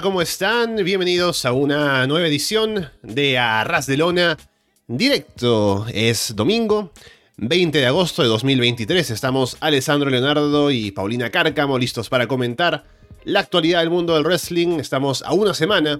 ¿cómo 0.00 0.22
están? 0.22 0.76
Bienvenidos 0.76 1.44
a 1.44 1.52
una 1.52 2.06
nueva 2.06 2.26
edición 2.26 2.88
de 3.02 3.36
Arras 3.36 3.86
de 3.86 3.98
Lona 3.98 4.38
directo. 4.86 5.84
Es 5.92 6.34
domingo, 6.34 6.92
20 7.36 7.76
de 7.76 7.86
agosto 7.86 8.22
de 8.22 8.28
2023. 8.28 9.10
Estamos 9.10 9.58
Alessandro 9.60 10.08
Leonardo 10.08 10.70
y 10.70 10.92
Paulina 10.92 11.28
Cárcamo 11.28 11.78
listos 11.78 12.08
para 12.08 12.26
comentar 12.26 12.84
la 13.24 13.40
actualidad 13.40 13.80
del 13.80 13.90
mundo 13.90 14.14
del 14.14 14.24
wrestling. 14.24 14.78
Estamos 14.80 15.22
a 15.22 15.34
una 15.34 15.52
semana 15.52 15.98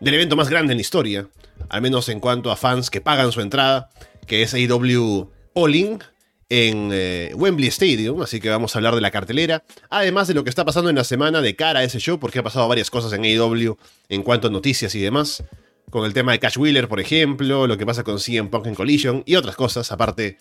del 0.00 0.14
evento 0.14 0.34
más 0.34 0.48
grande 0.48 0.72
en 0.72 0.78
la 0.78 0.82
historia, 0.82 1.28
al 1.68 1.82
menos 1.82 2.08
en 2.08 2.18
cuanto 2.18 2.50
a 2.50 2.56
fans 2.56 2.90
que 2.90 3.00
pagan 3.00 3.30
su 3.30 3.42
entrada, 3.42 3.90
que 4.26 4.42
es 4.42 4.54
AEW 4.54 5.30
All 5.54 5.74
In 5.76 6.02
en 6.50 6.90
eh, 6.92 7.32
Wembley 7.36 7.68
Stadium, 7.68 8.20
así 8.22 8.40
que 8.40 8.50
vamos 8.50 8.74
a 8.74 8.80
hablar 8.80 8.96
de 8.96 9.00
la 9.00 9.12
cartelera, 9.12 9.62
además 9.88 10.26
de 10.28 10.34
lo 10.34 10.42
que 10.42 10.50
está 10.50 10.64
pasando 10.64 10.90
en 10.90 10.96
la 10.96 11.04
semana 11.04 11.40
de 11.40 11.54
cara 11.54 11.80
a 11.80 11.84
ese 11.84 12.00
show, 12.00 12.18
porque 12.18 12.40
ha 12.40 12.42
pasado 12.42 12.66
varias 12.68 12.90
cosas 12.90 13.12
en 13.12 13.24
AEW 13.24 13.78
en 14.08 14.22
cuanto 14.24 14.48
a 14.48 14.50
noticias 14.50 14.94
y 14.96 15.00
demás, 15.00 15.44
con 15.90 16.04
el 16.04 16.12
tema 16.12 16.32
de 16.32 16.40
Cash 16.40 16.58
Wheeler, 16.58 16.88
por 16.88 16.98
ejemplo, 17.00 17.68
lo 17.68 17.78
que 17.78 17.86
pasa 17.86 18.02
con 18.02 18.18
CM 18.18 18.50
Punk 18.50 18.66
en 18.66 18.74
Collision 18.74 19.22
y 19.26 19.36
otras 19.36 19.54
cosas, 19.54 19.92
aparte, 19.92 20.38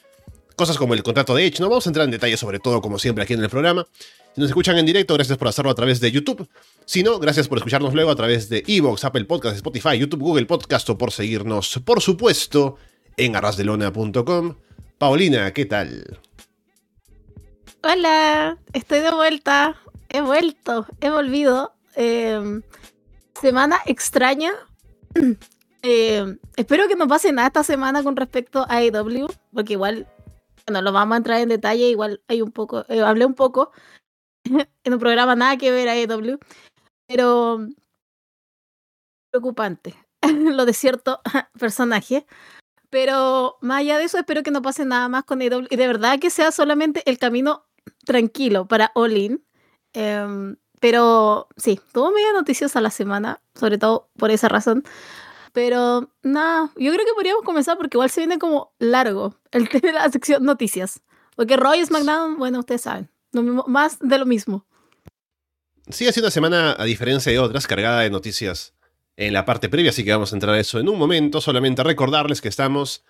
cosas 0.56 0.78
como 0.78 0.96
el 0.96 1.04
contrato 1.04 1.36
de 1.36 1.46
Edge, 1.46 1.60
no 1.60 1.70
vamos 1.70 1.86
a 1.86 1.90
entrar 1.92 2.06
en 2.06 2.12
detalle 2.12 2.38
sobre 2.38 2.60
todo, 2.60 2.82
como 2.82 2.98
siempre, 2.98 3.24
aquí 3.24 3.34
en 3.34 3.44
el 3.44 3.50
programa. 3.50 3.86
Si 4.34 4.42
nos 4.42 4.50
escuchan 4.50 4.80
en 4.80 4.88
directo, 4.88 5.14
gracias 5.14 5.38
por 5.38 5.48
hacerlo 5.48 5.70
a 5.70 5.76
través 5.76 6.00
de 6.00 6.12
YouTube. 6.12 6.48
Si 6.86 7.04
no, 7.04 7.20
gracias 7.20 7.48
por 7.48 7.60
escucharnos 7.60 7.94
luego 7.94 8.10
a 8.10 8.16
través 8.16 8.50
de 8.50 8.64
Evox, 8.66 9.06
Apple 9.06 9.26
Podcasts, 9.26 9.58
Spotify, 9.58 10.00
YouTube, 10.00 10.22
Google 10.22 10.48
Podcast 10.48 10.90
o 10.90 10.98
por 10.98 11.12
seguirnos, 11.12 11.80
por 11.86 12.02
supuesto, 12.02 12.78
en 13.16 13.36
arrasdelona.com. 13.36 14.56
Paulina, 15.00 15.54
¿qué 15.54 15.64
tal? 15.64 16.20
Hola, 17.82 18.58
estoy 18.74 19.00
de 19.00 19.12
vuelta. 19.12 19.78
He 20.10 20.20
vuelto, 20.20 20.86
he 21.00 21.10
volvido. 21.10 21.74
Em, 21.96 22.62
semana 23.40 23.80
extraña. 23.86 24.52
Em, 25.82 26.38
espero 26.58 26.90
que 26.90 26.98
no 26.98 27.08
pase 27.08 27.32
nada 27.32 27.48
esta 27.48 27.64
semana 27.64 28.04
con 28.04 28.18
respecto 28.18 28.66
a 28.68 28.80
AEW, 28.80 29.28
porque 29.54 29.72
igual, 29.74 30.10
bueno, 30.68 30.82
lo 30.82 30.92
vamos 30.92 31.14
a 31.14 31.18
entrar 31.20 31.40
en 31.40 31.48
detalle. 31.48 31.90
Igual 31.90 32.22
hay 32.28 32.42
un 32.42 32.52
poco, 32.52 32.84
eh, 32.90 33.00
hablé 33.00 33.26
un 33.26 33.34
poco 33.34 33.72
en 34.84 34.94
un 34.94 35.00
programa 35.00 35.38
nada 35.38 35.56
que 35.56 35.72
ver 35.72 35.88
a 35.88 35.94
AEW, 35.94 36.38
pero 37.08 37.66
preocupante 39.32 39.96
lo 40.28 40.66
de 40.66 40.74
cierto 40.74 41.22
personaje. 41.58 42.26
Pero 42.90 43.58
más 43.62 43.80
allá 43.80 43.98
de 43.98 44.06
eso, 44.06 44.18
espero 44.18 44.44
que 44.44 44.52
no 44.52 44.62
pase 44.62 44.86
nada 44.86 45.08
más 45.10 45.24
con 45.24 45.42
AEW 45.42 45.68
y 45.70 45.76
de 45.76 45.88
verdad 45.88 46.20
que 46.20 46.30
sea 46.30 46.52
solamente 46.52 47.04
el 47.06 47.20
camino 47.20 47.66
tranquilo 48.06 48.68
para 48.68 48.92
All 48.96 49.16
In. 49.16 49.46
Em, 49.94 50.56
pero 50.80 51.48
sí, 51.58 51.80
tuvo 51.94 52.12
media 52.12 52.34
noticiosa 52.34 52.82
la 52.82 52.90
semana, 52.90 53.42
sobre 53.54 53.78
todo 53.78 54.10
por 54.18 54.32
esa 54.32 54.48
razón. 54.48 54.84
Pero 55.54 56.12
nada, 56.24 56.72
yo 56.78 56.92
creo 56.94 57.06
que 57.06 57.14
podríamos 57.14 57.44
comenzar 57.44 57.78
porque 57.78 57.98
igual 57.98 58.10
se 58.10 58.22
viene 58.22 58.40
como 58.40 58.74
largo 58.80 59.36
el 59.52 59.70
tema 59.70 59.88
de 59.88 59.94
la 59.94 60.10
sección 60.10 60.44
noticias. 60.44 61.02
Porque 61.36 61.58
Roy 61.58 61.86
SmackDown, 61.86 62.38
bueno, 62.38 62.60
ustedes 62.60 62.82
saben, 62.82 63.10
más 63.68 64.00
de 64.00 64.18
lo 64.18 64.26
mismo. 64.26 64.66
Sí, 65.90 66.08
ha 66.08 66.12
una 66.20 66.32
semana, 66.32 66.76
a 66.78 66.84
diferencia 66.84 67.32
de 67.32 67.40
otras, 67.40 67.66
cargada 67.66 68.02
de 68.02 68.10
noticias 68.10 68.74
en 69.20 69.34
la 69.34 69.44
parte 69.44 69.68
previa, 69.68 69.90
así 69.90 70.06
que 70.06 70.12
vamos 70.12 70.32
a 70.32 70.38
entrar 70.38 70.56
a 70.56 70.60
eso 70.60 70.80
en 70.80 70.88
un 70.88 70.98
momento. 70.98 71.42
Solamente 71.42 71.84
recordarles 71.84 72.40
que 72.40 72.48
estamos 72.48 73.04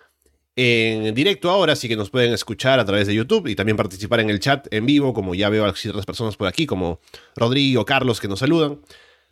en 0.56 1.14
directo 1.14 1.48
ahora, 1.48 1.74
así 1.74 1.88
que 1.88 1.94
nos 1.94 2.10
pueden 2.10 2.32
escuchar 2.32 2.80
a 2.80 2.84
través 2.84 3.06
de 3.06 3.14
YouTube 3.14 3.46
y 3.46 3.54
también 3.54 3.76
participar 3.76 4.18
en 4.18 4.28
el 4.28 4.40
chat 4.40 4.66
en 4.74 4.86
vivo, 4.86 5.14
como 5.14 5.36
ya 5.36 5.48
veo 5.48 5.64
a 5.64 5.68
otras 5.68 6.04
personas 6.04 6.36
por 6.36 6.48
aquí, 6.48 6.66
como 6.66 6.98
Rodrigo, 7.36 7.84
Carlos, 7.84 8.20
que 8.20 8.26
nos 8.26 8.40
saludan. 8.40 8.80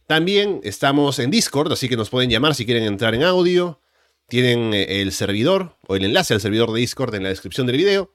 También 0.07 0.61
estamos 0.63 1.19
en 1.19 1.33
Discord, 1.33 1.73
así 1.73 1.89
que 1.89 1.97
nos 1.97 2.11
pueden 2.11 2.31
llamar 2.31 2.55
si 2.55 2.65
quieren 2.65 2.85
entrar 2.85 3.13
en 3.17 3.25
audio. 3.25 3.81
Tienen 4.29 4.73
eh, 4.73 5.03
el 5.03 5.11
servidor 5.11 5.77
o 5.89 5.97
el 5.97 6.05
enlace 6.05 6.35
al 6.35 6.41
servidor 6.41 6.73
de 6.73 6.79
Discord 6.79 7.13
en 7.17 7.25
la 7.25 7.31
descripción 7.31 7.67
del 7.67 7.77
video. 7.77 8.15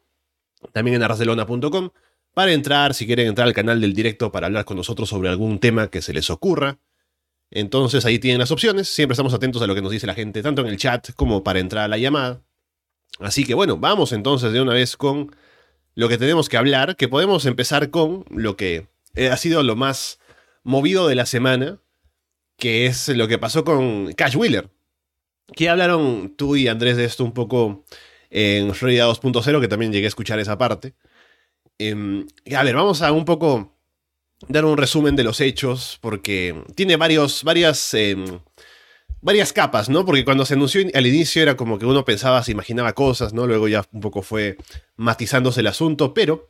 También 0.72 0.95
en 0.95 1.03
arrasdelona.com 1.03 1.90
para 2.34 2.53
entrar, 2.53 2.94
si 2.94 3.06
quieren 3.06 3.28
entrar 3.28 3.45
al 3.45 3.53
canal 3.53 3.81
del 3.81 3.94
directo 3.94 4.31
para 4.31 4.47
hablar 4.47 4.63
con 4.63 4.78
nosotros 4.78 5.09
sobre 5.09 5.28
algún 5.28 5.59
tema 5.59 5.90
que 5.90 6.01
se 6.01 6.13
les 6.13 6.30
ocurra. 6.30 6.80
Entonces 7.56 8.03
ahí 8.06 8.18
tienen 8.18 8.40
las 8.40 8.50
opciones. 8.50 8.90
Siempre 8.90 9.14
estamos 9.14 9.34
atentos 9.34 9.62
a 9.62 9.68
lo 9.68 9.75
que 9.75 9.81
nos 9.81 9.91
dice 9.91 10.08
la 10.08 10.16
gente, 10.16 10.41
tanto 10.41 10.64
en 10.64 10.68
el 10.68 10.78
chat 10.78 11.12
como 11.14 11.44
para 11.44 11.59
entrar 11.59 11.86
a 11.86 11.88
la 11.88 12.00
llamada. 12.00 12.41
Así 13.19 13.46
que 13.46 13.53
bueno, 13.53 13.78
vamos 13.78 14.12
entonces 14.12 14.52
de 14.52 14.59
una 14.59 14.74
vez 14.74 14.97
con 14.97 15.36
lo 15.94 16.09
que 16.09 16.18
tenemos 16.18 16.50
que 16.50 16.58
hablar, 16.58 16.96
que 16.96 17.08
podemos 17.08 17.46
empezar 17.46 17.92
con 17.92 18.25
lo 18.31 18.58
que 18.58 18.88
eh, 19.13 19.30
ha 19.30 19.38
sido 19.38 19.62
lo 19.62 19.75
más 19.75 20.19
movido 20.63 21.08
de 21.08 21.13
la 21.13 21.28
semana, 21.28 21.80
que 22.58 22.88
es 22.88 23.08
lo 23.09 23.28
que 23.28 23.38
pasó 23.38 23.63
con 23.63 24.13
Cash 24.13 24.36
Wheeler. 24.36 24.72
Que 25.56 25.69
hablaron 25.69 26.34
tú 26.36 26.56
y 26.56 26.68
Andrés 26.68 26.97
de 26.97 27.06
esto 27.06 27.24
un 27.24 27.34
poco 27.34 27.86
en 28.31 28.74
Florida 28.74 29.08
2.0, 29.08 29.62
que 29.62 29.68
también 29.68 29.94
llegué 29.94 30.06
a 30.06 30.08
escuchar 30.08 30.40
esa 30.40 30.58
parte. 30.58 30.96
Em, 31.78 32.25
a 32.56 32.63
ver, 32.63 32.75
vamos 32.75 33.03
a 33.03 33.12
un 33.12 33.25
poco 33.25 33.73
dar 34.48 34.66
un 34.66 34.78
resumen 34.78 35.16
de 35.16 35.24
los 35.24 35.42
hechos, 35.42 35.98
porque 36.02 36.64
tiene 36.76 36.96
varios, 36.96 37.44
varias, 37.44 37.94
em, 37.94 38.40
varias 39.22 39.54
capas, 39.54 39.90
¿no? 39.90 40.06
Porque 40.06 40.26
cuando 40.26 40.46
se 40.46 40.54
anunció 40.54 40.86
al 40.94 41.08
inicio 41.08 41.42
era 41.42 41.56
como 41.56 41.80
que 41.80 41.86
uno 41.86 42.06
pensaba, 42.06 42.44
se 42.44 42.52
imaginaba 42.52 42.94
cosas, 42.94 43.34
¿no? 43.34 43.48
Luego 43.48 43.68
ya 43.68 43.86
un 43.92 44.02
poco 44.02 44.22
fue 44.22 44.58
matizándose 44.96 45.62
el 45.62 45.68
asunto, 45.68 46.14
pero 46.14 46.50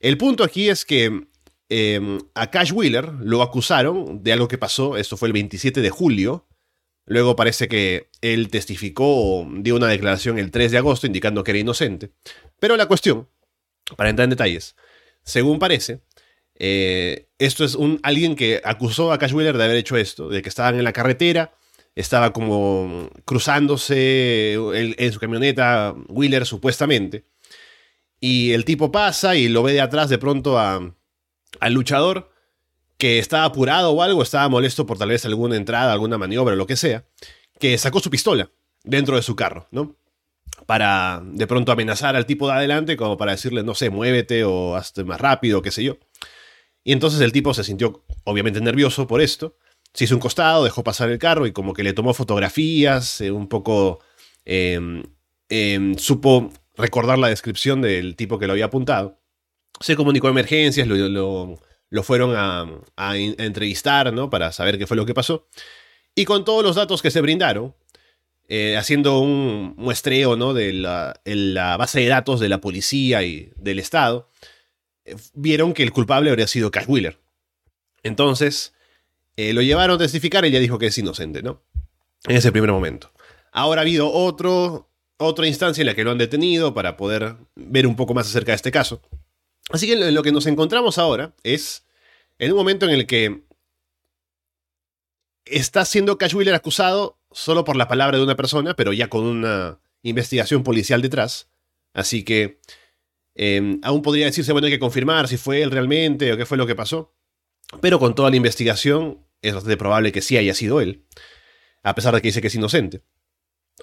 el 0.00 0.18
punto 0.18 0.44
aquí 0.44 0.68
es 0.68 0.84
que 0.84 1.26
em, 1.68 2.18
a 2.34 2.50
Cash 2.50 2.72
Wheeler 2.72 3.12
lo 3.20 3.42
acusaron 3.42 4.22
de 4.22 4.32
algo 4.32 4.48
que 4.48 4.58
pasó, 4.58 4.96
esto 4.96 5.16
fue 5.16 5.28
el 5.28 5.32
27 5.32 5.80
de 5.80 5.90
julio, 5.90 6.46
luego 7.06 7.36
parece 7.36 7.68
que 7.68 8.10
él 8.20 8.48
testificó 8.48 9.04
o 9.06 9.48
dio 9.58 9.76
una 9.76 9.88
declaración 9.88 10.38
el 10.38 10.50
3 10.50 10.72
de 10.72 10.78
agosto 10.78 11.06
indicando 11.06 11.42
que 11.44 11.52
era 11.52 11.60
inocente, 11.60 12.10
pero 12.58 12.76
la 12.76 12.86
cuestión, 12.86 13.28
para 13.96 14.10
entrar 14.10 14.24
en 14.24 14.30
detalles, 14.30 14.76
según 15.22 15.58
parece, 15.58 16.00
eh, 16.56 17.28
esto 17.38 17.64
es 17.64 17.74
un, 17.74 18.00
alguien 18.02 18.36
que 18.36 18.60
acusó 18.64 19.12
a 19.12 19.18
Cash 19.18 19.32
Wheeler 19.32 19.56
de 19.56 19.64
haber 19.64 19.76
hecho 19.76 19.96
esto, 19.96 20.28
de 20.28 20.42
que 20.42 20.48
estaban 20.48 20.76
en 20.76 20.84
la 20.84 20.92
carretera, 20.92 21.54
estaba 21.94 22.32
como 22.32 23.10
cruzándose 23.24 24.54
en 24.54 25.12
su 25.12 25.20
camioneta 25.20 25.94
Wheeler 26.08 26.46
supuestamente, 26.46 27.26
y 28.20 28.52
el 28.52 28.64
tipo 28.64 28.90
pasa 28.90 29.36
y 29.36 29.48
lo 29.48 29.62
ve 29.62 29.74
de 29.74 29.80
atrás 29.80 30.08
de 30.08 30.18
pronto 30.18 30.58
a, 30.58 30.94
al 31.60 31.72
luchador 31.72 32.30
que 32.96 33.18
estaba 33.18 33.44
apurado 33.44 33.90
o 33.90 34.02
algo, 34.02 34.22
estaba 34.22 34.48
molesto 34.48 34.86
por 34.86 34.98
tal 34.98 35.10
vez 35.10 35.24
alguna 35.24 35.56
entrada, 35.56 35.92
alguna 35.92 36.18
maniobra, 36.18 36.54
lo 36.56 36.66
que 36.66 36.76
sea, 36.76 37.04
que 37.58 37.76
sacó 37.78 38.00
su 38.00 38.10
pistola 38.10 38.50
dentro 38.82 39.16
de 39.16 39.22
su 39.22 39.36
carro, 39.36 39.66
¿no? 39.70 39.96
Para 40.66 41.20
de 41.24 41.46
pronto 41.46 41.72
amenazar 41.72 42.16
al 42.16 42.26
tipo 42.26 42.46
de 42.46 42.54
adelante, 42.54 42.96
como 42.96 43.16
para 43.16 43.32
decirle, 43.32 43.62
no 43.62 43.74
sé, 43.74 43.90
muévete 43.90 44.44
o 44.44 44.76
hazte 44.76 45.04
más 45.04 45.20
rápido, 45.20 45.62
qué 45.62 45.70
sé 45.70 45.82
yo. 45.82 45.98
Y 46.84 46.92
entonces 46.92 47.20
el 47.22 47.32
tipo 47.32 47.54
se 47.54 47.64
sintió 47.64 48.04
obviamente 48.24 48.60
nervioso 48.60 49.06
por 49.06 49.22
esto, 49.22 49.56
se 49.94 50.04
hizo 50.04 50.14
un 50.14 50.20
costado, 50.20 50.64
dejó 50.64 50.84
pasar 50.84 51.10
el 51.10 51.18
carro 51.18 51.46
y 51.46 51.52
como 51.52 51.72
que 51.72 51.82
le 51.82 51.94
tomó 51.94 52.12
fotografías, 52.12 53.20
eh, 53.20 53.30
un 53.30 53.48
poco 53.48 54.00
em, 54.44 55.02
em, 55.48 55.96
supo 55.96 56.52
recordar 56.76 57.18
la 57.18 57.28
descripción 57.28 57.80
del 57.80 58.16
tipo 58.16 58.38
que 58.38 58.46
lo 58.46 58.52
había 58.52 58.66
apuntado. 58.66 59.20
Se 59.80 59.96
comunicó 59.96 60.26
a 60.26 60.30
emergencias, 60.30 60.86
lo, 60.88 61.58
fueron 62.02 62.34
a, 62.36 62.66
entrevistar, 63.16 64.12
¿no? 64.12 64.28
Para 64.30 64.52
saber 64.52 64.78
qué 64.78 64.86
fue 64.86 64.96
lo 64.96 65.06
que 65.06 65.14
pasó. 65.14 65.48
Y 66.14 66.24
con 66.24 66.44
todos 66.44 66.64
los 66.64 66.76
datos 66.76 67.00
que 67.00 67.10
se 67.10 67.20
brindaron, 67.20 67.74
eh, 68.48 68.76
haciendo 68.76 69.20
un 69.20 69.74
muestreo, 69.76 70.36
¿no? 70.36 70.54
De 70.54 70.72
la, 70.72 71.20
la 71.24 71.76
base 71.76 72.00
de 72.00 72.08
datos 72.08 72.40
de 72.40 72.48
la 72.48 72.60
policía 72.60 73.22
y 73.22 73.52
del 73.56 73.78
Estado, 73.78 74.28
vieron 75.34 75.74
que 75.74 75.82
el 75.82 75.92
culpable 75.92 76.30
habría 76.30 76.46
sido 76.46 76.70
Cash 76.70 76.86
Wheeler. 76.88 77.18
Entonces, 78.02 78.74
eh, 79.36 79.52
lo 79.52 79.62
llevaron 79.62 79.96
a 79.96 79.98
testificar 79.98 80.44
y 80.44 80.50
ya 80.50 80.60
dijo 80.60 80.78
que 80.78 80.86
es 80.86 80.98
inocente, 80.98 81.42
¿no? 81.42 81.62
En 82.26 82.36
ese 82.36 82.52
primer 82.52 82.70
momento. 82.70 83.12
Ahora 83.52 83.80
ha 83.80 83.82
habido 83.82 84.10
otro, 84.10 84.90
otra 85.16 85.46
instancia 85.46 85.82
en 85.82 85.86
la 85.86 85.94
que 85.94 86.04
lo 86.04 86.10
han 86.10 86.18
detenido 86.18 86.74
para 86.74 86.96
poder 86.96 87.36
ver 87.54 87.86
un 87.86 87.96
poco 87.96 88.14
más 88.14 88.26
acerca 88.26 88.52
de 88.52 88.56
este 88.56 88.70
caso. 88.70 89.02
Así 89.70 89.86
que 89.86 89.96
lo 89.96 90.22
que 90.22 90.32
nos 90.32 90.46
encontramos 90.46 90.98
ahora 90.98 91.34
es 91.42 91.86
en 92.38 92.52
un 92.52 92.58
momento 92.58 92.86
en 92.86 92.92
el 92.92 93.06
que 93.06 93.44
está 95.44 95.84
siendo 95.84 96.18
Cash 96.18 96.34
Wheeler 96.34 96.54
acusado 96.54 97.18
solo 97.30 97.64
por 97.64 97.76
la 97.76 97.88
palabra 97.88 98.18
de 98.18 98.24
una 98.24 98.36
persona, 98.36 98.74
pero 98.74 98.92
ya 98.92 99.08
con 99.08 99.24
una 99.24 99.80
investigación 100.02 100.62
policial 100.62 101.02
detrás. 101.02 101.48
Así 101.92 102.24
que 102.24 102.60
Em, 103.34 103.80
aún 103.82 104.02
podría 104.02 104.26
decirse, 104.26 104.52
bueno, 104.52 104.66
hay 104.66 104.72
que 104.72 104.78
confirmar 104.78 105.28
si 105.28 105.36
fue 105.36 105.62
él 105.62 105.70
realmente 105.70 106.32
o 106.32 106.36
qué 106.36 106.46
fue 106.46 106.56
lo 106.56 106.66
que 106.66 106.74
pasó. 106.74 107.14
Pero 107.80 107.98
con 107.98 108.14
toda 108.14 108.30
la 108.30 108.36
investigación 108.36 109.26
es 109.42 109.54
bastante 109.54 109.76
probable 109.76 110.12
que 110.12 110.22
sí 110.22 110.36
haya 110.36 110.54
sido 110.54 110.80
él, 110.80 111.04
a 111.82 111.94
pesar 111.94 112.14
de 112.14 112.22
que 112.22 112.28
dice 112.28 112.40
que 112.40 112.46
es 112.46 112.54
inocente. 112.54 113.02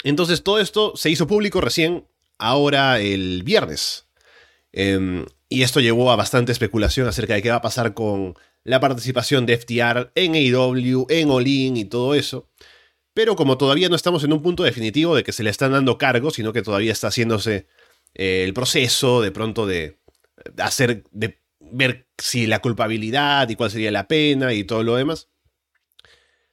Entonces 0.04 0.44
todo 0.44 0.60
esto 0.60 0.94
se 0.96 1.10
hizo 1.10 1.28
público 1.28 1.62
recién 1.62 2.08
ahora 2.38 3.00
el 3.00 3.44
viernes. 3.44 4.08
Em, 4.72 5.26
y 5.50 5.64
esto 5.64 5.82
llevó 5.82 6.12
a 6.12 6.16
bastante 6.16 6.52
especulación 6.52 7.08
acerca 7.08 7.34
de 7.34 7.42
qué 7.42 7.50
va 7.50 7.58
a 7.58 7.62
pasar 7.62 7.94
con 7.94 8.36
la 8.64 8.80
participación 8.80 9.46
de 9.46 9.58
FTR 9.58 10.12
en 10.16 10.36
AEW, 10.36 11.08
en 11.10 11.30
Olin 11.30 11.78
y 11.78 11.86
todo 11.86 12.16
eso. 12.16 12.48
Pero 13.14 13.36
como 13.36 13.58
todavía 13.58 13.90
no 13.90 13.96
estamos 13.96 14.24
en 14.24 14.32
un 14.32 14.42
punto 14.42 14.64
definitivo 14.64 15.16
de 15.16 15.24
que 15.24 15.34
se 15.34 15.44
le 15.44 15.50
están 15.50 15.74
dando 15.74 15.98
cargos, 15.98 16.36
sino 16.36 16.54
que 16.54 16.62
todavía 16.62 16.94
está 16.94 17.08
haciéndose 17.10 17.68
eh, 18.14 18.44
el 18.44 18.54
proceso 18.54 19.22
de 19.22 19.32
pronto 19.32 19.66
de 19.66 20.00
hacer, 20.58 21.04
de 21.12 21.42
ver 21.60 22.08
si 22.18 22.48
la 22.48 22.60
culpabilidad 22.60 23.50
y 23.50 23.56
cuál 23.56 23.72
sería 23.72 23.92
la 23.92 24.08
pena 24.08 24.54
y 24.54 24.64
todo 24.64 24.84
lo 24.84 24.96
demás. 24.96 25.30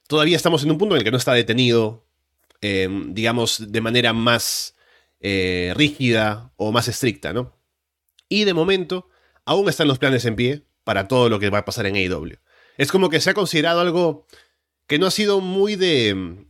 Todavía 0.07 0.37
estamos 0.37 0.63
en 0.63 0.71
un 0.71 0.79
punto 0.79 0.95
en 0.95 1.01
el 1.01 1.05
que 1.05 1.11
no 1.11 1.19
está 1.19 1.35
detenido, 1.35 2.07
em, 2.61 3.15
digamos, 3.15 3.71
de 3.73 3.81
manera 3.81 4.13
más 4.13 4.75
eh, 5.21 5.73
rígida 5.77 6.53
o 6.57 6.73
más 6.73 6.89
estricta, 6.89 7.33
¿no? 7.33 7.57
Y 8.29 8.45
de 8.45 8.55
momento, 8.55 9.09
aún 9.45 9.69
están 9.69 9.89
los 9.89 9.99
planes 9.99 10.25
en 10.25 10.37
pie 10.37 10.65
para 10.85 11.09
todo 11.09 11.29
lo 11.29 11.41
que 11.41 11.51
va 11.51 11.59
a 11.59 11.65
pasar 11.65 11.87
en 11.87 11.97
AEW. 11.97 12.39
Es 12.77 12.93
como 12.93 13.11
que 13.11 13.21
se 13.21 13.31
ha 13.31 13.35
considerado 13.35 13.81
algo 13.81 14.27
que 14.87 14.99
no 14.99 15.07
ha 15.07 15.11
sido 15.11 15.41
muy 15.41 15.77
de, 15.77 16.47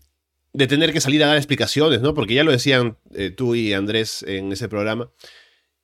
de 0.58 0.66
tener 0.66 0.92
que 0.92 1.00
salir 1.00 1.22
a 1.22 1.28
dar 1.28 1.36
explicaciones, 1.36 2.00
¿no? 2.00 2.14
Porque 2.14 2.34
ya 2.34 2.42
lo 2.42 2.50
decían 2.50 2.98
eh, 3.14 3.30
tú 3.30 3.54
y 3.54 3.72
Andrés 3.74 4.24
en 4.24 4.50
ese 4.50 4.68
programa, 4.68 5.12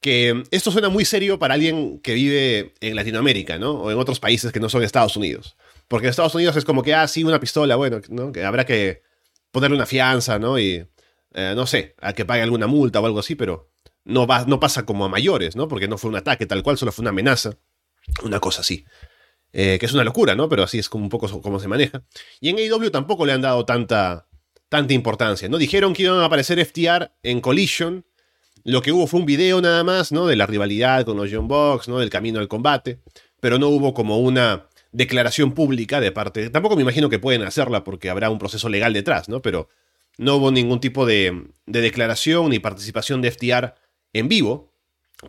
que 0.00 0.42
esto 0.50 0.72
suena 0.72 0.88
muy 0.88 1.04
serio 1.04 1.38
para 1.38 1.54
alguien 1.54 2.00
que 2.00 2.12
vive 2.12 2.74
en 2.80 2.96
Latinoamérica, 2.96 3.56
¿no? 3.56 3.70
O 3.74 3.92
en 3.92 3.98
otros 3.98 4.18
países 4.18 4.50
que 4.50 4.58
no 4.58 4.68
son 4.68 4.82
Estados 4.82 5.16
Unidos. 5.16 5.56
Porque 5.86 6.08
en 6.08 6.10
Estados 6.10 6.34
Unidos 6.34 6.56
es 6.56 6.64
como 6.64 6.82
que, 6.82 6.92
ah, 6.92 7.06
sí, 7.06 7.22
una 7.22 7.38
pistola, 7.38 7.76
bueno, 7.76 8.00
¿no? 8.08 8.32
Que 8.32 8.44
habrá 8.44 8.66
que 8.66 9.02
ponerle 9.52 9.76
una 9.76 9.86
fianza, 9.86 10.40
¿no? 10.40 10.58
Y, 10.58 10.84
eh, 11.34 11.52
no 11.54 11.68
sé, 11.68 11.94
a 12.00 12.12
que 12.12 12.24
pague 12.24 12.42
alguna 12.42 12.66
multa 12.66 12.98
o 12.98 13.06
algo 13.06 13.20
así, 13.20 13.36
pero 13.36 13.70
no, 14.02 14.26
va, 14.26 14.44
no 14.44 14.58
pasa 14.58 14.84
como 14.84 15.04
a 15.04 15.08
mayores, 15.08 15.54
¿no? 15.54 15.68
Porque 15.68 15.86
no 15.86 15.98
fue 15.98 16.10
un 16.10 16.16
ataque 16.16 16.46
tal 16.46 16.64
cual, 16.64 16.78
solo 16.78 16.90
fue 16.90 17.04
una 17.04 17.10
amenaza. 17.10 17.56
Una 18.24 18.40
cosa 18.40 18.62
así. 18.62 18.84
Eh, 19.52 19.78
que 19.78 19.86
es 19.86 19.92
una 19.92 20.02
locura, 20.02 20.34
¿no? 20.34 20.48
Pero 20.48 20.64
así 20.64 20.80
es 20.80 20.88
como 20.88 21.04
un 21.04 21.10
poco 21.10 21.40
como 21.40 21.60
se 21.60 21.68
maneja. 21.68 22.02
Y 22.40 22.48
en 22.48 22.58
AEW 22.58 22.90
tampoco 22.90 23.24
le 23.24 23.32
han 23.32 23.40
dado 23.40 23.64
tanta, 23.64 24.26
tanta 24.74 24.92
importancia, 24.92 25.48
¿no? 25.48 25.56
Dijeron 25.56 25.94
que 25.94 26.02
iban 26.02 26.18
a 26.18 26.24
aparecer 26.24 26.58
FTR 26.58 27.12
en 27.22 27.40
Collision. 27.40 28.04
Lo 28.64 28.82
que 28.82 28.90
hubo 28.90 29.06
fue 29.06 29.20
un 29.20 29.26
video 29.26 29.60
nada 29.60 29.84
más, 29.84 30.10
¿no? 30.10 30.26
De 30.26 30.34
la 30.34 30.46
rivalidad 30.46 31.04
con 31.04 31.16
los 31.16 31.30
John 31.30 31.46
Box, 31.46 31.86
¿no? 31.86 32.00
Del 32.00 32.10
camino 32.10 32.40
al 32.40 32.48
combate. 32.48 32.98
Pero 33.38 33.60
no 33.60 33.68
hubo 33.68 33.94
como 33.94 34.18
una 34.18 34.66
declaración 34.90 35.52
pública 35.52 36.00
de 36.00 36.10
parte. 36.10 36.50
Tampoco 36.50 36.74
me 36.74 36.82
imagino 36.82 37.08
que 37.08 37.20
pueden 37.20 37.42
hacerla 37.42 37.84
porque 37.84 38.10
habrá 38.10 38.30
un 38.30 38.40
proceso 38.40 38.68
legal 38.68 38.92
detrás, 38.92 39.28
¿no? 39.28 39.40
Pero 39.42 39.68
no 40.18 40.34
hubo 40.34 40.50
ningún 40.50 40.80
tipo 40.80 41.06
de, 41.06 41.44
de 41.66 41.80
declaración 41.80 42.50
ni 42.50 42.58
participación 42.58 43.22
de 43.22 43.30
FTR 43.30 43.74
en 44.12 44.26
vivo, 44.26 44.72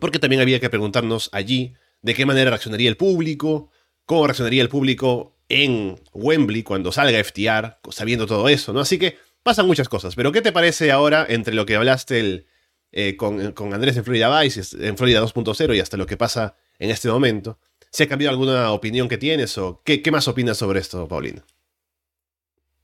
porque 0.00 0.18
también 0.18 0.42
había 0.42 0.58
que 0.58 0.70
preguntarnos 0.70 1.30
allí 1.30 1.74
de 2.02 2.14
qué 2.14 2.26
manera 2.26 2.50
reaccionaría 2.50 2.88
el 2.88 2.96
público, 2.96 3.70
cómo 4.06 4.26
reaccionaría 4.26 4.62
el 4.62 4.68
público 4.68 5.36
en 5.48 6.00
Wembley 6.12 6.64
cuando 6.64 6.90
salga 6.90 7.22
FTR, 7.22 7.78
sabiendo 7.90 8.26
todo 8.26 8.48
eso, 8.48 8.72
¿no? 8.72 8.80
Así 8.80 8.98
que 8.98 9.18
pasan 9.46 9.68
muchas 9.68 9.88
cosas. 9.88 10.16
Pero 10.16 10.32
¿qué 10.32 10.42
te 10.42 10.50
parece 10.50 10.90
ahora 10.90 11.24
entre 11.28 11.54
lo 11.54 11.64
que 11.66 11.76
hablaste 11.76 12.18
el, 12.18 12.46
eh, 12.90 13.16
con, 13.16 13.52
con, 13.52 13.72
Andrés 13.72 13.96
en 13.96 14.04
Florida 14.04 14.40
Vice, 14.40 14.76
en 14.84 14.98
Florida 14.98 15.22
2.0 15.22 15.76
y 15.76 15.78
hasta 15.80 15.96
lo 15.96 16.04
que 16.04 16.16
pasa 16.16 16.56
en 16.80 16.90
este 16.90 17.08
momento? 17.08 17.56
¿Se 17.90 18.02
ha 18.02 18.08
cambiado 18.08 18.32
alguna 18.32 18.72
opinión 18.72 19.08
que 19.08 19.18
tienes 19.18 19.56
o 19.56 19.82
qué, 19.84 20.02
qué 20.02 20.10
más 20.10 20.26
opinas 20.26 20.58
sobre 20.58 20.80
esto, 20.80 21.06
Paulina? 21.06 21.44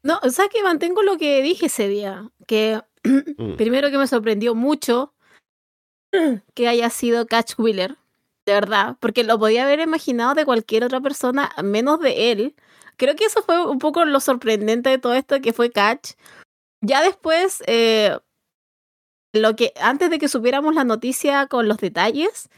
No, 0.05 0.21
o 0.23 0.31
sea 0.31 0.47
que 0.49 0.63
mantengo 0.63 1.03
lo 1.03 1.19
que 1.19 1.43
dije 1.43 1.67
ese 1.67 1.89
día, 1.89 2.31
que 2.47 2.81
mm. 3.03 3.57
primero 3.57 3.91
que 3.91 3.99
me 3.99 4.07
sorprendió 4.07 4.55
mucho 4.55 5.13
que 6.55 6.69
haya 6.69 6.91
sido 6.91 7.27
Catch 7.27 7.55
Wheeler, 7.59 7.97
de 8.47 8.53
verdad, 8.53 8.97
porque 9.01 9.25
lo 9.25 9.37
podía 9.37 9.65
haber 9.65 9.81
imaginado 9.81 10.35
de 10.35 10.45
cualquier 10.45 10.85
otra 10.85 11.01
persona, 11.01 11.51
menos 11.63 11.99
de 11.99 12.31
él. 12.31 12.55
Creo 12.97 13.17
que 13.17 13.25
eso 13.25 13.43
fue 13.43 13.67
un 13.67 13.81
poco 13.81 14.05
lo 14.05 14.21
sorprendente 14.21 14.91
de 14.91 14.99
todo 14.99 15.15
esto, 15.15 15.41
que 15.41 15.53
fue 15.53 15.73
Catch. 15.73 16.13
Ya 16.83 17.03
después, 17.03 17.63
eh, 17.67 18.19
lo 19.33 19.57
que 19.57 19.73
antes 19.81 20.11
de 20.11 20.19
que 20.19 20.29
supiéramos 20.29 20.75
la 20.75 20.85
noticia 20.85 21.47
con 21.47 21.69
los 21.69 21.79
detalles, 21.79 22.51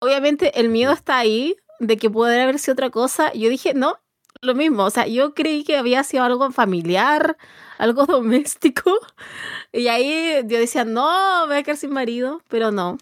obviamente 0.00 0.58
el 0.60 0.68
miedo 0.68 0.92
está 0.92 1.18
ahí 1.18 1.56
de 1.80 1.96
que 1.96 2.08
pudiera 2.10 2.44
haber 2.44 2.58
sido 2.58 2.74
otra 2.74 2.90
cosa. 2.90 3.32
Yo 3.34 3.50
dije, 3.50 3.74
no, 3.74 3.98
lo 4.40 4.54
mismo, 4.54 4.84
o 4.84 4.90
sea, 4.90 5.06
yo 5.06 5.34
creí 5.34 5.64
que 5.64 5.76
había 5.76 6.04
sido 6.04 6.24
algo 6.24 6.50
familiar, 6.52 7.36
algo 7.78 8.06
doméstico, 8.06 8.98
y 9.72 9.88
ahí 9.88 10.42
yo 10.46 10.58
decía, 10.58 10.84
no, 10.84 11.46
voy 11.46 11.56
a 11.56 11.62
quedar 11.62 11.76
sin 11.76 11.90
marido, 11.92 12.42
pero 12.48 12.70
no. 12.72 12.98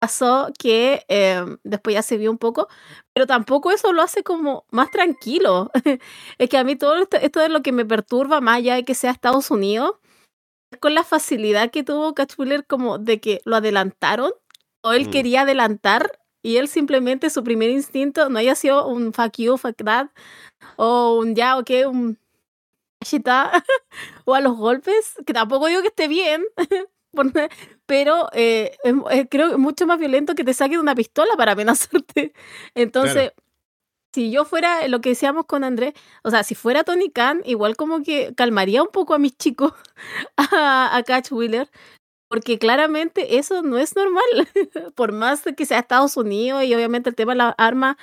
Pasó 0.00 0.52
que 0.58 1.04
eh, 1.08 1.44
después 1.64 1.94
ya 1.94 2.02
se 2.02 2.18
vio 2.18 2.30
un 2.30 2.38
poco, 2.38 2.68
pero 3.14 3.26
tampoco 3.26 3.70
eso 3.70 3.92
lo 3.92 4.02
hace 4.02 4.22
como 4.22 4.66
más 4.70 4.90
tranquilo. 4.90 5.70
es 6.38 6.48
que 6.50 6.58
a 6.58 6.64
mí 6.64 6.76
todo 6.76 6.96
esto, 6.98 7.40
es 7.40 7.50
lo 7.50 7.62
que 7.62 7.72
me 7.72 7.84
perturba, 7.86 8.40
más 8.40 8.58
allá 8.58 8.74
de 8.76 8.84
que 8.84 8.94
sea 8.94 9.10
Estados 9.10 9.50
Unidos, 9.50 9.92
con 10.78 10.94
la 10.94 11.04
facilidad 11.04 11.70
que 11.70 11.82
tuvo 11.82 12.14
Catchwiller 12.14 12.66
como 12.66 12.98
de 12.98 13.20
que 13.20 13.40
lo 13.44 13.56
adelantaron, 13.56 14.32
o 14.82 14.92
él 14.92 15.08
mm. 15.08 15.10
quería 15.10 15.40
adelantar, 15.42 16.20
y 16.42 16.58
él 16.58 16.68
simplemente 16.68 17.30
su 17.30 17.42
primer 17.42 17.70
instinto 17.70 18.28
no 18.28 18.38
haya 18.38 18.54
sido 18.54 18.86
un 18.86 19.12
fuck 19.12 19.36
you, 19.38 19.56
fuck 19.56 19.76
that, 19.84 20.08
o 20.76 21.18
un 21.18 21.34
ya, 21.34 21.58
ok, 21.58 21.70
un 21.88 22.18
o 24.24 24.34
a 24.34 24.40
los 24.40 24.56
golpes, 24.56 25.14
que 25.26 25.32
tampoco 25.32 25.66
digo 25.66 25.82
que 25.82 25.88
esté 25.88 26.08
bien, 26.08 26.44
pero 27.86 28.28
eh, 28.32 28.76
creo 29.30 29.48
que 29.48 29.54
es 29.54 29.58
mucho 29.58 29.86
más 29.86 29.98
violento 29.98 30.34
que 30.34 30.44
te 30.44 30.54
saquen 30.54 30.80
una 30.80 30.94
pistola 30.94 31.34
para 31.36 31.52
amenazarte. 31.52 32.32
Entonces, 32.74 33.32
si 34.16 34.30
yo 34.30 34.46
fuera 34.46 34.88
lo 34.88 35.02
que 35.02 35.10
decíamos 35.10 35.44
con 35.44 35.62
Andrés, 35.62 35.92
o 36.24 36.30
sea, 36.30 36.42
si 36.42 36.54
fuera 36.54 36.84
Tony 36.84 37.10
Khan, 37.10 37.42
igual 37.44 37.76
como 37.76 38.02
que 38.02 38.32
calmaría 38.34 38.82
un 38.82 38.88
poco 38.88 39.12
a 39.12 39.18
mis 39.18 39.36
chicos, 39.36 39.74
a, 40.38 41.02
Catch 41.06 41.32
Wheeler, 41.32 41.70
porque 42.28 42.58
claramente 42.58 43.36
eso 43.36 43.60
no 43.62 43.76
es 43.76 43.94
normal, 43.94 44.24
por 44.96 45.12
más 45.12 45.42
que 45.54 45.66
sea 45.66 45.80
Estados 45.80 46.16
Unidos 46.16 46.64
y 46.64 46.74
obviamente 46.74 47.10
el 47.10 47.14
tema 47.14 47.32
de 47.32 47.38
las 47.38 47.54
armas 47.58 47.96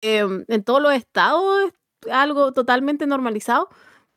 em, 0.00 0.44
en 0.48 0.64
todos 0.64 0.82
los 0.82 0.94
estados 0.94 1.72
es 2.04 2.12
algo 2.12 2.52
totalmente 2.52 3.06
normalizado 3.06 3.68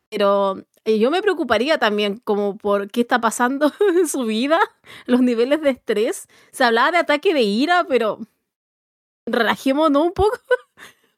pero 0.10 0.58
eh, 0.86 0.98
yo 1.00 1.12
me 1.12 1.22
preocuparía 1.22 1.78
también 1.78 2.18
como 2.24 2.58
por 2.58 2.90
qué 2.90 3.02
está 3.02 3.20
pasando 3.22 3.72
en 3.96 4.08
su 4.08 4.24
vida, 4.26 4.60
los 5.06 5.22
niveles 5.22 5.62
de 5.62 5.72
estrés. 5.72 6.28
Se 6.52 6.64
hablaba 6.64 6.92
de 6.92 6.98
ataque 7.00 7.34
de 7.34 7.42
ira, 7.42 7.86
pero 7.88 8.20
relajémonos 9.26 10.04
un 10.04 10.14
poco 10.14 10.40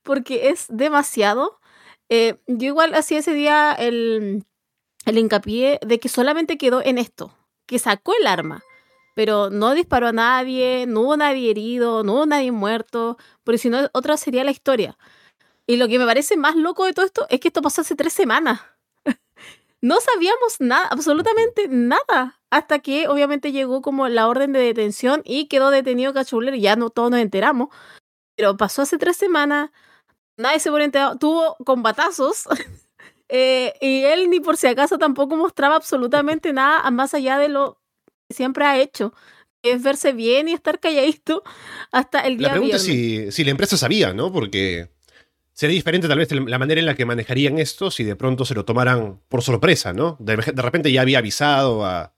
porque 0.07 0.49
es 0.49 0.65
demasiado. 0.69 1.59
Eh, 2.09 2.39
yo 2.47 2.67
igual 2.67 2.93
hacía 2.95 3.19
ese 3.19 3.33
día 3.33 3.73
el, 3.73 4.45
el 5.05 5.17
hincapié 5.17 5.79
de 5.85 5.99
que 5.99 6.07
solamente 6.07 6.57
quedó 6.57 6.81
en 6.81 6.97
esto, 6.97 7.37
que 7.67 7.77
sacó 7.77 8.13
el 8.17 8.25
arma, 8.25 8.63
pero 9.15 9.49
no 9.49 9.73
disparó 9.73 10.07
a 10.07 10.13
nadie, 10.13 10.85
no 10.87 11.01
hubo 11.01 11.17
nadie 11.17 11.51
herido, 11.51 12.03
no 12.03 12.13
hubo 12.13 12.25
nadie 12.25 12.53
muerto, 12.53 13.17
porque 13.43 13.57
si 13.57 13.69
no, 13.69 13.89
otra 13.93 14.15
sería 14.15 14.45
la 14.45 14.51
historia. 14.51 14.97
Y 15.67 15.75
lo 15.75 15.89
que 15.89 15.99
me 15.99 16.05
parece 16.05 16.37
más 16.37 16.55
loco 16.55 16.85
de 16.85 16.93
todo 16.93 17.05
esto 17.05 17.27
es 17.29 17.41
que 17.41 17.49
esto 17.49 17.61
pasó 17.61 17.81
hace 17.81 17.95
tres 17.95 18.13
semanas 18.13 18.61
no 19.81 19.97
sabíamos 19.99 20.61
nada, 20.61 20.87
absolutamente 20.87 21.67
nada, 21.67 22.39
hasta 22.49 22.79
que 22.79 23.09
obviamente 23.09 23.51
llegó 23.51 23.81
como 23.81 24.07
la 24.07 24.27
orden 24.29 24.53
de 24.53 24.59
detención 24.59 25.21
y 25.25 25.47
quedó 25.47 25.69
detenido 25.69 26.13
Cachuler 26.13 26.55
y 26.55 26.61
ya 26.61 26.77
no 26.77 26.89
todos 26.89 27.11
nos 27.11 27.19
enteramos. 27.19 27.69
Pero 28.35 28.55
pasó 28.57 28.83
hace 28.83 28.97
tres 28.97 29.17
semanas, 29.17 29.71
nadie 30.37 30.59
se 30.59 30.71
pone 30.71 30.89
tuvo 31.19 31.57
combatazos. 31.65 32.47
eh, 33.29 33.73
y 33.81 34.03
él 34.03 34.29
ni 34.29 34.39
por 34.39 34.57
si 34.57 34.67
acaso 34.67 34.97
tampoco 34.97 35.35
mostraba 35.35 35.75
absolutamente 35.75 36.53
nada 36.53 36.89
más 36.91 37.13
allá 37.13 37.37
de 37.37 37.49
lo 37.49 37.79
que 38.27 38.35
siempre 38.35 38.65
ha 38.65 38.79
hecho, 38.79 39.13
es 39.63 39.83
verse 39.83 40.13
bien 40.13 40.47
y 40.47 40.53
estar 40.53 40.79
calladito 40.79 41.43
hasta 41.91 42.21
el 42.21 42.37
día 42.37 42.47
La 42.47 42.53
pregunta 42.53 42.75
es 42.77 42.83
si, 42.83 43.31
si 43.31 43.43
la 43.43 43.51
empresa 43.51 43.77
sabía, 43.77 44.13
¿no? 44.13 44.31
Porque 44.31 44.89
Sería 45.57 45.73
diferente 45.73 46.07
tal 46.07 46.19
vez 46.19 46.31
la 46.31 46.59
manera 46.59 46.79
en 46.79 46.85
la 46.85 46.93
que 46.93 47.03
manejarían 47.03 47.57
esto 47.57 47.89
si 47.89 48.03
de 48.03 48.15
pronto 48.15 48.45
se 48.45 48.53
lo 48.53 48.63
tomaran 48.63 49.19
por 49.27 49.41
sorpresa, 49.41 49.91
¿no? 49.91 50.15
De, 50.19 50.35
repente 50.35 50.91
ya 50.91 51.01
había 51.01 51.17
avisado 51.17 51.83
a, 51.83 52.13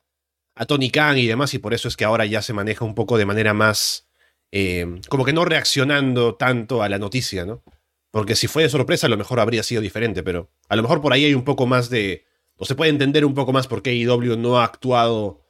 a, 0.55 0.65
Tony 0.65 0.91
Khan 0.91 1.17
y 1.17 1.25
demás, 1.25 1.53
y 1.53 1.59
por 1.59 1.73
eso 1.73 1.87
es 1.87 1.95
que 1.95 2.03
ahora 2.03 2.25
ya 2.25 2.41
se 2.41 2.51
maneja 2.51 2.83
un 2.83 2.95
poco 2.95 3.17
de 3.17 3.25
manera 3.25 3.53
más. 3.53 4.09
Eh, 4.51 4.99
como 5.07 5.23
que 5.23 5.31
no 5.31 5.45
reaccionando 5.45 6.35
tanto 6.35 6.83
a 6.83 6.89
la 6.89 6.99
noticia, 6.99 7.45
¿no? 7.45 7.63
Porque 8.11 8.35
si 8.35 8.47
fue 8.47 8.63
de 8.63 8.69
sorpresa, 8.69 9.07
a 9.07 9.09
lo 9.09 9.17
mejor 9.17 9.39
habría 9.39 9.63
sido 9.63 9.81
diferente, 9.81 10.23
pero 10.23 10.49
a 10.67 10.75
lo 10.75 10.81
mejor 10.81 11.01
por 11.01 11.13
ahí 11.13 11.25
hay 11.25 11.33
un 11.33 11.43
poco 11.43 11.67
más 11.67 11.89
de. 11.89 12.25
O 12.57 12.65
se 12.65 12.75
puede 12.75 12.89
entender 12.89 13.23
un 13.25 13.33
poco 13.33 13.53
más 13.53 13.67
por 13.67 13.81
qué 13.81 13.93
IW 13.95 14.35
no 14.35 14.59
ha 14.59 14.65
actuado 14.65 15.41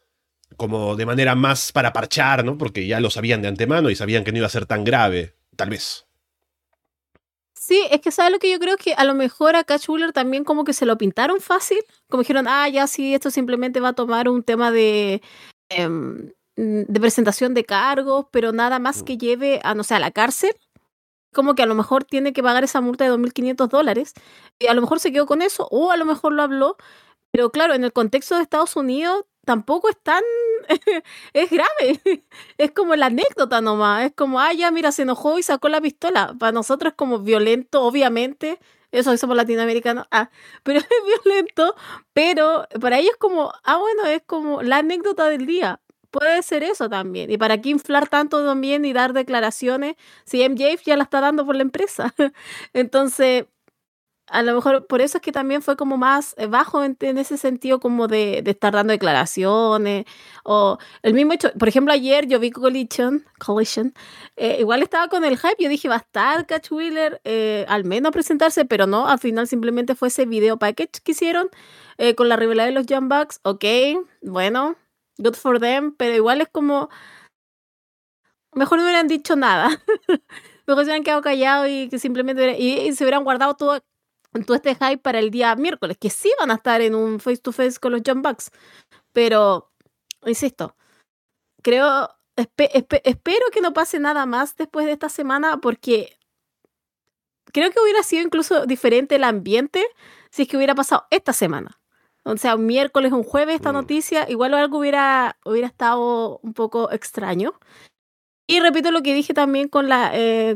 como 0.57 0.95
de 0.95 1.05
manera 1.05 1.35
más 1.35 1.71
para 1.71 1.93
parchar, 1.93 2.43
¿no? 2.43 2.57
Porque 2.57 2.85
ya 2.85 2.99
lo 2.99 3.09
sabían 3.09 3.41
de 3.41 3.47
antemano 3.47 3.89
y 3.89 3.95
sabían 3.95 4.23
que 4.23 4.31
no 4.31 4.39
iba 4.39 4.47
a 4.47 4.51
ser 4.51 4.65
tan 4.65 4.83
grave, 4.83 5.35
tal 5.55 5.69
vez. 5.69 6.05
Sí, 7.53 7.83
es 7.91 8.01
que 8.01 8.11
sabes 8.11 8.31
lo 8.31 8.39
que 8.39 8.49
yo 8.49 8.57
creo 8.57 8.77
que 8.77 8.93
a 8.93 9.03
lo 9.03 9.13
mejor 9.13 9.55
a 9.55 9.63
Catch 9.63 9.89
también 10.13 10.43
como 10.43 10.63
que 10.63 10.73
se 10.73 10.85
lo 10.85 10.97
pintaron 10.97 11.41
fácil, 11.41 11.79
como 12.09 12.23
dijeron, 12.23 12.47
ah, 12.47 12.67
ya 12.69 12.87
sí, 12.87 13.13
esto 13.13 13.31
simplemente 13.31 13.79
va 13.79 13.89
a 13.89 13.93
tomar 13.93 14.29
un 14.29 14.43
tema 14.43 14.71
de, 14.71 15.21
em, 15.69 16.31
de 16.55 16.99
presentación 16.99 17.53
de 17.53 17.65
cargos, 17.65 18.27
pero 18.31 18.53
nada 18.53 18.79
más 18.79 19.01
mm. 19.01 19.05
que 19.05 19.17
lleve 19.17 19.59
a, 19.63 19.75
no 19.75 19.83
sé, 19.83 19.95
a 19.95 19.99
la 19.99 20.11
cárcel. 20.11 20.55
Como 21.33 21.55
que 21.55 21.63
a 21.63 21.65
lo 21.67 21.75
mejor 21.75 22.03
tiene 22.05 22.33
que 22.33 22.43
pagar 22.43 22.63
esa 22.63 22.81
multa 22.81 23.05
de 23.05 23.11
2.500 23.11 23.67
dólares. 23.69 24.13
Y 24.59 24.67
a 24.67 24.73
lo 24.73 24.81
mejor 24.81 24.99
se 24.99 25.11
quedó 25.11 25.25
con 25.25 25.41
eso, 25.41 25.67
o 25.71 25.91
a 25.91 25.97
lo 25.97 26.05
mejor 26.05 26.33
lo 26.33 26.43
habló. 26.43 26.77
Pero 27.31 27.51
claro, 27.51 27.73
en 27.75 27.83
el 27.83 27.93
contexto 27.93 28.35
de 28.35 28.43
Estados 28.43 28.75
Unidos 28.75 29.25
tampoco 29.45 29.89
es 29.89 29.97
tan. 30.01 30.23
es 31.33 31.49
grave. 31.49 32.01
es 32.57 32.71
como 32.71 32.95
la 32.95 33.07
anécdota 33.07 33.61
nomás. 33.61 34.05
Es 34.05 34.13
como, 34.15 34.39
ah, 34.39 34.53
ya, 34.53 34.71
mira, 34.71 34.91
se 34.91 35.03
enojó 35.03 35.39
y 35.39 35.43
sacó 35.43 35.69
la 35.69 35.81
pistola. 35.81 36.35
Para 36.39 36.51
nosotros 36.51 36.91
es 36.93 36.97
como 36.97 37.19
violento, 37.19 37.83
obviamente. 37.83 38.59
Eso 38.91 39.15
somos 39.17 39.35
latinoamericanos. 39.37 40.07
Ah, 40.11 40.29
pero 40.63 40.79
es 40.79 40.87
violento. 41.23 41.75
Pero 42.13 42.67
para 42.81 42.99
ellos, 42.99 43.15
como, 43.19 43.51
ah, 43.63 43.77
bueno, 43.77 44.05
es 44.07 44.21
como 44.25 44.61
la 44.63 44.77
anécdota 44.79 45.27
del 45.29 45.45
día. 45.45 45.79
Puede 46.11 46.41
ser 46.43 46.63
eso 46.63 46.89
también. 46.89 47.29
¿Y 47.31 47.37
para 47.37 47.61
qué 47.61 47.69
inflar 47.69 48.07
tanto 48.07 48.43
también 48.43 48.83
y 48.85 48.93
dar 48.93 49.13
declaraciones 49.13 49.95
si 50.25 50.47
MJF 50.47 50.83
ya 50.85 50.97
la 50.97 51.03
está 51.03 51.21
dando 51.21 51.45
por 51.45 51.55
la 51.55 51.61
empresa? 51.61 52.13
Entonces, 52.73 53.45
a 54.29 54.43
lo 54.43 54.53
mejor 54.55 54.87
por 54.87 55.01
eso 55.01 55.17
es 55.17 55.21
que 55.21 55.31
también 55.31 55.61
fue 55.61 55.75
como 55.75 55.97
más 55.97 56.35
eh, 56.37 56.47
bajo 56.47 56.83
en, 56.83 56.97
ese 57.17 57.37
sentido 57.37 57.79
como 57.79 58.07
de, 58.07 58.43
estar 58.45 58.73
dando 58.73 58.91
declaraciones 58.91 60.05
o 60.43 60.77
el 61.01 61.13
mismo 61.13 61.33
hecho, 61.33 61.51
por 61.57 61.67
ejemplo 61.67 61.93
ayer 61.93 62.27
yo 62.27 62.39
vi 62.39 62.51
Collision, 62.51 63.25
Collision 63.39 63.93
eh, 64.35 64.57
igual 64.59 64.83
estaba 64.83 65.07
con 65.07 65.25
el 65.25 65.37
hype, 65.37 65.55
yo 65.59 65.69
dije 65.69 65.89
va 65.89 65.95
a 65.95 65.99
estar 65.99 66.45
Catch 66.45 66.71
Wheeler 66.71 67.21
eh, 67.23 67.65
al 67.67 67.85
menos 67.85 68.11
presentarse, 68.11 68.65
pero 68.65 68.87
no, 68.87 69.07
al 69.07 69.19
final 69.19 69.47
simplemente 69.47 69.95
fue 69.95 70.09
ese 70.09 70.25
video 70.25 70.57
package 70.57 71.01
que 71.03 71.11
hicieron 71.11 71.49
con 72.15 72.29
la 72.29 72.37
rivalidad 72.37 72.65
de 72.65 72.71
los 72.71 72.85
Jump 72.87 73.11
Bucks, 73.11 73.41
ok, 73.43 73.65
bueno, 74.21 74.77
good 75.19 75.35
for 75.35 75.59
them, 75.59 75.95
pero 75.95 76.15
igual 76.15 76.41
es 76.41 76.49
como 76.49 76.89
mejor 78.55 78.79
no 78.79 78.85
hubieran 78.85 79.07
dicho 79.07 79.35
nada. 79.35 79.69
mejor 80.67 80.83
se 80.83 80.89
hubieran 80.89 81.03
quedado 81.03 81.21
callados 81.21 81.67
y 81.69 81.89
que 81.89 81.99
simplemente 81.99 82.57
y 82.59 82.91
se 82.93 83.03
hubieran 83.03 83.23
guardado 83.23 83.55
todo 83.55 83.79
todo 84.45 84.55
este 84.55 84.75
hype 84.75 84.99
para 84.99 85.19
el 85.19 85.31
día 85.31 85.55
miércoles, 85.55 85.97
que 85.97 86.09
sí 86.09 86.31
van 86.39 86.51
a 86.51 86.55
estar 86.55 86.81
en 86.81 86.95
un 86.95 87.19
face 87.19 87.37
to 87.37 87.51
face 87.51 87.79
con 87.79 87.91
los 87.91 88.01
Jump 88.05 88.23
Bucks. 88.23 88.51
Pero, 89.11 89.71
insisto, 90.25 90.75
creo, 91.63 92.09
espero 92.35 93.45
que 93.51 93.61
no 93.61 93.73
pase 93.73 93.99
nada 93.99 94.25
más 94.25 94.55
después 94.55 94.85
de 94.85 94.93
esta 94.93 95.09
semana 95.09 95.57
porque 95.57 96.17
creo 97.51 97.71
que 97.71 97.79
hubiera 97.79 98.03
sido 98.03 98.23
incluso 98.23 98.65
diferente 98.65 99.15
el 99.15 99.23
ambiente 99.23 99.83
si 100.31 100.43
es 100.43 100.47
que 100.47 100.57
hubiera 100.57 100.75
pasado 100.75 101.07
esta 101.09 101.33
semana. 101.33 101.78
O 102.31 102.37
sea, 102.37 102.55
un 102.55 102.65
miércoles, 102.65 103.11
un 103.11 103.23
jueves 103.23 103.55
esta 103.55 103.71
mm. 103.71 103.75
noticia, 103.75 104.29
igual 104.29 104.53
algo 104.53 104.79
hubiera, 104.79 105.37
hubiera 105.45 105.67
estado 105.67 106.39
un 106.43 106.53
poco 106.53 106.91
extraño. 106.91 107.53
Y 108.47 108.59
repito 108.59 108.91
lo 108.91 109.03
que 109.03 109.13
dije 109.13 109.33
también 109.33 109.67
con 109.67 109.89
la 109.89 110.11
eh, 110.13 110.55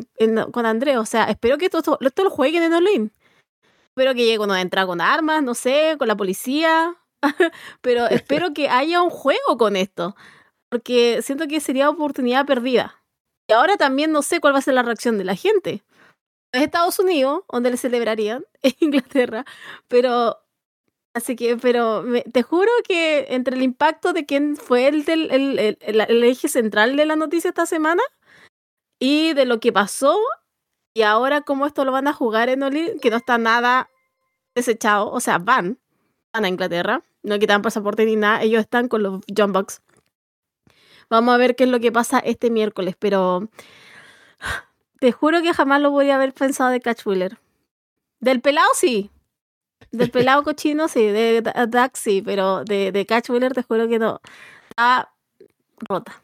con 0.52 0.66
André, 0.66 0.98
o 0.98 1.06
sea, 1.06 1.26
espero 1.26 1.58
que 1.58 1.66
esto, 1.66 1.98
esto 2.02 2.24
lo 2.24 2.30
jueguen 2.30 2.64
en 2.64 2.74
online 2.74 3.12
espero 3.96 4.16
que 4.16 4.26
llegue 4.26 4.38
cuando 4.38 4.56
entra 4.56 4.88
con 4.88 5.02
armas, 5.02 5.44
no 5.44 5.54
sé, 5.54 5.96
con 6.00 6.08
la 6.08 6.18
policía. 6.18 6.96
Pero 7.82 8.08
espero 8.08 8.54
que 8.54 8.68
haya 8.68 9.02
un 9.04 9.12
juego 9.12 9.58
con 9.58 9.76
esto. 9.76 10.16
Porque 10.70 11.22
siento 11.22 11.48
que 11.48 11.60
sería 11.60 11.90
oportunidad 11.90 12.48
perdida. 12.48 13.04
Y 13.48 13.54
ahora 13.54 13.78
también 13.78 14.12
no 14.12 14.24
sé 14.24 14.40
cuál 14.40 14.56
va 14.56 14.60
a 14.60 14.64
ser 14.64 14.74
la 14.74 14.82
reacción 14.82 15.20
de 15.20 15.24
la 15.26 15.36
gente. 15.36 15.84
Es 16.52 16.64
Estados 16.64 16.98
Unidos, 16.98 17.44
donde 17.52 17.70
le 17.70 17.78
celebrarían, 17.78 18.46
en 18.64 18.74
Inglaterra, 18.80 19.46
pero 19.88 20.43
Así 21.14 21.36
que, 21.36 21.58
pero 21.58 22.04
te 22.32 22.42
juro 22.42 22.70
que 22.88 23.28
entre 23.30 23.56
el 23.56 23.62
impacto 23.62 24.14
de 24.14 24.26
quién 24.26 24.56
fue 24.56 24.88
el, 24.88 25.06
del, 25.06 25.30
el, 25.32 25.78
el, 25.80 26.24
eje 26.24 26.48
central 26.48 26.96
de 26.96 27.06
la 27.06 27.16
noticia 27.16 27.50
esta 27.50 27.68
semana 27.68 28.02
y 29.00 29.34
de 29.34 29.46
lo 29.46 29.60
que 29.60 29.72
pasó 29.72 30.18
y 30.96 31.02
ahora, 31.02 31.42
como 31.42 31.66
esto 31.66 31.86
lo 31.86 31.92
van 31.92 32.08
a 32.08 32.14
jugar 32.14 32.50
en 32.50 32.62
Oli, 32.62 33.00
que 33.02 33.10
no 33.10 33.18
está 33.18 33.38
nada 33.40 33.90
desechado, 34.54 35.10
o 35.10 35.20
sea, 35.20 35.40
van, 35.40 35.80
van 36.32 36.46
a 36.46 36.48
Inglaterra, 36.50 37.02
no 37.24 37.40
quitan 37.40 37.64
pasaporte 37.64 38.06
ni 38.06 38.16
nada, 38.16 38.44
ellos 38.44 38.62
están 38.62 38.88
con 38.88 39.02
los 39.02 39.22
John 39.36 39.54
Bucks. 39.54 39.82
Vamos 41.10 41.34
a 41.34 41.38
ver 41.38 41.56
qué 41.56 41.64
es 41.64 41.70
lo 41.70 41.80
que 41.80 41.92
pasa 41.92 42.20
este 42.20 42.52
miércoles, 42.52 42.96
pero 42.98 43.50
te 45.00 45.12
juro 45.12 45.42
que 45.42 45.54
jamás 45.54 45.82
lo 45.82 45.90
voy 45.90 46.12
a 46.12 46.16
haber 46.16 46.34
pensado 46.34 46.70
de 46.70 46.80
Catch. 46.80 47.04
Del 48.20 48.42
pelado 48.42 48.70
sí. 48.76 49.10
Del 49.92 50.12
pelado 50.12 50.44
cochino 50.44 50.88
sí, 50.88 51.06
de 51.06 51.42
Dax 51.42 52.00
sí, 52.00 52.22
pero 52.22 52.64
de, 52.64 52.92
de 52.92 53.06
Catch 53.06 53.30
Wheeler 53.30 53.54
te 53.54 53.64
juro 53.64 53.88
que 53.88 54.00
no. 54.00 54.22
Está 54.70 55.14
rota. 55.78 56.24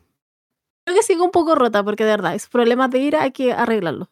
Creo 0.86 0.98
que 0.98 1.04
sigo 1.04 1.24
un 1.24 1.32
poco 1.32 1.56
rota 1.56 1.84
porque 1.84 2.04
de 2.04 2.12
verdad, 2.12 2.36
es 2.36 2.48
problemas 2.48 2.90
de 2.92 3.00
ira 3.00 3.24
hay 3.24 3.32
que 3.32 3.54
arreglarlo. 3.54 4.10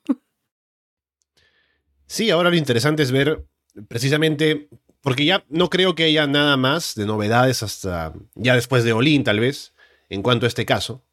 Sí, 2.06 2.30
ahora 2.30 2.50
lo 2.50 2.56
interesante 2.56 3.04
es 3.04 3.12
ver 3.12 3.46
precisamente, 3.88 4.70
porque 5.02 5.26
ya 5.26 5.44
no 5.50 5.70
creo 5.70 5.94
que 5.94 6.06
haya 6.06 6.26
nada 6.26 6.56
más 6.56 6.96
de 6.96 7.06
novedades 7.06 7.64
hasta 7.64 8.14
ya 8.36 8.56
después 8.56 8.84
de 8.84 8.94
Olin, 8.94 9.24
tal 9.24 9.40
vez, 9.40 9.74
en 10.10 10.24
cuanto 10.24 10.46
a 10.46 10.50
este 10.50 10.66
caso. 10.66 11.04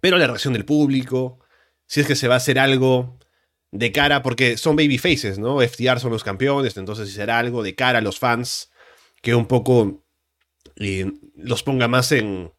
Pero 0.00 0.16
la 0.16 0.26
reacción 0.26 0.54
del 0.54 0.64
público, 0.64 1.40
si 1.86 2.00
es 2.00 2.06
que 2.06 2.16
se 2.16 2.28
va 2.28 2.34
a 2.34 2.38
hacer 2.38 2.58
algo 2.58 3.18
de 3.74 3.90
cara, 3.90 4.22
porque 4.22 4.56
son 4.56 4.76
baby 4.76 4.98
faces, 4.98 5.40
¿no? 5.40 5.60
FTR 5.60 5.98
son 5.98 6.12
los 6.12 6.22
campeones, 6.22 6.76
entonces 6.76 7.12
será 7.12 7.40
algo 7.40 7.64
de 7.64 7.74
cara 7.74 7.98
a 7.98 8.02
los 8.02 8.20
fans 8.20 8.70
que 9.20 9.34
un 9.34 9.46
poco 9.46 10.04
eh, 10.76 11.10
los 11.36 11.64
ponga 11.64 11.88
más 11.88 12.12
en, 12.12 12.52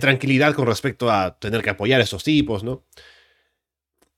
tranquilidad 0.00 0.54
con 0.54 0.66
respecto 0.66 1.10
a 1.10 1.38
tener 1.38 1.62
que 1.62 1.70
apoyar 1.70 2.00
a 2.00 2.04
estos 2.04 2.24
tipos, 2.24 2.64
¿no? 2.64 2.84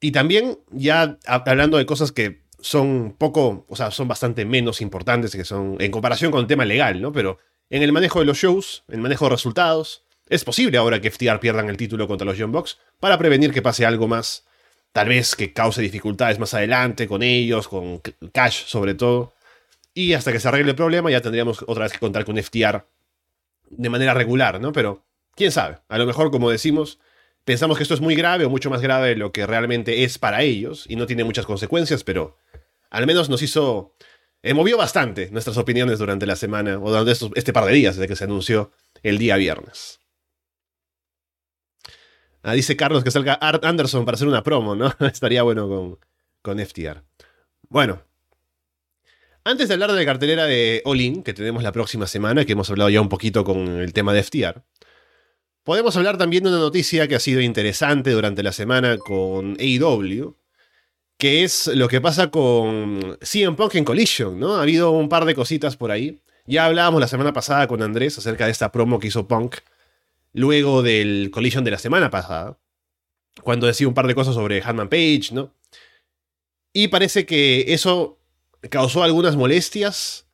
Y 0.01 0.11
también, 0.11 0.59
ya 0.71 1.19
hablando 1.27 1.77
de 1.77 1.87
cosas 1.87 2.13
que 2.13 2.43
son 2.61 3.15
poco, 3.19 3.67
o 3.69 3.77
sea, 3.77 3.91
son 3.91 4.09
bastante 4.09 4.47
menos 4.47 4.81
importantes 4.81 5.33
que 5.33 5.45
son 5.45 5.77
en 5.81 5.91
comparación 5.91 6.31
con 6.31 6.41
el 6.41 6.47
tema 6.47 6.65
legal, 6.65 7.01
¿no? 7.03 7.13
Pero 7.13 7.39
en 7.69 7.83
el 7.83 7.93
manejo 7.93 8.21
de 8.21 8.25
los 8.25 8.39
shows, 8.39 8.85
en 8.89 8.97
el 8.97 9.01
manejo 9.03 9.27
de 9.27 9.33
resultados, 9.33 10.05
es 10.31 10.45
posible 10.45 10.79
ahora 10.79 11.01
que 11.01 11.11
FTR 11.11 11.41
pierdan 11.41 11.69
el 11.69 11.77
título 11.77 12.09
contra 12.09 12.25
los 12.25 12.39
Young 12.39 12.53
Bucks 12.53 12.79
para 13.01 13.19
prevenir 13.19 13.53
que 13.53 13.61
pase 13.61 13.85
algo 13.85 14.09
más, 14.09 14.47
tal 14.93 15.09
vez 15.09 15.35
que 15.35 15.53
cause 15.53 15.81
dificultades 15.81 16.39
más 16.39 16.55
adelante 16.55 17.09
con 17.09 17.23
ellos, 17.23 17.69
con 17.69 18.01
Cash 18.33 18.65
sobre 18.67 18.95
todo. 18.95 19.35
Y 19.95 20.15
hasta 20.15 20.33
que 20.33 20.41
se 20.41 20.49
arregle 20.49 20.71
el 20.71 20.77
problema 20.77 21.11
ya 21.11 21.21
tendríamos 21.21 21.65
otra 21.67 21.85
vez 21.85 21.93
que 21.93 21.99
contar 21.99 22.25
con 22.25 22.37
FTR 22.43 22.85
de 23.71 23.89
manera 23.89 24.15
regular, 24.15 24.61
¿no? 24.61 24.73
Pero 24.73 25.05
quién 25.35 25.53
sabe, 25.53 25.79
a 25.89 25.99
lo 25.99 26.07
mejor 26.07 26.31
como 26.31 26.51
decimos, 26.51 26.99
pensamos 27.45 27.77
que 27.77 27.83
esto 27.83 27.95
es 27.95 28.01
muy 28.01 28.15
grave 28.15 28.45
o 28.45 28.51
mucho 28.51 28.71
más 28.71 28.81
grave 28.81 29.09
de 29.09 29.17
lo 29.17 29.33
que 29.33 29.47
realmente 29.47 30.05
es 30.05 30.19
para 30.19 30.43
ellos 30.43 30.85
y 30.89 30.97
no 30.97 31.07
tiene 31.07 31.25
muchas 31.25 31.47
consecuencias, 31.47 32.05
pero 32.05 32.37
al 32.91 33.07
menos 33.07 33.29
nos 33.29 33.43
hizo... 33.43 33.95
Eh, 34.45 34.55
movió 34.55 34.77
bastante 34.77 35.31
nuestras 35.31 35.57
opiniones 35.57 36.01
durante 36.01 36.27
la 36.27 36.35
semana 36.35 36.79
o 36.79 36.91
durante 36.91 37.13
este 37.13 37.53
par 37.53 37.65
de 37.65 37.73
días 37.73 37.95
desde 37.95 38.09
que 38.09 38.17
se 38.17 38.25
anunció 38.25 38.73
el 39.05 39.19
día 39.19 39.37
viernes. 39.37 40.02
Ah, 42.43 42.55
dice 42.55 42.77
Carlos 42.77 43.05
que 43.05 43.11
salga 43.11 43.35
Art 43.35 43.65
Anderson 43.65 44.05
para 44.05 44.17
hacer 44.17 44.29
una 44.29 44.43
promo, 44.43 44.75
¿no? 44.75 44.93
Estaría 45.01 45.43
bueno 45.43 45.69
con, 45.69 45.99
con 46.43 46.59
FTR. 46.59 47.03
Bueno, 47.69 48.03
antes 49.45 49.69
de 49.69 49.75
hablar 49.75 49.91
de 49.91 49.99
la 49.99 50.05
cartelera 50.05 50.45
de 50.47 50.83
All 50.85 51.01
In, 51.01 51.23
que 51.23 51.35
tenemos 51.35 51.63
la 51.63 51.73
próxima 51.73 52.07
semana, 52.07 52.45
que 52.45 52.53
hemos 52.53 52.71
hablado 52.71 52.91
ya 52.91 53.01
un 53.01 53.09
poquito 53.09 53.45
con 53.45 53.81
el 53.81 53.93
tema 53.93 54.13
de 54.13 54.23
FTR, 54.23 54.63
podemos 55.65 55.97
hablar 55.97 56.19
también 56.19 56.45
de 56.45 56.51
una 56.51 56.59
noticia 56.59 57.09
que 57.09 57.17
ha 57.17 57.21
sido 57.21 57.41
interesante 57.41 58.11
durante 58.11 58.43
la 58.43 58.53
semana 58.53 58.99
con 58.99 59.57
AEW, 59.59 60.37
que 61.19 61.45
es 61.45 61.69
lo 61.69 61.89
que 61.89 62.01
pasa 62.01 62.31
con 62.31 63.19
CM 63.21 63.57
Punk 63.57 63.77
en 63.77 63.85
Collision, 63.85 64.39
¿no? 64.39 64.57
Ha 64.57 64.63
habido 64.63 64.91
un 64.91 65.09
par 65.09 65.25
de 65.25 65.35
cositas 65.35 65.77
por 65.77 65.91
ahí. 65.91 66.21
Ya 66.47 66.67
hablábamos 66.67 67.01
la 67.01 67.09
semana 67.09 67.33
pasada 67.33 67.69
con 67.69 67.83
Andrés 67.83 68.19
acerca 68.19 68.47
de 68.47 68.53
esta 68.53 68.73
promo 68.73 68.99
que 68.99 69.09
hizo 69.09 69.29
Punk 69.29 69.57
luego 70.33 70.83
del 70.83 71.31
Collision 71.31 71.65
de 71.65 71.71
la 71.71 71.79
semana 71.79 72.11
pasada, 72.11 72.59
cuando 73.43 73.67
decía 73.67 73.89
un 73.89 73.95
par 73.95 74.07
de 74.07 74.15
cosas 74.15 74.35
sobre 74.35 74.63
Hanman 74.63 74.89
Page, 74.89 75.31
¿no? 75.33 75.55
Y 76.73 76.89
parece 76.89 77.27
que 77.27 77.73
eso 77.73 78.19
causó 78.71 79.03
algunas 79.03 79.37
molestias, 79.37 80.29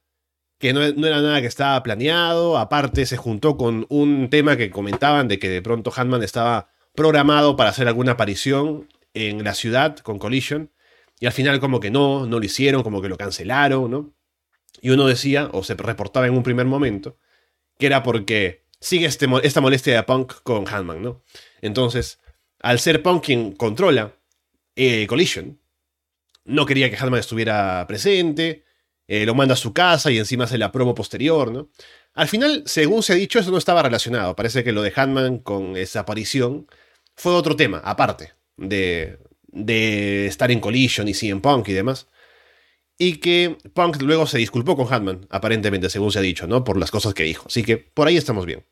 que 0.58 0.72
no, 0.72 0.80
no, 0.92 1.06
era 1.06 1.20
nada 1.20 1.40
que 1.40 1.46
estaba 1.46 1.82
planeado, 1.82 2.58
aparte 2.58 3.06
se 3.06 3.16
juntó 3.16 3.56
con 3.56 3.86
un 3.88 4.28
tema 4.30 4.56
que 4.56 4.70
comentaban 4.70 5.28
de 5.28 5.38
que 5.38 5.48
de 5.48 5.62
pronto 5.62 5.92
Hanman 5.94 6.22
estaba 6.22 6.70
programado 6.94 7.56
para 7.56 7.70
hacer 7.70 7.88
alguna 7.88 8.12
aparición 8.12 8.88
en 9.14 9.44
la 9.44 9.54
ciudad 9.54 9.98
con 9.98 10.18
Collision, 10.18 10.72
y 11.20 11.26
al 11.26 11.32
final 11.32 11.60
como 11.60 11.80
que 11.80 11.90
no, 11.90 12.26
no 12.26 12.38
lo 12.38 12.44
hicieron, 12.44 12.82
como 12.82 13.02
que 13.02 13.08
lo 13.08 13.16
cancelaron, 13.16 13.90
¿no? 13.90 14.14
Y 14.80 14.90
uno 14.90 15.06
decía, 15.06 15.48
o 15.52 15.64
se 15.64 15.74
reportaba 15.74 16.26
en 16.26 16.34
un 16.34 16.42
primer 16.42 16.66
momento, 16.66 17.18
que 17.78 17.86
era 17.86 18.02
porque 18.02 18.67
sigue 18.80 19.06
este, 19.06 19.26
esta 19.42 19.60
molestia 19.60 19.94
de 19.94 20.02
Punk 20.02 20.34
con 20.42 20.66
Hanman, 20.68 21.02
¿no? 21.02 21.22
Entonces, 21.60 22.20
al 22.60 22.78
ser 22.78 23.02
Punk 23.02 23.24
quien 23.24 23.52
controla 23.52 24.14
eh, 24.76 25.06
Collision, 25.06 25.60
no 26.44 26.66
quería 26.66 26.90
que 26.90 26.96
Hanman 26.96 27.20
estuviera 27.20 27.84
presente, 27.86 28.64
eh, 29.06 29.26
lo 29.26 29.34
manda 29.34 29.54
a 29.54 29.56
su 29.56 29.72
casa 29.72 30.10
y 30.10 30.18
encima 30.18 30.44
hace 30.44 30.58
la 30.58 30.72
promo 30.72 30.94
posterior, 30.94 31.50
¿no? 31.50 31.70
Al 32.14 32.28
final, 32.28 32.62
según 32.66 33.02
se 33.02 33.12
ha 33.12 33.16
dicho, 33.16 33.38
eso 33.38 33.50
no 33.50 33.58
estaba 33.58 33.82
relacionado. 33.82 34.34
Parece 34.34 34.64
que 34.64 34.72
lo 34.72 34.82
de 34.82 34.92
Handman 34.94 35.38
con 35.38 35.76
esa 35.76 36.00
aparición 36.00 36.66
fue 37.14 37.32
otro 37.32 37.56
tema, 37.56 37.78
aparte 37.84 38.32
de, 38.56 39.18
de 39.46 40.26
estar 40.26 40.50
en 40.50 40.60
Collision 40.60 41.08
y 41.08 41.14
CM 41.14 41.40
Punk 41.40 41.68
y 41.68 41.72
demás. 41.72 42.08
Y 42.98 43.18
que 43.18 43.56
Punk 43.74 44.02
luego 44.02 44.26
se 44.26 44.38
disculpó 44.38 44.76
con 44.76 44.92
Handman, 44.92 45.26
aparentemente, 45.30 45.88
según 45.88 46.10
se 46.10 46.18
ha 46.18 46.22
dicho, 46.22 46.48
¿no? 46.48 46.64
Por 46.64 46.78
las 46.78 46.90
cosas 46.90 47.14
que 47.14 47.22
dijo. 47.22 47.46
Así 47.46 47.62
que 47.62 47.78
por 47.78 48.08
ahí 48.08 48.16
estamos 48.16 48.44
bien. 48.44 48.66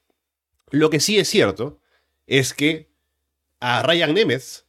Lo 0.70 0.90
que 0.90 0.98
sí 0.98 1.16
es 1.18 1.28
cierto 1.28 1.80
es 2.26 2.52
que 2.52 2.90
a 3.60 3.82
Ryan 3.82 4.14
Nemeth 4.14 4.66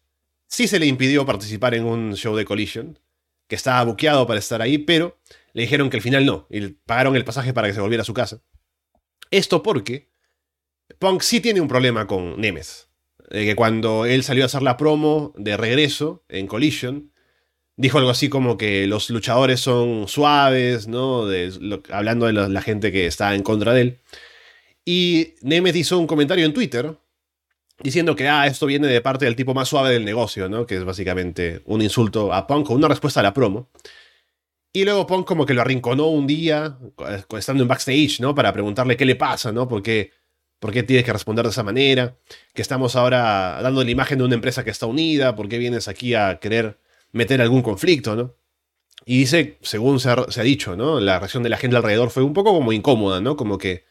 sí 0.48 0.68
se 0.68 0.80
le 0.80 0.86
impidió 0.86 1.26
participar 1.26 1.74
en 1.74 1.86
un 1.86 2.16
show 2.16 2.36
de 2.36 2.46
Collision, 2.46 3.00
que 3.48 3.56
estaba 3.56 3.84
buqueado 3.84 4.28
para 4.28 4.40
estar 4.40 4.62
ahí, 4.62 4.78
pero 4.78 5.20
le 5.54 5.64
dijeron 5.64 5.90
que 5.90 5.98
al 5.98 6.04
final 6.04 6.26
no, 6.26 6.48
y 6.50 6.68
pagaron 6.68 7.16
el 7.16 7.26
pasaje 7.26 7.54
para 7.54 7.68
que 7.68 7.74
se 7.74 7.82
volviera 7.82 8.02
a 8.02 8.06
su 8.06 8.14
casa. 8.14 8.44
Esto 9.32 9.64
porque 9.64 10.12
Punk 11.00 11.22
sí 11.22 11.42
tiene 11.42 11.62
un 11.62 11.68
problema 11.68 12.08
con 12.08 12.40
Nemeth. 12.40 12.88
que 13.30 13.56
cuando 13.56 14.06
él 14.06 14.24
salió 14.24 14.44
a 14.44 14.46
hacer 14.46 14.62
la 14.62 14.78
promo 14.78 15.34
de 15.38 15.58
regreso 15.58 16.24
en 16.30 16.48
Collision, 16.48 17.12
dijo 17.78 18.00
algo 18.00 18.10
así 18.10 18.28
como 18.28 18.58
que 18.58 18.88
los 18.88 19.10
luchadores 19.10 19.62
son 19.62 20.08
suaves, 20.08 20.88
¿no? 20.88 21.28
hablando 21.92 22.26
de 22.26 22.34
la, 22.34 22.62
gente 22.62 22.92
que 22.92 23.06
está 23.06 23.36
en 23.36 23.44
contra 23.44 23.74
de 23.74 23.82
él. 23.82 24.00
Y 24.84 25.36
Nemeth 25.42 25.76
hizo 25.76 25.98
un 25.98 26.08
comentario 26.08 26.46
en 26.46 26.54
Twitter 26.54 26.98
diciendo 27.80 28.16
que 28.16 28.28
ah, 28.28 28.48
esto 28.48 28.66
viene 28.66 28.88
de 28.88 29.02
parte 29.02 29.26
del 29.26 29.36
tipo 29.36 29.54
más 29.54 29.70
suave 29.70 29.92
del 29.92 30.06
negocio, 30.06 30.50
¿no? 30.50 30.66
Que 30.66 30.78
es 30.78 30.84
básicamente 30.84 31.62
un 31.66 31.82
insulto 31.82 32.34
a 32.34 32.48
Punk 32.48 32.70
una 32.72 32.88
respuesta 32.88 33.20
a 33.20 33.24
la 33.24 33.34
promo. 33.34 33.70
Y 34.74 34.84
luego 34.84 35.06
Punk 35.08 35.28
como 35.28 35.46
que 35.46 35.54
lo 35.54 35.62
arrinconó 35.62 36.08
un 36.08 36.28
día, 36.28 36.78
estando 37.38 37.64
en 37.64 37.68
backstage, 37.68 38.20
¿no? 38.20 38.34
Para 38.34 38.54
preguntarle 38.54 38.98
qué 38.98 39.06
le 39.06 39.16
pasa, 39.16 39.52
¿no? 39.52 39.68
¿Por 39.68 39.84
qué, 39.84 40.12
¿Por 40.60 40.72
qué 40.72 40.84
tienes 40.84 41.06
que 41.06 41.14
responder 41.14 41.46
de 41.46 41.52
esa 41.52 41.64
manera? 41.64 42.18
Que 42.54 42.62
estamos 42.62 42.96
ahora 42.96 43.60
dando 43.62 43.84
la 43.84 43.92
imagen 43.92 44.18
de 44.20 44.24
una 44.26 44.36
empresa 44.36 44.64
que 44.64 44.72
está 44.72 44.86
unida, 44.86 45.36
¿por 45.36 45.48
qué 45.50 45.58
vienes 45.58 45.88
aquí 45.88 46.14
a 46.16 46.40
querer 46.40 46.80
meter 47.12 47.42
algún 47.42 47.62
conflicto, 47.62 48.16
¿no? 48.16 48.36
Y 49.06 49.20
dice, 49.20 49.58
según 49.62 50.00
se 50.00 50.10
ha, 50.10 50.44
dicho, 50.44 50.76
¿no? 50.76 51.00
La 51.00 51.20
reacción 51.20 51.44
de 51.44 51.50
la 51.50 51.58
gente 51.58 51.78
alrededor 51.78 52.10
fue 52.10 52.24
un 52.24 52.34
poco 52.34 52.54
como 52.54 52.74
incómoda, 52.74 53.22
¿no? 53.22 53.38
Como 53.38 53.58
que, 53.58 53.86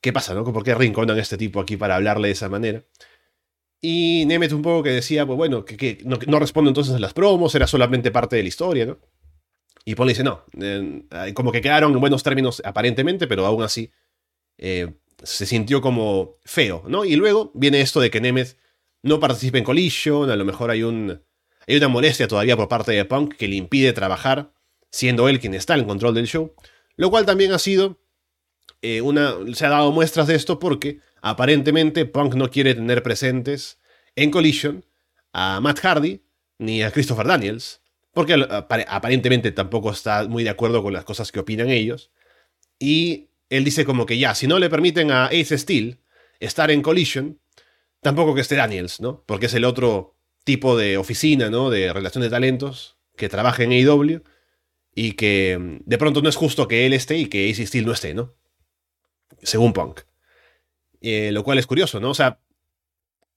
¿qué 0.00 0.12
pasa, 0.12 0.34
no? 0.34 0.44
¿Por 0.44 0.64
qué 0.64 0.72
arrinconan 0.72 1.18
a 1.18 1.20
este 1.20 1.36
tipo 1.36 1.60
aquí 1.60 1.76
para 1.76 1.96
hablarle 1.96 2.28
de 2.28 2.32
esa 2.32 2.48
manera? 2.48 2.84
Y 3.82 4.24
Nemeth 4.26 4.52
un 4.52 4.62
poco 4.62 4.82
que 4.82 4.90
decía, 4.90 5.26
pues 5.26 5.36
bueno, 5.36 5.64
que, 5.64 5.98
no, 6.04 6.18
no, 6.26 6.38
responde 6.38 6.70
entonces 6.70 6.94
a 6.94 6.98
las 6.98 7.12
promos, 7.12 7.54
era 7.54 7.66
solamente 7.66 8.10
parte 8.10 8.36
de 8.36 8.42
la 8.42 8.48
historia, 8.48 8.86
¿no? 8.86 8.98
Y 9.84 9.94
Paul 9.94 10.08
dice, 10.08 10.22
no, 10.22 10.44
como 11.34 11.50
que 11.50 11.60
quedaron 11.60 11.92
en 11.92 12.00
buenos 12.00 12.22
términos 12.22 12.62
aparentemente, 12.64 13.26
pero 13.26 13.44
aún 13.44 13.64
así 13.64 13.90
eh, 14.58 14.94
se 15.22 15.44
sintió 15.46 15.80
como 15.80 16.38
feo, 16.44 16.84
¿no? 16.86 17.04
Y 17.04 17.16
luego 17.16 17.50
viene 17.54 17.80
esto 17.80 18.00
de 18.00 18.10
que 18.10 18.20
Nemeth 18.20 18.56
no 19.02 19.18
participe 19.18 19.58
en 19.58 19.64
Collision, 19.64 20.30
a 20.30 20.36
lo 20.36 20.44
mejor 20.44 20.70
hay, 20.70 20.84
un, 20.84 21.20
hay 21.66 21.76
una 21.76 21.88
molestia 21.88 22.28
todavía 22.28 22.56
por 22.56 22.68
parte 22.68 22.92
de 22.92 23.04
Punk 23.04 23.34
que 23.36 23.48
le 23.48 23.56
impide 23.56 23.92
trabajar, 23.92 24.52
siendo 24.90 25.28
él 25.28 25.40
quien 25.40 25.54
está 25.54 25.74
en 25.74 25.84
control 25.84 26.14
del 26.14 26.26
show, 26.26 26.54
lo 26.96 27.10
cual 27.10 27.26
también 27.26 27.52
ha 27.52 27.58
sido 27.58 28.00
eh, 28.82 29.00
una, 29.00 29.34
se 29.54 29.66
ha 29.66 29.70
dado 29.70 29.92
muestras 29.92 30.26
de 30.26 30.34
esto 30.34 30.58
porque 30.58 31.00
aparentemente 31.20 32.04
Punk 32.04 32.34
no 32.34 32.50
quiere 32.50 32.74
tener 32.74 33.02
presentes 33.02 33.78
en 34.16 34.30
Collision 34.30 34.84
a 35.32 35.60
Matt 35.60 35.80
Hardy 35.80 36.22
ni 36.58 36.82
a 36.82 36.90
Christopher 36.90 37.26
Daniels, 37.26 37.80
porque 38.12 38.34
aparentemente 38.88 39.52
tampoco 39.52 39.90
está 39.90 40.28
muy 40.28 40.44
de 40.44 40.50
acuerdo 40.50 40.82
con 40.82 40.92
las 40.92 41.04
cosas 41.04 41.32
que 41.32 41.40
opinan 41.40 41.70
ellos. 41.70 42.10
Y 42.78 43.30
él 43.48 43.64
dice 43.64 43.84
como 43.84 44.06
que 44.06 44.18
ya, 44.18 44.34
si 44.34 44.46
no 44.46 44.58
le 44.58 44.68
permiten 44.68 45.10
a 45.10 45.26
Ace 45.26 45.56
Steel 45.56 46.00
estar 46.40 46.70
en 46.70 46.82
Collision, 46.82 47.40
tampoco 48.00 48.34
que 48.34 48.42
esté 48.42 48.56
Daniels, 48.56 49.00
¿no? 49.00 49.24
Porque 49.26 49.46
es 49.46 49.54
el 49.54 49.64
otro 49.64 50.16
tipo 50.44 50.76
de 50.76 50.96
oficina, 50.96 51.50
¿no? 51.50 51.70
De 51.70 51.92
relación 51.92 52.22
de 52.22 52.30
talentos 52.30 52.98
que 53.16 53.28
trabaja 53.28 53.62
en 53.62 53.72
AEW 53.72 54.22
y 54.94 55.12
que 55.12 55.58
mm, 55.58 55.76
de 55.84 55.98
pronto 55.98 56.22
no 56.22 56.28
es 56.28 56.36
justo 56.36 56.68
que 56.68 56.86
él 56.86 56.92
esté 56.92 57.16
y 57.18 57.26
que 57.26 57.50
Ace 57.50 57.66
Steel 57.66 57.86
no 57.86 57.92
esté, 57.92 58.14
¿no? 58.14 58.34
Según 59.42 59.72
Punk. 59.72 60.00
Eh, 61.00 61.32
lo 61.32 61.42
cual 61.42 61.58
es 61.58 61.66
curioso, 61.66 62.00
¿no? 62.00 62.10
O 62.10 62.14
sea, 62.14 62.40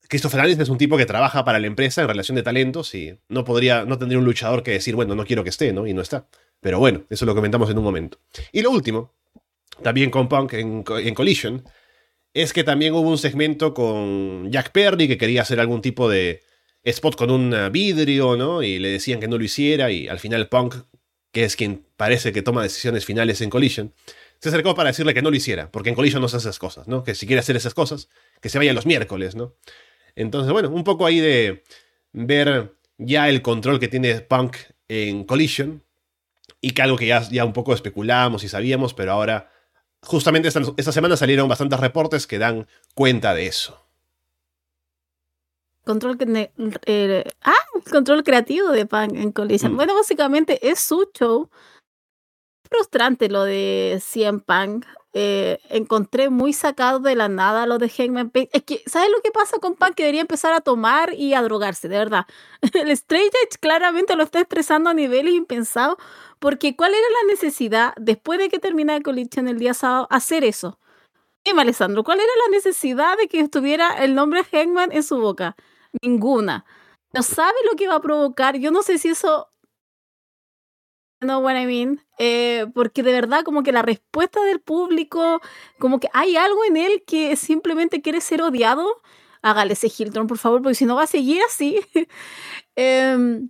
Christopher 0.08 0.40
Daniels 0.40 0.62
es 0.62 0.70
un 0.70 0.78
tipo 0.78 0.98
que 0.98 1.06
trabaja 1.06 1.44
para 1.44 1.60
la 1.60 1.68
empresa 1.68 2.02
en 2.02 2.08
relación 2.08 2.36
de 2.36 2.44
talentos 2.44 2.94
y 2.94 3.18
no 3.28 3.44
podría, 3.44 3.86
no 3.86 3.98
tendría 3.98 4.20
un 4.20 4.26
luchador 4.26 4.62
que 4.62 4.72
decir, 4.72 4.96
bueno, 4.96 5.16
no 5.16 5.26
quiero 5.26 5.44
que 5.44 5.50
esté, 5.50 5.74
¿no? 5.74 5.88
Y 5.88 5.94
no 5.94 6.02
está. 6.02 6.28
Pero 6.62 6.80
bueno, 6.80 7.06
eso 7.10 7.26
lo 7.26 7.36
comentamos 7.36 7.70
en 7.70 7.78
un 7.78 7.84
momento. 7.84 8.20
Y 8.52 8.62
lo 8.62 8.72
último, 8.72 9.14
también 9.82 10.12
con 10.12 10.30
Punk 10.30 10.54
en, 10.54 10.84
Collision, 10.84 11.64
es 12.34 12.54
que 12.54 12.64
también 12.64 12.94
hubo 12.94 13.10
un 13.10 13.18
segmento 13.18 13.74
con 13.74 14.52
Jack 14.52 14.72
Perry 14.72 15.08
que 15.08 15.18
quería 15.18 15.42
hacer 15.42 15.60
algún 15.60 15.82
tipo 15.82 16.10
de 16.10 16.42
spot 16.86 17.16
con 17.16 17.32
un 17.32 17.54
vidrio, 17.72 18.38
¿no? 18.38 18.64
Y 18.64 18.80
le 18.80 18.90
decían 18.90 19.20
que 19.20 19.28
no 19.28 19.38
lo 19.38 19.44
hiciera 19.44 19.92
y 19.92 20.08
al 20.08 20.20
final 20.20 20.48
Punk, 20.48 20.76
que 21.32 21.44
es 21.44 21.56
quien 21.56 21.86
parece 21.98 22.32
que 22.32 22.42
toma 22.42 22.64
decisiones 22.64 23.06
finales 23.06 23.42
en 23.42 23.50
Collision, 23.50 23.94
se 24.40 24.50
acercó 24.50 24.76
para 24.76 24.90
decirle 24.90 25.14
que 25.14 25.22
no 25.22 25.30
lo 25.32 25.36
hiciera, 25.36 25.72
porque 25.72 25.90
en 25.90 25.96
Collision 25.96 26.22
no 26.22 26.28
se 26.28 26.38
hace 26.38 26.50
esas 26.50 26.60
cosas, 26.60 26.88
¿no? 26.88 27.04
Que 27.04 27.16
si 27.16 27.26
quiere 27.26 27.40
hacer 27.40 27.56
esas 27.56 27.74
cosas, 27.74 28.10
que 28.42 28.50
se 28.50 28.58
vaya 28.58 28.74
los 28.74 28.86
miércoles, 28.86 29.36
¿no? 29.36 29.56
Entonces, 30.16 30.52
bueno, 30.52 30.70
un 30.70 30.84
poco 30.84 31.06
ahí 31.06 31.20
de 31.20 31.64
ver 32.14 32.74
ya 32.98 33.28
el 33.30 33.42
control 33.42 33.80
que 33.80 33.88
tiene 33.88 34.22
Punk 34.22 34.58
en 34.88 35.26
Collision 35.26 35.84
y 36.62 36.72
que 36.72 36.82
algo 36.82 36.98
que 36.98 37.08
ya, 37.08 37.22
ya 37.30 37.46
un 37.46 37.54
poco 37.54 37.74
especulamos 37.74 38.44
y 38.44 38.50
sabíamos, 38.50 38.94
pero 38.94 39.12
ahora, 39.12 39.52
justamente 40.02 40.48
esta, 40.48 40.92
semana 40.92 41.18
salieron 41.18 41.50
bastantes 41.50 41.80
reportes 41.80 42.28
que 42.28 42.40
dan 42.40 42.68
cuenta 42.94 43.34
de 43.34 43.48
eso. 43.48 43.85
Control, 45.86 46.18
eh, 46.86 47.24
ah, 47.44 47.54
control 47.92 48.24
creativo 48.24 48.70
de 48.70 48.88
Punk 48.88 49.14
en 49.14 49.32
Collision. 49.32 49.74
Mm. 49.74 49.76
Bueno, 49.76 49.96
básicamente 49.96 50.68
es 50.68 50.80
su 50.80 51.10
show. 51.14 51.50
Frustrante 52.70 53.30
lo 53.30 53.44
de 53.44 54.02
CM 54.04 54.40
Punk. 54.40 54.86
Eh, 55.14 55.60
encontré 55.70 56.30
muy 56.30 56.52
sacado 56.52 57.00
de 57.00 57.16
la 57.16 57.30
nada 57.30 57.68
lo 57.68 57.78
de 57.78 57.88
Hangman 57.88 58.32
Page. 58.32 58.50
Es 58.52 58.64
que, 58.64 58.82
¿sabes 58.88 59.10
lo 59.16 59.22
que 59.22 59.32
pasa 59.32 59.60
con 59.60 59.76
Punk? 59.76 59.94
Que 59.94 60.04
debería 60.04 60.22
empezar 60.22 60.54
a 60.54 60.60
tomar 60.60 61.14
y 61.14 61.36
a 61.36 61.42
drogarse, 61.44 61.88
de 61.88 62.00
verdad. 62.00 62.26
El 62.74 62.90
straight 62.90 63.34
edge 63.44 63.60
claramente 63.60 64.16
lo 64.16 64.24
está 64.24 64.42
estresando 64.42 64.90
a 64.90 64.94
niveles 64.94 65.36
impensados, 65.36 65.98
porque 66.40 66.76
¿cuál 66.76 66.94
era 66.94 67.08
la 67.22 67.32
necesidad, 67.32 67.94
después 67.98 68.40
de 68.40 68.50
que 68.50 68.60
terminara 68.60 69.02
Collision 69.02 69.48
el 69.48 69.60
día 69.60 69.74
sábado, 69.74 70.08
hacer 70.10 70.44
eso? 70.44 70.80
Dime, 71.46 71.62
Alessandro, 71.62 72.04
¿cuál 72.04 72.20
era 72.20 72.32
la 72.48 72.52
necesidad 72.52 73.18
de 73.18 73.28
que 73.28 73.40
estuviera 73.40 74.04
el 74.04 74.16
nombre 74.16 74.44
Hangman 74.52 74.92
en 74.92 75.04
su 75.04 75.20
boca? 75.20 75.56
Ninguna. 76.02 76.66
No 77.14 77.24
sabe 77.24 77.56
lo 77.70 77.76
que 77.78 77.88
va 77.88 77.96
a 77.96 78.02
provocar. 78.02 78.58
Yo 78.58 78.72
no 78.72 78.84
sé 78.84 78.98
si 78.98 79.10
eso 79.10 79.50
no 81.22 81.40
what 81.40 81.56
I 81.56 81.66
mean, 81.66 82.02
eh, 82.20 82.68
porque 82.74 83.02
de 83.04 83.12
verdad 83.12 83.44
como 83.44 83.64
que 83.64 83.72
la 83.72 83.82
respuesta 83.82 84.44
del 84.44 84.60
público, 84.62 85.42
como 85.80 86.00
que 86.00 86.10
hay 86.14 86.36
algo 86.36 86.64
en 86.66 86.78
él 86.78 87.04
que 87.08 87.36
simplemente 87.36 88.02
quiere 88.02 88.22
ser 88.22 88.42
odiado, 88.42 88.88
hágale 89.42 89.74
ese 89.74 89.92
Hilton, 89.96 90.28
por 90.28 90.38
favor, 90.38 90.62
porque 90.62 90.76
si 90.76 90.86
no 90.86 90.96
va 90.96 91.04
a 91.04 91.08
seguir 91.08 91.42
así. 91.48 91.80
eh, 92.76 93.42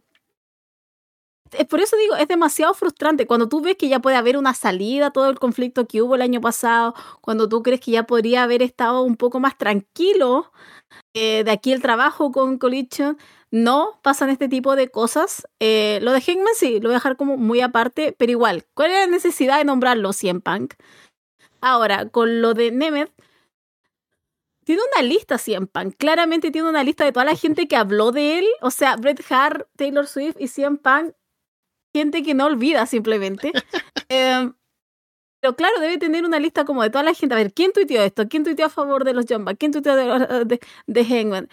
por 1.70 1.80
eso 1.80 1.96
digo, 1.98 2.16
es 2.16 2.28
demasiado 2.28 2.74
frustrante 2.74 3.28
cuando 3.28 3.48
tú 3.48 3.62
ves 3.62 3.76
que 3.78 3.88
ya 3.88 4.00
puede 4.00 4.18
haber 4.18 4.38
una 4.38 4.54
salida 4.54 5.08
a 5.08 5.12
todo 5.12 5.30
el 5.30 5.40
conflicto 5.40 5.88
que 5.88 6.02
hubo 6.02 6.16
el 6.16 6.22
año 6.22 6.42
pasado, 6.42 6.96
cuando 7.22 7.48
tú 7.48 7.64
crees 7.64 7.82
que 7.82 7.92
ya 7.92 8.04
podría 8.06 8.44
haber 8.44 8.62
estado 8.62 9.02
un 9.04 9.16
poco 9.16 9.40
más 9.40 9.58
tranquilo 9.58 10.52
eh, 11.14 11.44
de 11.44 11.52
aquí 11.52 11.72
el 11.72 11.82
trabajo 11.82 12.32
con 12.32 12.58
Collision, 12.58 13.18
no 13.52 14.00
pasan 14.04 14.30
este 14.30 14.50
tipo 14.50 14.76
de 14.76 14.90
cosas. 14.90 15.48
Eh, 15.60 16.00
lo 16.02 16.12
de 16.12 16.22
Hangman 16.22 16.56
sí, 16.56 16.80
lo 16.80 16.90
voy 16.90 16.96
a 16.96 17.00
dejar 17.00 17.16
como 17.16 17.38
muy 17.38 17.62
aparte, 17.62 18.14
pero 18.18 18.32
igual, 18.32 18.66
¿cuál 18.74 18.92
es 18.92 18.98
la 19.00 19.08
necesidad 19.08 19.58
de 19.58 19.66
nombrarlo 19.66 20.12
en 20.24 20.42
Punk? 20.42 20.74
Ahora, 21.62 22.10
con 22.10 22.42
lo 22.42 22.54
de 22.54 22.72
Nemeth, 22.72 23.12
tiene 24.66 24.82
una 24.94 25.04
lista 25.04 25.38
CM 25.38 25.68
Punk. 25.68 25.96
Claramente 25.98 26.52
tiene 26.52 26.68
una 26.70 26.84
lista 26.84 27.06
de 27.06 27.12
toda 27.12 27.26
la 27.26 27.36
gente 27.36 27.68
que 27.68 27.76
habló 27.76 28.12
de 28.12 28.40
él. 28.40 28.46
O 28.62 28.72
sea, 28.72 28.96
Bret 28.98 29.24
Hart, 29.30 29.68
Taylor 29.76 30.08
Swift 30.08 30.36
y 30.40 30.48
CM 30.48 30.78
Punk. 30.78 31.14
Gente 31.96 32.24
que 32.24 32.34
no 32.34 32.48
olvida 32.48 32.86
simplemente. 32.88 33.54
Em, 34.10 34.54
pero 35.42 35.56
claro, 35.56 35.80
debe 35.80 35.98
tener 35.98 36.26
una 36.26 36.40
lista 36.40 36.66
como 36.66 36.84
de 36.84 36.90
toda 36.90 37.06
la 37.06 37.14
gente. 37.14 37.34
A 37.34 37.38
ver, 37.38 37.54
¿quién 37.54 37.72
tuiteó 37.72 38.04
esto? 38.04 38.28
¿Quién 38.28 38.44
tuiteó 38.44 38.66
a 38.66 38.70
favor 38.70 39.06
de 39.06 39.14
los 39.14 39.26
Jumba? 39.30 39.56
¿Quién 39.56 39.72
tuiteó 39.72 39.96
de, 39.96 40.06
de, 40.46 40.60
de 40.88 41.06
Hangman? 41.06 41.48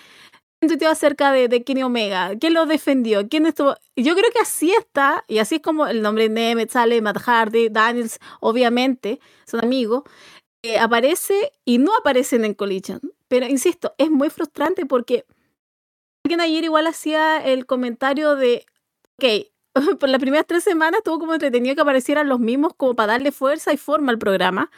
tuiteó 0.66 0.90
acerca 0.90 1.31
de, 1.31 1.46
de 1.46 1.62
Kenny 1.62 1.85
Omega? 1.85 2.33
¿Quién 2.40 2.55
lo 2.55 2.66
defendió? 2.66 3.28
¿Quién 3.28 3.46
estuvo? 3.46 3.76
Yo 3.94 4.16
creo 4.16 4.31
que 4.33 4.40
así 4.40 4.72
está, 4.72 5.24
y 5.28 5.38
así 5.38 5.57
es 5.57 5.62
como 5.62 5.87
el 5.87 6.02
nombre 6.02 6.24
de 6.24 6.31
Nemeth 6.31 6.70
sale, 6.70 7.00
Matt 7.00 7.18
Hardy, 7.18 7.68
Daniels, 7.68 8.18
obviamente, 8.40 9.20
son 9.46 9.62
amigos, 9.62 10.02
eh, 10.64 10.78
aparece 10.81 11.52
y 11.64 11.78
no 11.78 11.96
aparecen 11.96 12.44
en 12.44 12.55
Collision. 12.55 13.00
Pero 13.28 13.46
insisto, 13.46 13.94
es 13.96 14.11
muy 14.11 14.28
frustrante 14.28 14.87
porque 14.87 15.24
alguien 16.24 16.40
ayer 16.40 16.64
igual 16.64 16.88
hacía 16.88 17.38
el 17.44 17.64
comentario 17.66 18.35
de, 18.35 18.66
ok, 19.18 19.52
por 20.01 20.09
las 20.09 20.21
primeras 20.21 20.47
tres 20.47 20.65
semanas 20.65 20.99
estuvo 20.99 21.19
como 21.19 21.35
entretenido 21.35 21.75
que 21.75 21.81
aparecieran 21.83 22.29
los 22.29 22.41
mismos 22.41 22.75
como 22.77 22.95
para 22.95 23.15
darle 23.15 23.33
fuerza 23.33 23.73
y 23.73 23.77
forma 23.77 24.13
al 24.13 24.19
programa. 24.19 24.71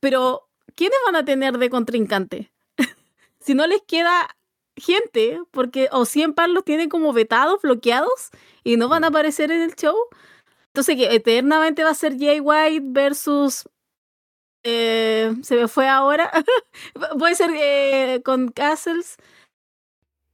Pero, 0.00 0.48
¿quiénes 0.74 0.98
van 1.06 1.16
a 1.16 1.24
tener 1.24 1.58
de 1.58 1.70
contrincante? 1.70 2.52
si 3.40 3.54
no 3.54 3.66
les 3.66 3.82
queda 3.82 4.36
gente, 4.76 5.40
porque 5.50 5.88
o 5.92 6.04
100 6.04 6.34
pan 6.34 6.54
los 6.54 6.64
tienen 6.64 6.88
como 6.88 7.12
vetados, 7.12 7.60
bloqueados, 7.62 8.30
y 8.64 8.76
no 8.76 8.88
van 8.88 9.04
a 9.04 9.08
aparecer 9.08 9.50
en 9.50 9.62
el 9.62 9.74
show. 9.74 9.96
Entonces, 10.68 10.96
que 10.96 11.14
eternamente 11.14 11.84
va 11.84 11.90
a 11.90 11.94
ser 11.94 12.18
Jay 12.18 12.40
White 12.40 12.86
versus. 12.88 13.68
Eh, 14.62 15.34
se 15.42 15.56
me 15.56 15.68
fue 15.68 15.88
ahora. 15.88 16.30
Puede 17.18 17.34
ser 17.34 17.50
eh, 17.54 18.20
con 18.24 18.48
Castles. 18.50 19.16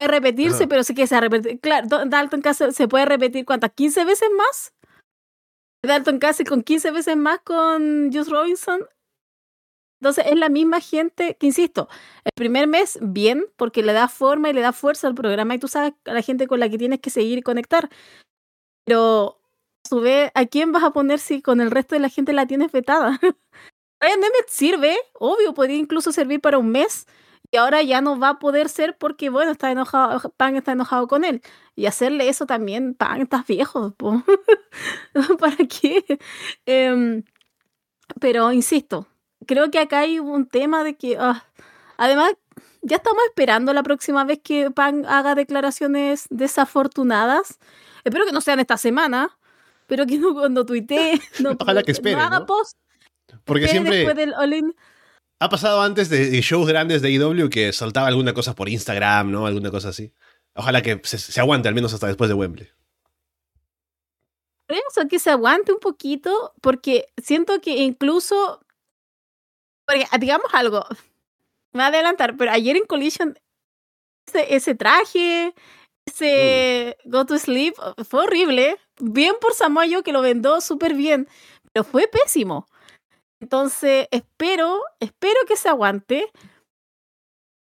Repetirse, 0.06 0.66
pero 0.66 0.82
sí 0.84 0.94
que 0.94 1.06
se 1.06 1.20
repetir. 1.20 1.60
Claro, 1.60 1.86
Dalton 2.06 2.42
Castle 2.42 2.72
se 2.72 2.88
puede 2.88 3.04
repetir 3.04 3.44
cuántas, 3.44 3.72
15 3.72 4.04
veces 4.04 4.28
más. 4.36 4.74
Dalton 5.84 6.18
Castle 6.18 6.46
con 6.46 6.62
15 6.62 6.90
veces 6.90 7.16
más 7.16 7.40
con 7.40 8.12
Just 8.12 8.30
Robinson. 8.30 8.86
Entonces 10.00 10.26
es 10.26 10.36
la 10.36 10.48
misma 10.48 10.80
gente 10.80 11.36
que, 11.38 11.46
insisto, 11.46 11.88
el 12.24 12.32
primer 12.34 12.66
mes 12.66 12.98
bien, 13.00 13.44
porque 13.56 13.84
le 13.84 13.92
da 13.92 14.08
forma 14.08 14.50
y 14.50 14.52
le 14.52 14.60
da 14.60 14.72
fuerza 14.72 15.06
al 15.06 15.14
programa 15.14 15.54
y 15.54 15.58
tú 15.60 15.68
sabes 15.68 15.92
a 16.06 16.12
la 16.12 16.22
gente 16.22 16.48
con 16.48 16.58
la 16.58 16.68
que 16.68 16.78
tienes 16.78 17.00
que 17.00 17.10
seguir 17.10 17.38
y 17.38 17.42
conectar. 17.42 17.88
Pero 18.84 19.38
a 19.84 19.88
su 19.88 20.00
vez, 20.00 20.32
¿a 20.34 20.46
quién 20.46 20.72
vas 20.72 20.82
a 20.82 20.92
poner 20.92 21.20
si 21.20 21.40
con 21.40 21.60
el 21.60 21.70
resto 21.70 21.94
de 21.94 22.00
la 22.00 22.08
gente 22.08 22.32
la 22.32 22.46
tienes 22.46 22.72
vetada? 22.72 23.20
Ryan 24.00 24.20
Nemeth 24.20 24.48
sirve, 24.48 24.96
obvio, 25.14 25.54
podría 25.54 25.76
incluso 25.76 26.10
servir 26.10 26.40
para 26.40 26.58
un 26.58 26.70
mes 26.70 27.06
y 27.52 27.58
ahora 27.58 27.82
ya 27.82 28.00
no 28.00 28.18
va 28.18 28.30
a 28.30 28.38
poder 28.38 28.70
ser 28.70 28.96
porque, 28.96 29.28
bueno, 29.28 29.52
está 29.52 29.70
enojado, 29.70 30.30
Pan 30.38 30.56
está 30.56 30.72
enojado 30.72 31.06
con 31.06 31.22
él. 31.22 31.42
Y 31.76 31.84
hacerle 31.84 32.30
eso 32.30 32.46
también, 32.46 32.94
Pan, 32.94 33.20
estás 33.20 33.46
viejo, 33.46 33.94
¿para 35.38 35.56
qué? 35.68 36.18
Em, 36.64 37.22
pero 38.18 38.52
insisto, 38.52 39.06
creo 39.46 39.70
que 39.70 39.78
acá 39.78 40.00
hay 40.00 40.18
un 40.18 40.48
tema 40.48 40.82
de 40.82 40.96
que, 40.96 41.18
ah, 41.20 41.44
además, 41.98 42.32
ya 42.80 42.96
estamos 42.96 43.22
esperando 43.26 43.74
la 43.74 43.82
próxima 43.82 44.24
vez 44.24 44.40
que 44.42 44.70
Pan 44.70 45.04
haga 45.06 45.34
declaraciones 45.34 46.26
desafortunadas. 46.30 47.58
Espero 48.02 48.24
que 48.24 48.32
no 48.32 48.40
sean 48.40 48.60
esta 48.60 48.78
semana, 48.78 49.38
pero 49.86 50.06
que 50.06 50.18
no 50.18 50.32
cuando 50.32 50.64
tuitee, 50.64 51.20
no, 51.40 51.50
Ojalá 51.60 51.82
que 51.82 51.92
espere, 51.92 52.16
no 52.16 52.22
haga 52.22 52.46
post. 52.46 52.78
Porque 53.44 53.68
siempre 53.68 53.96
después 53.96 54.16
del 54.16 54.32
all 54.32 54.74
ha 55.44 55.48
pasado 55.48 55.82
antes 55.82 56.08
de 56.08 56.40
shows 56.40 56.68
grandes 56.68 57.02
de 57.02 57.10
IW 57.10 57.48
que 57.50 57.72
soltaba 57.72 58.08
alguna 58.08 58.32
cosa 58.32 58.54
por 58.54 58.68
Instagram, 58.68 59.30
¿no? 59.30 59.46
Alguna 59.46 59.70
cosa 59.70 59.88
así. 59.90 60.12
Ojalá 60.54 60.82
que 60.82 61.00
se, 61.04 61.18
se 61.18 61.40
aguante 61.40 61.68
al 61.68 61.74
menos 61.74 61.92
hasta 61.92 62.06
después 62.06 62.28
de 62.28 62.34
Wembley. 62.34 62.68
Eso, 64.68 65.06
que 65.08 65.18
se 65.18 65.30
aguante 65.30 65.72
un 65.72 65.80
poquito, 65.80 66.54
porque 66.60 67.08
siento 67.22 67.60
que 67.60 67.78
incluso 67.82 68.60
porque, 69.86 70.06
ah, 70.10 70.18
digamos 70.18 70.46
algo, 70.52 70.86
me 71.72 71.80
voy 71.80 71.82
a 71.82 71.86
adelantar, 71.86 72.36
pero 72.36 72.50
ayer 72.52 72.76
en 72.76 72.84
Collision, 72.84 73.38
ese, 74.32 74.74
traje, 74.74 75.54
ese 76.06 76.96
mm. 77.04 77.10
Go 77.10 77.26
to 77.26 77.38
Sleep, 77.38 77.74
fue 78.08 78.22
horrible. 78.22 78.76
Bien 78.98 79.34
por 79.40 79.54
Samoyo 79.54 80.02
que 80.02 80.12
lo 80.12 80.22
vendó 80.22 80.60
súper 80.60 80.94
bien, 80.94 81.28
pero 81.72 81.84
fue 81.84 82.06
pésimo. 82.06 82.68
Entonces, 83.42 84.06
espero, 84.12 84.80
espero 85.00 85.34
que 85.48 85.56
se 85.56 85.68
aguante. 85.68 86.30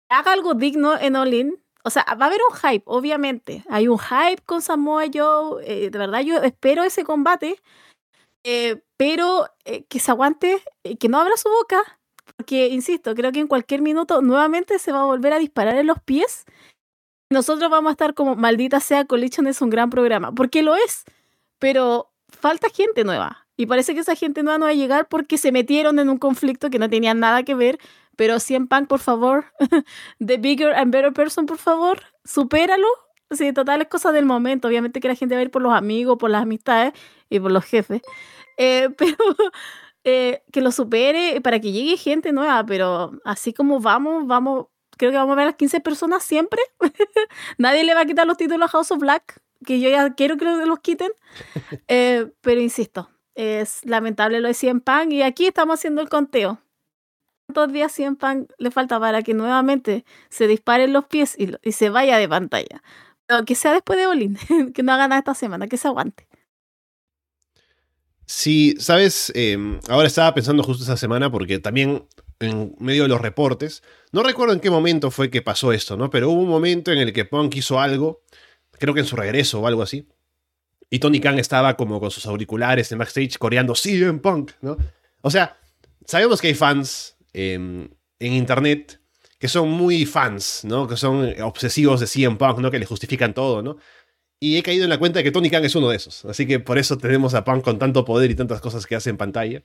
Haga 0.09 0.33
algo 0.33 0.53
digno 0.53 0.99
en 0.99 1.15
Olin. 1.15 1.63
O 1.85 1.89
sea, 1.89 2.03
va 2.19 2.25
a 2.25 2.27
haber 2.27 2.41
un 2.49 2.57
hype, 2.57 2.83
obviamente. 2.85 3.63
Hay 3.69 3.87
un 3.87 3.97
hype 3.97 4.43
con 4.45 4.61
Samoa 4.61 5.05
Joe. 5.11 5.63
Eh, 5.65 5.89
de 5.89 5.97
verdad, 5.97 6.19
yo 6.21 6.37
espero 6.43 6.83
ese 6.83 7.05
combate. 7.05 7.57
Eh, 8.43 8.83
pero 8.97 9.47
eh, 9.63 9.85
que 9.85 9.99
se 9.99 10.11
aguante, 10.11 10.61
que 10.99 11.07
no 11.07 11.19
abra 11.19 11.37
su 11.37 11.47
boca, 11.47 11.81
porque, 12.35 12.67
insisto, 12.67 13.15
creo 13.15 13.31
que 13.31 13.39
en 13.39 13.47
cualquier 13.47 13.81
minuto 13.81 14.21
nuevamente 14.21 14.77
se 14.77 14.91
va 14.91 15.01
a 15.01 15.05
volver 15.05 15.31
a 15.31 15.39
disparar 15.39 15.77
en 15.77 15.87
los 15.87 16.01
pies. 16.01 16.43
Nosotros 17.31 17.71
vamos 17.71 17.91
a 17.91 17.93
estar 17.93 18.13
como, 18.13 18.35
maldita 18.35 18.81
sea, 18.81 19.05
Collision 19.05 19.47
es 19.47 19.61
un 19.61 19.69
gran 19.69 19.89
programa. 19.89 20.33
Porque 20.33 20.63
lo 20.63 20.75
es. 20.75 21.05
Pero 21.59 22.11
falta 22.27 22.69
gente 22.69 23.05
nueva. 23.05 23.40
Y 23.61 23.67
parece 23.67 23.93
que 23.93 23.99
esa 23.99 24.15
gente 24.15 24.41
nueva 24.41 24.57
no 24.57 24.65
va 24.65 24.71
a 24.71 24.73
llegar 24.73 25.07
porque 25.07 25.37
se 25.37 25.51
metieron 25.51 25.99
en 25.99 26.09
un 26.09 26.17
conflicto 26.17 26.71
que 26.71 26.79
no 26.79 26.89
tenía 26.89 27.13
nada 27.13 27.43
que 27.43 27.53
ver. 27.53 27.77
Pero 28.15 28.37
en 28.49 28.67
Punk, 28.67 28.87
por 28.87 28.99
favor. 28.99 29.53
The 30.17 30.37
bigger 30.37 30.73
and 30.73 30.91
better 30.91 31.13
person, 31.13 31.45
por 31.45 31.59
favor. 31.59 32.01
Supéralo. 32.25 32.87
Sí, 33.29 33.53
total 33.53 33.83
es 33.83 33.87
cosa 33.87 34.11
del 34.11 34.25
momento. 34.25 34.67
Obviamente 34.67 34.99
que 34.99 35.07
la 35.07 35.13
gente 35.13 35.35
va 35.35 35.41
a 35.41 35.43
ir 35.43 35.51
por 35.51 35.61
los 35.61 35.73
amigos, 35.73 36.17
por 36.17 36.31
las 36.31 36.41
amistades 36.41 36.93
y 37.29 37.39
por 37.39 37.51
los 37.51 37.63
jefes. 37.63 38.01
Eh, 38.57 38.89
pero 38.97 39.15
eh, 40.05 40.41
que 40.51 40.61
lo 40.61 40.71
supere 40.71 41.39
para 41.41 41.59
que 41.59 41.71
llegue 41.71 41.97
gente 41.97 42.31
nueva, 42.31 42.65
pero 42.65 43.11
así 43.25 43.53
como 43.53 43.79
vamos, 43.79 44.25
vamos, 44.25 44.69
creo 44.97 45.11
que 45.11 45.17
vamos 45.17 45.33
a 45.33 45.35
ver 45.35 45.43
a 45.43 45.51
las 45.51 45.55
15 45.57 45.81
personas 45.81 46.23
siempre. 46.23 46.61
Nadie 47.59 47.83
le 47.83 47.93
va 47.93 48.01
a 48.01 48.05
quitar 48.07 48.25
los 48.25 48.37
títulos 48.37 48.69
a 48.69 48.71
House 48.71 48.89
of 48.89 48.97
Black, 48.97 49.39
que 49.63 49.79
yo 49.79 49.87
ya 49.91 50.15
quiero 50.15 50.37
que 50.37 50.45
los 50.45 50.79
quiten. 50.79 51.11
Eh, 51.87 52.25
pero 52.41 52.59
insisto, 52.59 53.07
es 53.35 53.85
lamentable 53.85 54.39
lo 54.39 54.47
de 54.47 54.53
Cien 54.53 54.81
Pan 54.81 55.11
y 55.11 55.21
aquí 55.21 55.47
estamos 55.47 55.79
haciendo 55.79 56.01
el 56.01 56.09
conteo. 56.09 56.61
¿Cuántos 57.47 57.73
días 57.73 57.91
Cien 57.91 58.15
Pan 58.15 58.47
le 58.57 58.71
falta 58.71 58.99
para 58.99 59.21
que 59.23 59.33
nuevamente 59.33 60.05
se 60.29 60.47
disparen 60.47 60.93
los 60.93 61.05
pies 61.05 61.35
y, 61.37 61.71
se 61.71 61.89
vaya 61.89 62.17
de 62.17 62.29
pantalla? 62.29 62.81
Pero 63.25 63.45
que 63.45 63.55
sea 63.55 63.73
después 63.73 63.99
de 63.99 64.07
Olin, 64.07 64.37
que 64.73 64.83
no 64.83 64.93
haga 64.93 65.07
nada 65.07 65.19
esta 65.19 65.35
semana, 65.35 65.67
que 65.67 65.77
se 65.77 65.87
aguante. 65.87 66.27
Sí, 68.25 68.75
sabes, 68.79 69.31
em, 69.35 69.79
ahora 69.89 70.07
estaba 70.07 70.33
pensando 70.33 70.63
justo 70.63 70.83
esa 70.83 70.95
semana 70.95 71.29
porque 71.29 71.59
también 71.59 72.07
en 72.39 72.75
medio 72.79 73.03
de 73.03 73.09
los 73.09 73.21
reportes, 73.21 73.83
no 74.11 74.23
recuerdo 74.23 74.53
en 74.53 74.59
qué 74.59 74.69
momento 74.69 75.11
fue 75.11 75.29
que 75.29 75.41
pasó 75.41 75.71
esto, 75.71 75.97
¿no? 75.97 76.09
Pero 76.09 76.29
hubo 76.29 76.41
un 76.41 76.49
momento 76.49 76.91
en 76.91 76.97
el 76.97 77.13
que 77.13 77.25
Punk 77.25 77.55
hizo 77.55 77.79
algo, 77.79 78.23
creo 78.71 78.93
que 78.93 79.01
en 79.01 79.05
su 79.05 79.15
regreso 79.15 79.59
o 79.61 79.67
algo 79.67 79.81
así, 79.81 80.07
y 80.93 80.99
Tony 80.99 81.21
Khan 81.21 81.39
estaba 81.39 81.75
como 81.77 81.99
con 81.99 82.11
sus 82.11 82.25
auriculares 82.27 82.91
en 82.91 82.99
backstage 82.99 83.37
coreando 83.37 83.73
en 83.85 84.19
Punk, 84.19 84.51
¿no? 84.61 84.77
O 85.21 85.31
sea, 85.31 85.57
sabemos 86.05 86.41
que 86.41 86.49
hay 86.49 86.53
fans 86.53 87.15
em, 87.33 87.89
en 88.19 88.33
internet 88.33 88.99
que 89.39 89.47
son 89.47 89.69
muy 89.69 90.05
fans, 90.05 90.65
¿no? 90.65 90.87
Que 90.87 90.97
son 90.97 91.33
obsesivos 91.41 92.01
de 92.01 92.07
CM 92.07 92.35
Punk, 92.35 92.59
¿no? 92.59 92.69
Que 92.69 92.77
le 92.77 92.85
justifican 92.85 93.33
todo, 93.33 93.63
¿no? 93.63 93.77
Y 94.37 94.57
he 94.57 94.63
caído 94.63 94.83
en 94.83 94.89
la 94.89 94.97
cuenta 94.97 95.19
de 95.19 95.23
que 95.23 95.31
Tony 95.31 95.49
Khan 95.49 95.63
es 95.63 95.75
uno 95.75 95.89
de 95.89 95.95
esos. 95.95 96.25
Así 96.25 96.45
que 96.45 96.59
por 96.59 96.77
eso 96.77 96.97
tenemos 96.97 97.33
a 97.35 97.45
Punk 97.45 97.63
con 97.63 97.79
tanto 97.79 98.03
poder 98.03 98.29
y 98.29 98.35
tantas 98.35 98.59
cosas 98.59 98.85
que 98.85 98.95
hace 98.95 99.09
en 99.09 99.17
pantalla. 99.17 99.63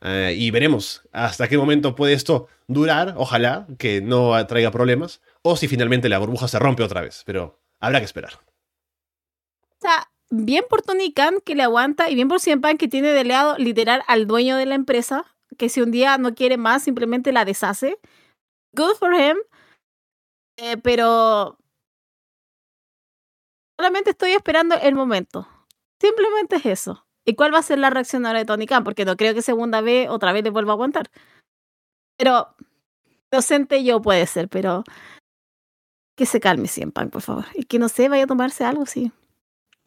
Eh, 0.00 0.34
y 0.38 0.50
veremos 0.50 1.02
hasta 1.12 1.48
qué 1.48 1.58
momento 1.58 1.94
puede 1.94 2.14
esto 2.14 2.48
durar. 2.68 3.14
Ojalá 3.18 3.66
que 3.76 4.00
no 4.00 4.46
traiga 4.46 4.70
problemas. 4.70 5.20
O 5.42 5.56
si 5.56 5.68
finalmente 5.68 6.08
la 6.08 6.18
burbuja 6.18 6.48
se 6.48 6.58
rompe 6.58 6.82
otra 6.82 7.02
vez. 7.02 7.22
Pero 7.26 7.60
habrá 7.80 7.98
que 7.98 8.06
esperar. 8.06 8.32
O 9.78 9.80
sea, 9.80 10.07
bien 10.30 10.64
por 10.68 10.82
Tony 10.82 11.12
Khan 11.12 11.40
que 11.44 11.54
le 11.54 11.62
aguanta 11.62 12.10
y 12.10 12.14
bien 12.14 12.28
por 12.28 12.40
Cien 12.40 12.60
Punk 12.60 12.78
que 12.78 12.88
tiene 12.88 13.08
de 13.08 13.24
lado 13.24 13.56
literal 13.58 14.02
al 14.06 14.26
dueño 14.26 14.56
de 14.56 14.66
la 14.66 14.74
empresa. 14.74 15.24
Que 15.56 15.68
si 15.68 15.80
un 15.80 15.90
día 15.90 16.18
no 16.18 16.34
quiere 16.34 16.56
más, 16.56 16.82
simplemente 16.82 17.32
la 17.32 17.44
deshace. 17.44 17.98
Good 18.74 18.96
for 18.98 19.14
him. 19.14 19.36
Eh, 20.56 20.76
pero 20.76 21.58
Solamente 23.78 24.10
estoy 24.10 24.32
esperando 24.32 24.74
el 24.74 24.96
momento. 24.96 25.46
Simplemente 26.00 26.56
es 26.56 26.66
eso. 26.66 27.06
¿Y 27.24 27.34
cuál 27.34 27.54
va 27.54 27.58
a 27.58 27.62
ser 27.62 27.78
la 27.78 27.90
reacción 27.90 28.26
ahora 28.26 28.40
de 28.40 28.44
Tony 28.44 28.66
Khan? 28.66 28.82
Porque 28.82 29.04
no 29.04 29.16
creo 29.16 29.34
que 29.34 29.42
segunda 29.42 29.80
vez 29.80 30.08
otra 30.08 30.32
vez 30.32 30.42
le 30.42 30.50
vuelva 30.50 30.72
a 30.72 30.74
aguantar. 30.74 31.10
Pero, 32.16 32.56
docente 33.30 33.84
yo 33.84 34.02
puede 34.02 34.26
ser, 34.26 34.48
pero 34.48 34.82
que 36.16 36.26
se 36.26 36.40
calme 36.40 36.66
siempre, 36.66 37.06
por 37.06 37.22
favor. 37.22 37.44
Y 37.54 37.64
que 37.64 37.78
no 37.78 37.88
sé, 37.88 38.08
vaya 38.08 38.24
a 38.24 38.26
tomarse 38.26 38.64
algo, 38.64 38.84
sí. 38.84 39.12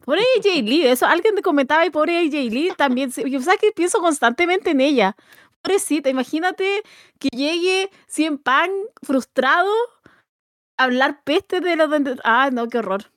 Pobre 0.04 0.22
AJ 0.36 0.62
Lee, 0.62 0.86
eso 0.86 1.06
alguien 1.06 1.34
te 1.34 1.42
comentaba 1.42 1.86
y 1.86 1.90
pobre 1.90 2.18
AJ 2.18 2.50
Lee 2.50 2.72
también. 2.76 3.10
Yo 3.12 3.40
sabes 3.40 3.60
que 3.60 3.72
pienso 3.72 4.00
constantemente 4.00 4.70
en 4.70 4.80
ella. 4.80 5.16
Pobrecita, 5.62 6.10
imagínate 6.10 6.82
que 7.20 7.28
llegue 7.28 7.90
Cien 8.08 8.38
Pan 8.38 8.70
frustrado 9.02 9.72
a 10.76 10.84
hablar 10.84 11.22
peste 11.22 11.60
de 11.60 11.76
los. 11.76 11.88
Ah, 12.24 12.50
no, 12.52 12.68
qué 12.68 12.78
horror 12.78 13.12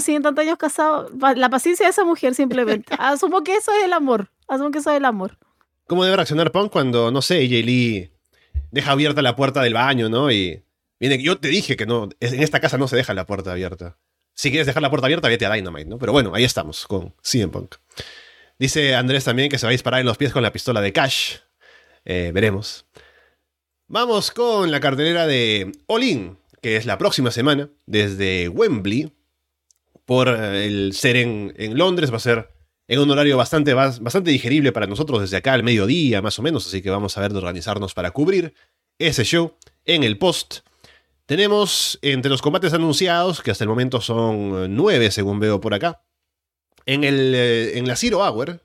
siguen 0.00 0.22
tantos 0.22 0.42
años 0.44 0.58
casados. 0.58 1.10
La 1.36 1.48
paciencia 1.48 1.86
de 1.86 1.90
esa 1.90 2.04
mujer 2.04 2.34
simplemente. 2.34 2.94
Asumo 2.98 3.42
que 3.42 3.56
eso 3.56 3.72
es 3.72 3.84
el 3.84 3.92
amor. 3.92 4.30
Asumo 4.46 4.70
que 4.70 4.78
eso 4.78 4.90
es 4.90 4.96
el 4.96 5.04
amor. 5.04 5.38
¿Cómo 5.86 6.04
debe 6.04 6.16
reaccionar 6.16 6.52
Punk 6.52 6.70
cuando, 6.70 7.10
no 7.10 7.22
sé, 7.22 7.48
Jay 7.48 7.62
Lee 7.62 8.10
deja 8.70 8.92
abierta 8.92 9.22
la 9.22 9.36
puerta 9.36 9.62
del 9.62 9.74
baño, 9.74 10.08
¿no? 10.08 10.30
Y 10.30 10.62
viene, 11.00 11.22
yo 11.22 11.38
te 11.38 11.48
dije 11.48 11.76
que 11.76 11.86
no, 11.86 12.10
en 12.20 12.42
esta 12.42 12.60
casa 12.60 12.76
no 12.76 12.88
se 12.88 12.96
deja 12.96 13.14
la 13.14 13.24
puerta 13.24 13.52
abierta. 13.52 13.96
Si 14.38 14.50
quieres 14.50 14.68
dejar 14.68 14.82
la 14.82 14.88
puerta 14.88 15.08
abierta, 15.08 15.26
vete 15.26 15.46
a 15.46 15.52
Dynamite, 15.52 15.90
¿no? 15.90 15.98
Pero 15.98 16.12
bueno, 16.12 16.32
ahí 16.32 16.44
estamos 16.44 16.86
con 16.86 17.12
CM 17.22 17.50
Punk. 17.50 17.74
Dice 18.56 18.94
Andrés 18.94 19.24
también 19.24 19.48
que 19.48 19.58
se 19.58 19.66
va 19.66 19.70
a 19.70 19.72
disparar 19.72 19.98
en 19.98 20.06
los 20.06 20.16
pies 20.16 20.32
con 20.32 20.44
la 20.44 20.52
pistola 20.52 20.80
de 20.80 20.92
Cash. 20.92 21.38
Eh, 22.04 22.30
veremos. 22.32 22.86
Vamos 23.88 24.30
con 24.30 24.70
la 24.70 24.78
cartelera 24.78 25.26
de 25.26 25.72
All 25.88 26.04
In, 26.04 26.38
que 26.62 26.76
es 26.76 26.86
la 26.86 26.98
próxima 26.98 27.32
semana, 27.32 27.68
desde 27.86 28.48
Wembley, 28.48 29.12
por 30.04 30.28
eh, 30.28 30.66
el 30.66 30.92
ser 30.92 31.16
en, 31.16 31.52
en 31.56 31.76
Londres. 31.76 32.12
Va 32.12 32.18
a 32.18 32.20
ser 32.20 32.48
en 32.86 33.00
un 33.00 33.10
horario 33.10 33.36
bastante, 33.36 33.74
bastante 33.74 34.30
digerible 34.30 34.70
para 34.70 34.86
nosotros 34.86 35.20
desde 35.20 35.38
acá 35.38 35.54
al 35.54 35.64
mediodía, 35.64 36.22
más 36.22 36.38
o 36.38 36.42
menos. 36.42 36.64
Así 36.64 36.80
que 36.80 36.90
vamos 36.90 37.18
a 37.18 37.22
ver 37.22 37.32
de 37.32 37.38
organizarnos 37.38 37.92
para 37.92 38.12
cubrir 38.12 38.54
ese 39.00 39.24
show 39.24 39.56
en 39.84 40.04
el 40.04 40.16
post. 40.16 40.60
Tenemos 41.28 41.98
entre 42.00 42.30
los 42.30 42.40
combates 42.40 42.72
anunciados, 42.72 43.42
que 43.42 43.50
hasta 43.50 43.62
el 43.62 43.68
momento 43.68 44.00
son 44.00 44.64
eh, 44.64 44.66
nueve 44.70 45.10
según 45.10 45.38
veo 45.38 45.60
por 45.60 45.74
acá, 45.74 46.02
en, 46.86 47.04
el, 47.04 47.34
eh, 47.34 47.76
en 47.76 47.86
la 47.86 47.96
Zero 47.96 48.20
Hour, 48.20 48.62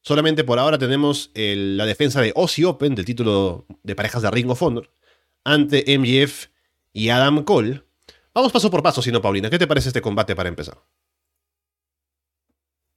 solamente 0.00 0.44
por 0.44 0.60
ahora 0.60 0.78
tenemos 0.78 1.32
la 1.34 1.84
defensa 1.86 2.20
de 2.20 2.32
Aussie 2.36 2.66
Open 2.66 2.94
del 2.94 3.04
título 3.04 3.66
de 3.82 3.96
parejas 3.96 4.22
de 4.22 4.30
Ring 4.30 4.48
of 4.48 4.62
Honor 4.62 4.92
ante 5.42 5.98
MJF 5.98 6.50
y 6.92 7.08
Adam 7.08 7.42
Cole. 7.42 7.82
Vamos 8.32 8.52
paso 8.52 8.70
por 8.70 8.84
paso, 8.84 9.02
si 9.02 9.10
no, 9.10 9.20
Paulina. 9.20 9.50
¿Qué 9.50 9.58
te 9.58 9.66
parece 9.66 9.88
este 9.88 10.00
combate 10.00 10.36
para 10.36 10.48
empezar? 10.48 10.78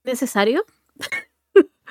¿Necesario? 0.04 0.64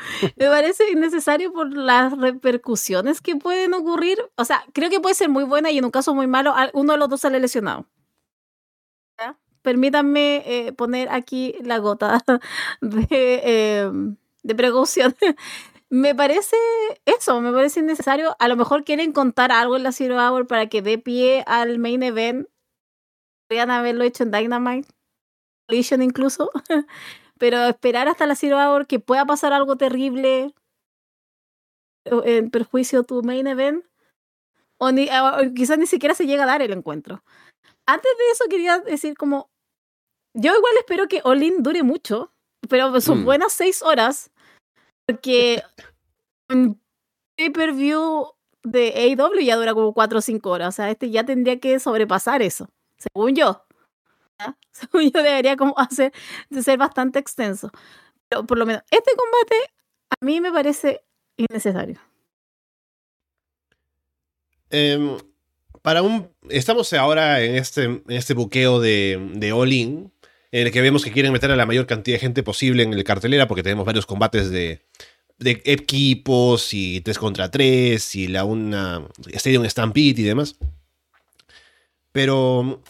Me 0.37 0.47
parece 0.47 0.89
innecesario 0.91 1.53
por 1.53 1.75
las 1.75 2.17
repercusiones 2.17 3.21
que 3.21 3.35
pueden 3.35 3.73
ocurrir. 3.73 4.17
O 4.35 4.45
sea, 4.45 4.63
creo 4.73 4.89
que 4.89 4.99
puede 4.99 5.15
ser 5.15 5.29
muy 5.29 5.43
buena 5.43 5.71
y 5.71 5.77
en 5.77 5.85
un 5.85 5.91
caso 5.91 6.13
muy 6.15 6.27
malo, 6.27 6.53
uno 6.73 6.93
de 6.93 6.99
los 6.99 7.09
dos 7.09 7.21
sale 7.21 7.39
lesionado. 7.39 7.87
Permítanme 9.61 10.43
eh, 10.45 10.71
poner 10.73 11.09
aquí 11.09 11.55
la 11.61 11.79
gota 11.79 12.23
de, 12.81 13.81
em, 13.81 14.15
de 14.43 14.55
precaución. 14.55 15.15
me 15.89 16.15
parece 16.15 16.55
eso, 17.05 17.41
me 17.41 17.51
parece 17.51 17.81
innecesario. 17.81 18.35
A 18.39 18.47
lo 18.47 18.55
mejor 18.55 18.83
quieren 18.85 19.11
contar 19.11 19.51
algo 19.51 19.75
en 19.75 19.83
la 19.83 19.91
Zero 19.91 20.15
Hour 20.17 20.47
para 20.47 20.67
que 20.67 20.81
dé 20.81 20.97
pie 20.97 21.43
al 21.47 21.79
main 21.79 22.03
event. 22.03 22.47
Podrían 23.49 23.71
haberlo 23.71 24.03
hecho 24.03 24.23
en 24.23 24.31
Dynamite, 24.31 24.87
Collision 25.67 26.01
incluso. 26.01 26.51
Pero 27.39 27.65
esperar 27.65 28.07
hasta 28.07 28.27
la 28.27 28.35
Zero 28.35 28.57
Hour 28.57 28.87
que 28.87 28.99
pueda 28.99 29.25
pasar 29.25 29.53
algo 29.53 29.75
terrible 29.75 30.53
en 32.05 32.49
perjuicio 32.49 33.01
de 33.01 33.05
tu 33.05 33.21
main 33.23 33.47
event, 33.47 33.85
o, 34.79 34.91
ni, 34.91 35.09
quizás 35.55 35.77
ni 35.77 35.87
siquiera 35.87 36.15
se 36.15 36.25
llega 36.25 36.43
a 36.43 36.47
dar 36.47 36.61
el 36.61 36.71
encuentro. 36.71 37.23
Antes 37.85 38.11
de 38.17 38.31
eso 38.31 38.45
quería 38.49 38.79
decir 38.79 39.17
como, 39.17 39.49
yo 40.33 40.55
igual 40.55 40.73
espero 40.77 41.07
que 41.07 41.21
Olin 41.23 41.63
dure 41.63 41.83
mucho, 41.83 42.33
pero 42.69 42.99
son 43.01 43.21
mm. 43.21 43.25
buenas 43.25 43.53
seis 43.53 43.81
horas, 43.81 44.31
porque 45.07 45.63
un 46.49 46.81
pay-per-view 47.37 48.27
de 48.63 49.15
AEW 49.17 49.39
ya 49.41 49.55
dura 49.55 49.73
como 49.73 49.93
cuatro 49.93 50.19
o 50.19 50.21
cinco 50.21 50.51
horas, 50.51 50.69
o 50.69 50.71
sea, 50.71 50.91
este 50.91 51.09
ya 51.09 51.25
tendría 51.25 51.59
que 51.59 51.79
sobrepasar 51.79 52.41
eso, 52.41 52.69
según 52.97 53.35
yo. 53.35 53.66
Según 54.71 55.11
yo 55.11 55.23
debería 55.23 55.55
como 55.55 55.77
hacer, 55.77 56.13
de 56.49 56.63
ser 56.63 56.77
bastante 56.77 57.19
extenso. 57.19 57.71
Pero 58.29 58.45
por 58.45 58.57
lo 58.57 58.65
menos 58.65 58.83
este 58.91 59.11
combate 59.15 59.73
a 60.09 60.25
mí 60.25 60.41
me 60.41 60.51
parece 60.51 61.01
innecesario. 61.37 61.99
Em, 64.69 65.17
para 65.81 66.01
un. 66.01 66.29
Estamos 66.49 66.91
ahora 66.93 67.41
en 67.41 67.55
este, 67.55 67.83
en 67.83 68.03
este 68.07 68.33
buqueo 68.33 68.79
de, 68.79 69.31
de 69.35 69.51
All 69.51 69.71
In, 69.71 70.11
en 70.51 70.67
el 70.67 70.71
que 70.71 70.81
vemos 70.81 71.03
que 71.03 71.11
quieren 71.11 71.31
meter 71.31 71.51
a 71.51 71.55
la 71.55 71.65
mayor 71.65 71.87
cantidad 71.87 72.15
de 72.15 72.21
gente 72.21 72.43
posible 72.43 72.83
en 72.83 72.93
el 72.93 73.03
cartelera, 73.03 73.47
porque 73.47 73.63
tenemos 73.63 73.85
varios 73.85 74.05
combates 74.05 74.49
de, 74.49 74.81
de 75.39 75.61
equipos 75.65 76.73
y 76.73 77.01
3 77.01 77.17
contra 77.17 77.51
3 77.51 78.15
y 78.15 78.27
la 78.27 78.43
una 78.43 79.07
Stadium 79.27 79.65
Stampede 79.65 80.21
y 80.21 80.23
demás. 80.23 80.55
Pero 82.11 82.81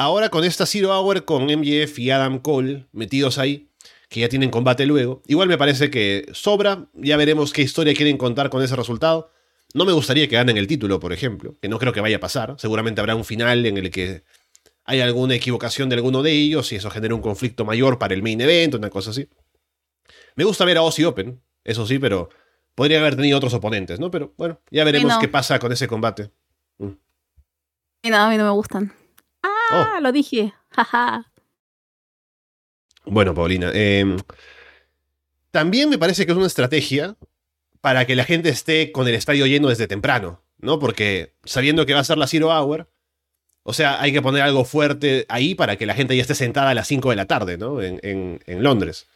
Ahora 0.00 0.30
con 0.30 0.44
esta 0.44 0.64
Zero 0.64 0.98
Hour 0.98 1.26
con 1.26 1.44
MJF 1.44 1.98
y 1.98 2.10
Adam 2.10 2.38
Cole 2.38 2.86
metidos 2.90 3.36
ahí, 3.36 3.68
que 4.08 4.20
ya 4.20 4.30
tienen 4.30 4.48
combate 4.48 4.86
luego, 4.86 5.20
igual 5.26 5.46
me 5.46 5.58
parece 5.58 5.90
que 5.90 6.26
sobra, 6.32 6.88
ya 6.94 7.18
veremos 7.18 7.52
qué 7.52 7.60
historia 7.60 7.92
quieren 7.92 8.16
contar 8.16 8.48
con 8.48 8.62
ese 8.62 8.74
resultado. 8.76 9.30
No 9.74 9.84
me 9.84 9.92
gustaría 9.92 10.26
que 10.26 10.36
ganen 10.36 10.56
el 10.56 10.66
título, 10.66 11.00
por 11.00 11.12
ejemplo, 11.12 11.58
que 11.60 11.68
no 11.68 11.78
creo 11.78 11.92
que 11.92 12.00
vaya 12.00 12.16
a 12.16 12.20
pasar. 12.20 12.54
Seguramente 12.56 13.02
habrá 13.02 13.14
un 13.14 13.26
final 13.26 13.66
en 13.66 13.76
el 13.76 13.90
que 13.90 14.24
hay 14.84 15.02
alguna 15.02 15.34
equivocación 15.34 15.90
de 15.90 15.96
alguno 15.96 16.22
de 16.22 16.32
ellos 16.32 16.72
y 16.72 16.76
eso 16.76 16.88
genera 16.88 17.14
un 17.14 17.20
conflicto 17.20 17.66
mayor 17.66 17.98
para 17.98 18.14
el 18.14 18.22
main 18.22 18.40
event, 18.40 18.76
una 18.76 18.88
cosa 18.88 19.10
así. 19.10 19.28
Me 20.34 20.44
gusta 20.44 20.64
ver 20.64 20.78
a 20.78 20.82
Ozzy 20.82 21.04
Open, 21.04 21.42
eso 21.62 21.86
sí, 21.86 21.98
pero 21.98 22.30
podría 22.74 23.00
haber 23.00 23.16
tenido 23.16 23.36
otros 23.36 23.52
oponentes, 23.52 24.00
¿no? 24.00 24.10
Pero 24.10 24.32
bueno, 24.38 24.62
ya 24.70 24.82
veremos 24.82 25.18
qué 25.18 25.28
pasa 25.28 25.58
con 25.58 25.72
ese 25.72 25.86
combate. 25.86 26.30
Mm. 26.78 26.92
no, 28.04 28.16
a 28.16 28.30
mí 28.30 28.38
no 28.38 28.44
me 28.44 28.50
gustan. 28.52 28.94
Ah, 29.70 29.94
oh. 29.96 30.00
lo 30.00 30.12
dije. 30.12 30.52
bueno, 33.04 33.34
Paulina. 33.34 33.70
Em, 33.72 34.18
también 35.50 35.88
me 35.88 35.98
parece 35.98 36.26
que 36.26 36.32
es 36.32 36.38
una 36.38 36.46
estrategia 36.46 37.16
para 37.80 38.06
que 38.06 38.16
la 38.16 38.24
gente 38.24 38.48
esté 38.48 38.92
con 38.92 39.08
el 39.08 39.14
estadio 39.14 39.46
lleno 39.46 39.68
desde 39.68 39.86
temprano, 39.86 40.42
¿no? 40.58 40.78
Porque 40.78 41.34
sabiendo 41.44 41.86
que 41.86 41.94
va 41.94 42.00
a 42.00 42.04
ser 42.04 42.18
la 42.18 42.26
Zero 42.26 42.48
Hour, 42.48 42.88
o 43.62 43.72
sea, 43.72 44.00
hay 44.00 44.12
que 44.12 44.22
poner 44.22 44.42
algo 44.42 44.64
fuerte 44.64 45.26
ahí 45.28 45.54
para 45.54 45.76
que 45.76 45.86
la 45.86 45.94
gente 45.94 46.16
ya 46.16 46.22
esté 46.22 46.34
sentada 46.34 46.70
a 46.70 46.74
las 46.74 46.88
5 46.88 47.10
de 47.10 47.16
la 47.16 47.26
tarde, 47.26 47.58
¿no? 47.58 47.82
En, 47.82 48.00
en, 48.02 48.62
Londres. 48.62 49.08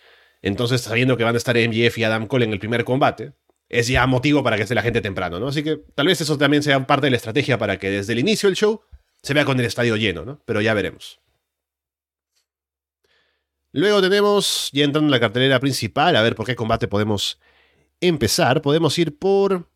Entonces, 0.42 0.82
sabiendo 0.82 1.16
que 1.16 1.24
van 1.24 1.34
a 1.34 1.38
estar 1.38 1.56
MJF 1.56 1.98
y 1.98 2.04
Adam 2.04 2.26
Cole 2.26 2.44
en 2.44 2.52
el 2.52 2.58
primer 2.58 2.84
combate, 2.84 3.32
es 3.68 3.88
ya 3.88 4.06
motivo 4.06 4.42
para 4.42 4.56
que 4.56 4.62
esté 4.62 4.74
la 4.74 4.82
gente 4.82 5.00
temprano, 5.00 5.40
¿no? 5.40 5.48
Así 5.48 5.62
que 5.62 5.78
tal 5.94 6.06
vez 6.06 6.20
eso 6.20 6.36
también 6.36 6.62
sea 6.62 6.86
parte 6.86 7.06
de 7.06 7.12
la 7.12 7.16
estrategia 7.16 7.58
para 7.58 7.78
que 7.78 7.90
desde 7.90 8.12
el 8.12 8.18
inicio 8.18 8.48
del 8.48 8.56
show 8.56 8.82
se 9.24 9.32
vea 9.32 9.46
con 9.46 9.58
el 9.58 9.64
estadio 9.64 9.96
lleno, 9.96 10.24
¿no? 10.26 10.38
Pero 10.44 10.60
ya 10.60 10.74
veremos. 10.74 11.18
Luego 13.72 14.02
tenemos, 14.02 14.68
ya 14.72 14.84
entrando 14.84 15.08
en 15.08 15.10
la 15.10 15.18
cartelera 15.18 15.58
principal, 15.60 16.14
a 16.14 16.22
ver 16.22 16.34
por 16.34 16.44
qué 16.44 16.54
combate 16.54 16.88
podemos 16.88 17.40
empezar. 18.02 18.60
Podemos 18.60 18.98
ir 18.98 19.18
por 19.18 19.66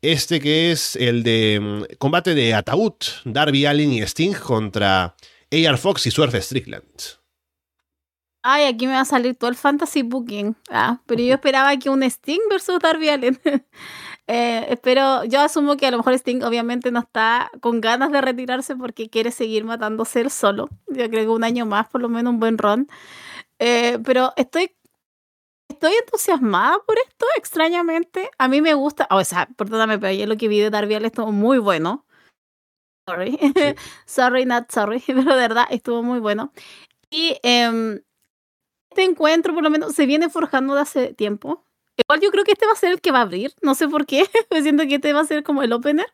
este 0.00 0.40
que 0.40 0.72
es 0.72 0.96
el 0.96 1.22
de 1.22 1.60
mm, 1.60 1.96
combate 1.98 2.34
de 2.34 2.54
ataúd, 2.54 2.94
Darby 3.26 3.66
Allin 3.66 3.92
y 3.92 4.00
Sting 4.00 4.32
contra 4.32 5.16
AR 5.52 5.78
Fox 5.78 6.06
y 6.06 6.10
Swerve 6.10 6.40
Strickland. 6.40 7.20
Ay, 8.42 8.64
aquí 8.64 8.86
me 8.86 8.94
va 8.94 9.00
a 9.00 9.04
salir 9.04 9.36
todo 9.36 9.50
el 9.50 9.56
fantasy 9.56 10.02
booking. 10.02 10.56
Ah, 10.70 11.02
pero 11.04 11.22
yo 11.22 11.34
esperaba 11.34 11.76
que 11.76 11.90
un 11.90 12.02
Sting 12.02 12.40
versus 12.48 12.78
Darby 12.80 13.10
Allin. 13.10 13.38
Eh, 14.28 14.66
espero, 14.70 15.24
yo 15.24 15.40
asumo 15.40 15.76
que 15.76 15.86
a 15.86 15.90
lo 15.90 15.98
mejor 15.98 16.14
Sting 16.14 16.42
obviamente 16.42 16.92
no 16.92 17.00
está 17.00 17.50
con 17.60 17.80
ganas 17.80 18.12
de 18.12 18.20
retirarse 18.20 18.76
porque 18.76 19.10
quiere 19.10 19.30
seguir 19.30 19.64
matándose 19.64 20.20
él 20.20 20.30
solo. 20.30 20.68
Yo 20.88 21.08
creo 21.10 21.24
que 21.24 21.28
un 21.28 21.44
año 21.44 21.66
más, 21.66 21.88
por 21.88 22.00
lo 22.00 22.08
menos 22.08 22.32
un 22.32 22.40
buen 22.40 22.58
run. 22.58 22.88
Eh, 23.58 23.98
pero 24.04 24.32
estoy, 24.36 24.74
estoy 25.68 25.92
entusiasmada 25.94 26.78
por 26.86 26.96
esto, 26.98 27.26
extrañamente. 27.36 28.30
A 28.38 28.48
mí 28.48 28.60
me 28.60 28.74
gusta, 28.74 29.08
o 29.10 29.24
sea, 29.24 29.48
perdóname, 29.56 29.98
pero 29.98 30.10
ayer 30.10 30.28
lo 30.28 30.36
que 30.36 30.48
vi 30.48 30.60
de 30.60 30.70
Darby 30.70 30.94
Allin 30.94 31.06
estuvo 31.06 31.32
muy 31.32 31.58
bueno. 31.58 32.06
Sorry. 33.08 33.38
sorry, 34.06 34.44
not 34.46 34.70
sorry, 34.70 35.00
pero 35.06 35.22
de 35.22 35.42
verdad 35.48 35.66
estuvo 35.70 36.02
muy 36.02 36.20
bueno. 36.20 36.52
Y 37.10 37.36
em, 37.42 38.00
este 38.90 39.04
encuentro, 39.04 39.54
por 39.54 39.62
lo 39.64 39.70
menos, 39.70 39.94
se 39.94 40.06
viene 40.06 40.30
forjando 40.30 40.74
de 40.74 40.82
hace 40.82 41.14
tiempo. 41.14 41.64
Igual 41.96 42.20
yo 42.20 42.30
creo 42.30 42.44
que 42.44 42.52
este 42.52 42.66
va 42.66 42.72
a 42.72 42.76
ser 42.76 42.92
el 42.92 43.00
que 43.00 43.12
va 43.12 43.18
a 43.18 43.22
abrir, 43.22 43.54
no 43.62 43.74
sé 43.74 43.88
por 43.88 44.06
qué, 44.06 44.24
me 44.50 44.62
siento 44.62 44.84
que 44.84 44.96
este 44.96 45.12
va 45.12 45.20
a 45.20 45.24
ser 45.24 45.42
como 45.42 45.62
el 45.62 45.72
opener. 45.72 46.06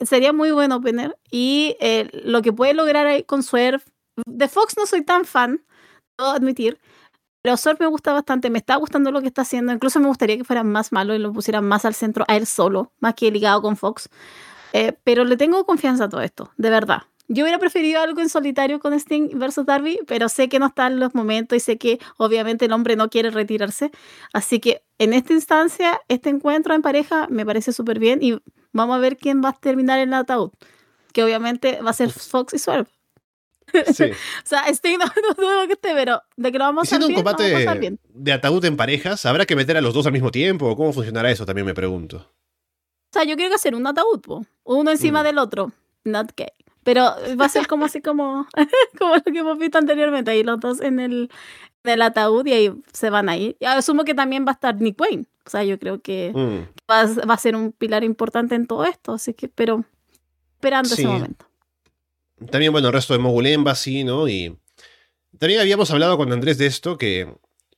Sería 0.00 0.32
muy 0.32 0.50
buen 0.50 0.72
opener. 0.72 1.16
Y 1.30 1.76
eh, 1.80 2.10
lo 2.24 2.42
que 2.42 2.52
puede 2.52 2.74
lograr 2.74 3.06
ahí 3.06 3.22
con 3.22 3.42
Swerve, 3.42 3.82
de 4.26 4.48
Fox 4.48 4.74
no 4.76 4.86
soy 4.86 5.02
tan 5.02 5.24
fan, 5.24 5.64
debo 6.18 6.30
admitir, 6.30 6.78
pero 7.42 7.56
Swerve 7.56 7.84
me 7.84 7.86
gusta 7.86 8.12
bastante, 8.12 8.50
me 8.50 8.58
está 8.58 8.76
gustando 8.76 9.12
lo 9.12 9.20
que 9.20 9.28
está 9.28 9.42
haciendo, 9.42 9.72
incluso 9.72 10.00
me 10.00 10.08
gustaría 10.08 10.36
que 10.36 10.44
fuera 10.44 10.64
más 10.64 10.90
malo 10.90 11.14
y 11.14 11.18
lo 11.18 11.32
pusiera 11.32 11.60
más 11.60 11.84
al 11.84 11.94
centro 11.94 12.24
a 12.26 12.36
él 12.36 12.46
solo, 12.46 12.92
más 12.98 13.14
que 13.14 13.30
ligado 13.30 13.62
con 13.62 13.76
Fox. 13.76 14.08
Eh, 14.72 14.98
pero 15.04 15.24
le 15.24 15.36
tengo 15.36 15.64
confianza 15.64 16.04
a 16.04 16.08
todo 16.08 16.22
esto, 16.22 16.50
de 16.56 16.70
verdad. 16.70 17.02
Yo 17.28 17.42
hubiera 17.44 17.58
preferido 17.58 18.00
algo 18.00 18.20
en 18.20 18.28
solitario 18.28 18.78
con 18.78 18.92
Sting 18.92 19.38
versus 19.38 19.66
Darby, 19.66 19.98
pero 20.06 20.28
sé 20.28 20.48
que 20.48 20.58
no 20.58 20.66
están 20.66 21.00
los 21.00 21.14
momentos 21.14 21.56
y 21.56 21.60
sé 21.60 21.76
que 21.76 21.98
obviamente 22.18 22.66
el 22.66 22.72
hombre 22.72 22.94
no 22.94 23.10
quiere 23.10 23.30
retirarse. 23.30 23.90
Así 24.32 24.60
que 24.60 24.82
en 24.98 25.12
esta 25.12 25.32
instancia, 25.32 26.00
este 26.08 26.30
encuentro 26.30 26.74
en 26.74 26.82
pareja 26.82 27.26
me 27.28 27.44
parece 27.44 27.72
súper 27.72 27.98
bien 27.98 28.22
y 28.22 28.38
vamos 28.72 28.96
a 28.96 29.00
ver 29.00 29.16
quién 29.16 29.42
va 29.42 29.50
a 29.50 29.52
terminar 29.52 29.98
en 29.98 30.08
el 30.10 30.14
ataúd. 30.14 30.50
Que 31.12 31.24
obviamente 31.24 31.80
va 31.82 31.90
a 31.90 31.94
ser 31.94 32.10
Fox 32.10 32.54
y 32.54 32.58
Swerve. 32.58 32.88
Sí. 33.92 34.04
o 34.04 34.14
sea, 34.44 34.68
Sting 34.68 34.98
no, 34.98 35.34
dudo 35.36 35.66
que 35.66 35.72
esté, 35.72 35.94
pero 35.94 36.22
de 36.36 36.52
que 36.52 36.58
lo 36.58 36.64
vamos 36.64 36.92
a, 36.92 36.96
un 36.96 37.12
combate 37.12 37.98
de 38.14 38.32
ataúd 38.32 38.64
en 38.64 38.76
parejas, 38.76 39.26
¿habrá 39.26 39.46
que 39.46 39.56
meter 39.56 39.76
a 39.76 39.80
los 39.80 39.92
dos 39.92 40.06
al 40.06 40.12
mismo 40.12 40.30
tiempo? 40.30 40.76
¿Cómo 40.76 40.92
funcionará 40.92 41.30
eso? 41.30 41.44
También 41.44 41.66
me 41.66 41.74
pregunto. 41.74 42.18
O 42.18 43.18
sea, 43.18 43.24
yo 43.24 43.36
quiero 43.36 43.54
hacer 43.54 43.74
un 43.74 43.86
ataúd, 43.86 44.44
uno 44.64 44.90
encima 44.90 45.22
mm. 45.22 45.24
del 45.24 45.38
otro. 45.38 45.72
Not 46.04 46.32
gay. 46.36 46.52
Pero 46.86 47.16
va 47.38 47.46
a 47.46 47.48
ser 47.48 47.66
como 47.66 47.84
así 47.84 48.00
como, 48.00 48.46
como 48.98 49.16
lo 49.16 49.22
que 49.24 49.38
hemos 49.40 49.58
visto 49.58 49.76
anteriormente, 49.76 50.30
ahí 50.30 50.44
los 50.44 50.60
dos 50.60 50.80
en 50.80 51.00
el, 51.00 51.30
ataúd 52.00 52.46
y 52.46 52.52
ahí 52.52 52.72
se 52.92 53.10
van 53.10 53.28
a 53.28 53.36
ir. 53.36 53.56
Asumo 53.60 54.04
que 54.04 54.14
también 54.14 54.46
va 54.46 54.50
a 54.50 54.54
estar 54.54 54.80
Nick 54.80 55.00
Wayne. 55.00 55.24
O 55.44 55.50
sea, 55.50 55.64
yo 55.64 55.80
creo 55.80 56.00
que 56.00 56.30
mm. 56.32 56.88
va, 56.88 57.34
a 57.34 57.38
ser 57.38 57.56
un 57.56 57.72
pilar 57.72 58.04
importante 58.04 58.54
en 58.54 58.68
todo 58.68 58.84
esto, 58.84 59.14
así 59.14 59.34
que, 59.34 59.48
pero 59.48 59.84
esperando 60.54 60.94
ese 60.94 61.08
momento. 61.08 61.46
También, 62.52 62.70
bueno, 62.70 62.86
el 62.86 62.94
resto 62.94 63.14
de 63.14 63.18
Mogul 63.18 63.48
Embassy, 63.48 64.04
¿no? 64.04 64.28
Y 64.28 64.56
También 65.40 65.60
habíamos 65.60 65.90
hablado 65.90 66.16
con 66.16 66.32
Andrés 66.32 66.56
de 66.56 66.66
esto, 66.66 66.98
que 66.98 67.34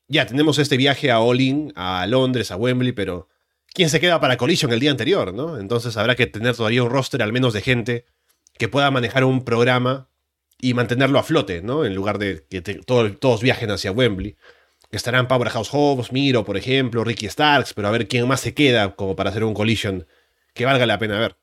ya 0.07 0.27
tenemos 0.27 0.59
este 0.59 0.77
viaje 0.77 1.11
a 1.11 1.21
All 1.21 1.73
a 1.77 2.07
Londres, 2.07 2.51
a 2.51 2.57
Wembley, 2.57 2.93
pero 2.93 3.27
¿quién 3.73 3.89
se 3.89 4.01
queda 4.01 4.21
para 4.21 4.37
Collision 4.37 4.71
el 4.71 4.81
día 4.81 4.91
anterior, 4.91 5.33
no? 5.33 5.59
Entonces 5.59 5.97
habrá 5.97 6.15
que 6.15 6.27
tener 6.27 6.55
todavía 6.55 6.83
un 6.83 6.91
roster 6.91 7.23
al 7.23 7.33
menos 7.33 7.55
de 7.55 7.63
gente 7.63 8.05
que 8.59 8.69
pueda 8.69 8.91
manejar 8.91 9.25
un 9.25 9.45
programa 9.45 10.09
y 10.61 10.75
mantenerlo 10.75 11.19
a 11.19 11.23
flote, 11.23 11.63
¿no? 11.63 11.85
En 11.85 11.95
lugar 11.95 12.19
de 12.19 12.45
que 12.49 12.61
todos 12.61 13.43
viajen 13.43 13.71
hacia 13.71 13.93
Wembley. 13.93 14.37
Estarán 14.91 15.29
Powerhouse 15.29 15.69
Hobbs, 15.71 16.13
Miro, 16.13 16.45
por 16.45 16.57
ejemplo, 16.57 17.05
Ricky 17.05 17.29
Starks, 17.29 17.75
pero 17.75 17.89
a 17.89 17.91
ver 17.91 18.09
quién 18.09 18.27
más 18.27 18.41
se 18.41 18.55
queda 18.55 18.97
como 18.97 19.15
para 19.15 19.31
hacer 19.31 19.45
un 19.45 19.55
collision 19.55 20.07
que 20.55 20.65
valga 20.65 20.87
la 20.87 20.99
pena 20.99 21.19
ver. 21.19 21.39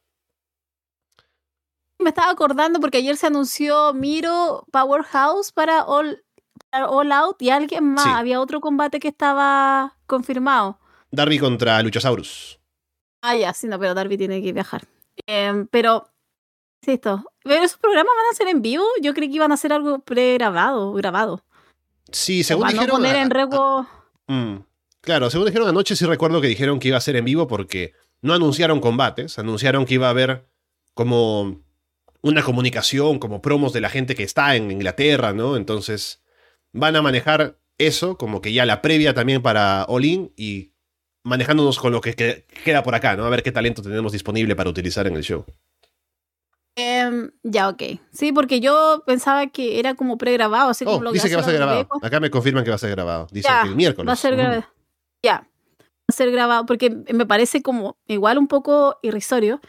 Me 2.00 2.10
estaba 2.10 2.32
acordando 2.32 2.80
porque 2.80 2.98
ayer 2.98 3.16
se 3.16 3.28
anunció 3.28 3.94
Miro 3.94 4.66
Powerhouse 4.72 5.52
para 5.52 5.86
All, 5.86 6.24
All 6.72 7.12
Out 7.12 7.42
y 7.42 7.52
alguien 7.52 7.86
más. 7.86 8.08
Había 8.08 8.42
otro 8.42 8.60
combate 8.60 9.00
que 9.00 9.08
estaba 9.08 9.98
confirmado. 10.06 10.80
Darby 11.12 11.40
contra 11.40 11.82
Luchasaurus. 11.82 12.60
Ah, 13.22 13.36
ya, 13.36 13.54
sí, 13.54 13.68
no, 13.68 13.80
pero 13.80 13.94
Darby 13.94 14.18
tiene 14.18 14.42
que 14.42 14.52
viajar. 14.54 14.84
Em, 15.26 15.68
pero, 15.68 16.12
esto. 16.88 17.24
¿Pero 17.44 17.64
esos 17.64 17.78
programas 17.78 18.14
van 18.16 18.32
a 18.32 18.36
ser 18.36 18.48
en 18.48 18.62
vivo? 18.62 18.84
Yo 19.02 19.14
creí 19.14 19.30
que 19.30 19.36
iban 19.36 19.52
a 19.52 19.58
ser 19.58 19.74
algo 19.74 20.00
pregrabado, 20.00 20.94
grabado. 20.94 21.44
Sí, 22.12 22.44
según 22.44 22.68
dijeron. 22.68 22.98
poner 22.98 23.16
en 23.16 23.30
rego... 23.30 23.88
Mm, 24.28 24.58
claro, 25.02 25.30
según 25.30 25.48
dijeron 25.48 25.68
anoche, 25.68 25.96
sí 25.96 26.06
recuerdo 26.06 26.42
que 26.42 26.48
dijeron 26.48 26.80
que 26.80 26.88
iba 26.90 26.98
a 26.98 27.02
ser 27.02 27.16
en 27.16 27.26
vivo 27.26 27.48
porque 27.48 27.94
no 28.22 28.34
anunciaron 28.34 28.80
combates, 28.80 29.38
anunciaron 29.38 29.86
que 29.86 29.96
iba 29.96 30.08
a 30.08 30.12
haber 30.12 30.48
como 30.94 31.62
una 32.22 32.42
comunicación, 32.42 33.20
como 33.20 33.42
promos 33.42 33.72
de 33.74 33.82
la 33.82 33.90
gente 33.90 34.16
que 34.16 34.24
está 34.24 34.56
en 34.56 34.72
Inglaterra, 34.72 35.34
¿no? 35.34 35.58
Entonces 35.58 36.24
van 36.72 36.96
a 36.96 37.02
manejar 37.02 37.60
eso, 37.78 38.18
como 38.18 38.42
que 38.42 38.54
ya 38.54 38.66
la 38.66 38.82
previa 38.82 39.14
también 39.14 39.42
para 39.42 39.86
All 39.86 40.06
In 40.06 40.32
y 40.36 40.72
manejándonos 41.24 41.78
con 41.78 41.92
lo 41.92 42.02
que 42.02 42.16
queda 42.64 42.84
por 42.84 42.96
acá, 42.96 43.16
¿no? 43.16 43.26
A 43.26 43.30
ver 43.30 43.44
qué 43.44 43.52
talento 43.52 43.82
tenemos 43.82 44.12
disponible 44.12 44.56
para 44.56 44.70
utilizar 44.70 45.06
en 45.08 45.16
el 45.16 45.24
show. 45.24 45.46
Em, 46.76 47.32
ya, 47.44 47.70
ok. 47.70 47.84
Sí, 48.12 48.32
porque 48.34 48.60
yo 48.60 49.04
pensaba 49.06 49.48
que 49.48 49.80
era 49.80 49.96
como 49.96 50.18
pregrabado, 50.18 50.70
así 50.70 50.84
como 50.84 51.10
oh, 51.10 51.12
dice 51.12 51.30
que 51.30 51.36
va 51.36 51.42
a 51.42 51.46
ser 51.46 51.56
grabado. 51.56 51.88
Acá 52.02 52.20
me 52.20 52.30
confirman 52.30 52.64
que 52.64 52.70
va 52.70 52.76
a 52.76 52.80
ser 52.80 52.92
grabado. 52.92 53.28
Dice 53.32 53.50
que 53.62 53.70
el 53.70 53.76
miércoles. 53.76 54.08
Va 54.08 54.14
a 54.14 54.18
ser 54.18 54.36
grabado. 54.36 54.66
Ya. 55.24 55.48
Va 55.80 56.10
a 56.10 56.12
ser 56.12 56.32
grabado, 56.32 56.66
porque 56.66 56.90
me 56.90 57.26
parece 57.26 57.62
como 57.62 57.98
igual 58.08 58.38
un 58.38 58.48
poco 58.48 59.00
irrisorio. 59.02 59.62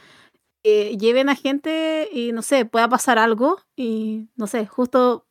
Que 0.63 0.97
lleven 0.97 1.29
a 1.29 1.37
gente 1.37 2.09
y 2.13 2.33
no 2.33 2.43
sé, 2.43 2.65
pueda 2.65 2.89
pasar 2.89 3.21
algo 3.21 3.61
y 3.77 4.29
no 4.35 4.49
sé, 4.49 4.67
justo 4.67 5.27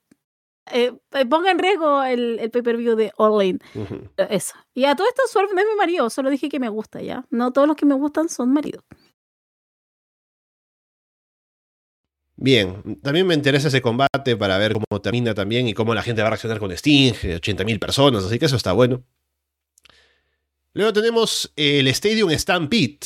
eh, 0.72 0.94
eh, 1.12 1.26
ponga 1.26 1.52
en 1.52 1.60
riesgo 1.60 2.04
el, 2.04 2.40
el 2.40 2.50
pay-per-view 2.50 2.96
de 2.96 3.12
All 3.18 3.60
Eso. 4.30 4.56
Y 4.74 4.86
a 4.86 4.96
todo 4.96 5.08
esto, 5.08 5.22
Swerve 5.28 5.54
no 5.54 5.62
es 5.62 5.68
mi 5.68 5.76
marido, 5.76 6.10
solo 6.10 6.30
dije 6.30 6.50
que 6.50 6.60
me 6.60 6.70
gusta, 6.70 7.02
¿ya? 7.02 7.26
No 7.30 7.52
todos 7.52 7.68
los 7.68 7.78
que 7.78 7.86
me 7.86 7.96
gustan 7.96 8.30
son 8.30 8.52
maridos. 8.52 8.84
Bien, 12.38 13.00
también 13.02 13.26
me 13.26 13.34
interesa 13.34 13.70
ese 13.70 13.82
combate 13.82 14.36
para 14.36 14.58
ver 14.58 14.74
cómo 14.74 15.02
termina 15.02 15.34
también 15.34 15.68
y 15.68 15.74
cómo 15.74 15.94
la 15.94 16.04
gente 16.04 16.22
va 16.22 16.28
a 16.28 16.32
reaccionar 16.32 16.60
con 16.60 16.72
Sting, 16.72 17.14
80.000 17.14 17.80
personas, 17.80 18.26
así 18.26 18.38
que 18.38 18.46
eso 18.46 18.58
está 18.58 18.74
bueno. 18.74 19.04
Luego 20.74 20.92
tenemos 20.92 21.54
el 21.56 21.88
Stadium 21.88 22.30
Stampede, 22.32 23.00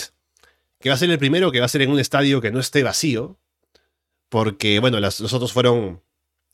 que 0.79 0.89
va 0.89 0.95
a 0.95 0.97
ser 0.97 1.11
el 1.11 1.19
primero 1.19 1.51
que 1.51 1.59
va 1.59 1.67
a 1.67 1.69
ser 1.69 1.83
en 1.83 1.91
un 1.91 1.99
estadio 1.99 2.41
que 2.41 2.51
no 2.51 2.59
esté 2.59 2.81
vacío, 2.81 3.37
porque, 4.29 4.79
bueno, 4.79 4.99
los 4.99 5.33
otros 5.33 5.53
fueron 5.53 6.01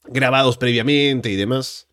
grabados 0.03 0.57
previamente 0.57 1.29
y 1.29 1.37
demás. 1.37 1.87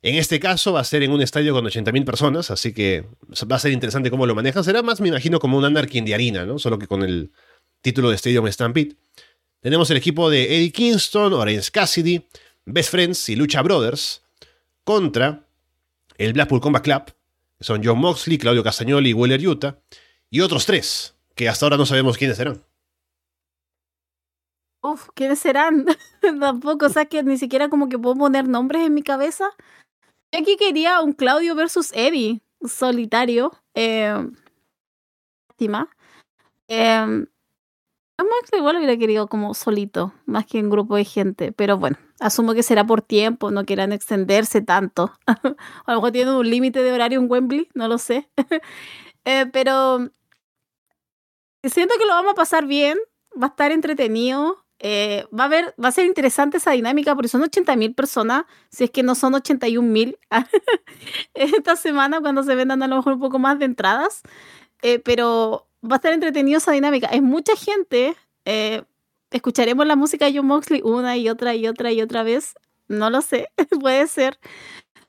En 0.00 0.14
este 0.14 0.40
caso 0.40 0.72
va 0.72 0.80
a 0.80 0.84
ser 0.84 1.02
en 1.02 1.10
un 1.10 1.20
estadio 1.20 1.52
con 1.52 1.64
80.000 1.66 2.04
personas, 2.04 2.50
así 2.50 2.72
que 2.72 3.06
va 3.50 3.56
a 3.56 3.58
ser 3.58 3.72
interesante 3.72 4.10
cómo 4.10 4.24
lo 4.24 4.34
manejan. 4.34 4.64
Será 4.64 4.82
más, 4.82 5.00
me 5.00 5.08
imagino, 5.08 5.40
como 5.40 5.58
un 5.58 5.64
Anarchy 5.64 6.00
de 6.00 6.14
harina, 6.14 6.46
¿no? 6.46 6.58
Solo 6.58 6.78
que 6.78 6.86
con 6.86 7.02
el 7.02 7.32
título 7.82 8.08
de 8.08 8.16
Stadium 8.16 8.50
Stampede. 8.50 8.96
Tenemos 9.60 9.90
el 9.90 9.96
equipo 9.96 10.30
de 10.30 10.56
Eddie 10.56 10.72
Kingston, 10.72 11.32
Orange 11.32 11.70
Cassidy, 11.70 12.26
Best 12.64 12.90
Friends 12.90 13.28
y 13.28 13.36
Lucha 13.36 13.62
Brothers 13.62 14.22
contra 14.84 15.46
el 16.18 16.32
Blackpool 16.32 16.60
Combat 16.60 16.82
Club, 16.82 17.04
que 17.58 17.64
son 17.64 17.82
John 17.84 17.98
Moxley, 17.98 18.38
Claudio 18.38 18.62
Castagnoli 18.62 19.10
y 19.10 19.14
Weller 19.14 19.46
Utah, 19.46 19.78
y 20.30 20.40
otros 20.40 20.66
tres, 20.66 21.16
que 21.34 21.48
hasta 21.48 21.66
ahora 21.66 21.76
no 21.76 21.86
sabemos 21.86 22.16
quiénes 22.16 22.36
serán. 22.36 22.62
Uf, 24.82 25.08
¿quiénes 25.14 25.40
serán? 25.40 25.86
Tampoco, 26.40 26.86
o 26.86 26.88
sea 26.88 27.06
que 27.06 27.22
ni 27.22 27.38
siquiera 27.38 27.68
como 27.68 27.88
que 27.88 27.98
puedo 27.98 28.14
poner 28.16 28.46
nombres 28.48 28.82
en 28.82 28.94
mi 28.94 29.02
cabeza. 29.02 29.50
Yo 30.32 30.40
aquí 30.40 30.56
quería 30.56 31.00
un 31.00 31.12
Claudio 31.12 31.54
versus 31.54 31.90
Eddie, 31.92 32.40
solitario. 32.64 33.52
Eh, 33.74 34.14
eh, 36.68 37.26
Max 38.24 38.50
igual 38.56 38.76
hubiera 38.76 38.96
querido 38.96 39.28
como 39.28 39.54
solito, 39.54 40.12
más 40.24 40.46
que 40.46 40.58
en 40.58 40.70
grupo 40.70 40.96
de 40.96 41.04
gente, 41.04 41.52
pero 41.52 41.76
bueno, 41.78 41.98
asumo 42.20 42.54
que 42.54 42.62
será 42.62 42.86
por 42.86 43.02
tiempo, 43.02 43.50
no 43.50 43.64
quieran 43.64 43.92
extenderse 43.92 44.60
tanto. 44.62 45.12
a 45.26 45.92
lo 45.92 45.94
mejor 45.96 46.12
tienen 46.12 46.34
un 46.34 46.48
límite 46.48 46.82
de 46.82 46.92
horario 46.92 47.20
en 47.20 47.30
Wembley, 47.30 47.68
no 47.74 47.88
lo 47.88 47.98
sé. 47.98 48.28
Eh, 49.28 49.44
pero 49.52 50.08
siento 51.64 51.96
que 51.98 52.06
lo 52.06 52.12
vamos 52.12 52.30
a 52.30 52.36
pasar 52.36 52.64
bien, 52.64 52.96
va 53.34 53.48
a 53.48 53.50
estar 53.50 53.72
entretenido, 53.72 54.64
eh, 54.78 55.24
va, 55.36 55.44
a 55.44 55.48
ver, 55.48 55.74
va 55.82 55.88
a 55.88 55.92
ser 55.92 56.04
interesante 56.06 56.58
esa 56.58 56.72
dinámica 56.72 57.14
porque 57.14 57.28
son 57.28 57.42
80.000 57.42 57.94
personas, 57.94 58.44
si 58.70 58.84
es 58.84 58.90
que 58.90 59.02
no 59.02 59.14
son 59.14 59.32
81.000 59.32 60.16
esta 61.34 61.74
semana 61.74 62.20
cuando 62.20 62.42
se 62.42 62.54
vendan 62.54 62.82
a 62.82 62.86
lo 62.88 62.96
mejor 62.96 63.14
un 63.14 63.20
poco 63.20 63.38
más 63.38 63.58
de 63.58 63.64
entradas. 63.64 64.22
Eh, 64.82 64.98
pero 64.98 65.65
va 65.86 65.96
a 65.96 65.96
estar 65.96 66.12
entretenido 66.12 66.58
esa 66.58 66.72
dinámica. 66.72 67.08
Es 67.08 67.22
mucha 67.22 67.56
gente. 67.56 68.16
Eh, 68.44 68.82
escucharemos 69.30 69.86
la 69.86 69.96
música 69.96 70.26
de 70.26 70.36
John 70.36 70.46
Moxley 70.46 70.80
una 70.84 71.16
y 71.16 71.28
otra 71.28 71.54
y 71.54 71.66
otra 71.66 71.92
y 71.92 72.00
otra 72.00 72.22
vez. 72.22 72.54
No 72.88 73.10
lo 73.10 73.20
sé, 73.22 73.48
puede 73.80 74.06
ser. 74.06 74.38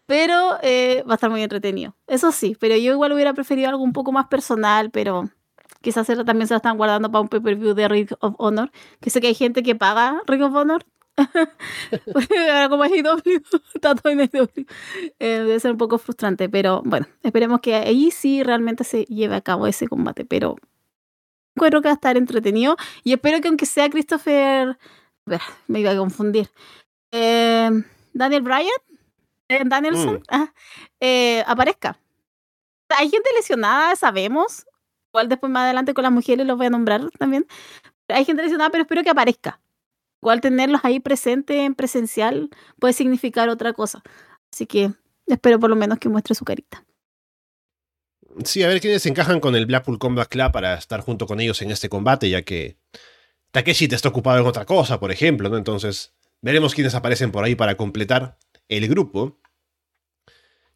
Pero 0.06 0.58
eh, 0.64 1.04
va 1.08 1.14
a 1.14 1.16
estar 1.16 1.30
muy 1.30 1.44
entretenido. 1.44 1.96
Eso 2.08 2.32
sí, 2.32 2.56
pero 2.60 2.76
yo 2.78 2.94
igual 2.94 3.12
hubiera 3.12 3.34
preferido 3.34 3.70
algo 3.70 3.84
un 3.84 3.94
poco 3.94 4.12
más 4.12 4.28
personal, 4.28 4.90
pero 4.90 5.30
quizás 5.82 6.08
también 6.08 6.48
se 6.48 6.54
lo 6.54 6.58
están 6.58 6.78
guardando 6.78 7.12
para 7.12 7.22
un 7.22 7.28
pay-per-view 7.28 7.74
de 7.74 7.88
Ring 7.88 8.10
of 8.22 8.36
Honor. 8.38 8.72
Que 9.02 9.10
sé 9.10 9.20
que 9.22 9.28
hay 9.28 9.36
gente 9.36 9.64
que 9.64 9.76
paga 9.76 10.22
Ring 10.26 10.44
of 10.44 10.56
Honor. 10.56 10.86
Como 12.70 12.84
es 12.84 12.92
IW, 12.92 13.42
está 13.74 13.96
todo 13.96 14.12
en 14.12 14.22
IW. 14.22 14.66
Eh, 15.20 15.28
debe 15.40 15.60
ser 15.60 15.72
un 15.72 15.78
poco 15.78 15.98
frustrante, 15.98 16.50
pero 16.50 16.82
bueno, 16.86 17.08
esperemos 17.24 17.60
que 17.62 17.76
ahí 17.76 18.12
sí 18.12 18.44
realmente 18.44 18.84
se 18.84 19.06
lleve 19.06 19.36
a 19.36 19.42
cabo 19.42 19.68
ese 19.68 19.88
combate. 19.88 20.26
Pero 20.26 20.56
creo 21.56 21.82
que 21.82 21.88
va 21.88 21.94
a 21.94 21.96
estar 21.96 22.18
entretenido 22.18 22.78
y 23.04 23.14
espero 23.14 23.42
que 23.42 23.48
aunque 23.48 23.66
sea 23.66 23.90
Christopher, 23.90 24.78
me 25.68 25.80
iba 25.80 25.92
a 25.92 25.98
confundir, 25.98 26.50
eh, 27.12 27.70
Daniel 28.14 28.42
Bryan, 28.44 28.70
eh, 29.50 29.64
Danielson, 29.66 30.16
mm. 30.16 30.24
ah, 30.30 30.54
aparezca. 31.48 31.98
Hay 32.90 33.10
gente 33.10 33.30
lesionada, 33.36 33.96
sabemos. 33.96 34.66
Igual 35.12 35.30
después 35.30 35.52
más 35.52 35.64
adelante 35.64 35.94
con 35.94 36.04
las 36.04 36.12
mujeres 36.12 36.46
los 36.46 36.58
voy 36.58 36.68
a 36.68 36.70
nombrar 36.70 37.10
también. 37.18 37.48
Hay 38.08 38.24
gente 38.24 38.44
lesionada, 38.44 38.70
pero 38.70 38.84
espero 38.84 39.04
que 39.04 39.10
aparezca 39.10 39.60
Igual 40.22 40.42
tenerlos 40.42 40.82
ahí 40.84 41.00
presentes 41.00 41.58
en 41.58 41.76
presencial 41.76 42.50
puede 42.80 42.94
significar 42.94 43.50
otra 43.50 43.74
cosa. 43.74 44.02
Así 44.52 44.66
que 44.66 44.92
espero 45.26 45.60
por 45.60 45.70
lo 45.70 45.76
menos 45.76 46.00
que 46.00 46.10
muestre 46.10 46.36
su 46.36 46.46
carita. 46.46 46.84
Sí, 48.44 48.64
a 48.64 48.68
ver 48.68 48.82
quiénes 48.82 49.06
encajan 49.06 49.40
con 49.40 49.56
el 49.56 49.66
Blackpool 49.66 50.00
Combat 50.00 50.28
Club 50.28 50.52
para 50.52 50.76
estar 50.76 51.02
junto 51.02 51.26
con 51.26 51.40
ellos 51.40 51.62
en 51.62 51.72
este 51.72 51.90
combate, 51.90 52.30
ya 52.30 52.44
que 52.44 52.78
Takeshi 53.52 53.88
te 53.88 53.96
está 53.96 54.10
ocupado 54.10 54.40
en 54.40 54.46
otra 54.46 54.66
cosa, 54.66 55.00
por 55.00 55.12
ejemplo, 55.12 55.50
¿no? 55.50 55.58
Entonces, 55.58 56.14
veremos 56.42 56.76
quiénes 56.76 56.94
aparecen 56.94 57.32
por 57.32 57.44
ahí 57.44 57.56
para 57.56 57.76
completar 57.76 58.38
el 58.70 58.88
grupo. 58.88 59.40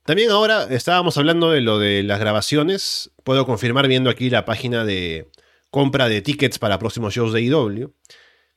También 0.03 0.31
ahora 0.31 0.63
estábamos 0.71 1.17
hablando 1.17 1.51
de 1.51 1.61
lo 1.61 1.77
de 1.77 2.01
las 2.01 2.19
grabaciones. 2.19 3.11
Puedo 3.23 3.45
confirmar 3.45 3.87
viendo 3.87 4.09
aquí 4.09 4.31
la 4.31 4.45
página 4.45 4.83
de 4.83 5.29
compra 5.69 6.09
de 6.09 6.21
tickets 6.21 6.57
para 6.57 6.79
próximos 6.79 7.13
shows 7.13 7.33
de 7.33 7.41
IW 7.41 7.93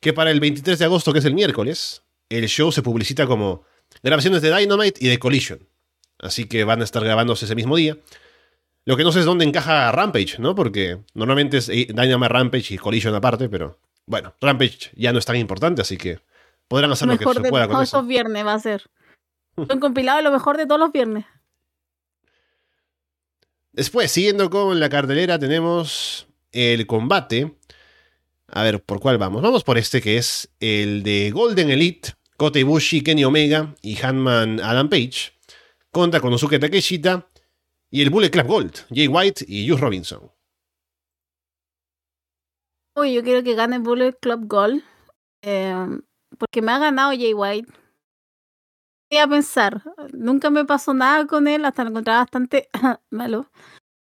que 0.05 0.13
para 0.13 0.31
el 0.31 0.39
23 0.39 0.79
de 0.79 0.85
agosto, 0.85 1.15
que 1.15 1.21
es 1.21 1.25
el 1.25 1.33
miércoles, 1.33 2.03
el 2.29 2.47
show 2.47 2.71
se 2.71 2.83
publicita 2.83 3.27
como 3.27 3.65
grabaciones 4.03 4.43
de 4.43 4.55
Dynamite 4.55 5.03
y 5.03 5.09
de 5.09 5.19
Collision. 5.19 5.67
Así 6.19 6.45
que 6.47 6.63
van 6.65 6.83
a 6.83 6.85
estar 6.85 7.03
grabándose 7.03 7.47
ese 7.47 7.55
mismo 7.55 7.75
día. 7.75 7.97
Lo 8.85 8.99
que 8.99 9.03
no 9.03 9.13
sé 9.13 9.21
es 9.21 9.25
dónde 9.25 9.47
encaja 9.47 9.91
Rampage, 9.93 10.39
¿no? 10.41 10.55
Porque 10.55 10.99
normalmente 11.15 11.57
es 11.57 11.71
eh, 11.71 11.87
Dynamite 11.89 12.29
Rampage 12.29 12.75
y 12.75 12.77
Collision 12.77 13.15
aparte, 13.15 13.49
pero 13.49 13.79
bueno, 14.05 14.35
Rampage 14.43 14.91
ya 14.95 15.11
no 15.11 15.19
es 15.19 15.25
tan 15.25 15.37
importante, 15.37 15.81
así 15.81 15.97
que 15.97 16.21
podrán 16.69 16.93
hacer 16.93 17.09
lo, 17.09 17.17
que 17.17 17.25
se 17.25 17.49
pueda 17.49 17.67
con 17.67 17.83
eso. 17.83 18.03
viernes 18.03 18.45
va 18.45 18.53
a 18.53 18.59
ser. 18.59 18.83
Un 19.57 19.81
compilado 19.81 20.19
de 20.19 20.25
lo 20.25 20.33
mejor 20.33 20.59
de 20.59 20.67
todos 20.67 20.81
los 20.81 20.93
viernes. 20.93 21.25
Después, 23.73 24.13
siguiendo 24.13 24.51
con 24.51 24.79
la 24.79 24.91
cartelera, 24.91 25.39
tenemos 25.39 26.27
el 26.53 26.87
combate 26.87 27.57
a 28.55 28.63
ver, 28.63 28.81
¿por 28.85 29.01
cuál 29.01 29.19
vamos? 29.19 29.43
Vamos 29.43 29.65
por 29.65 29.79
este 29.79 30.01
que 30.01 30.17
es 30.17 30.49
el 30.61 31.03
de 31.03 31.33
Golden 31.33 31.71
Elite 31.71 32.13
Kota 32.37 32.61
Ibushi, 32.61 33.03
Kenny 33.03 33.25
Omega 33.25 33.75
y 33.83 34.01
Hanman 34.01 34.61
Adam 34.61 34.89
Page 34.89 35.33
contra 35.91 36.21
Konosuke 36.21 36.61
Takeshita 36.61 37.29
y 37.91 38.03
el 38.03 38.11
Bullet 38.11 38.31
Club 38.31 38.47
Gold, 38.47 38.73
Jay 38.91 39.09
White 39.09 39.45
y 39.49 39.69
Juice 39.69 39.83
Robinson. 39.83 40.31
Uy, 42.95 43.15
yo 43.15 43.25
quiero 43.25 43.43
que 43.43 43.57
gane 43.57 43.81
Bullet 43.81 44.13
Club 44.21 44.47
Gold. 44.47 44.85
Em, 45.43 46.03
porque 46.39 46.63
me 46.63 46.71
ha 46.71 46.79
ganado 46.79 47.11
Jay 47.11 47.35
White. 47.35 47.73
Voy 49.11 49.19
a 49.19 49.27
pensar, 49.27 49.83
nunca 50.13 50.51
me 50.51 50.65
pasó 50.65 50.95
nada 50.95 51.27
con 51.27 51.49
él, 51.49 51.65
hasta 51.65 51.83
lo 51.83 51.91
encontraba 51.91 52.21
bastante 52.21 52.69
malo. 53.11 53.51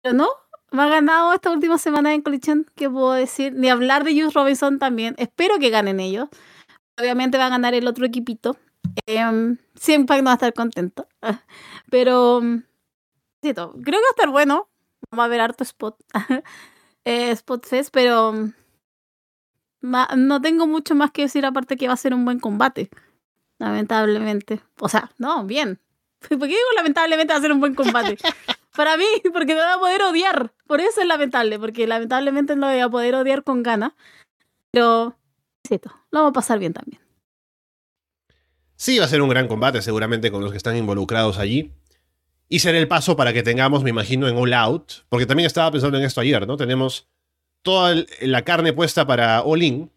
Pero 0.01 0.15
no, 0.15 0.29
me 0.71 0.83
ha 0.83 0.87
ganado 0.87 1.33
esta 1.33 1.51
última 1.51 1.77
semana 1.77 2.13
en 2.13 2.21
Collision, 2.21 2.65
¿qué 2.75 2.89
puedo 2.89 3.11
decir? 3.11 3.53
Ni 3.53 3.69
hablar 3.69 4.03
de 4.03 4.13
Juice 4.13 4.31
Robinson 4.33 4.79
también. 4.79 5.15
Espero 5.17 5.59
que 5.59 5.69
ganen 5.69 5.99
ellos. 5.99 6.29
Obviamente 6.97 7.37
va 7.37 7.47
a 7.47 7.49
ganar 7.49 7.73
el 7.73 7.87
otro 7.87 8.05
equipito. 8.05 8.57
Eh, 9.05 9.55
sí, 9.75 9.93
Impact 9.93 10.21
no 10.21 10.25
va 10.25 10.31
a 10.31 10.35
estar 10.35 10.53
contento. 10.53 11.07
Pero 11.91 12.41
creo 13.41 13.53
que 13.83 13.91
va 13.91 13.97
a 13.97 14.15
estar 14.15 14.29
bueno. 14.29 14.69
Vamos 15.11 15.25
a 15.25 15.27
ver 15.27 15.41
harto 15.41 15.63
spot. 15.63 15.97
eh, 17.05 17.31
spot 17.31 17.65
Fest, 17.65 17.89
pero 17.91 18.33
no 19.81 20.41
tengo 20.41 20.67
mucho 20.67 20.95
más 20.95 21.11
que 21.11 21.23
decir 21.23 21.45
aparte 21.45 21.75
que 21.75 21.87
va 21.87 21.93
a 21.93 21.97
ser 21.97 22.13
un 22.13 22.23
buen 22.23 22.39
combate. 22.39 22.89
Lamentablemente. 23.57 24.61
O 24.79 24.87
sea, 24.87 25.11
no, 25.17 25.43
bien. 25.43 25.79
¿Por 26.29 26.39
qué 26.39 26.47
digo 26.47 26.59
lamentablemente 26.75 27.33
va 27.33 27.39
a 27.39 27.41
ser 27.41 27.51
un 27.51 27.59
buen 27.59 27.75
combate? 27.75 28.17
Para 28.75 28.97
mí, 28.97 29.05
porque 29.33 29.53
no 29.53 29.61
voy 29.61 29.71
a 29.71 29.79
poder 29.79 30.01
odiar. 30.03 30.53
Por 30.67 30.81
eso 30.81 31.01
es 31.01 31.07
lamentable, 31.07 31.59
porque 31.59 31.87
lamentablemente 31.87 32.55
no 32.55 32.67
voy 32.67 32.79
a 32.79 32.89
poder 32.89 33.15
odiar 33.15 33.43
con 33.43 33.63
ganas. 33.63 33.93
Pero, 34.71 35.17
cierto, 35.67 35.91
lo 36.11 36.19
vamos 36.19 36.31
a 36.31 36.33
pasar 36.33 36.59
bien 36.59 36.73
también. 36.73 37.01
Sí, 38.75 38.97
va 38.97 39.05
a 39.05 39.09
ser 39.09 39.21
un 39.21 39.29
gran 39.29 39.47
combate 39.47 39.81
seguramente 39.81 40.31
con 40.31 40.41
los 40.41 40.51
que 40.51 40.57
están 40.57 40.75
involucrados 40.75 41.37
allí. 41.37 41.71
Y 42.49 42.59
será 42.59 42.79
el 42.79 42.87
paso 42.87 43.15
para 43.15 43.31
que 43.31 43.43
tengamos, 43.43 43.83
me 43.83 43.91
imagino, 43.91 44.27
en 44.27 44.35
All 44.35 44.53
Out. 44.53 45.05
Porque 45.07 45.25
también 45.25 45.47
estaba 45.47 45.71
pensando 45.71 45.97
en 45.97 46.03
esto 46.03 46.21
ayer, 46.21 46.47
¿no? 46.47 46.57
Tenemos 46.57 47.07
toda 47.61 47.95
la 48.21 48.41
carne 48.43 48.73
puesta 48.73 49.05
para 49.05 49.41
All 49.43 49.61
In. 49.61 49.91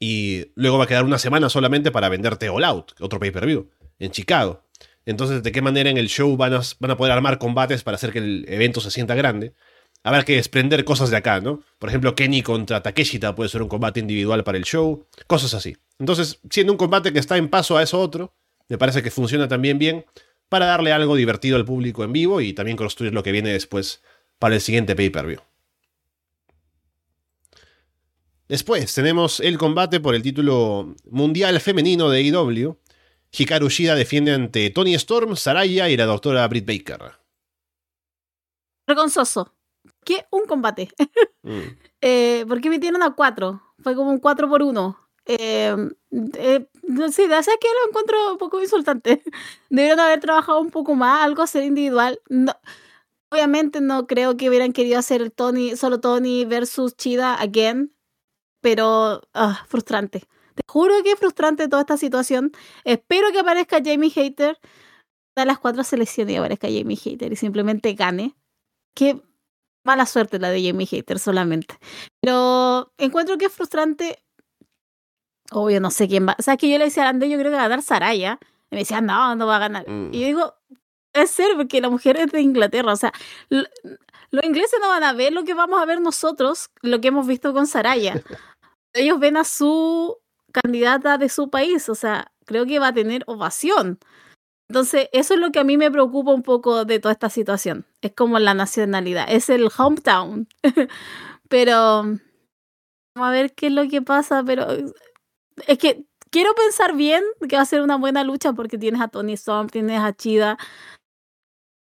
Y 0.00 0.46
luego 0.56 0.78
va 0.78 0.84
a 0.84 0.86
quedar 0.86 1.04
una 1.04 1.18
semana 1.18 1.48
solamente 1.48 1.92
para 1.92 2.08
venderte 2.08 2.48
All 2.48 2.64
Out, 2.64 2.92
otro 3.00 3.20
pay-per-view, 3.20 3.70
en 4.00 4.10
Chicago. 4.10 4.61
Entonces, 5.06 5.42
¿de 5.42 5.52
qué 5.52 5.62
manera 5.62 5.90
en 5.90 5.96
el 5.96 6.08
show 6.08 6.36
van 6.36 6.54
a, 6.54 6.96
poder 6.96 7.12
armar 7.12 7.38
combates 7.38 7.82
para 7.82 7.96
hacer 7.96 8.12
que 8.12 8.18
el 8.18 8.44
evento 8.48 8.80
se 8.80 8.90
sienta 8.90 9.14
grande? 9.14 9.52
Habrá 10.04 10.24
que 10.24 10.36
desprender 10.36 10.84
cosas 10.84 11.10
de 11.10 11.16
acá, 11.16 11.40
¿no? 11.40 11.62
Por 11.78 11.88
ejemplo, 11.88 12.14
Kenny 12.14 12.42
contra 12.42 12.82
Takeshita 12.82 13.34
puede 13.34 13.50
ser 13.50 13.62
un 13.62 13.68
combate 13.68 14.00
individual 14.00 14.42
para 14.44 14.58
el 14.58 14.64
show, 14.64 15.06
cosas 15.26 15.54
así. 15.54 15.76
Entonces, 15.98 16.40
siendo 16.50 16.72
un 16.72 16.78
combate 16.78 17.12
que 17.12 17.18
está 17.18 17.36
en 17.36 17.48
paso 17.48 17.76
a 17.76 17.82
eso 17.82 18.00
otro, 18.00 18.34
me 18.68 18.78
parece 18.78 19.02
que 19.02 19.10
funciona 19.10 19.48
también 19.48 19.78
bien 19.78 20.04
para 20.48 20.66
darle 20.66 20.92
algo 20.92 21.16
divertido 21.16 21.56
al 21.56 21.64
público 21.64 22.04
en 22.04 22.12
vivo 22.12 22.40
y 22.40 22.52
también 22.52 22.76
construir 22.76 23.14
lo 23.14 23.22
que 23.22 23.32
viene 23.32 23.50
después 23.50 24.02
para 24.38 24.54
el 24.54 24.60
siguiente 24.60 24.96
pay-per-view. 24.96 25.40
Después 28.48 28.92
tenemos 28.92 29.40
el 29.40 29.56
combate 29.56 29.98
por 29.98 30.14
el 30.14 30.22
título 30.22 30.94
mundial 31.08 31.58
femenino 31.60 32.10
de 32.10 32.18
AEW, 32.18 32.76
Hikaru 33.32 33.70
Shida 33.70 33.94
defiende 33.94 34.32
ante 34.32 34.68
Tony 34.70 34.94
Storm, 34.94 35.36
Saraya 35.36 35.88
y 35.88 35.96
la 35.96 36.04
doctora 36.04 36.46
Britt 36.48 36.66
Baker. 36.66 37.12
Vergonzoso. 38.86 39.54
¿Qué? 40.04 40.26
Un 40.30 40.46
combate. 40.46 40.90
mm. 41.42 41.60
eh, 42.02 42.44
¿Por 42.46 42.60
qué 42.60 42.68
metieron 42.68 43.02
a 43.02 43.14
cuatro? 43.14 43.62
Fue 43.78 43.94
como 43.94 44.10
un 44.10 44.18
cuatro 44.18 44.48
por 44.48 44.62
uno. 44.62 44.98
Eh, 45.24 45.74
eh, 46.34 46.66
sí, 47.12 47.26
de 47.26 47.36
que 47.60 47.68
lo 47.68 47.88
encuentro 47.88 48.32
un 48.32 48.38
poco 48.38 48.60
insultante. 48.60 49.22
Debieron 49.70 50.00
haber 50.00 50.20
trabajado 50.20 50.60
un 50.60 50.70
poco 50.70 50.94
más, 50.94 51.22
algo 51.22 51.46
ser 51.46 51.64
individual. 51.64 52.20
obviamente 53.30 53.80
no 53.80 54.06
creo 54.06 54.36
que 54.36 54.48
hubieran 54.50 54.72
querido 54.72 54.98
hacer 54.98 55.30
Tony, 55.30 55.76
solo 55.76 56.00
Tony 56.00 56.44
versus 56.44 56.96
Chida 56.96 57.34
again, 57.40 57.94
pero 58.60 59.22
ah, 59.32 59.64
frustrante. 59.68 60.24
Te 60.54 60.62
juro 60.66 60.94
que 61.02 61.12
es 61.12 61.18
frustrante 61.18 61.68
toda 61.68 61.82
esta 61.82 61.96
situación. 61.96 62.52
Espero 62.84 63.30
que 63.32 63.40
aparezca 63.40 63.78
Jamie 63.84 64.10
Hater. 64.10 64.58
A 65.34 65.46
las 65.46 65.58
cuatro 65.58 65.82
selecciones 65.82 66.34
y 66.34 66.36
aparezca 66.36 66.68
Jamie 66.68 66.96
Hater 66.96 67.32
y 67.32 67.36
simplemente 67.36 67.94
gane. 67.94 68.36
Qué 68.94 69.22
mala 69.84 70.04
suerte 70.04 70.38
la 70.38 70.50
de 70.50 70.62
Jamie 70.62 70.86
Hater 70.86 71.18
solamente. 71.18 71.78
Pero 72.20 72.92
encuentro 72.98 73.38
que 73.38 73.46
es 73.46 73.52
frustrante. 73.52 74.22
Obvio, 75.50 75.80
no 75.80 75.90
sé 75.90 76.06
quién 76.08 76.26
va. 76.28 76.36
O 76.38 76.42
sea, 76.42 76.56
que 76.56 76.70
yo 76.70 76.78
le 76.78 76.84
decía 76.84 77.06
a 77.06 77.08
André, 77.08 77.30
yo 77.30 77.38
creo 77.38 77.50
que 77.50 77.56
va 77.56 77.64
a 77.64 77.68
ganar 77.68 77.82
Saraya. 77.82 78.38
Y 78.70 78.74
me 78.74 78.80
decía, 78.80 79.00
no, 79.00 79.34
no 79.36 79.46
va 79.46 79.56
a 79.56 79.60
ganar. 79.60 79.88
Mm. 79.88 80.10
Y 80.12 80.20
yo 80.20 80.26
digo, 80.26 80.54
es 81.12 81.30
ser, 81.30 81.56
porque 81.56 81.80
la 81.80 81.90
mujer 81.90 82.16
es 82.16 82.32
de 82.32 82.40
Inglaterra. 82.40 82.92
O 82.92 82.96
sea, 82.96 83.12
los 83.48 84.44
ingleses 84.44 84.78
no 84.80 84.88
van 84.88 85.04
a 85.04 85.12
ver 85.12 85.32
lo 85.32 85.44
que 85.44 85.54
vamos 85.54 85.80
a 85.80 85.86
ver 85.86 86.00
nosotros, 86.00 86.70
lo 86.80 87.00
que 87.00 87.08
hemos 87.08 87.26
visto 87.26 87.52
con 87.52 87.66
Saraya. 87.66 88.14
Ellos 88.94 89.18
ven 89.18 89.36
a 89.36 89.44
su 89.44 90.18
candidata 90.52 91.18
de 91.18 91.28
su 91.28 91.50
país, 91.50 91.88
o 91.88 91.94
sea, 91.94 92.32
creo 92.44 92.66
que 92.66 92.78
va 92.78 92.88
a 92.88 92.94
tener 92.94 93.24
ovación. 93.26 93.98
Entonces, 94.68 95.08
eso 95.12 95.34
es 95.34 95.40
lo 95.40 95.50
que 95.52 95.58
a 95.58 95.64
mí 95.64 95.76
me 95.76 95.90
preocupa 95.90 96.32
un 96.32 96.42
poco 96.42 96.84
de 96.84 96.98
toda 96.98 97.12
esta 97.12 97.28
situación. 97.28 97.84
Es 98.00 98.12
como 98.14 98.38
la 98.38 98.54
nacionalidad, 98.54 99.26
es 99.28 99.50
el 99.50 99.68
hometown. 99.76 100.48
pero 101.48 102.02
vamos 103.14 103.28
a 103.28 103.30
ver 103.30 103.52
qué 103.52 103.66
es 103.66 103.72
lo 103.72 103.86
que 103.88 104.00
pasa, 104.00 104.42
pero 104.42 104.66
es 105.66 105.78
que 105.78 106.06
quiero 106.30 106.54
pensar 106.54 106.96
bien 106.96 107.22
que 107.46 107.56
va 107.56 107.62
a 107.62 107.66
ser 107.66 107.82
una 107.82 107.96
buena 107.96 108.24
lucha 108.24 108.54
porque 108.54 108.78
tienes 108.78 109.02
a 109.02 109.08
Tony 109.08 109.34
Storm, 109.34 109.68
tienes 109.68 110.00
a 110.00 110.14
Chida 110.14 110.56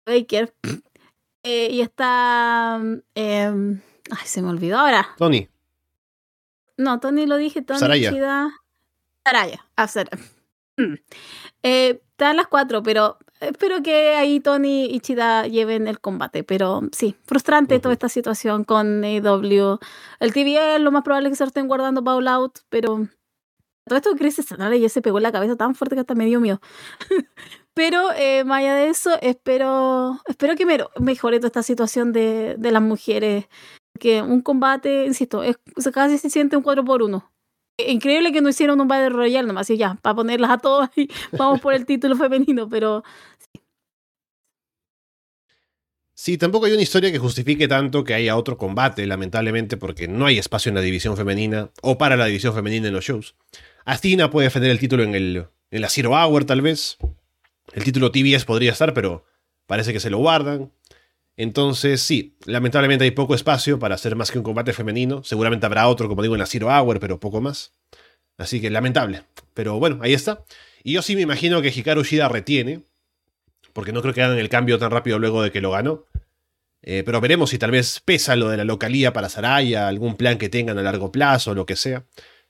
Baker 0.06 0.54
eh, 1.44 1.70
y 1.72 1.80
está... 1.80 2.82
Em, 3.16 3.82
ay, 4.12 4.26
se 4.26 4.42
me 4.42 4.50
olvidó 4.50 4.80
ahora. 4.80 5.08
Tony. 5.18 5.48
No, 6.78 7.00
Tony 7.00 7.26
lo 7.26 7.38
dije, 7.38 7.62
Tony 7.62 7.80
Saraya. 7.80 8.12
Chida. 8.12 8.52
Saraya, 9.26 9.66
a 9.76 9.86
mm. 10.78 10.94
eh, 11.64 12.02
están 12.12 12.38
las 12.38 12.48
cuatro, 12.48 12.84
pero 12.84 13.18
espero 13.40 13.82
que 13.82 14.16
ahí 14.16 14.40
Tony 14.40 14.86
y 14.86 15.00
Chida 15.00 15.48
lleven 15.48 15.88
el 15.88 16.00
combate. 16.00 16.44
Pero 16.44 16.82
sí, 16.92 17.16
frustrante 17.26 17.80
toda 17.80 17.94
esta 17.94 18.10
situación 18.10 18.64
con 18.64 19.04
AW. 19.04 19.80
El 20.20 20.34
TV 20.34 20.80
lo 20.80 20.92
más 20.92 21.04
probable 21.04 21.30
es 21.30 21.34
que 21.34 21.38
se 21.38 21.44
lo 21.44 21.50
estén 21.50 21.68
guardando 21.68 22.02
All 22.06 22.28
Out, 22.28 22.60
pero 22.70 23.08
todo 23.86 23.98
esto 23.98 24.16
Chris 24.18 24.40
y 24.40 24.80
ya 24.80 24.90
se 24.90 25.02
pegó 25.02 25.18
en 25.18 25.24
la 25.24 25.32
cabeza 25.32 25.56
tan 25.56 25.76
fuerte 25.76 25.96
que 25.96 26.02
hasta 26.02 26.16
me 26.16 26.26
dio 26.26 26.40
miedo. 26.40 26.62
pero 27.74 28.12
eh, 28.14 28.44
más 28.46 28.60
allá 28.60 28.76
de 28.76 28.88
eso, 28.88 29.12
espero, 29.22 30.22
espero 30.28 30.56
que 30.56 30.66
mejore 31.00 31.40
toda 31.40 31.48
esta 31.48 31.64
situación 31.64 32.14
de, 32.14 32.56
de 32.58 32.72
las 32.72 32.82
mujeres 32.82 33.48
que 34.00 34.22
un 34.22 34.42
combate, 34.42 35.06
insisto, 35.06 35.42
casi 35.94 36.18
se 36.18 36.30
siente 36.30 36.58
un 36.58 36.64
4 36.64 36.84
por 36.84 37.02
1 37.04 37.30
Increíble 37.78 38.32
que 38.32 38.42
no 38.42 38.50
hicieron 38.50 38.80
un 38.80 38.88
Battle 38.88 39.10
Royale 39.10 39.48
nomás, 39.48 39.70
y 39.70 39.78
ya, 39.78 39.96
para 40.02 40.16
ponerlas 40.16 40.52
a 40.52 40.58
todas 40.60 40.90
y 40.96 41.10
vamos 41.38 41.60
por 41.60 41.74
el 41.74 41.86
título 41.86 42.16
femenino, 42.16 42.70
pero 42.70 43.04
Sí, 46.16 46.38
tampoco 46.38 46.68
hay 46.68 46.72
una 46.72 46.82
historia 46.82 47.12
que 47.12 47.20
justifique 47.20 47.68
tanto 47.68 48.06
que 48.06 48.14
haya 48.14 48.38
otro 48.38 48.58
combate, 48.58 49.06
lamentablemente, 49.06 49.76
porque 49.76 50.08
no 50.08 50.26
hay 50.26 50.38
espacio 50.38 50.70
en 50.70 50.76
la 50.76 50.82
división 50.82 51.18
femenina 51.18 51.72
o 51.82 51.98
para 51.98 52.16
la 52.16 52.28
división 52.28 52.54
femenina 52.54 52.88
en 52.88 52.94
los 52.94 53.04
shows. 53.04 53.36
Astina 53.84 54.30
puede 54.30 54.48
defender 54.48 54.72
el 54.72 54.80
título 54.80 55.04
en, 55.04 55.16
el, 55.16 55.48
en 55.70 55.82
la 55.82 55.90
Zero 55.90 56.12
Hour, 56.12 56.46
tal 56.46 56.62
vez. 56.62 56.98
El 57.74 57.84
título 57.84 58.10
TBS 58.10 58.46
podría 58.46 58.72
estar, 58.72 58.94
pero 58.94 59.26
parece 59.66 59.92
que 59.92 60.00
se 60.00 60.10
lo 60.10 60.20
guardan. 60.20 60.72
Entonces, 61.36 62.02
sí, 62.02 62.38
lamentablemente 62.46 63.06
hay 63.06 63.12
poco 63.12 63.34
espacio 63.34 63.80
para 63.80 63.96
hacer 63.96 64.16
más 64.16 64.32
que 64.32 64.38
un 64.38 64.44
combate 64.44 64.74
femenino. 64.74 65.24
Seguramente 65.24 65.66
habrá 65.66 65.88
otro, 65.88 66.08
como 66.08 66.22
digo, 66.22 66.36
en 66.36 66.40
la 66.40 66.46
Zero 66.46 66.68
Hour, 66.68 67.00
pero 67.00 67.20
poco 67.20 67.42
más. 67.42 67.74
Así 68.38 68.62
que 68.62 68.70
lamentable. 68.70 69.24
Pero 69.54 69.80
bueno, 69.80 70.00
ahí 70.02 70.14
está. 70.14 70.46
Y 70.84 70.94
yo 70.94 71.02
sí 71.02 71.16
me 71.16 71.22
imagino 71.22 71.62
que 71.62 71.70
Hikaru 71.70 72.04
Shida 72.04 72.30
retiene. 72.30 72.84
Porque 73.74 73.92
no 73.92 74.02
creo 74.02 74.14
que 74.14 74.22
hagan 74.22 74.38
el 74.38 74.50
cambio 74.50 74.78
tan 74.78 74.92
rápido 74.92 75.18
luego 75.18 75.42
de 75.42 75.52
que 75.52 75.62
lo 75.62 75.72
ganó. 75.72 76.06
Eh, 76.84 77.04
pero 77.06 77.22
veremos 77.22 77.50
si 77.50 77.58
tal 77.58 77.72
vez 77.72 78.02
pesa 78.04 78.36
lo 78.36 78.50
de 78.50 78.58
la 78.58 78.66
localía 78.66 79.14
para 79.14 79.30
Saraya, 79.30 79.88
algún 79.88 80.16
plan 80.16 80.38
que 80.38 80.50
tengan 80.50 80.78
a 80.78 80.84
largo 80.84 81.12
plazo, 81.12 81.56
lo 81.56 81.66
que 81.66 81.76
sea. 81.76 82.06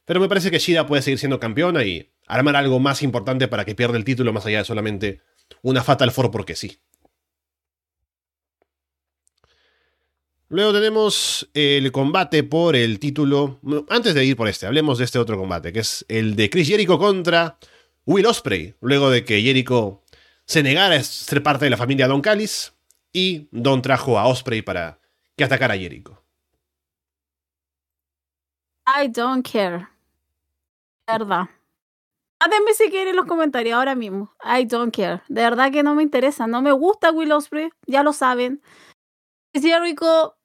Pero 0.05 0.19
me 0.19 0.27
parece 0.27 0.51
que 0.51 0.59
Shida 0.59 0.85
puede 0.85 1.01
seguir 1.01 1.19
siendo 1.19 1.39
campeona 1.39 1.83
y 1.83 2.11
armar 2.27 2.55
algo 2.55 2.79
más 2.79 3.03
importante 3.03 3.47
para 3.47 3.63
que 3.63 3.75
pierda 3.75 3.95
el 3.95 4.03
título 4.03 4.33
más 4.33 4.45
allá 4.45 4.59
de 4.59 4.65
solamente 4.65 5.21
una 5.61 5.83
Fatal 5.83 6.11
Four 6.11 6.31
porque 6.31 6.55
sí. 6.55 6.79
Luego 10.53 10.71
tenemos 10.71 11.49
el 11.55 11.91
combate 11.91 12.43
por 12.43 12.75
el 12.75 12.99
título. 12.99 13.59
Antes 13.89 14.13
de 14.13 14.23
ir 14.23 14.37
por 14.37 14.47
este, 14.47 14.67
hablemos 14.67 14.99
de 14.99 15.05
este 15.05 15.17
otro 15.17 15.35
combate, 15.35 15.73
que 15.73 15.79
es 15.79 16.05
el 16.07 16.35
de 16.35 16.51
Chris 16.51 16.67
Jericho 16.67 16.99
contra 16.99 17.57
Will 18.05 18.27
Osprey. 18.27 18.75
Luego 18.79 19.09
de 19.09 19.25
que 19.25 19.41
Jericho 19.41 20.03
se 20.45 20.61
negara 20.61 20.93
a 20.93 21.01
ser 21.01 21.41
parte 21.41 21.65
de 21.65 21.71
la 21.71 21.77
familia 21.77 22.07
Don 22.07 22.21
Callis 22.21 22.71
y 23.11 23.47
Don 23.49 23.81
trajo 23.81 24.19
a 24.19 24.27
Osprey 24.27 24.61
para 24.61 24.99
que 25.35 25.43
atacara 25.43 25.73
a 25.73 25.77
Jericho. 25.77 26.23
I 28.85 29.07
don't 29.07 29.43
care. 29.43 29.87
Verdad. 31.07 31.49
Háganme 32.37 32.75
si 32.75 32.91
quieren 32.91 33.15
los 33.15 33.25
comentarios 33.25 33.73
ahora 33.73 33.95
mismo. 33.95 34.31
I 34.43 34.65
don't 34.65 34.95
care. 34.95 35.23
De 35.29 35.41
verdad 35.41 35.71
que 35.71 35.81
no 35.81 35.95
me 35.95 36.03
interesa. 36.03 36.45
No 36.45 36.61
me 36.61 36.73
gusta 36.73 37.11
Will 37.11 37.31
Ospreay. 37.31 37.71
Ya 37.87 38.03
lo 38.03 38.13
saben. 38.13 38.61
Es 39.51 39.63
Jericho 39.63 40.35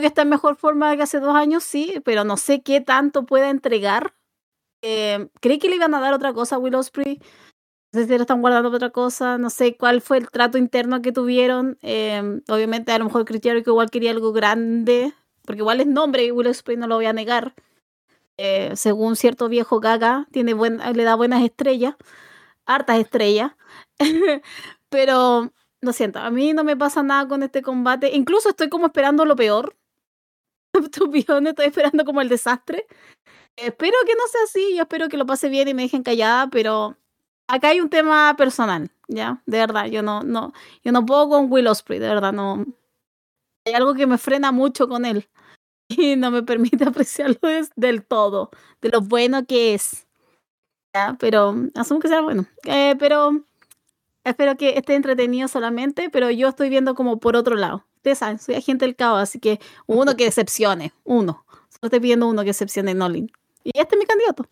que 0.00 0.06
está 0.06 0.22
en 0.22 0.28
mejor 0.30 0.56
forma 0.56 0.96
que 0.96 1.02
hace 1.02 1.20
dos 1.20 1.34
años, 1.34 1.64
sí, 1.64 2.00
pero 2.04 2.24
no 2.24 2.36
sé 2.36 2.62
qué 2.62 2.80
tanto 2.80 3.26
pueda 3.26 3.50
entregar. 3.50 4.14
Eh, 4.82 5.28
creí 5.40 5.58
que 5.58 5.68
le 5.68 5.76
iban 5.76 5.94
a 5.94 6.00
dar 6.00 6.14
otra 6.14 6.32
cosa 6.32 6.56
a 6.56 6.58
Will 6.58 6.74
Ospreay. 6.74 7.20
No 7.92 8.00
sé 8.00 8.06
si 8.06 8.14
lo 8.14 8.22
están 8.22 8.40
guardando 8.40 8.70
otra 8.70 8.90
cosa. 8.90 9.38
No 9.38 9.50
sé 9.50 9.76
cuál 9.76 10.00
fue 10.00 10.18
el 10.18 10.30
trato 10.30 10.58
interno 10.58 11.02
que 11.02 11.12
tuvieron. 11.12 11.78
Eh, 11.82 12.40
obviamente, 12.48 12.92
a 12.92 12.98
lo 12.98 13.04
mejor 13.06 13.24
Chris 13.24 13.42
Jericho 13.42 13.70
igual 13.70 13.90
quería 13.90 14.10
algo 14.10 14.32
grande. 14.32 15.12
Porque 15.44 15.60
igual 15.60 15.80
es 15.80 15.86
nombre, 15.86 16.30
Will 16.32 16.46
Ospreay 16.46 16.78
no 16.78 16.86
lo 16.86 16.96
voy 16.96 17.06
a 17.06 17.12
negar. 17.12 17.54
Eh, 18.38 18.72
según 18.76 19.16
cierto 19.16 19.48
viejo 19.48 19.80
gaga, 19.80 20.26
tiene 20.32 20.54
buen, 20.54 20.78
le 20.78 21.04
da 21.04 21.14
buenas 21.16 21.42
estrellas, 21.44 21.96
hartas 22.66 22.98
estrellas. 22.98 23.52
Pero 24.88 25.52
lo 25.80 25.92
siento, 25.92 26.20
a 26.20 26.30
mí 26.30 26.52
no 26.52 26.64
me 26.64 26.76
pasa 26.76 27.02
nada 27.02 27.28
con 27.28 27.42
este 27.42 27.62
combate. 27.62 28.14
Incluso 28.14 28.50
estoy 28.50 28.68
como 28.68 28.86
esperando 28.86 29.24
lo 29.24 29.36
peor. 29.36 29.76
estoy 31.50 31.66
esperando 31.66 32.04
como 32.04 32.20
el 32.20 32.28
desastre. 32.28 32.86
Espero 33.56 33.96
que 34.06 34.14
no 34.14 34.26
sea 34.30 34.42
así, 34.44 34.76
yo 34.76 34.82
espero 34.82 35.08
que 35.08 35.16
lo 35.18 35.26
pase 35.26 35.48
bien 35.48 35.68
y 35.68 35.74
me 35.74 35.82
dejen 35.82 36.02
callada, 36.02 36.48
pero 36.48 36.96
acá 37.48 37.68
hay 37.68 37.80
un 37.80 37.90
tema 37.90 38.34
personal, 38.36 38.90
¿ya? 39.08 39.42
De 39.46 39.58
verdad, 39.58 39.86
yo 39.86 40.02
no, 40.02 40.22
no, 40.22 40.52
yo 40.84 40.92
no 40.92 41.04
puedo 41.04 41.28
con 41.28 41.52
Will 41.52 41.66
Ospreay, 41.66 42.00
de 42.00 42.08
verdad, 42.08 42.32
no. 42.32 42.64
Hay 43.66 43.74
algo 43.74 43.94
que 43.94 44.06
me 44.06 44.18
frena 44.18 44.52
mucho 44.52 44.88
con 44.88 45.04
él 45.04 45.28
y 45.88 46.16
no 46.16 46.30
me 46.30 46.42
permite 46.42 46.84
apreciarlo 46.88 47.38
del 47.76 48.04
todo, 48.04 48.50
de 48.80 48.90
lo 48.90 49.00
bueno 49.02 49.46
que 49.46 49.74
es. 49.74 50.06
¿Ya? 50.94 51.16
Pero 51.20 51.54
asumo 51.74 52.00
que 52.00 52.08
sea 52.08 52.20
bueno. 52.22 52.46
Eh, 52.64 52.96
pero 52.98 53.44
espero 54.24 54.56
que 54.56 54.78
esté 54.78 54.94
entretenido 54.94 55.48
solamente, 55.48 56.10
pero 56.10 56.30
yo 56.30 56.48
estoy 56.48 56.68
viendo 56.70 56.94
como 56.94 57.18
por 57.20 57.36
otro 57.36 57.56
lado. 57.56 57.86
Ustedes 58.02 58.18
saben, 58.18 58.40
soy 58.40 58.56
agente 58.56 58.84
del 58.84 58.96
caos, 58.96 59.22
así 59.22 59.38
que 59.38 59.60
uno 59.86 60.16
que 60.16 60.24
decepcione, 60.24 60.92
uno. 61.04 61.44
Solo 61.68 61.82
estoy 61.84 62.00
pidiendo 62.00 62.26
uno 62.26 62.42
que 62.42 62.48
decepcione 62.48 62.94
Nolin. 62.94 63.30
Y 63.62 63.70
este 63.78 63.94
es 63.94 63.98
mi 64.00 64.06
candidato. 64.06 64.44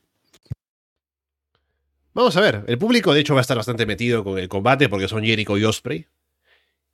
Vamos 2.15 2.37
a 2.37 2.41
ver, 2.41 2.65
el 2.69 2.79
público 2.79 3.13
de 3.13 3.19
hecho 3.19 3.35
va 3.35 3.41
a 3.41 3.43
estar 3.43 3.57
bastante 3.57 3.87
metido 3.87 4.23
con 4.23 4.39
el 4.39 4.49
combate 4.49 4.89
porque 4.89 5.09
son 5.09 5.25
Jericho 5.25 5.59
y 5.59 5.65
Osprey. 5.65 6.07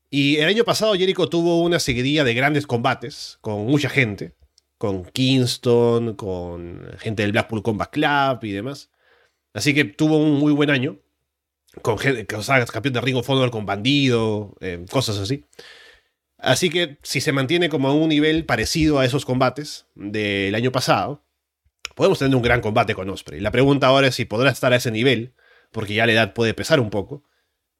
Y 0.09 0.37
el 0.37 0.49
año 0.49 0.65
pasado 0.65 0.95
Jericho 0.95 1.29
tuvo 1.29 1.61
una 1.61 1.79
seguidilla 1.79 2.25
de 2.25 2.33
grandes 2.33 2.67
combates 2.67 3.37
con 3.43 3.67
mucha 3.67 3.91
gente, 3.91 4.33
con 4.79 5.05
Kingston, 5.05 6.15
con 6.15 6.89
gente 7.01 7.23
del 7.23 7.33
Blackpool 7.33 7.63
Combat 7.63 7.91
Club 7.91 8.45
y 8.45 8.53
demás. 8.53 8.91
Así 9.53 9.75
que 9.75 9.85
tuvo 9.85 10.17
un 10.17 10.39
muy 10.39 10.55
buen 10.55 10.71
año, 10.71 10.97
con 11.83 11.99
gente, 11.99 12.35
o 12.35 12.43
sea, 12.43 12.65
campeón 12.65 12.95
de 12.95 13.03
Ring 13.03 13.17
of 13.19 13.29
Honor 13.29 13.51
con 13.51 13.67
Bandido, 13.67 14.57
eh, 14.63 14.87
cosas 14.91 15.19
así. 15.19 15.45
Así 16.47 16.71
que 16.71 16.99
si 17.03 17.21
se 17.21 17.33
mantiene 17.33 17.69
como 17.69 17.89
a 17.89 17.93
un 17.93 18.09
nivel 18.09 18.45
parecido 18.45 19.01
a 19.01 19.05
esos 19.05 19.25
combates 19.25 19.87
del 19.97 20.55
año 20.55 20.71
pasado, 20.71 21.25
podemos 21.97 22.21
tener 22.21 22.37
un 22.37 22.43
gran 22.43 22.61
combate 22.61 22.95
con 22.95 23.11
Osprey. 23.11 23.41
La 23.41 23.51
pregunta 23.51 23.89
ahora 23.89 24.07
es 24.07 24.15
si 24.15 24.27
podrá 24.27 24.51
estar 24.51 24.73
a 24.73 24.77
ese 24.77 24.93
nivel, 24.93 25.35
porque 25.73 25.95
ya 25.95 26.07
la 26.07 26.13
edad 26.13 26.35
puede 26.35 26.55
pesar 26.55 26.79
un 26.79 26.89
poco. 26.89 27.25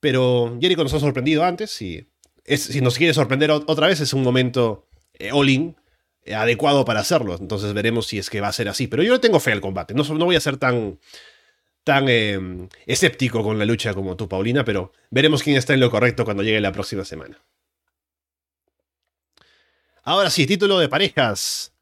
Pero 0.01 0.59
Jericho 0.61 0.83
nos 0.83 0.93
ha 0.95 0.99
sorprendido 0.99 1.45
antes 1.45 1.81
y 1.81 2.09
si 2.45 2.81
nos 2.81 2.99
quiere 2.99 3.15
sorprender 3.15 3.53
otra 3.53 3.87
vez, 3.87 4.01
es 4.01 4.13
un 4.13 4.25
momento 4.25 4.89
eh, 5.15 5.31
all-in 5.31 5.77
eh, 6.25 6.35
adecuado 6.35 6.85
para 6.85 6.99
hacerlo. 6.99 7.37
Entonces 7.39 7.73
veremos 7.73 8.09
si 8.09 8.19
es 8.19 8.29
que 8.31 8.41
va 8.41 8.49
a 8.49 8.53
ser 8.53 8.69
así. 8.69 8.89
Pero 8.89 9.05
yo 9.05 9.13
le 9.13 9.21
tengo 9.21 9.39
fe 9.39 9.53
al 9.53 9.61
combate. 9.61 9.95
No, 9.95 10.03
no 10.03 10.25
voy 10.25 10.35
a 10.35 10.41
ser 10.41 10.57
tan, 10.57 10.99
tan 11.85 12.09
em, 12.09 12.69
escéptico 12.85 13.45
con 13.45 13.61
la 13.61 13.65
lucha 13.65 13.95
como 13.95 14.17
tú, 14.17 14.29
Paulina, 14.29 14.65
pero 14.65 14.93
veremos 15.13 15.45
quién 15.45 15.57
está 15.57 15.73
en 15.73 15.79
lo 15.79 15.89
correcto 15.89 16.25
cuando 16.25 16.43
llegue 16.43 16.61
la 16.61 16.73
próxima 16.73 17.05
semana. 17.05 17.41
Ahora 20.09 20.31
sí, 20.31 20.47
título 20.47 20.79
de 20.79 20.89
parejas 20.89 21.75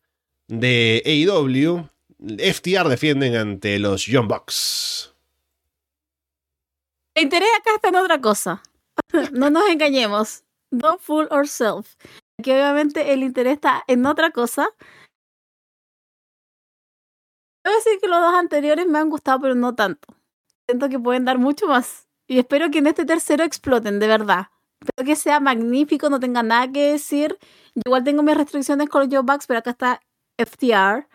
de 0.48 1.02
AEW. 1.04 1.90
FTR 2.38 2.88
defienden 2.88 3.36
ante 3.36 3.78
los 3.78 4.06
Young 4.06 4.28
Bucks. 4.28 5.14
El 7.14 7.24
interés 7.24 7.50
acá 7.60 7.72
está 7.74 7.88
en 7.88 7.96
otra 7.96 8.22
cosa. 8.22 8.62
no 9.32 9.50
nos 9.50 9.68
engañemos. 9.68 10.42
Don't 10.70 11.02
fool 11.02 11.28
ourselves. 11.30 11.98
Que 12.42 12.52
obviamente 12.52 13.12
el 13.12 13.22
interés 13.22 13.56
está 13.56 13.84
en 13.88 14.06
otra 14.06 14.30
cosa. 14.30 14.70
Debo 17.62 17.76
decir 17.76 18.00
que 18.00 18.08
los 18.08 18.20
dos 18.20 18.34
anteriores 18.36 18.86
me 18.86 19.00
han 19.00 19.10
gustado, 19.10 19.42
pero 19.42 19.54
no 19.54 19.74
tanto. 19.74 20.16
Siento 20.66 20.88
que 20.88 20.98
pueden 20.98 21.26
dar 21.26 21.36
mucho 21.36 21.66
más. 21.66 22.08
Y 22.26 22.38
espero 22.38 22.70
que 22.70 22.78
en 22.78 22.86
este 22.86 23.04
tercero 23.04 23.44
exploten, 23.44 23.98
de 24.00 24.06
verdad. 24.06 24.46
Espero 24.80 25.06
que 25.06 25.16
sea 25.16 25.40
magnífico, 25.40 26.10
no 26.10 26.20
tenga 26.20 26.42
nada 26.42 26.70
que 26.70 26.92
decir. 26.92 27.38
igual 27.74 28.04
tengo 28.04 28.22
mis 28.22 28.36
restricciones 28.36 28.88
con 28.88 29.02
los 29.02 29.10
Joe 29.12 29.22
Bucks, 29.24 29.46
pero 29.46 29.60
acá 29.60 29.70
está 29.70 30.00
FTR. 30.38 31.08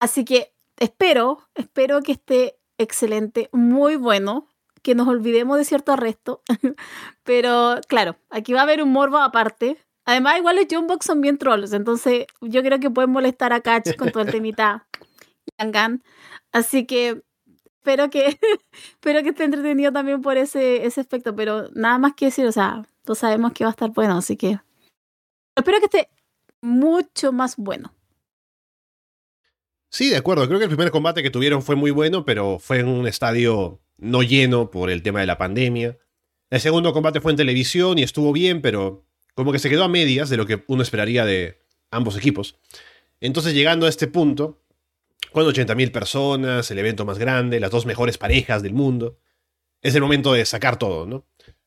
Así 0.00 0.24
que 0.24 0.52
espero, 0.78 1.48
espero 1.54 2.02
que 2.02 2.12
esté 2.12 2.58
excelente, 2.78 3.48
muy 3.52 3.96
bueno 3.96 4.48
que 4.86 4.94
nos 4.94 5.08
olvidemos 5.08 5.58
de 5.58 5.64
cierto 5.64 5.92
arresto. 5.92 6.42
Pero 7.24 7.80
claro, 7.88 8.16
aquí 8.30 8.52
va 8.52 8.60
a 8.60 8.62
haber 8.62 8.80
un 8.84 8.92
morbo 8.92 9.18
aparte. 9.18 9.78
Además, 10.04 10.38
igual 10.38 10.54
los 10.54 10.66
Jumbox 10.70 11.04
son 11.04 11.20
bien 11.20 11.38
trolls, 11.38 11.72
entonces 11.72 12.26
yo 12.40 12.62
creo 12.62 12.78
que 12.78 12.90
pueden 12.90 13.10
molestar 13.10 13.52
a 13.52 13.60
Catch 13.60 13.96
con 13.96 14.12
todo 14.12 14.22
el 14.22 14.30
temita 14.30 14.86
Yangan. 15.58 16.04
Así 16.52 16.86
que 16.86 17.24
espero 17.86 18.10
que, 18.10 18.26
espero 18.94 19.22
que 19.22 19.28
esté 19.28 19.44
entretenido 19.44 19.92
también 19.92 20.20
por 20.20 20.36
ese, 20.36 20.84
ese 20.84 21.00
aspecto, 21.00 21.36
pero 21.36 21.68
nada 21.74 21.98
más 21.98 22.14
que 22.14 22.26
decir, 22.26 22.44
o 22.46 22.52
sea, 22.52 22.84
todos 23.04 23.18
sabemos 23.18 23.52
que 23.52 23.64
va 23.64 23.70
a 23.70 23.72
estar 23.72 23.90
bueno, 23.90 24.18
así 24.18 24.36
que 24.36 24.58
espero 25.54 25.78
que 25.78 25.84
esté 25.84 26.08
mucho 26.60 27.32
más 27.32 27.56
bueno. 27.56 27.94
Sí, 29.88 30.10
de 30.10 30.16
acuerdo. 30.16 30.46
Creo 30.46 30.58
que 30.58 30.64
el 30.64 30.70
primer 30.70 30.90
combate 30.90 31.22
que 31.22 31.30
tuvieron 31.30 31.62
fue 31.62 31.76
muy 31.76 31.92
bueno, 31.92 32.24
pero 32.24 32.58
fue 32.58 32.80
en 32.80 32.88
un 32.88 33.06
estadio 33.06 33.80
no 33.98 34.22
lleno 34.22 34.70
por 34.70 34.90
el 34.90 35.02
tema 35.02 35.20
de 35.20 35.26
la 35.26 35.38
pandemia. 35.38 35.96
El 36.50 36.60
segundo 36.60 36.92
combate 36.92 37.20
fue 37.20 37.30
en 37.30 37.36
televisión 37.36 37.98
y 37.98 38.02
estuvo 38.02 38.32
bien, 38.32 38.60
pero 38.60 39.06
como 39.34 39.52
que 39.52 39.58
se 39.58 39.70
quedó 39.70 39.84
a 39.84 39.88
medias 39.88 40.28
de 40.28 40.36
lo 40.36 40.44
que 40.44 40.64
uno 40.66 40.82
esperaría 40.82 41.24
de 41.24 41.62
ambos 41.90 42.16
equipos. 42.16 42.58
Entonces 43.20 43.54
llegando 43.54 43.86
a 43.86 43.88
este 43.88 44.08
punto, 44.08 44.60
con 45.44 45.52
80.000 45.52 45.92
personas, 45.92 46.70
el 46.70 46.78
evento 46.78 47.04
más 47.04 47.18
grande, 47.18 47.60
las 47.60 47.70
dos 47.70 47.84
mejores 47.84 48.16
parejas 48.16 48.62
del 48.62 48.72
mundo, 48.72 49.18
es 49.82 49.94
el 49.94 50.00
momento 50.00 50.32
de 50.32 50.46
sacar 50.46 50.78
todo, 50.78 51.06
¿no? 51.06 51.26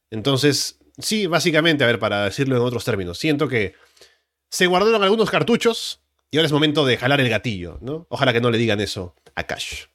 Entonces, 0.10 0.80
sí, 0.98 1.28
básicamente, 1.28 1.84
a 1.84 1.88
ver, 1.88 2.00
para 2.00 2.24
decirlo 2.24 2.58
en 2.58 2.64
otros 2.64 2.84
términos, 2.84 3.20
siento 3.20 3.48
que 3.48 3.76
se 4.50 4.66
guardaron 4.66 5.04
algunos 5.04 5.30
cartuchos 5.30 6.02
y 6.32 6.38
ahora 6.38 6.48
es 6.48 6.52
momento 6.52 6.84
de 6.84 6.98
jalar 6.98 7.22
el 7.22 7.30
gatillo, 7.30 7.78
¿no? 7.82 8.08
Ojalá 8.10 8.34
que 8.34 8.42
no 8.42 8.50
le 8.50 8.58
digan 8.58 8.82
eso 8.82 9.16
a 9.36 9.44
Cash 9.44 9.86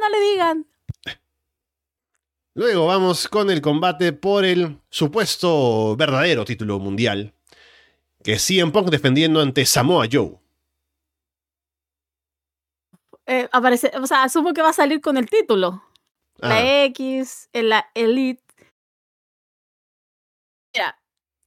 no 0.00 0.08
le 0.08 0.30
digan. 0.30 0.66
Luego 2.54 2.86
vamos 2.86 3.28
con 3.28 3.50
el 3.50 3.60
combate 3.60 4.12
por 4.12 4.44
el 4.44 4.78
supuesto 4.90 5.94
verdadero 5.96 6.44
título 6.44 6.78
mundial, 6.78 7.34
que 8.22 8.32
es 8.32 8.42
CM 8.42 8.72
Punk 8.72 8.88
defendiendo 8.88 9.40
ante 9.40 9.64
Samoa 9.64 10.08
Joe. 10.10 10.38
Eh, 13.28 13.46
aparece, 13.52 13.92
o 14.00 14.06
sea, 14.06 14.22
asumo 14.22 14.54
que 14.54 14.62
va 14.62 14.70
a 14.70 14.72
salir 14.72 15.02
con 15.02 15.18
el 15.18 15.28
título. 15.28 15.84
La 16.38 16.84
X, 16.84 17.50
la 17.52 17.90
Elite. 17.94 18.42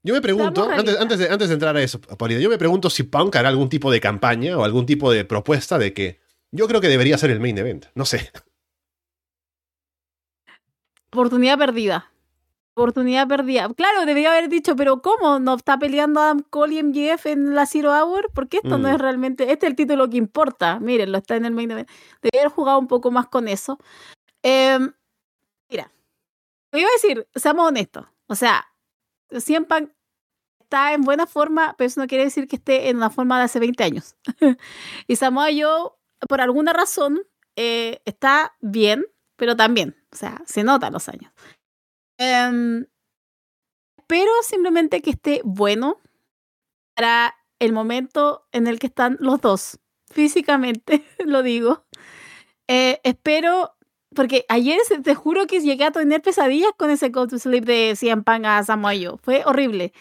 Yo 0.03 0.13
me 0.13 0.21
pregunto, 0.21 0.69
antes, 0.69 0.99
antes, 0.99 1.19
de, 1.19 1.29
antes 1.29 1.47
de 1.47 1.53
entrar 1.53 1.75
a 1.75 1.82
eso, 1.82 2.01
Paulina, 2.01 2.39
yo 2.41 2.49
me 2.49 2.57
pregunto 2.57 2.89
si 2.89 3.03
Punk 3.03 3.36
hará 3.36 3.49
algún 3.49 3.69
tipo 3.69 3.91
de 3.91 3.99
campaña 3.99 4.57
o 4.57 4.63
algún 4.63 4.86
tipo 4.86 5.11
de 5.11 5.25
propuesta 5.25 5.77
de 5.77 5.93
que 5.93 6.21
yo 6.51 6.67
creo 6.67 6.82
que 6.82 6.88
debería 6.88 7.17
ser 7.17 7.29
el 7.32 7.39
main 7.39 7.57
event. 7.57 7.86
No 7.95 8.05
sé. 8.05 8.32
Oportunidad 11.11 11.57
perdida. 11.57 12.11
Oportunidad 12.82 13.27
perdida. 13.27 13.69
Claro, 13.73 14.05
debería 14.05 14.32
haber 14.32 14.49
dicho, 14.49 14.75
pero 14.75 15.01
¿cómo? 15.01 15.39
¿No 15.39 15.55
está 15.55 15.77
peleando 15.77 16.19
Adam 16.19 16.43
Cole 16.49 16.75
y 16.75 16.84
MGF 16.84 17.27
en 17.27 17.55
la 17.55 17.65
Zero 17.65 17.91
Hour? 17.91 18.32
Porque 18.34 18.57
esto 18.57 18.77
no 18.77 18.88
es 18.88 18.95
mm. 18.95 18.99
realmente. 18.99 19.51
Este 19.51 19.65
es 19.65 19.69
el 19.71 19.75
título 19.75 20.09
que 20.09 20.17
importa. 20.17 20.79
Miren, 20.79 21.11
lo 21.11 21.19
está 21.19 21.36
en 21.36 21.45
el 21.45 21.53
main 21.53 21.71
event. 21.71 21.89
Debería 22.21 22.41
haber 22.41 22.53
jugado 22.53 22.79
un 22.79 22.88
poco 22.88 23.11
más 23.11 23.27
con 23.27 23.47
eso. 23.47 23.77
Em, 24.43 24.93
mira, 25.69 25.91
voy 26.71 26.82
a 26.82 26.88
decir, 26.93 27.27
seamos 27.36 27.67
honestos. 27.67 28.05
O 28.27 28.36
sea, 28.36 28.65
siempre 29.39 29.89
está 30.61 30.93
en 30.93 31.01
buena 31.01 31.27
forma, 31.27 31.75
pero 31.77 31.88
eso 31.88 32.01
no 32.01 32.07
quiere 32.07 32.23
decir 32.23 32.47
que 32.47 32.55
esté 32.55 32.89
en 32.89 32.97
una 32.97 33.09
forma 33.09 33.38
de 33.38 33.45
hace 33.45 33.59
20 33.59 33.84
años. 33.84 34.15
y 35.07 35.15
Samoa 35.15 35.47
Joe 35.51 35.91
por 36.27 36.41
alguna 36.41 36.73
razón, 36.73 37.21
eh, 37.55 38.01
está 38.05 38.55
bien, 38.61 39.05
pero 39.36 39.55
también, 39.55 39.95
o 40.11 40.15
sea, 40.15 40.41
se 40.45 40.63
notan 40.63 40.93
los 40.93 41.09
años. 41.09 41.32
Em, 42.24 42.86
pero 44.05 44.30
simplemente 44.43 45.01
que 45.01 45.09
esté 45.09 45.41
bueno 45.43 45.97
para 46.95 47.36
el 47.57 47.74
momento 47.74 48.45
en 48.51 48.67
el 48.67 48.78
que 48.78 48.86
están 48.88 49.17
los 49.19 49.41
dos, 49.41 49.80
físicamente, 50.11 51.03
lo 51.26 51.41
digo. 51.41 51.84
Eh, 52.67 53.01
espero, 53.03 53.76
porque 54.15 54.45
ayer 54.49 54.78
te 55.03 55.15
juro 55.15 55.47
que 55.47 55.61
llegué 55.61 55.86
a 55.86 55.91
tener 55.91 56.22
pesadillas 56.22 56.74
con 56.78 56.91
ese 56.91 57.09
Go 57.09 57.26
to 57.28 57.39
Sleep 57.39 57.65
de 57.65 57.95
Cien 57.95 58.24
Pan 58.24 58.45
a 58.45 58.63
Samoa 58.63 58.93
Fue 59.24 59.41
horrible. 59.45 59.91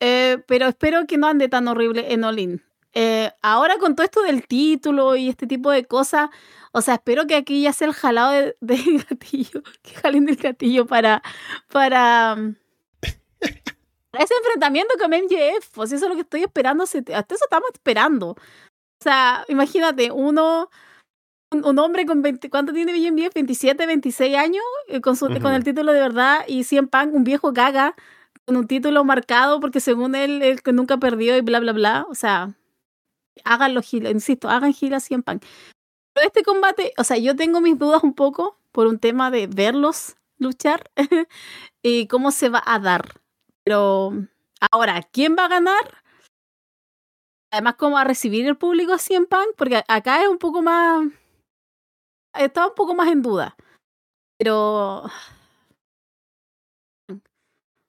Eh, 0.00 0.38
pero 0.48 0.66
espero 0.66 1.06
que 1.06 1.18
no 1.18 1.26
ande 1.26 1.48
tan 1.50 1.68
horrible 1.68 2.14
en 2.14 2.24
Olin. 2.24 2.62
Eh, 2.92 3.30
ahora 3.42 3.78
con 3.78 3.94
todo 3.94 4.04
esto 4.04 4.22
del 4.22 4.46
título 4.46 5.14
y 5.14 5.28
este 5.28 5.46
tipo 5.46 5.70
de 5.70 5.84
cosas, 5.84 6.30
o 6.72 6.80
sea, 6.80 6.94
espero 6.94 7.26
que 7.26 7.36
aquí 7.36 7.62
ya 7.62 7.72
sea 7.72 7.88
el 7.88 7.94
jalado 7.94 8.32
del 8.32 8.54
de 8.60 9.04
gatillo, 9.08 9.62
que 9.82 9.94
jalen 9.94 10.26
del 10.26 10.36
gatillo 10.36 10.86
para, 10.86 11.22
para, 11.68 12.36
ese 14.12 14.34
enfrentamiento 14.34 14.94
con 14.98 15.10
MJF, 15.10 15.68
pues 15.72 15.92
eso 15.92 16.06
es 16.06 16.08
lo 16.08 16.16
que 16.16 16.22
estoy 16.22 16.42
esperando, 16.42 16.84
hasta 16.84 16.98
eso 16.98 17.44
estamos 17.44 17.70
esperando. 17.72 18.30
O 18.30 19.02
sea, 19.02 19.44
imagínate, 19.48 20.10
uno, 20.10 20.68
un, 21.50 21.78
hombre 21.78 22.06
con 22.06 22.22
20, 22.22 22.50
¿cuánto 22.50 22.72
tiene 22.72 22.92
MJF? 22.92 23.34
27, 23.34 23.86
26 23.86 24.36
años, 24.36 24.64
eh, 24.88 25.00
con, 25.00 25.16
su, 25.16 25.26
con 25.40 25.54
el 25.54 25.64
título 25.64 25.92
de 25.92 26.00
verdad, 26.00 26.44
y 26.48 26.64
100 26.64 26.88
Punk, 26.88 27.14
un 27.14 27.24
viejo 27.24 27.52
gaga, 27.52 27.94
con 28.44 28.56
un 28.56 28.66
título 28.66 29.04
marcado 29.04 29.60
porque 29.60 29.80
según 29.80 30.14
él, 30.16 30.42
él 30.42 30.62
que 30.62 30.72
nunca 30.72 30.96
perdió 30.98 31.36
y 31.36 31.40
bla, 31.40 31.60
bla, 31.60 31.72
bla. 31.72 32.06
O 32.10 32.14
sea, 32.14 32.56
háganlo 33.44 33.82
gila, 33.82 34.10
insisto, 34.10 34.48
hagan 34.48 34.72
gila 34.72 35.00
100 35.00 35.22
Punk. 35.22 35.44
Pero 36.14 36.26
este 36.26 36.42
combate, 36.42 36.92
o 36.98 37.04
sea, 37.04 37.18
yo 37.18 37.36
tengo 37.36 37.60
mis 37.60 37.78
dudas 37.78 38.02
un 38.02 38.14
poco 38.14 38.58
por 38.72 38.86
un 38.86 38.98
tema 38.98 39.30
de 39.30 39.46
verlos 39.46 40.16
luchar 40.38 40.90
y 41.82 42.06
cómo 42.08 42.30
se 42.32 42.48
va 42.48 42.62
a 42.66 42.78
dar. 42.78 43.20
Pero 43.64 44.12
ahora, 44.72 45.02
¿quién 45.12 45.36
va 45.38 45.46
a 45.46 45.48
ganar? 45.48 46.02
Además, 47.52 47.74
¿cómo 47.76 47.96
va 47.96 48.02
a 48.02 48.04
recibir 48.04 48.46
el 48.46 48.56
público 48.56 48.92
a 48.92 48.98
100 48.98 49.26
Punk? 49.26 49.54
Porque 49.56 49.82
acá 49.88 50.22
es 50.22 50.28
un 50.28 50.38
poco 50.38 50.62
más. 50.62 51.08
Está 52.34 52.66
un 52.68 52.74
poco 52.74 52.94
más 52.94 53.08
en 53.08 53.22
duda. 53.22 53.56
Pero. 54.38 55.04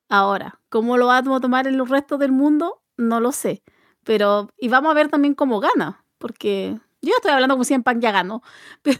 Ahora, 0.10 0.60
¿cómo 0.70 0.98
lo 0.98 1.08
va 1.08 1.18
a 1.20 1.24
tomar 1.24 1.68
el 1.68 1.88
resto 1.88 2.18
del 2.18 2.32
mundo? 2.32 2.82
No 2.98 3.20
lo 3.20 3.32
sé. 3.32 3.64
Pero. 4.04 4.50
Y 4.58 4.68
vamos 4.68 4.92
a 4.92 4.96
ver 4.96 5.10
también 5.10 5.34
cómo 5.36 5.60
gana. 5.60 6.04
Porque. 6.18 6.78
Yo 7.04 7.14
estoy 7.16 7.32
hablando 7.32 7.56
como 7.56 7.64
100 7.64 7.82
Punk 7.82 8.00
ya 8.00 8.12
ganó. 8.12 8.44
Pero 8.84 9.00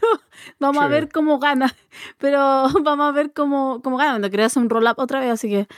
vamos 0.58 0.82
a 0.82 0.88
ver 0.88 1.08
cómo 1.08 1.38
gana. 1.38 1.74
Pero 2.18 2.68
vamos 2.82 3.08
a 3.08 3.12
ver 3.12 3.32
cómo, 3.32 3.80
cómo 3.82 3.96
gana. 3.96 4.18
No 4.18 4.44
hacer 4.44 4.62
un 4.62 4.70
roll-up 4.70 4.94
otra 4.98 5.20
vez, 5.20 5.30
así 5.30 5.48
que 5.48 5.68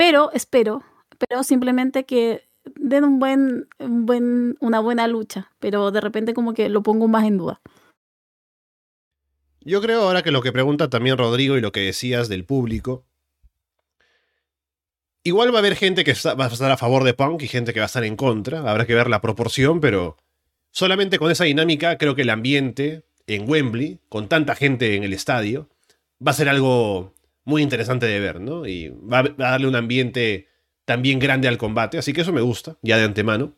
pero 0.00 0.32
espero, 0.32 0.82
pero 1.18 1.42
simplemente 1.42 2.06
que 2.06 2.48
den 2.74 3.04
un 3.04 3.18
buen, 3.18 3.68
un 3.78 4.06
buen, 4.06 4.56
una 4.58 4.80
buena 4.80 5.06
lucha, 5.06 5.52
pero 5.58 5.90
de 5.90 6.00
repente 6.00 6.32
como 6.32 6.54
que 6.54 6.70
lo 6.70 6.82
pongo 6.82 7.06
más 7.06 7.26
en 7.26 7.36
duda. 7.36 7.60
Yo 9.60 9.82
creo 9.82 10.00
ahora 10.00 10.22
que 10.22 10.30
lo 10.30 10.40
que 10.40 10.52
pregunta 10.52 10.88
también 10.88 11.18
Rodrigo 11.18 11.58
y 11.58 11.60
lo 11.60 11.70
que 11.70 11.80
decías 11.80 12.30
del 12.30 12.46
público, 12.46 13.04
igual 15.22 15.52
va 15.52 15.56
a 15.56 15.60
haber 15.60 15.76
gente 15.76 16.04
que 16.04 16.14
va 16.24 16.44
a 16.44 16.48
estar 16.48 16.70
a 16.70 16.76
favor 16.76 17.04
de 17.04 17.14
Punk 17.14 17.42
y 17.42 17.48
gente 17.48 17.72
que 17.72 17.80
va 17.80 17.84
a 17.84 17.86
estar 17.86 18.04
en 18.04 18.16
contra, 18.16 18.60
habrá 18.70 18.86
que 18.86 18.94
ver 18.94 19.08
la 19.08 19.20
proporción, 19.20 19.80
pero 19.80 20.16
solamente 20.70 21.18
con 21.18 21.30
esa 21.30 21.44
dinámica 21.44 21.98
creo 21.98 22.14
que 22.14 22.22
el 22.22 22.30
ambiente 22.30 23.02
en 23.26 23.48
Wembley, 23.48 23.98
con 24.08 24.28
tanta 24.28 24.54
gente 24.54 24.96
en 24.96 25.04
el 25.04 25.12
estadio, 25.12 25.68
va 26.26 26.32
a 26.32 26.34
ser 26.34 26.48
algo 26.48 27.14
muy 27.44 27.62
interesante 27.62 28.06
de 28.06 28.20
ver, 28.20 28.40
¿no? 28.40 28.66
Y 28.66 28.88
va 28.88 29.20
a 29.20 29.34
darle 29.36 29.66
un 29.66 29.76
ambiente 29.76 30.48
también 30.84 31.18
grande 31.18 31.48
al 31.48 31.58
combate, 31.58 31.98
así 31.98 32.12
que 32.12 32.22
eso 32.22 32.32
me 32.32 32.40
gusta, 32.40 32.76
ya 32.82 32.96
de 32.96 33.04
antemano. 33.04 33.54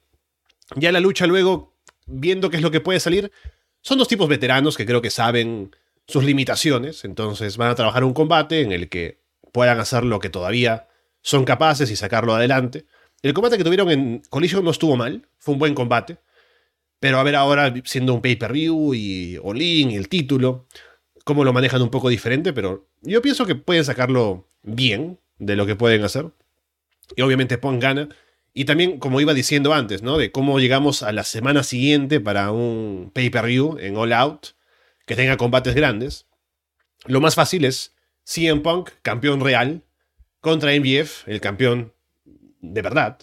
Ya 0.77 0.93
la 0.93 1.01
lucha 1.01 1.27
luego, 1.27 1.75
viendo 2.07 2.51
qué 2.51 2.57
es 2.57 2.63
lo 2.63 2.71
que 2.71 2.81
puede 2.81 3.01
salir, 3.01 3.33
son 3.81 3.99
dos 3.99 4.09
tipos 4.09 4.29
veteranos 4.29 4.77
que 4.77 4.87
creo 4.87 5.03
que 5.03 5.11
saben 5.11 5.75
sus 6.07 6.25
limitaciones, 6.25 7.05
entonces 7.05 7.57
van 7.57 7.71
a 7.71 7.75
trabajar 7.75 8.05
un 8.05 8.15
combate 8.15 8.61
en 8.61 8.73
el 8.73 8.89
que 8.89 9.21
puedan 9.53 9.81
hacer 9.81 10.05
lo 10.05 10.19
que 10.19 10.31
todavía 10.31 10.89
son 11.23 11.45
capaces 11.45 11.91
y 11.91 11.97
sacarlo 11.97 12.35
adelante. 12.35 12.87
El 13.23 13.33
combate 13.33 13.57
que 13.57 13.65
tuvieron 13.65 13.91
en 13.91 14.23
Collision 14.29 14.65
no 14.65 14.71
estuvo 14.73 14.97
mal, 14.97 15.27
fue 15.39 15.55
un 15.55 15.59
buen 15.59 15.75
combate, 15.75 16.19
pero 17.01 17.19
a 17.19 17.23
ver 17.23 17.37
ahora 17.37 17.73
siendo 17.85 18.15
un 18.15 18.21
pay-per-view 18.21 18.95
y 18.95 19.39
All-In 19.43 19.93
y 19.93 19.97
el 19.97 20.09
título, 20.09 20.67
cómo 21.25 21.45
lo 21.45 21.53
manejan 21.53 21.83
un 21.83 21.91
poco 21.91 22.09
diferente, 22.09 22.53
pero 22.53 22.89
yo 23.01 23.23
pienso 23.23 23.47
que 23.47 23.55
pueden 23.55 23.85
sacarlo 23.85 24.49
bien 24.63 25.19
de 25.39 25.57
lo 25.57 25.67
que 25.67 25.77
pueden 25.77 26.03
hacer. 26.05 26.31
Y 27.17 27.23
obviamente 27.23 27.59
Pong 27.59 27.81
gana. 27.81 28.09
Y 28.55 28.67
también, 28.67 28.99
como 28.99 29.21
iba 29.21 29.35
diciendo 29.35 29.73
antes, 29.73 30.03
¿no? 30.03 30.19
De 30.19 30.31
cómo 30.31 30.61
llegamos 30.61 31.03
a 31.03 31.13
la 31.13 31.25
semana 31.25 31.63
siguiente 31.63 32.21
para 32.21 32.53
un 32.53 33.11
pay-per-view 33.15 33.79
en 33.79 33.97
All 33.97 34.13
Out 34.13 34.49
que 35.07 35.17
tenga 35.17 35.37
combates 35.37 35.75
grandes. 35.75 36.27
Lo 37.07 37.21
más 37.21 37.35
fácil 37.35 37.65
es 37.65 37.95
CM 38.25 38.61
Punk, 38.61 38.91
campeón 39.03 39.41
real, 39.41 39.83
contra 40.43 40.75
MJF, 40.75 41.27
el 41.29 41.41
campeón 41.41 41.95
de 42.61 42.83
verdad, 42.83 43.19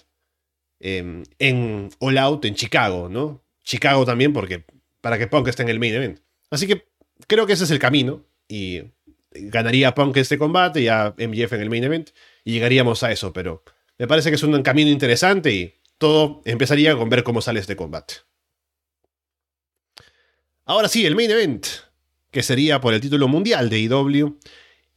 em, 0.79 1.23
en 1.37 1.89
All 1.99 2.17
Out 2.17 2.45
en 2.45 2.55
Chicago, 2.55 3.09
¿no? 3.09 3.43
Chicago 3.63 4.05
también, 4.05 4.33
porque 4.33 4.65
para 5.01 5.19
que 5.19 5.27
Punk 5.27 5.47
esté 5.49 5.63
en 5.63 5.69
el 5.69 5.79
main 5.79 5.93
event. 5.93 6.19
Así 6.49 6.65
que 6.65 6.87
creo 7.27 7.45
que 7.45 7.53
ese 7.53 7.65
es 7.65 7.71
el 7.71 7.79
camino 7.79 8.25
y 8.47 8.81
ganaría 9.31 9.93
Punk 9.93 10.17
este 10.17 10.37
combate 10.37 10.81
y 10.81 10.87
a 10.87 11.13
MJF 11.17 11.53
en 11.53 11.61
el 11.61 11.69
main 11.69 11.83
event 11.83 12.09
y 12.43 12.53
llegaríamos 12.53 13.03
a 13.03 13.11
eso, 13.11 13.31
pero 13.31 13.63
me 13.97 14.07
parece 14.07 14.29
que 14.29 14.35
es 14.35 14.43
un 14.43 14.61
camino 14.63 14.89
interesante 14.89 15.51
y 15.53 15.75
todo 15.97 16.41
empezaría 16.45 16.95
con 16.95 17.09
ver 17.09 17.23
cómo 17.23 17.41
sale 17.41 17.59
este 17.59 17.75
combate. 17.75 18.15
Ahora 20.65 20.87
sí, 20.87 21.05
el 21.05 21.15
main 21.15 21.31
event, 21.31 21.67
que 22.31 22.43
sería 22.43 22.79
por 22.79 22.93
el 22.93 23.01
título 23.01 23.27
mundial 23.27 23.69
de 23.69 23.79
IW, 23.79 24.39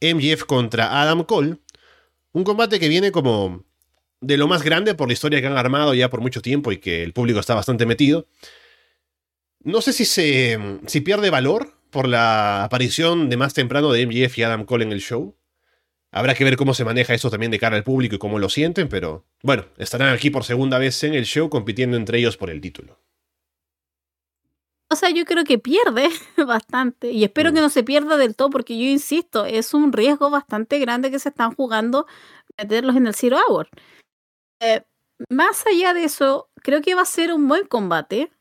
MJF 0.01 0.43
contra 0.45 1.01
Adam 1.01 1.23
Cole, 1.23 1.57
un 2.33 2.43
combate 2.43 2.79
que 2.79 2.89
viene 2.89 3.11
como 3.11 3.63
de 4.19 4.37
lo 4.37 4.47
más 4.47 4.63
grande 4.63 4.95
por 4.95 5.07
la 5.07 5.13
historia 5.13 5.39
que 5.41 5.47
han 5.47 5.57
armado 5.57 5.93
ya 5.93 6.09
por 6.09 6.21
mucho 6.21 6.41
tiempo 6.41 6.71
y 6.71 6.77
que 6.77 7.03
el 7.03 7.13
público 7.13 7.39
está 7.39 7.55
bastante 7.55 7.85
metido. 7.85 8.27
No 9.63 9.81
sé 9.81 9.93
si 9.93 10.05
se 10.05 10.59
si 10.87 11.01
pierde 11.01 11.29
valor 11.29 11.73
por 11.89 12.07
la 12.07 12.63
aparición 12.63 13.29
de 13.29 13.37
más 13.37 13.53
temprano 13.53 13.91
de 13.91 14.05
MJF 14.05 14.37
y 14.39 14.43
Adam 14.43 14.65
Cole 14.65 14.83
en 14.83 14.91
el 14.91 14.99
show. 14.99 15.37
Habrá 16.11 16.35
que 16.35 16.43
ver 16.43 16.57
cómo 16.57 16.73
se 16.73 16.85
maneja 16.85 17.13
eso 17.13 17.29
también 17.29 17.51
de 17.51 17.59
cara 17.59 17.75
al 17.75 17.83
público 17.83 18.15
y 18.15 18.19
cómo 18.19 18.37
lo 18.39 18.49
sienten, 18.49 18.87
pero 18.87 19.25
bueno, 19.41 19.65
estarán 19.77 20.13
aquí 20.13 20.29
por 20.29 20.43
segunda 20.43 20.77
vez 20.77 21.03
en 21.03 21.15
el 21.15 21.25
show 21.25 21.49
compitiendo 21.49 21.97
entre 21.97 22.19
ellos 22.19 22.37
por 22.37 22.49
el 22.49 22.61
título. 22.61 22.99
O 24.93 24.95
sea, 24.95 25.09
yo 25.09 25.25
creo 25.25 25.43
que 25.43 25.59
pierde 25.59 26.09
bastante 26.47 27.11
y 27.11 27.23
espero 27.23 27.51
mm. 27.51 27.53
que 27.55 27.61
no 27.61 27.69
se 27.69 27.83
pierda 27.83 28.17
del 28.17 28.35
todo 28.35 28.49
porque 28.49 28.77
yo 28.77 28.85
insisto, 28.85 29.45
es 29.45 29.73
un 29.73 29.91
riesgo 29.91 30.29
bastante 30.29 30.79
grande 30.79 31.11
que 31.11 31.19
se 31.19 31.29
están 31.29 31.53
jugando 31.53 32.05
meterlos 32.57 32.95
en 32.95 33.07
el 33.07 33.15
Zero 33.15 33.37
Hour. 33.47 33.67
Eh, 34.59 34.83
más 35.29 35.65
allá 35.67 35.93
de 35.93 36.05
eso, 36.05 36.49
creo 36.61 36.81
que 36.81 36.95
va 36.95 37.01
a 37.01 37.05
ser 37.05 37.33
un 37.33 37.47
buen 37.47 37.65
combate. 37.65 38.31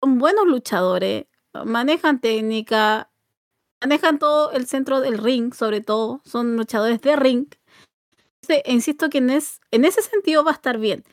Son 0.00 0.18
buenos 0.18 0.46
luchadores 0.46 1.26
manejan 1.64 2.20
técnica, 2.20 3.10
manejan 3.80 4.18
todo 4.18 4.52
el 4.52 4.66
centro 4.66 5.00
del 5.00 5.18
ring, 5.18 5.54
sobre 5.54 5.80
todo, 5.80 6.20
son 6.24 6.56
luchadores 6.56 7.00
de 7.00 7.16
ring. 7.16 7.46
insisto 8.66 9.10
que 9.10 9.18
en, 9.18 9.30
ese 9.84 10.02
sentido 10.02 10.44
va 10.44 10.52
a 10.52 10.54
estar 10.54 10.78
bien. 10.78 11.04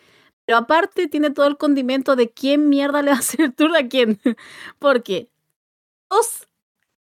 Pero 0.46 0.60
aparte 0.60 1.08
tiene 1.08 1.32
todo 1.32 1.48
el 1.48 1.58
condimento 1.58 2.16
de 2.16 2.30
quién 2.30 2.70
mierda 2.70 3.02
le 3.02 3.12
va 3.12 3.18
a 3.18 3.20
hacer 3.20 3.42
el 3.42 3.54
tour 3.54 3.76
a 3.76 3.88
quién. 3.88 4.20
Porque 4.80 5.30
dos, 6.10 6.48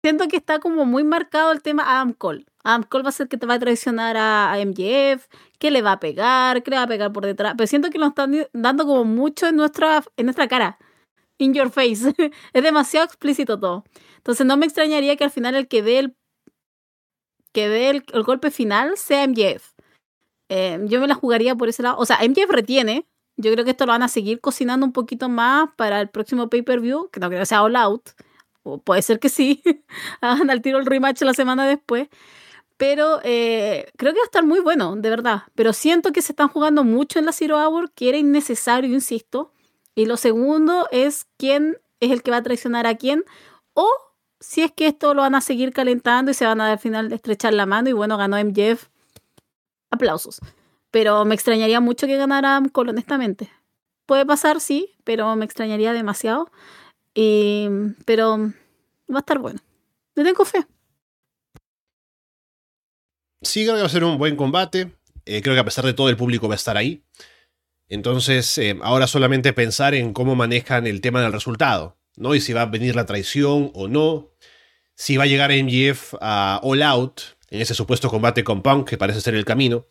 siento 0.03 0.29
que 0.29 0.37
está 0.37 0.59
como 0.61 0.85
muy 0.87 1.05
marcado 1.05 1.53
el 1.53 1.63
tema 1.63 1.85
Adam 1.99 2.13
Cole. 2.13 2.47
Adam 2.65 2.85
Cole 2.85 3.05
va 3.05 3.11
a 3.11 3.13
ser 3.13 3.29
que 3.29 3.37
te 3.37 3.47
va 3.47 3.55
a 3.55 3.59
traicionar 3.59 4.17
a, 4.17 4.57
MJF, 4.65 5.27
que 5.59 5.71
le 5.71 5.83
va 5.83 5.93
a 5.93 6.01
pegar, 6.01 6.63
que 6.63 6.71
le 6.71 6.79
va 6.79 6.85
a 6.85 6.89
pegar 6.89 7.13
por 7.13 7.27
detrás. 7.27 7.55
Pero 7.57 7.67
siento 7.67 7.91
que 7.91 7.99
lo 7.99 8.07
están 8.07 8.47
dando 8.53 8.87
como 8.87 9.05
mucho 9.05 9.47
en 9.47 9.57
nuestra, 9.57 10.03
en 10.17 10.27
nuestra 10.27 10.49
cara 10.49 10.79
in 11.39 11.55
your 11.55 11.71
face. 11.71 12.15
es 12.53 12.63
demasiado 12.63 13.07
explícito 13.07 13.59
todo. 13.59 13.85
Entonces 14.17 14.47
no 14.47 14.57
me 14.57 14.67
extrañaría 14.67 15.17
que 15.17 15.25
al 15.25 15.31
final 15.31 15.55
el 15.55 15.69
que 15.69 15.83
dé 15.83 15.99
el, 15.99 16.17
que 17.53 17.69
dé 17.69 17.91
el, 17.91 18.23
golpe 18.23 18.51
final 18.51 18.97
sea 18.97 19.27
MJF. 19.27 19.73
Eh, 20.49 20.79
yo 20.85 21.01
me 21.01 21.09
la 21.09 21.15
jugaría 21.15 21.55
por 21.55 21.69
ese 21.69 21.83
lado. 21.83 21.97
O 21.99 22.07
sea, 22.07 22.19
MJF 22.27 22.51
retiene. 22.51 23.07
Yo 23.37 23.53
creo 23.53 23.65
que 23.65 23.73
esto 23.73 23.87
lo 23.87 23.93
van 23.93 24.03
a 24.03 24.09
seguir 24.09 24.41
cocinando 24.41 24.87
un 24.87 24.93
poquito 24.93 25.29
más 25.29 25.71
para 25.77 26.01
el 26.01 26.09
próximo 26.09 26.49
pay-per-view, 26.49 27.11
que 27.11 27.21
no 27.21 27.29
creo 27.29 27.41
que 27.41 27.47
sea 27.47 27.63
All 27.63 27.77
Out. 27.77 28.11
O 28.63 28.79
puede 28.79 29.03
ser 29.03 29.19
que 29.19 29.29
sí. 29.29 29.63
Hagan 30.21 30.51
al 30.51 30.63
tiro 30.63 30.79
el 30.79 30.87
rematch 30.87 31.23
la 31.23 31.35
semana 31.35 31.67
después. 31.67 32.09
Pero 32.77 33.21
eh, 33.23 33.87
creo 33.97 34.13
que 34.13 34.19
va 34.19 34.25
a 34.25 34.27
estar 34.27 34.45
muy 34.45 34.61
bueno, 34.61 34.97
de 34.97 35.11
verdad. 35.11 35.43
Pero 35.55 35.73
siento 35.73 36.13
que 36.13 36.23
se 36.23 36.33
están 36.33 36.49
jugando 36.49 36.85
mucho 36.85 37.19
en 37.19 37.27
la 37.27 37.33
Zero 37.33 37.59
Hour, 37.59 37.93
que 37.93 38.09
era 38.09 38.19
innecesario, 38.19 38.93
insisto. 38.93 39.53
Y 39.95 40.07
lo 40.07 40.17
segundo 40.17 40.89
es 40.91 41.27
quién 41.37 41.79
es 42.01 42.11
el 42.11 42.23
que 42.23 42.31
va 42.31 42.39
a 42.39 42.43
traicionar 42.43 42.87
a 42.87 42.97
quién 42.97 43.25
o 43.75 43.89
si 44.41 44.63
es 44.63 44.73
que 44.73 44.87
esto 44.87 45.15
lo 45.15 45.23
van 45.23 45.35
a 45.35 45.41
seguir 45.41 45.73
calentando 45.73 46.31
y 46.31 46.35
se 46.35 46.45
van 46.45 46.61
a 46.61 46.73
al 46.73 46.79
final 46.79 47.13
estrechar 47.13 47.55
la 47.55 47.67
mano 47.67 47.89
y 47.89 47.93
bueno, 47.93 48.17
ganó 48.17 48.37
MJF. 48.37 48.89
Aplausos. 49.91 50.41
Pero 50.95 51.25
me 51.25 51.35
extrañaría 51.35 51.81
mucho 51.81 52.07
que 52.07 52.17
ganara 52.17 52.63
honestamente. 52.73 53.51
Puede 54.07 54.25
pasar, 54.25 54.61
sí, 54.61 54.95
pero 55.03 55.35
me 55.35 55.45
extrañaría 55.45 55.93
demasiado. 55.93 56.53
pero 58.05 58.53
va 59.13 59.17
a 59.17 59.19
estar 59.19 59.41
bueno. 59.41 59.59
le 60.15 60.23
tengo 60.23 60.45
fe. 60.45 60.65
Sí, 63.43 63.65
creo 63.65 63.75
que 63.75 63.81
va 63.81 63.87
a 63.87 63.91
ser 63.91 64.05
un 64.05 64.19
buen 64.19 64.37
combate. 64.37 64.93
Eh, 65.25 65.43
creo 65.43 65.57
que 65.57 65.61
a 65.63 65.65
pesar 65.65 65.85
de 65.85 65.95
todo 65.95 66.11
el 66.11 66.17
público 66.17 66.47
va 66.47 66.55
a 66.55 66.63
estar 66.63 66.77
ahí. 66.77 67.03
Entonces, 67.89 68.57
eh, 68.59 68.79
ahora 68.81 69.09
solamente 69.09 69.53
pensar 69.53 69.97
en 69.97 70.13
cómo 70.13 70.37
manejan 70.37 70.87
el 70.87 71.01
tema 71.01 71.21
del 71.23 71.33
resultado, 71.33 71.99
¿no? 72.15 72.37
Y 72.37 72.41
si 72.41 72.53
va 72.53 72.63
a 72.63 72.67
venir 72.67 72.95
la 72.95 73.05
traición 73.05 73.73
o 73.75 73.89
no. 73.89 74.31
Si 74.95 75.17
va 75.17 75.25
a 75.25 75.27
llegar 75.27 75.51
MGF 75.51 76.15
a 76.21 76.61
All 76.63 76.83
Out 76.85 77.21
en 77.51 77.61
ese 77.61 77.75
supuesto 77.75 78.11
combate 78.11 78.45
con 78.45 78.63
Punk, 78.63 78.89
que 78.89 78.97
parece 78.97 79.21
ser 79.21 79.35
el 79.35 79.45
camino, 79.45 79.89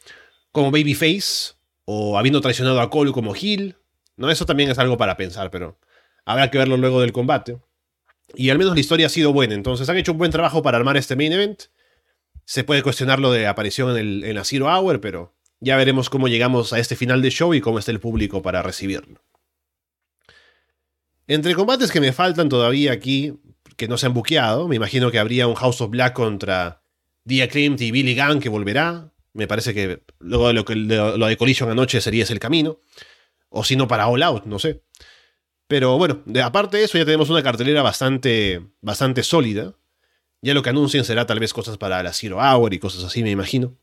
como 0.54 0.72
Babyface, 0.72 1.56
o 1.84 2.18
habiendo 2.18 2.40
traicionado 2.40 2.80
a 2.80 2.90
Cole 2.90 3.12
como 3.12 3.36
Hill. 3.36 3.76
¿no? 4.16 4.30
Eso 4.30 4.46
también 4.46 4.70
es 4.70 4.80
algo 4.80 4.98
para 4.98 5.18
pensar, 5.18 5.52
pero 5.52 5.78
habrá 6.24 6.50
que 6.50 6.58
verlo 6.58 6.78
luego 6.78 7.02
del 7.02 7.12
combate. 7.12 7.58
Y 8.36 8.50
al 8.50 8.58
menos 8.58 8.74
la 8.74 8.80
historia 8.80 9.08
ha 9.08 9.10
sido 9.10 9.34
buena, 9.34 9.54
entonces 9.54 9.90
han 9.90 9.98
hecho 9.98 10.14
un 10.14 10.18
buen 10.18 10.32
trabajo 10.32 10.62
para 10.62 10.78
armar 10.78 10.96
este 10.96 11.18
main 11.18 11.34
event. 11.34 11.64
Se 12.46 12.64
puede 12.64 12.84
cuestionar 12.84 13.20
lo 13.20 13.32
de 13.32 13.48
aparición 13.48 13.92
en, 13.92 13.98
el, 13.98 14.24
en 14.24 14.36
la 14.36 14.46
Zero 14.46 14.68
Hour, 14.68 15.02
pero 15.02 15.36
ya 15.60 15.76
veremos 15.76 16.10
cómo 16.10 16.28
llegamos 16.28 16.72
a 16.72 16.80
este 16.80 16.96
final 16.96 17.22
de 17.22 17.32
show 17.32 17.54
y 17.54 17.62
cómo 17.62 17.80
está 17.80 17.92
el 17.92 18.00
público 18.00 18.42
para 18.42 18.62
recibirlo. 18.62 19.22
Entre 21.28 21.56
combates 21.56 21.92
que 21.92 22.02
me 22.02 22.12
faltan 22.12 22.50
todavía 22.50 22.92
aquí, 22.92 23.40
que 23.78 23.88
no 23.88 23.98
se 23.98 24.06
han 24.06 24.14
buqueado, 24.14 24.68
me 24.68 24.76
imagino 24.76 25.10
que 25.10 25.20
habría 25.20 25.48
un 25.48 25.56
House 25.56 25.82
of 25.82 25.90
Black 25.90 26.14
contra 26.14 26.84
Dia 27.24 27.48
Clint 27.48 27.80
y 27.82 27.92
Billy 27.92 28.16
Gunn 28.16 28.40
que 28.40 28.50
volverá. 28.50 29.13
Me 29.34 29.48
parece 29.48 29.74
que 29.74 30.04
luego 30.20 30.48
de 30.48 30.54
lo, 30.54 30.64
que, 30.64 30.76
de 30.76 31.18
lo 31.18 31.26
de 31.26 31.38
Collision 31.38 31.70
anoche 31.70 32.00
sería 32.02 32.24
ese 32.24 32.34
el 32.34 32.40
camino. 32.40 32.80
O 33.50 33.64
si 33.64 33.76
no, 33.76 33.88
para 33.88 34.08
All 34.08 34.24
Out, 34.24 34.46
no 34.46 34.60
sé. 34.60 34.84
Pero 35.68 35.98
bueno, 35.98 36.22
de, 36.26 36.42
aparte 36.42 36.78
de 36.78 36.84
eso, 36.84 36.98
ya 36.98 37.06
tenemos 37.06 37.30
una 37.30 37.42
cartelera 37.42 37.82
bastante, 37.82 38.62
bastante 38.82 39.24
sólida. 39.24 39.76
Ya 40.42 40.54
lo 40.54 40.62
que 40.62 40.70
anuncien 40.70 41.04
será 41.04 41.26
tal 41.26 41.40
vez 41.40 41.54
cosas 41.54 41.78
para 41.78 42.04
la 42.04 42.14
Zero 42.14 42.38
Hour 42.38 42.74
y 42.74 42.80
cosas 42.80 43.04
así, 43.04 43.24
me 43.24 43.32
imagino. 43.32 43.78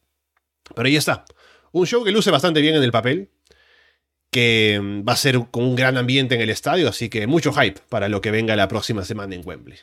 Pero 0.75 0.87
ahí 0.87 0.97
está. 0.97 1.25
Un 1.73 1.87
show 1.87 2.05
que 2.05 2.13
luce 2.13 2.31
bastante 2.31 2.61
bien 2.61 2.77
en 2.77 2.83
el 2.83 2.93
papel. 2.93 3.31
Que 4.31 4.79
mm, 4.81 5.09
va 5.09 5.15
a 5.15 5.17
ser 5.17 5.49
con 5.51 5.65
un 5.65 5.75
gran 5.75 5.97
ambiente 5.97 6.37
en 6.37 6.41
el 6.43 6.51
estadio, 6.51 6.89
así 6.89 7.09
que 7.09 7.27
mucho 7.27 7.53
hype 7.53 7.81
para 7.89 8.09
lo 8.09 8.21
que 8.21 8.31
venga 8.31 8.55
la 8.55 8.69
próxima 8.69 9.05
semana 9.05 9.35
en 9.35 9.43
Wembley. 9.45 9.79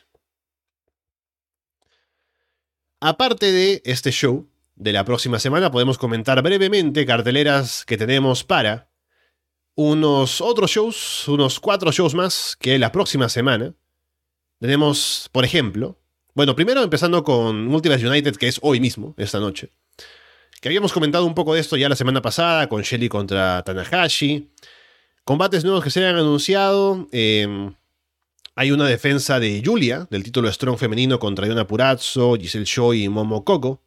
Aparte 3.00 3.52
de 3.52 3.82
este 3.84 4.10
show 4.10 4.48
de 4.78 4.92
la 4.92 5.04
próxima 5.04 5.40
semana, 5.40 5.70
podemos 5.70 5.98
comentar 5.98 6.40
brevemente 6.40 7.04
carteleras 7.04 7.84
que 7.84 7.96
tenemos 7.96 8.44
para 8.44 8.88
unos 9.74 10.40
otros 10.40 10.70
shows, 10.70 11.26
unos 11.28 11.58
cuatro 11.58 11.90
shows 11.90 12.14
más 12.14 12.56
que 12.58 12.78
la 12.78 12.92
próxima 12.92 13.28
semana. 13.28 13.74
Tenemos, 14.60 15.28
por 15.32 15.44
ejemplo, 15.44 15.98
bueno, 16.34 16.54
primero 16.54 16.82
empezando 16.82 17.24
con 17.24 17.66
Multiverse 17.66 18.06
United, 18.06 18.36
que 18.36 18.46
es 18.46 18.60
hoy 18.62 18.78
mismo, 18.78 19.14
esta 19.18 19.40
noche. 19.40 19.72
Que 20.60 20.68
habíamos 20.68 20.92
comentado 20.92 21.24
un 21.24 21.34
poco 21.34 21.54
de 21.54 21.60
esto 21.60 21.76
ya 21.76 21.88
la 21.88 21.96
semana 21.96 22.22
pasada, 22.22 22.68
con 22.68 22.82
Shelly 22.82 23.08
contra 23.08 23.62
Tanahashi. 23.64 24.48
Combates 25.24 25.64
nuevos 25.64 25.82
que 25.82 25.90
se 25.90 26.06
han 26.06 26.16
anunciado. 26.16 27.08
Eh, 27.10 27.72
hay 28.54 28.70
una 28.70 28.86
defensa 28.86 29.40
de 29.40 29.60
Julia, 29.64 30.06
del 30.10 30.22
título 30.22 30.50
Strong 30.50 30.78
femenino 30.78 31.18
contra 31.18 31.46
Diona 31.46 31.66
Purazzo, 31.66 32.36
Giselle 32.36 32.64
Choi 32.64 33.04
y 33.04 33.08
Momo 33.08 33.44
Coco. 33.44 33.82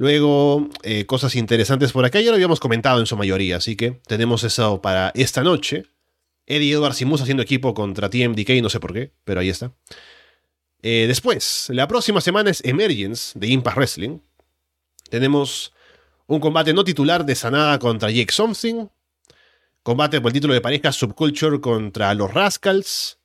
Luego, 0.00 0.70
eh, 0.82 1.04
cosas 1.04 1.36
interesantes 1.36 1.92
por 1.92 2.06
acá, 2.06 2.22
ya 2.22 2.30
lo 2.30 2.36
habíamos 2.36 2.58
comentado 2.58 3.00
en 3.00 3.06
su 3.06 3.18
mayoría, 3.18 3.58
así 3.58 3.76
que 3.76 4.00
tenemos 4.06 4.44
eso 4.44 4.80
para 4.80 5.12
esta 5.14 5.42
noche. 5.42 5.84
Eddie 6.46 6.72
Edwards 6.72 7.02
y 7.02 7.04
haciendo 7.04 7.42
equipo 7.42 7.74
contra 7.74 8.08
TMDK, 8.08 8.62
no 8.62 8.70
sé 8.70 8.80
por 8.80 8.94
qué, 8.94 9.12
pero 9.24 9.40
ahí 9.40 9.50
está. 9.50 9.74
Eh, 10.80 11.04
después, 11.06 11.66
la 11.68 11.86
próxima 11.86 12.22
semana 12.22 12.48
es 12.48 12.64
Emergence 12.64 13.38
de 13.38 13.48
Impact 13.48 13.76
Wrestling. 13.76 14.20
Tenemos 15.10 15.74
un 16.26 16.40
combate 16.40 16.72
no 16.72 16.82
titular 16.82 17.26
de 17.26 17.34
Sanada 17.34 17.78
contra 17.78 18.10
Jake 18.10 18.32
Something. 18.32 18.86
Combate 19.82 20.18
por 20.22 20.30
el 20.30 20.32
título 20.32 20.54
de 20.54 20.62
pareja 20.62 20.92
Subculture 20.92 21.60
contra 21.60 22.14
los 22.14 22.32
Rascals. 22.32 23.18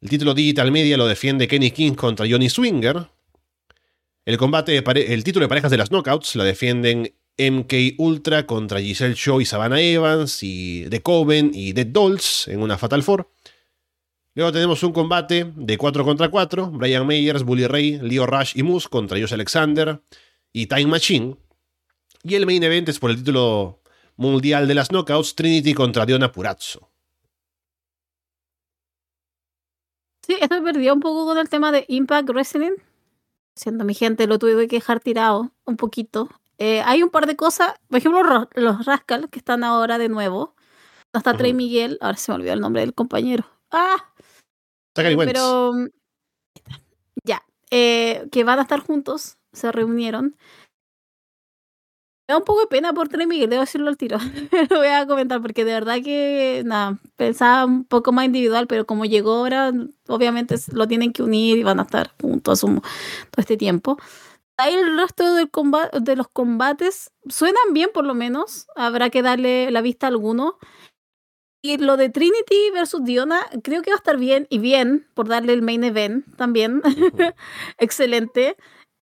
El 0.00 0.08
título 0.08 0.34
Digital 0.34 0.70
Media 0.70 0.96
lo 0.96 1.08
defiende 1.08 1.48
Kenny 1.48 1.72
King 1.72 1.94
contra 1.94 2.26
Johnny 2.30 2.48
Swinger. 2.48 3.08
El 4.24 4.36
combate 4.36 4.76
el 4.76 5.24
título 5.24 5.44
de 5.44 5.48
parejas 5.48 5.70
de 5.70 5.78
las 5.78 5.88
Knockouts 5.88 6.36
la 6.36 6.44
defienden 6.44 7.14
MK 7.38 7.98
Ultra 7.98 8.46
contra 8.46 8.80
Giselle 8.80 9.14
Shaw 9.14 9.40
y 9.40 9.46
Savannah 9.46 9.80
Evans 9.80 10.42
y 10.42 10.86
The 10.90 11.02
Coven 11.02 11.52
y 11.54 11.72
Dead 11.72 11.86
Dolls 11.86 12.48
en 12.48 12.62
una 12.62 12.76
Fatal 12.76 13.02
Four. 13.02 13.30
Luego 14.34 14.52
tenemos 14.52 14.82
un 14.82 14.92
combate 14.92 15.52
de 15.56 15.78
4 15.78 16.04
contra 16.04 16.28
4, 16.28 16.70
Brian 16.70 17.06
Meyers, 17.06 17.42
Bully 17.42 17.66
Ray, 17.66 17.98
Leo 17.98 18.26
Rush 18.26 18.52
y 18.54 18.62
Moose 18.62 18.88
contra 18.88 19.18
Josh 19.18 19.34
Alexander 19.34 20.02
y 20.52 20.66
Time 20.66 20.86
Machine. 20.86 21.36
Y 22.22 22.34
el 22.34 22.46
main 22.46 22.62
event 22.62 22.88
es 22.90 22.98
por 22.98 23.10
el 23.10 23.16
título 23.16 23.82
mundial 24.16 24.68
de 24.68 24.74
las 24.74 24.88
Knockouts, 24.88 25.34
Trinity 25.34 25.72
contra 25.72 26.04
Diona 26.04 26.30
Purazzo. 26.30 26.90
Sí, 30.26 30.36
perdida 30.48 30.92
un 30.92 31.00
poco 31.00 31.24
con 31.24 31.38
el 31.38 31.48
tema 31.48 31.72
de 31.72 31.86
Impact 31.88 32.28
Wrestling. 32.28 32.76
Siendo 33.60 33.84
mi 33.84 33.92
gente, 33.92 34.26
lo 34.26 34.38
tuve 34.38 34.68
que 34.68 34.76
dejar 34.76 35.00
tirado 35.00 35.52
un 35.66 35.76
poquito. 35.76 36.30
Eh, 36.56 36.80
hay 36.86 37.02
un 37.02 37.10
par 37.10 37.26
de 37.26 37.36
cosas, 37.36 37.74
por 37.88 37.98
ejemplo, 37.98 38.48
los, 38.54 38.86
Rascal 38.86 39.28
que 39.28 39.38
están 39.38 39.64
ahora 39.64 39.98
de 39.98 40.08
nuevo. 40.08 40.54
Hasta 41.12 41.36
Trey 41.36 41.52
Miguel, 41.52 41.98
ahora 42.00 42.16
se 42.16 42.32
me 42.32 42.36
olvidó 42.36 42.54
el 42.54 42.60
nombre 42.60 42.80
del 42.80 42.94
compañero. 42.94 43.44
¡Ah! 43.70 44.14
Pero. 44.94 45.72
Ya. 47.22 47.44
Eh, 47.70 48.28
que 48.32 48.44
van 48.44 48.60
a 48.60 48.62
estar 48.62 48.80
juntos, 48.80 49.36
se 49.52 49.70
reunieron. 49.70 50.38
Da 52.30 52.36
un 52.36 52.44
poco 52.44 52.60
de 52.60 52.68
pena 52.68 52.92
por 52.92 53.08
Trey 53.08 53.26
Miguel, 53.26 53.50
debo 53.50 53.62
decirlo 53.62 53.88
al 53.88 53.96
tiro. 53.96 54.16
lo 54.70 54.76
voy 54.78 54.86
a 54.86 55.04
comentar 55.04 55.42
porque 55.42 55.64
de 55.64 55.72
verdad 55.72 55.96
que, 56.00 56.62
nada, 56.64 56.96
pensaba 57.16 57.64
un 57.64 57.82
poco 57.84 58.12
más 58.12 58.24
individual, 58.24 58.68
pero 58.68 58.86
como 58.86 59.04
llegó 59.04 59.32
ahora, 59.32 59.72
obviamente 60.06 60.54
lo 60.72 60.86
tienen 60.86 61.12
que 61.12 61.24
unir 61.24 61.58
y 61.58 61.64
van 61.64 61.80
a 61.80 61.82
estar 61.82 62.12
juntos 62.20 62.60
todo 62.60 62.80
este 63.36 63.56
tiempo. 63.56 63.96
Ahí 64.58 64.74
el 64.74 64.96
resto 64.96 65.34
del 65.34 65.50
combate, 65.50 65.98
de 65.98 66.14
los 66.14 66.28
combates 66.28 67.10
suenan 67.28 67.72
bien, 67.72 67.90
por 67.92 68.06
lo 68.06 68.14
menos. 68.14 68.68
Habrá 68.76 69.10
que 69.10 69.22
darle 69.22 69.72
la 69.72 69.80
vista 69.80 70.06
a 70.06 70.10
alguno. 70.10 70.56
Y 71.62 71.78
lo 71.78 71.96
de 71.96 72.10
Trinity 72.10 72.70
versus 72.72 73.02
Diona, 73.02 73.40
creo 73.64 73.82
que 73.82 73.90
va 73.90 73.96
a 73.96 73.98
estar 73.98 74.18
bien 74.18 74.46
y 74.50 74.60
bien 74.60 75.08
por 75.14 75.26
darle 75.26 75.52
el 75.52 75.62
main 75.62 75.82
event 75.82 76.24
también. 76.36 76.80
Excelente. 77.78 78.56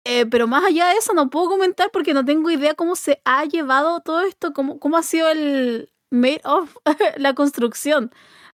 Eh, 0.09 0.25
pero 0.25 0.47
más 0.47 0.65
allá 0.65 0.87
de 0.87 0.99
eso 0.99 1.15
no 1.15 1.31
puedo 1.31 1.49
comentar 1.49 1.91
porque 1.91 2.15
no 2.15 2.25
tengo 2.25 2.49
idea 2.49 2.75
cómo 2.75 2.95
se 2.95 3.21
ha 3.25 3.45
llevado 3.45 4.01
todo 4.03 4.21
esto, 4.21 4.53
cómo, 4.53 4.79
cómo 4.79 4.97
ha 4.97 5.03
sido 5.03 5.29
el 5.29 5.91
made 6.13 6.41
of 6.45 6.77
la 7.17 7.35
construcción. 7.35 8.13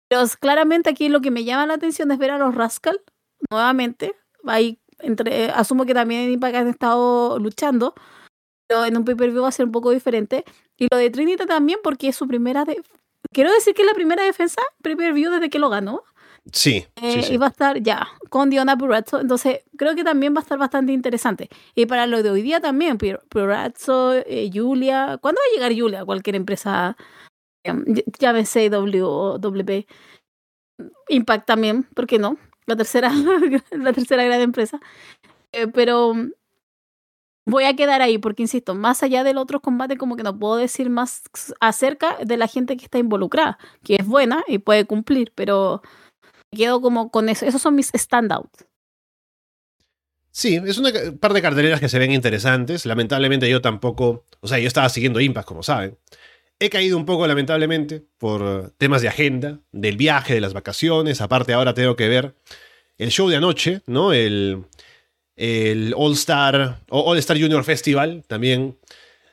Pero 0.08 0.24
claramente 0.40 0.90
aquí 0.90 1.10
lo 1.10 1.20
que 1.20 1.30
me 1.30 1.44
llama 1.44 1.68
la 1.68 1.74
atención 1.74 2.10
es 2.12 2.20
ver 2.20 2.32
a 2.32 2.38
los 2.38 2.56
Rascal 2.56 3.02
nuevamente. 3.50 4.16
Ahí 4.46 4.80
entre, 5.00 5.52
asumo 5.52 5.86
que 5.86 5.94
también 5.94 6.32
Impact 6.32 6.56
han 6.56 6.68
estado 6.70 7.38
luchando, 7.38 7.96
pero 8.68 8.86
en 8.86 8.96
un 8.96 9.04
pay-per-view 9.04 9.42
va 9.42 9.50
a 9.50 9.52
ser 9.52 9.66
un 9.66 9.74
poco 9.74 9.92
diferente. 9.92 10.46
Y 10.78 10.88
lo 10.90 10.98
de 10.98 11.10
Trinity 11.10 11.46
también 11.46 11.80
porque 11.84 12.08
es 12.08 12.16
su 12.16 12.30
primera... 12.30 12.64
De... 12.64 12.82
Quiero 13.34 13.52
decir 13.52 13.74
que 13.74 13.82
es 13.82 13.88
la 13.90 13.94
primera 13.94 14.24
defensa 14.24 14.62
pay-per-view 14.84 15.32
desde 15.32 15.50
que 15.50 15.60
lo 15.60 15.70
ganó. 15.70 16.04
Sí, 16.52 16.86
eh, 16.96 17.28
Y 17.32 17.38
va 17.38 17.48
a 17.48 17.50
estar 17.50 17.80
ya 17.82 18.08
con 18.30 18.50
Diona 18.50 18.76
Purazzo. 18.76 19.22
Entonces, 19.22 19.60
creo 19.78 19.96
que 19.96 20.04
también 20.04 20.34
va 20.34 20.40
a 20.40 20.42
estar 20.42 20.58
bastante 20.58 20.92
interesante. 20.92 21.50
Y 21.76 21.86
para 21.86 22.08
lo 22.08 22.24
de 22.24 22.32
hoy 22.32 22.42
día 22.42 22.60
también, 22.60 22.98
Purazzo, 22.98 24.14
eh, 24.16 24.50
Julia. 24.52 25.20
¿Cuándo 25.22 25.40
va 25.40 25.46
a 25.52 25.56
llegar 25.56 25.80
Julia 25.80 26.02
a 26.02 26.06
cualquier 26.06 26.36
empresa? 26.36 26.98
Em, 27.64 27.86
llámese 28.20 28.70
WP. 28.70 29.88
Impact 31.10 31.46
también, 31.46 31.84
¿por 31.84 32.08
qué 32.08 32.18
no? 32.20 32.38
La 32.66 32.76
tercera, 32.76 33.12
la 33.72 33.94
tercera 33.94 34.24
gran 34.24 34.42
empresa. 34.42 34.80
Eh, 35.52 35.68
pero 35.68 36.14
voy 37.46 37.66
a 37.66 37.76
quedar 37.76 38.02
ahí 38.02 38.18
porque, 38.18 38.44
insisto, 38.44 38.76
más 38.76 39.04
allá 39.04 39.24
del 39.24 39.38
otro 39.38 39.62
combate, 39.62 39.98
como 39.98 40.16
que 40.16 40.24
no 40.24 40.38
puedo 40.38 40.56
decir 40.58 40.90
más 40.90 41.24
acerca 41.60 42.18
de 42.24 42.38
la 42.38 42.48
gente 42.48 42.78
que 42.78 42.86
está 42.86 43.00
involucrada, 43.00 43.58
que 43.84 43.96
es 44.00 44.08
buena 44.08 44.44
y 44.48 44.60
puede 44.60 44.86
cumplir, 44.86 45.32
pero 45.36 45.82
quedo 46.56 46.82
como 46.82 47.10
con 47.12 47.30
eso. 47.30 47.46
Esos 47.46 47.62
son 47.62 47.76
mis 47.76 47.92
standouts. 47.96 48.66
Sí, 50.32 50.62
es 50.66 50.78
una 50.78 50.92
par 51.20 51.34
de 51.34 51.42
carteleras 51.42 51.80
que 51.80 51.90
se 51.90 52.00
ven 52.00 52.12
interesantes. 52.12 52.86
Lamentablemente 52.86 53.50
yo 53.50 53.62
tampoco, 53.62 54.26
o 54.40 54.48
sea, 54.48 54.60
yo 54.60 54.68
estaba 54.68 54.88
siguiendo 54.90 55.20
Impact, 55.20 55.48
como 55.48 55.62
saben. 55.62 55.98
He 56.60 56.70
caído 56.70 56.96
un 56.96 57.06
poco, 57.06 57.26
lamentablemente, 57.28 58.04
por 58.18 58.72
temas 58.78 59.02
de 59.02 59.08
agenda, 59.10 59.60
del 59.72 59.98
viaje, 59.98 60.36
de 60.36 60.42
las 60.42 60.54
vacaciones. 60.54 61.20
Aparte, 61.20 61.54
ahora 61.54 61.74
tengo 61.74 61.96
que 61.96 62.08
ver 62.08 62.36
el 62.98 63.10
show 63.10 63.28
de 63.30 63.36
anoche, 63.38 63.82
¿no? 63.88 64.14
El, 64.14 64.64
el 65.36 65.94
All 65.98 66.14
Star, 66.14 66.82
All 66.90 67.18
Star 67.18 67.40
Junior 67.40 67.64
Festival, 67.64 68.24
también 68.28 68.78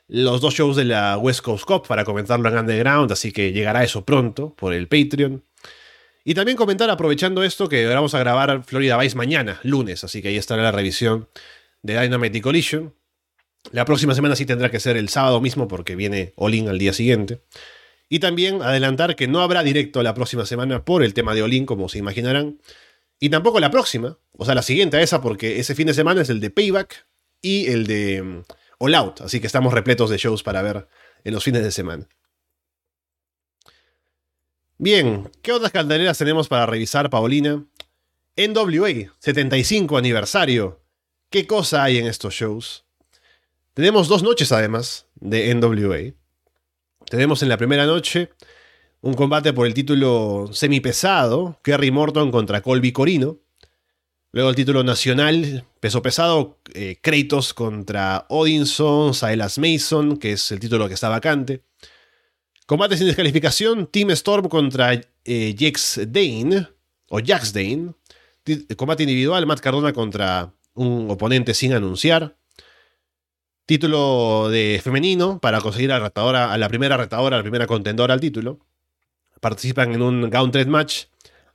los 0.08 0.40
dos 0.40 0.54
shows 0.54 0.74
de 0.74 0.86
la 0.86 1.18
West 1.18 1.42
Coast 1.42 1.64
Cup 1.64 1.86
para 1.86 2.04
comentarlo 2.04 2.48
en 2.48 2.58
Underground, 2.58 3.12
así 3.12 3.30
que 3.30 3.52
llegará 3.52 3.84
eso 3.84 4.04
pronto 4.04 4.54
por 4.54 4.72
el 4.72 4.88
Patreon. 4.88 5.44
Y 6.28 6.34
también 6.34 6.58
comentar, 6.58 6.90
aprovechando 6.90 7.42
esto, 7.42 7.70
que 7.70 7.86
vamos 7.86 8.12
a 8.12 8.18
grabar 8.18 8.62
Florida 8.62 8.98
Vice 8.98 9.16
mañana, 9.16 9.60
lunes, 9.62 10.04
así 10.04 10.20
que 10.20 10.28
ahí 10.28 10.36
estará 10.36 10.62
la 10.62 10.72
revisión 10.72 11.26
de 11.80 11.98
Dynamite 11.98 12.36
y 12.36 12.40
Collision. 12.42 12.94
La 13.72 13.86
próxima 13.86 14.14
semana 14.14 14.36
sí 14.36 14.44
tendrá 14.44 14.70
que 14.70 14.78
ser 14.78 14.98
el 14.98 15.08
sábado 15.08 15.40
mismo 15.40 15.68
porque 15.68 15.96
viene 15.96 16.34
Olin 16.36 16.68
al 16.68 16.78
día 16.78 16.92
siguiente. 16.92 17.40
Y 18.10 18.18
también 18.18 18.60
adelantar 18.60 19.16
que 19.16 19.26
no 19.26 19.40
habrá 19.40 19.62
directo 19.62 20.02
la 20.02 20.12
próxima 20.12 20.44
semana 20.44 20.84
por 20.84 21.02
el 21.02 21.14
tema 21.14 21.34
de 21.34 21.44
Olin, 21.44 21.64
como 21.64 21.88
se 21.88 21.96
imaginarán. 21.96 22.60
Y 23.18 23.30
tampoco 23.30 23.58
la 23.58 23.70
próxima, 23.70 24.18
o 24.32 24.44
sea, 24.44 24.54
la 24.54 24.60
siguiente 24.60 24.98
a 24.98 25.00
esa, 25.00 25.22
porque 25.22 25.60
ese 25.60 25.74
fin 25.74 25.86
de 25.86 25.94
semana 25.94 26.20
es 26.20 26.28
el 26.28 26.40
de 26.40 26.50
Payback 26.50 27.06
y 27.40 27.68
el 27.68 27.86
de 27.86 28.22
mm, 28.22 28.42
All 28.80 28.94
Out. 28.96 29.22
Así 29.22 29.40
que 29.40 29.46
estamos 29.46 29.72
repletos 29.72 30.10
de 30.10 30.18
shows 30.18 30.42
para 30.42 30.60
ver 30.60 30.88
en 31.24 31.32
los 31.32 31.42
fines 31.42 31.62
de 31.62 31.70
semana. 31.70 32.06
Bien, 34.80 35.28
¿qué 35.42 35.50
otras 35.50 35.72
caldereras 35.72 36.18
tenemos 36.18 36.46
para 36.46 36.64
revisar, 36.64 37.10
Paulina? 37.10 37.64
NWA, 38.36 39.12
75 39.18 39.98
aniversario. 39.98 40.80
¿Qué 41.30 41.48
cosa 41.48 41.82
hay 41.82 41.98
en 41.98 42.06
estos 42.06 42.34
shows? 42.34 42.84
Tenemos 43.74 44.06
dos 44.06 44.22
noches 44.22 44.52
además 44.52 45.06
de 45.16 45.52
NWA. 45.52 46.14
Tenemos 47.10 47.42
en 47.42 47.48
la 47.48 47.56
primera 47.56 47.86
noche 47.86 48.30
un 49.00 49.14
combate 49.14 49.52
por 49.52 49.66
el 49.66 49.74
título 49.74 50.48
semipesado, 50.52 51.58
Kerry 51.64 51.90
Morton 51.90 52.30
contra 52.30 52.60
Colby 52.60 52.92
Corino. 52.92 53.40
Luego 54.30 54.50
el 54.50 54.56
título 54.56 54.84
nacional, 54.84 55.64
peso 55.80 56.02
pesado, 56.02 56.60
eh, 56.72 57.00
Kratos 57.02 57.52
contra 57.52 58.26
Odinson, 58.28 59.12
Silas 59.12 59.58
Mason, 59.58 60.18
que 60.18 60.32
es 60.34 60.52
el 60.52 60.60
título 60.60 60.86
que 60.86 60.94
está 60.94 61.08
vacante. 61.08 61.64
Combate 62.68 62.98
sin 62.98 63.06
descalificación, 63.06 63.86
Team 63.86 64.10
Storm 64.10 64.50
contra 64.50 64.92
eh, 64.92 65.56
Jax 65.58 66.00
Dane, 66.06 66.68
o 67.08 67.18
Jax 67.18 67.54
Dane. 67.54 67.94
Combate 68.76 69.04
individual, 69.04 69.46
Matt 69.46 69.60
Cardona 69.60 69.94
contra 69.94 70.52
un 70.74 71.10
oponente 71.10 71.54
sin 71.54 71.72
anunciar. 71.72 72.36
Título 73.64 74.50
de 74.50 74.82
femenino 74.84 75.38
para 75.40 75.62
conseguir 75.62 75.92
a, 75.92 75.96
a 76.04 76.58
la 76.58 76.68
primera 76.68 76.98
retadora, 76.98 77.36
a 77.36 77.38
la 77.38 77.42
primera 77.42 77.66
contendora 77.66 78.12
al 78.12 78.20
título. 78.20 78.58
Participan 79.40 79.94
en 79.94 80.02
un 80.02 80.28
Gauntlet 80.28 80.68
Match 80.68 81.04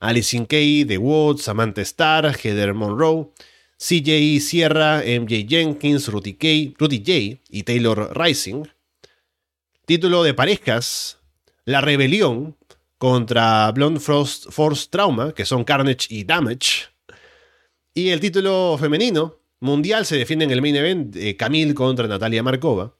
Alice 0.00 0.46
Kay, 0.48 0.84
The 0.84 0.98
Woods, 0.98 1.42
Samantha 1.42 1.82
Starr, 1.82 2.36
Heather 2.42 2.74
Monroe, 2.74 3.30
CJ 3.78 4.40
Sierra, 4.40 5.04
MJ 5.04 5.46
Jenkins, 5.48 6.08
Rudy, 6.08 6.32
K, 6.32 6.74
Rudy 6.76 6.98
J 6.98 7.40
y 7.50 7.62
Taylor 7.62 8.10
Rising. 8.18 8.64
Título 9.86 10.22
de 10.22 10.32
parejas, 10.32 11.18
La 11.66 11.82
Rebelión 11.82 12.56
contra 12.96 13.70
Blonde 13.72 14.00
Frost 14.00 14.46
Force 14.48 14.88
Trauma, 14.88 15.34
que 15.34 15.44
son 15.44 15.62
Carnage 15.62 16.06
y 16.08 16.24
Damage. 16.24 16.86
Y 17.92 18.08
el 18.08 18.18
título 18.18 18.78
femenino, 18.80 19.40
mundial, 19.60 20.06
se 20.06 20.16
defiende 20.16 20.46
en 20.46 20.52
el 20.52 20.62
main 20.62 20.76
event 20.76 21.14
Camille 21.36 21.74
contra 21.74 22.08
Natalia 22.08 22.42
Markova. 22.42 22.96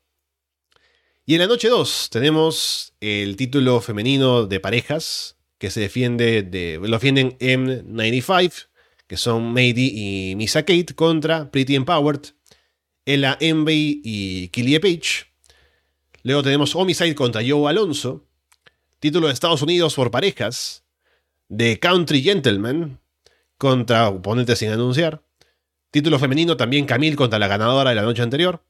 Y 1.24 1.32
en 1.32 1.40
la 1.40 1.46
noche 1.46 1.68
2 1.68 2.10
tenemos 2.10 2.92
el 3.00 3.36
título 3.36 3.80
femenino 3.80 4.44
de 4.44 4.60
parejas, 4.60 5.38
que 5.56 5.70
se 5.70 5.80
defiende 5.80 6.42
de, 6.42 6.78
lo 6.82 6.88
defienden 6.88 7.38
M95, 7.38 8.66
que 9.06 9.16
son 9.16 9.54
Mady 9.54 10.30
y 10.30 10.36
Misa 10.36 10.66
Kate, 10.66 10.94
contra 10.94 11.50
Pretty 11.50 11.76
Empowered, 11.76 12.34
Ella 13.06 13.38
Envy 13.40 14.02
y 14.04 14.48
Killie 14.48 14.80
Page. 14.80 15.33
Luego 16.24 16.42
tenemos 16.42 16.74
Homicide 16.74 17.14
contra 17.14 17.42
Joe 17.46 17.68
Alonso. 17.68 18.26
Título 18.98 19.26
de 19.26 19.34
Estados 19.34 19.60
Unidos 19.60 19.94
por 19.94 20.10
parejas. 20.10 20.82
De 21.48 21.78
Country 21.78 22.22
Gentleman 22.22 22.98
contra 23.58 24.08
oponentes 24.08 24.58
sin 24.58 24.70
anunciar. 24.70 25.22
Título 25.90 26.18
femenino 26.18 26.56
también 26.56 26.86
Camille 26.86 27.14
contra 27.14 27.38
la 27.38 27.46
ganadora 27.46 27.90
de 27.90 27.96
la 27.96 28.02
noche 28.02 28.22
anterior. 28.22 28.64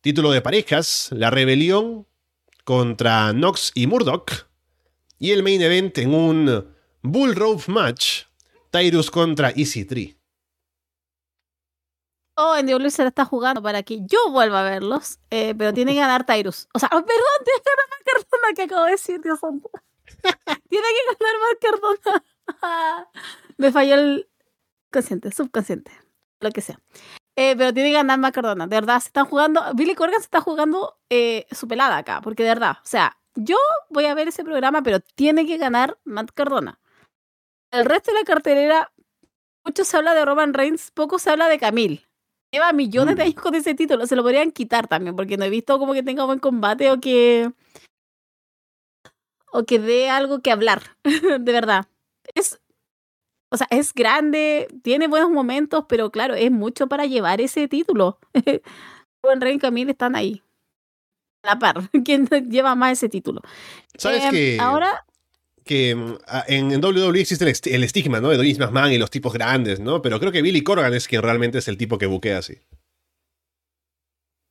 Título 0.00 0.32
de 0.32 0.42
parejas, 0.42 1.10
La 1.12 1.30
Rebelión 1.30 2.08
contra 2.64 3.32
Nox 3.32 3.70
y 3.76 3.86
Murdoch. 3.86 4.48
Y 5.20 5.30
el 5.30 5.44
main 5.44 5.62
event 5.62 5.96
en 5.98 6.12
un 6.12 6.66
Bull 7.00 7.36
Rope 7.36 7.62
Match, 7.68 8.24
Tyrus 8.72 9.08
contra 9.08 9.52
Easy 9.54 9.84
Tree. 9.84 10.16
En 12.56 12.66
Diablo 12.66 12.90
se 12.90 13.02
la 13.02 13.08
está 13.08 13.24
jugando 13.24 13.62
para 13.62 13.82
que 13.82 14.00
yo 14.06 14.30
vuelva 14.30 14.60
a 14.60 14.70
verlos, 14.70 15.18
eh, 15.30 15.54
pero 15.56 15.72
tiene 15.72 15.92
que 15.94 16.00
ganar 16.06 16.24
Tyrus. 16.24 16.68
O 16.74 16.78
sea, 16.78 16.88
oh, 16.92 17.04
perdón, 17.04 17.38
tiene 17.44 17.60
que 17.62 17.70
ganar 17.70 17.88
más 17.90 18.00
Cardona 18.04 18.54
que 18.54 18.62
acabo 18.62 18.84
de 18.84 18.90
decir, 18.92 19.20
Dios 19.20 19.40
santo. 19.40 19.70
tiene 20.68 20.86
que 20.86 21.16
ganar 21.18 21.34
más 21.40 21.56
Cardona. 21.60 22.24
Me 23.56 23.72
falló 23.72 23.94
el 23.94 24.28
consciente, 24.90 25.30
subconsciente, 25.32 25.92
lo 26.40 26.50
que 26.50 26.60
sea. 26.60 26.78
Eh, 27.36 27.54
pero 27.56 27.72
tiene 27.72 27.90
que 27.90 27.96
ganar 27.96 28.18
más 28.18 28.32
Cardona. 28.32 28.66
De 28.66 28.76
verdad, 28.76 29.00
se 29.00 29.08
están 29.08 29.26
jugando. 29.26 29.62
Billy 29.74 29.94
Corgan 29.94 30.20
se 30.20 30.26
está 30.26 30.40
jugando 30.40 30.98
eh, 31.08 31.46
su 31.50 31.68
pelada 31.68 31.96
acá, 31.96 32.20
porque 32.22 32.42
de 32.42 32.50
verdad, 32.50 32.78
o 32.82 32.86
sea, 32.86 33.18
yo 33.34 33.56
voy 33.88 34.06
a 34.06 34.14
ver 34.14 34.28
ese 34.28 34.44
programa, 34.44 34.82
pero 34.82 35.00
tiene 35.00 35.46
que 35.46 35.56
ganar 35.56 35.98
Matt 36.04 36.32
Cardona. 36.34 36.78
El 37.70 37.86
resto 37.86 38.12
de 38.12 38.18
la 38.18 38.24
cartelera, 38.24 38.92
mucho 39.64 39.84
se 39.84 39.96
habla 39.96 40.12
de 40.12 40.24
Roman 40.24 40.52
Reigns, 40.52 40.90
poco 40.90 41.18
se 41.18 41.30
habla 41.30 41.48
de 41.48 41.58
Camille 41.58 42.06
lleva 42.52 42.72
millones 42.72 43.16
de 43.16 43.24
mm. 43.24 43.26
años 43.26 43.42
con 43.42 43.54
ese 43.54 43.74
título. 43.74 44.06
Se 44.06 44.14
lo 44.14 44.22
podrían 44.22 44.52
quitar 44.52 44.86
también, 44.86 45.16
porque 45.16 45.36
no 45.36 45.44
he 45.44 45.50
visto 45.50 45.78
como 45.78 45.94
que 45.94 46.02
tenga 46.02 46.24
buen 46.24 46.38
combate 46.38 46.90
o 46.90 47.00
que. 47.00 47.50
o 49.50 49.64
que 49.64 49.78
dé 49.78 50.10
algo 50.10 50.40
que 50.40 50.52
hablar. 50.52 50.82
de 51.04 51.52
verdad. 51.52 51.86
Es. 52.34 52.60
O 53.50 53.56
sea, 53.56 53.66
es 53.70 53.92
grande, 53.92 54.66
tiene 54.82 55.08
buenos 55.08 55.30
momentos, 55.30 55.84
pero 55.86 56.10
claro, 56.10 56.34
es 56.34 56.50
mucho 56.50 56.86
para 56.86 57.04
llevar 57.04 57.40
ese 57.40 57.68
título. 57.68 58.18
Buen 59.22 59.42
Rey 59.42 59.56
y 59.56 59.58
Camille 59.58 59.90
están 59.90 60.16
ahí. 60.16 60.42
A 61.42 61.48
la 61.48 61.58
par. 61.58 61.90
¿Quién 62.04 62.26
lleva 62.48 62.74
más 62.74 62.92
ese 62.92 63.10
título? 63.10 63.42
¿Sabes 63.98 64.24
eh, 64.32 64.56
Ahora 64.58 65.04
que 65.64 65.94
mm, 65.94 66.18
en, 66.48 66.84
WWE 66.84 67.20
existe 67.20 67.44
el, 67.74 67.84
estigma, 67.84 68.20
¿no? 68.20 68.28
De 68.28 68.38
Vince 68.38 68.60
McMahon 68.60 68.92
y 68.92 68.98
los 68.98 69.10
tipos 69.10 69.32
grandes, 69.32 69.80
¿no? 69.80 70.02
Pero 70.02 70.18
creo 70.20 70.32
que 70.32 70.42
Billy 70.42 70.62
Corgan 70.62 70.94
es 70.94 71.08
quien 71.08 71.22
realmente 71.22 71.58
es 71.58 71.68
el 71.68 71.76
tipo 71.76 71.98
que 71.98 72.06
buquea 72.06 72.38
así. 72.38 72.58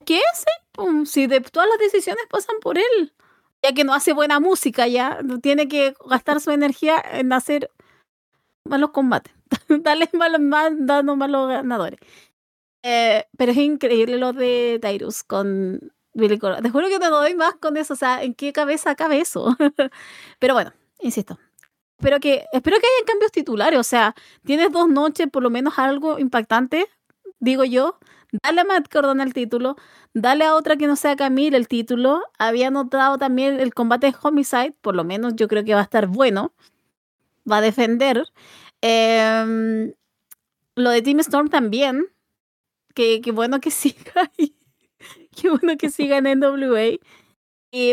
¿Qué 0.05 0.17
es? 0.17 1.09
Si 1.09 1.27
de 1.27 1.41
todas 1.41 1.69
las 1.69 1.79
decisiones 1.79 2.23
pasan 2.29 2.55
por 2.61 2.77
él. 2.77 3.13
Ya 3.63 3.73
que 3.73 3.83
no 3.83 3.93
hace 3.93 4.13
buena 4.13 4.39
música, 4.39 4.87
ya 4.87 5.19
tiene 5.43 5.67
que 5.67 5.93
gastar 6.09 6.41
su 6.41 6.49
energía 6.49 6.99
en 7.11 7.31
hacer 7.31 7.69
malos 8.65 8.89
combates. 8.91 9.33
Darle 9.69 10.09
malos, 10.13 10.41
dando 10.79 11.15
malos 11.15 11.47
ganadores. 11.47 11.99
Eh, 12.83 13.25
pero 13.37 13.51
es 13.51 13.57
increíble 13.57 14.17
lo 14.17 14.33
de 14.33 14.79
Tyrus 14.81 15.23
con 15.23 15.91
Billy 16.13 16.39
Corgan. 16.39 16.63
Te 16.63 16.71
juro 16.71 16.87
que 16.89 16.99
te 16.99 17.09
doy 17.09 17.35
más 17.35 17.55
con 17.55 17.77
eso. 17.77 17.93
O 17.93 17.97
sea, 17.97 18.23
¿en 18.23 18.33
qué 18.33 18.51
cabeza 18.51 18.95
cabe 18.95 19.19
eso? 19.19 19.55
pero 20.39 20.55
bueno, 20.55 20.73
insisto, 21.01 21.37
espero 21.97 22.19
que, 22.19 22.45
espero 22.51 22.77
que 22.79 22.87
hayan 22.87 23.05
cambios 23.05 23.31
titulares. 23.31 23.79
O 23.79 23.83
sea, 23.83 24.15
tienes 24.43 24.71
dos 24.71 24.89
noches, 24.89 25.27
por 25.31 25.43
lo 25.43 25.49
menos 25.49 25.77
algo 25.77 26.19
impactante, 26.19 26.87
digo 27.39 27.63
yo. 27.63 27.99
Dale 28.43 28.61
a 28.61 28.63
Matt 28.63 28.87
Cardona 28.87 29.23
el 29.23 29.33
título, 29.33 29.75
dale 30.13 30.45
a 30.45 30.55
otra 30.55 30.77
que 30.77 30.87
no 30.87 30.95
sea 30.95 31.17
Camille 31.17 31.57
el 31.57 31.67
título. 31.67 32.23
Había 32.39 32.71
notado 32.71 33.17
también 33.17 33.59
el 33.59 33.73
combate 33.73 34.07
de 34.07 34.15
Homicide, 34.21 34.73
por 34.81 34.95
lo 34.95 35.03
menos 35.03 35.35
yo 35.35 35.49
creo 35.49 35.65
que 35.65 35.73
va 35.73 35.81
a 35.81 35.83
estar 35.83 36.07
bueno. 36.07 36.53
Va 37.49 37.57
a 37.57 37.61
defender. 37.61 38.25
Em, 38.81 39.93
lo 40.75 40.89
de 40.91 41.01
Team 41.01 41.19
Storm 41.19 41.49
también. 41.49 42.07
Que, 42.93 43.21
bueno 43.33 43.59
que 43.59 43.71
siga 43.71 44.13
ahí. 44.37 44.55
Qué 45.35 45.49
bueno 45.49 45.77
que 45.77 45.89
siga 45.89 46.17
en 46.17 46.39
NWA. 46.39 46.99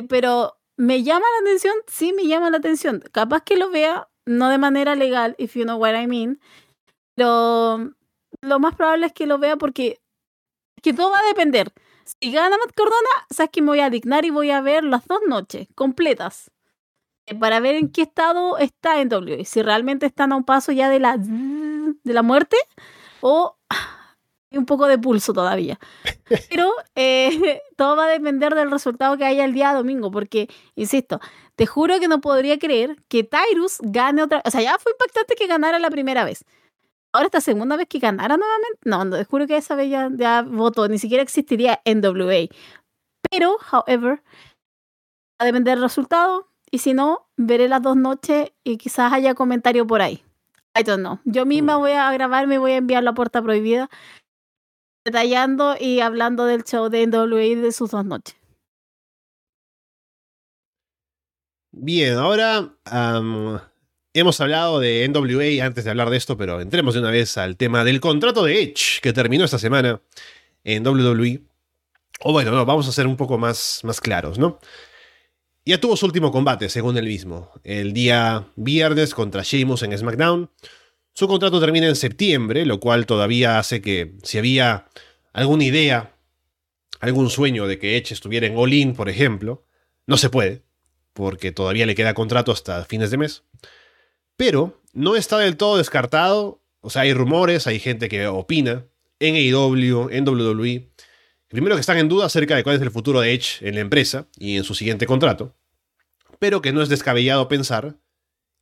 pero 0.09 0.58
¿Me 0.79 1.03
llama 1.03 1.27
la 1.39 1.49
atención? 1.49 1.75
Sí, 1.89 2.13
me 2.13 2.27
llama 2.29 2.51
la 2.51 2.59
atención. 2.59 3.03
Capaz 3.11 3.43
que 3.43 3.57
lo 3.57 3.69
vea, 3.69 4.09
no 4.27 4.49
de 4.49 4.59
manera 4.59 4.95
legal, 4.95 5.35
if 5.37 5.57
you 5.57 5.65
know 5.65 5.77
what 5.77 6.01
I 6.01 6.07
mean. 6.07 6.41
Pero 7.17 7.93
lo 8.43 8.61
más 8.61 8.77
probable 8.77 9.07
es 9.07 9.13
que 9.13 9.27
lo 9.27 9.39
vea 9.39 9.57
porque 9.57 10.01
que 10.81 10.95
todo 10.95 11.11
va 11.11 11.19
a 11.19 11.27
depender. 11.27 11.73
Si 12.05 12.31
gana 12.31 12.57
Matt 12.57 12.75
Cordona, 12.77 13.09
sabes 13.29 13.51
que 13.51 13.61
me 13.61 13.69
voy 13.69 13.81
a 13.81 13.91
dignar 13.91 14.25
y 14.25 14.31
voy 14.31 14.53
a 14.53 14.61
ver 14.61 14.85
las 14.85 15.05
dos 15.09 15.21
noches 15.27 15.67
completas 15.75 16.53
eh, 17.27 17.35
para 17.35 17.59
ver 17.59 17.75
en 17.75 17.91
qué 17.91 18.03
estado 18.03 18.57
está 18.59 19.01
en 19.01 19.09
W. 19.09 19.45
Si 19.45 19.63
realmente 19.63 20.07
están 20.07 20.33
a 20.33 20.37
un 20.37 20.45
paso 20.45 20.71
ya 20.71 20.89
de 20.89 21.01
la 21.01 21.17
de 21.19 22.15
la 22.15 22.23
muerte 22.23 22.57
o 23.21 23.59
un 24.53 24.67
poco 24.67 24.87
de 24.87 24.99
pulso 24.99 25.33
todavía. 25.33 25.79
Pero 26.49 26.73
eh, 26.95 27.61
todo 27.77 27.97
va 27.97 28.07
a 28.07 28.09
depender 28.09 28.55
del 28.55 28.71
resultado 28.71 29.17
que 29.17 29.25
haya 29.25 29.45
el 29.45 29.53
día 29.53 29.75
domingo, 29.75 30.11
porque, 30.11 30.49
insisto, 30.75 31.21
te 31.57 31.67
juro 31.67 32.01
que 32.01 32.09
no 32.09 32.21
podría 32.21 32.59
creer 32.59 32.97
que 33.09 33.25
Tyrus 33.25 33.79
gane 33.83 34.23
otra 34.23 34.43
O 34.45 34.51
sea, 34.51 34.63
ya 34.63 34.79
fue 34.79 34.93
impactante 34.93 35.35
que 35.35 35.47
ganara 35.47 35.79
la 35.79 35.91
primera 35.91 36.25
vez. 36.25 36.45
Ahora 37.13 37.27
esta 37.27 37.41
segunda 37.41 37.77
vez 37.77 37.89
que 37.89 37.99
ganara 37.99 38.37
nuevamente, 38.37 38.79
no, 38.85 39.05
no 39.05 39.17
te 39.17 39.25
juro 39.25 39.47
que 39.47 39.57
esa 39.57 39.75
vez 39.75 39.91
ya, 39.91 40.11
ya 40.15 40.43
votó, 40.43 40.89
ni 40.89 40.99
siquiera 40.99 41.23
existiría 41.23 41.81
en 41.85 42.05
WA. 42.05 42.49
Pero, 43.31 43.57
however, 43.73 44.23
va 45.41 45.45
a 45.45 45.45
depender 45.45 45.75
del 45.75 45.83
resultado. 45.83 46.49
y 46.71 46.79
si 46.79 46.93
no, 46.93 47.29
veré 47.37 47.69
las 47.69 47.83
dos 47.83 47.97
noches 47.97 48.53
y 48.63 48.77
quizás 48.77 49.13
haya 49.13 49.35
comentario 49.35 49.87
por 49.87 50.03
ahí. 50.03 50.23
I 50.79 50.83
don't 50.83 51.01
know. 51.01 51.19
Yo 51.25 51.47
misma 51.47 51.77
mm. 51.77 51.81
voy 51.81 51.93
a 51.93 52.13
grabar, 52.13 52.47
me 52.47 52.59
voy 52.59 52.73
a 52.73 52.77
enviar 52.77 53.03
la 53.03 53.15
puerta 53.15 53.43
prohibida, 53.43 53.89
detallando 55.11 55.77
y 55.79 56.01
hablando 56.01 56.45
del 56.45 56.65
show 56.65 56.89
de 56.89 57.07
NWA 57.07 57.63
de 57.63 57.73
sus 57.73 57.91
dos 57.91 58.05
noches. 58.05 58.37
Bien, 61.73 62.15
ahora 62.15 62.75
hemos 64.13 64.41
hablado 64.41 64.81
de 64.81 65.09
NWA 65.09 65.65
antes 65.65 65.85
de 65.85 65.91
hablar 65.91 66.11
de 66.11 66.17
esto, 66.17 66.37
pero 66.37 66.61
entremos 66.61 66.95
de 66.95 67.01
una 67.01 67.11
vez 67.11 67.39
al 67.39 67.57
tema 67.57 67.85
del 67.85 68.01
contrato 68.01 68.45
de 68.45 68.61
Edge 68.61 69.01
que 69.01 69.13
terminó 69.13 69.45
esta 69.45 69.59
semana 69.59 70.01
en 70.65 70.87
WWE. 70.87 71.43
O 72.21 72.33
bueno, 72.33 72.51
no, 72.51 72.67
vamos 72.67 72.89
a 72.89 72.93
ser 72.93 73.07
un 73.07 73.17
poco 73.17 73.39
más, 73.39 73.81
más 73.85 74.01
claros, 74.01 74.39
¿no? 74.39 74.59
Ya 75.65 75.79
tuvo 75.81 75.97
su 75.97 76.07
último 76.07 76.33
combate, 76.33 76.69
según 76.69 76.97
él 76.97 77.07
mismo, 77.07 77.53
el 77.63 77.93
día 77.93 78.47
viernes 78.57 79.15
contra 79.15 79.43
Sheamus 79.43 79.83
en 79.83 79.97
SmackDown. 79.97 80.51
Su 81.19 81.27
contrato 81.27 81.59
termina 81.59 81.89
en 81.89 81.97
septiembre, 81.97 82.65
lo 82.65 82.79
cual 82.79 83.05
todavía 83.05 83.59
hace 83.59 83.83
que 83.83 84.13
si 84.23 84.39
había 84.39 84.87
alguna 85.33 85.65
idea, 85.65 86.15
algún 87.01 87.29
sueño 87.29 87.67
de 87.67 87.81
que 87.81 87.97
Edge 87.97 88.15
estuviera 88.15 88.47
en 88.47 88.57
All 88.57 88.73
In, 88.73 88.95
por 88.95 89.09
ejemplo, 89.09 89.67
no 90.07 90.17
se 90.17 90.31
puede, 90.31 90.63
porque 91.15 91.51
todavía 91.51 91.87
le 91.87 91.97
queda 91.97 92.15
contrato 92.15 92.53
hasta 92.53 92.85
fines 92.85 93.11
de 93.11 93.17
mes. 93.17 93.43
Pero 94.37 94.81
no 94.93 95.17
está 95.17 95.39
del 95.39 95.57
todo 95.57 95.79
descartado, 95.79 96.63
o 96.79 96.89
sea, 96.89 97.03
hay 97.03 97.15
rumores, 97.15 97.67
hay 97.67 97.81
gente 97.81 98.09
que 98.09 98.29
opina 98.29 98.87
en 99.19 99.35
AEW, 99.35 100.11
en 100.13 100.29
WWE, 100.29 100.93
primero 101.49 101.75
que 101.75 101.81
están 101.81 101.99
en 101.99 102.09
duda 102.09 102.27
acerca 102.27 102.55
de 102.55 102.63
cuál 102.63 102.77
es 102.77 102.83
el 102.83 102.93
futuro 102.93 103.21
de 103.21 103.35
Edge 103.35 103.67
en 103.67 103.75
la 103.75 103.81
empresa 103.81 104.29
y 104.39 104.57
en 104.57 104.63
su 104.63 104.77
siguiente 104.77 105.05
contrato 105.07 105.57
pero 106.39 106.63
que 106.63 106.73
no 106.73 106.81
es 106.81 106.89
descabellado 106.89 107.49
pensar 107.49 107.97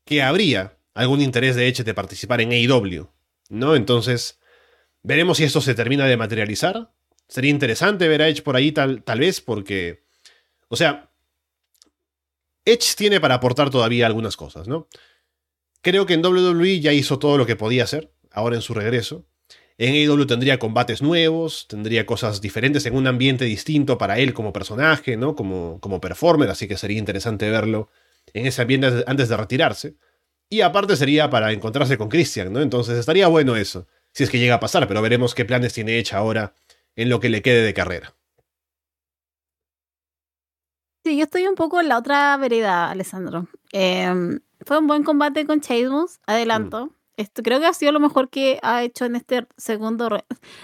que 0.07 0.23
habría 0.23 0.76
algún 0.97 1.21
interés 1.21 1.55
de 1.55 1.69
Edge 1.69 1.85
de 1.85 1.95
participar 1.95 2.41
en 2.41 2.53
AEW, 2.53 3.09
¿no? 3.51 3.77
Entonces, 3.77 4.41
veremos 5.03 5.37
si 5.37 5.45
esto 5.45 5.61
se 5.61 5.75
termina 5.75 6.07
de 6.07 6.17
materializar. 6.17 6.91
Sería 7.29 7.51
interesante 7.51 8.09
ver 8.09 8.23
a 8.23 8.29
Edge 8.29 8.43
por 8.43 8.57
ahí 8.57 8.73
tal, 8.73 9.03
tal 9.05 9.21
vez 9.21 9.41
porque, 9.41 10.05
o 10.69 10.77
sea, 10.77 11.11
Edge 12.65 12.97
tiene 12.97 13.21
para 13.21 13.35
aportar 13.35 13.71
todavía 13.71 14.07
algunas 14.07 14.37
cosas, 14.37 14.69
¿no? 14.69 14.89
Creo 15.83 16.07
que 16.07 16.15
en 16.15 16.25
WWE 16.25 16.81
ya 16.81 16.93
hizo 16.95 17.19
todo 17.19 17.37
lo 17.37 17.47
que 17.47 17.57
podía 17.57 17.85
hacer, 17.85 18.13
ahora 18.33 18.57
en 18.57 18.63
su 18.63 18.73
regreso. 18.73 19.27
En 19.79 19.93
AEW 19.93 20.27
tendría 20.27 20.59
combates 20.59 21.03
nuevos, 21.03 21.69
tendría 21.69 22.07
cosas 22.07 22.41
diferentes 22.41 22.87
en 22.87 22.97
un 22.97 23.07
ambiente 23.07 23.45
distinto 23.45 23.99
para 23.99 24.19
él 24.19 24.33
como 24.33 24.55
personaje, 24.55 25.19
¿no? 25.19 25.37
Como, 25.37 25.79
como 25.81 26.01
performer, 26.01 26.49
así 26.49 26.67
que 26.67 26.79
sería 26.79 26.99
interesante 26.99 27.51
verlo 27.51 27.91
en 28.33 28.47
ese 28.47 28.63
ambiente 28.63 29.05
antes 29.07 29.29
de 29.29 29.37
retirarse. 29.37 29.97
Y 30.49 30.61
aparte 30.61 30.97
sería 30.97 31.29
para 31.29 31.53
encontrarse 31.53 31.99
con 31.99 32.09
Christian, 32.09 32.53
¿no? 32.53 32.61
Entonces 32.61 32.99
estaría 32.99 33.27
bueno 33.29 33.57
eso, 33.57 33.87
si 34.13 34.25
es 34.25 34.31
que 34.31 34.39
llega 34.39 34.55
a 34.55 34.61
pasar, 34.61 34.87
pero 34.87 35.03
veremos 35.03 35.35
qué 35.35 35.45
planes 35.45 35.73
tiene 35.73 35.99
hecha 35.99 36.19
ahora 36.19 36.55
en 36.95 37.09
lo 37.09 37.21
que 37.21 37.29
le 37.29 37.43
quede 37.43 37.63
de 37.63 37.75
carrera. 37.75 38.15
Sí, 41.05 41.17
yo 41.17 41.25
estoy 41.25 41.47
un 41.47 41.55
poco 41.55 41.81
en 41.81 41.89
la 41.89 41.99
otra 41.99 42.37
vereda, 42.37 42.91
Alessandro. 42.91 43.47
Em, 43.71 44.41
fue 44.65 44.79
un 44.79 44.89
buen 44.89 45.05
combate 45.05 45.47
con 45.47 45.61
Sheamus, 45.61 46.19
adelanto. 46.27 46.87
Mm. 46.87 46.91
Esto 47.17 47.43
creo 47.43 47.61
que 47.61 47.67
ha 47.67 47.73
sido 47.73 47.93
lo 47.93 48.01
mejor 48.01 48.29
que 48.29 48.59
ha 48.63 48.83
hecho 48.83 49.05
en 49.05 49.17
este 49.17 49.47
segundo. 49.57 50.09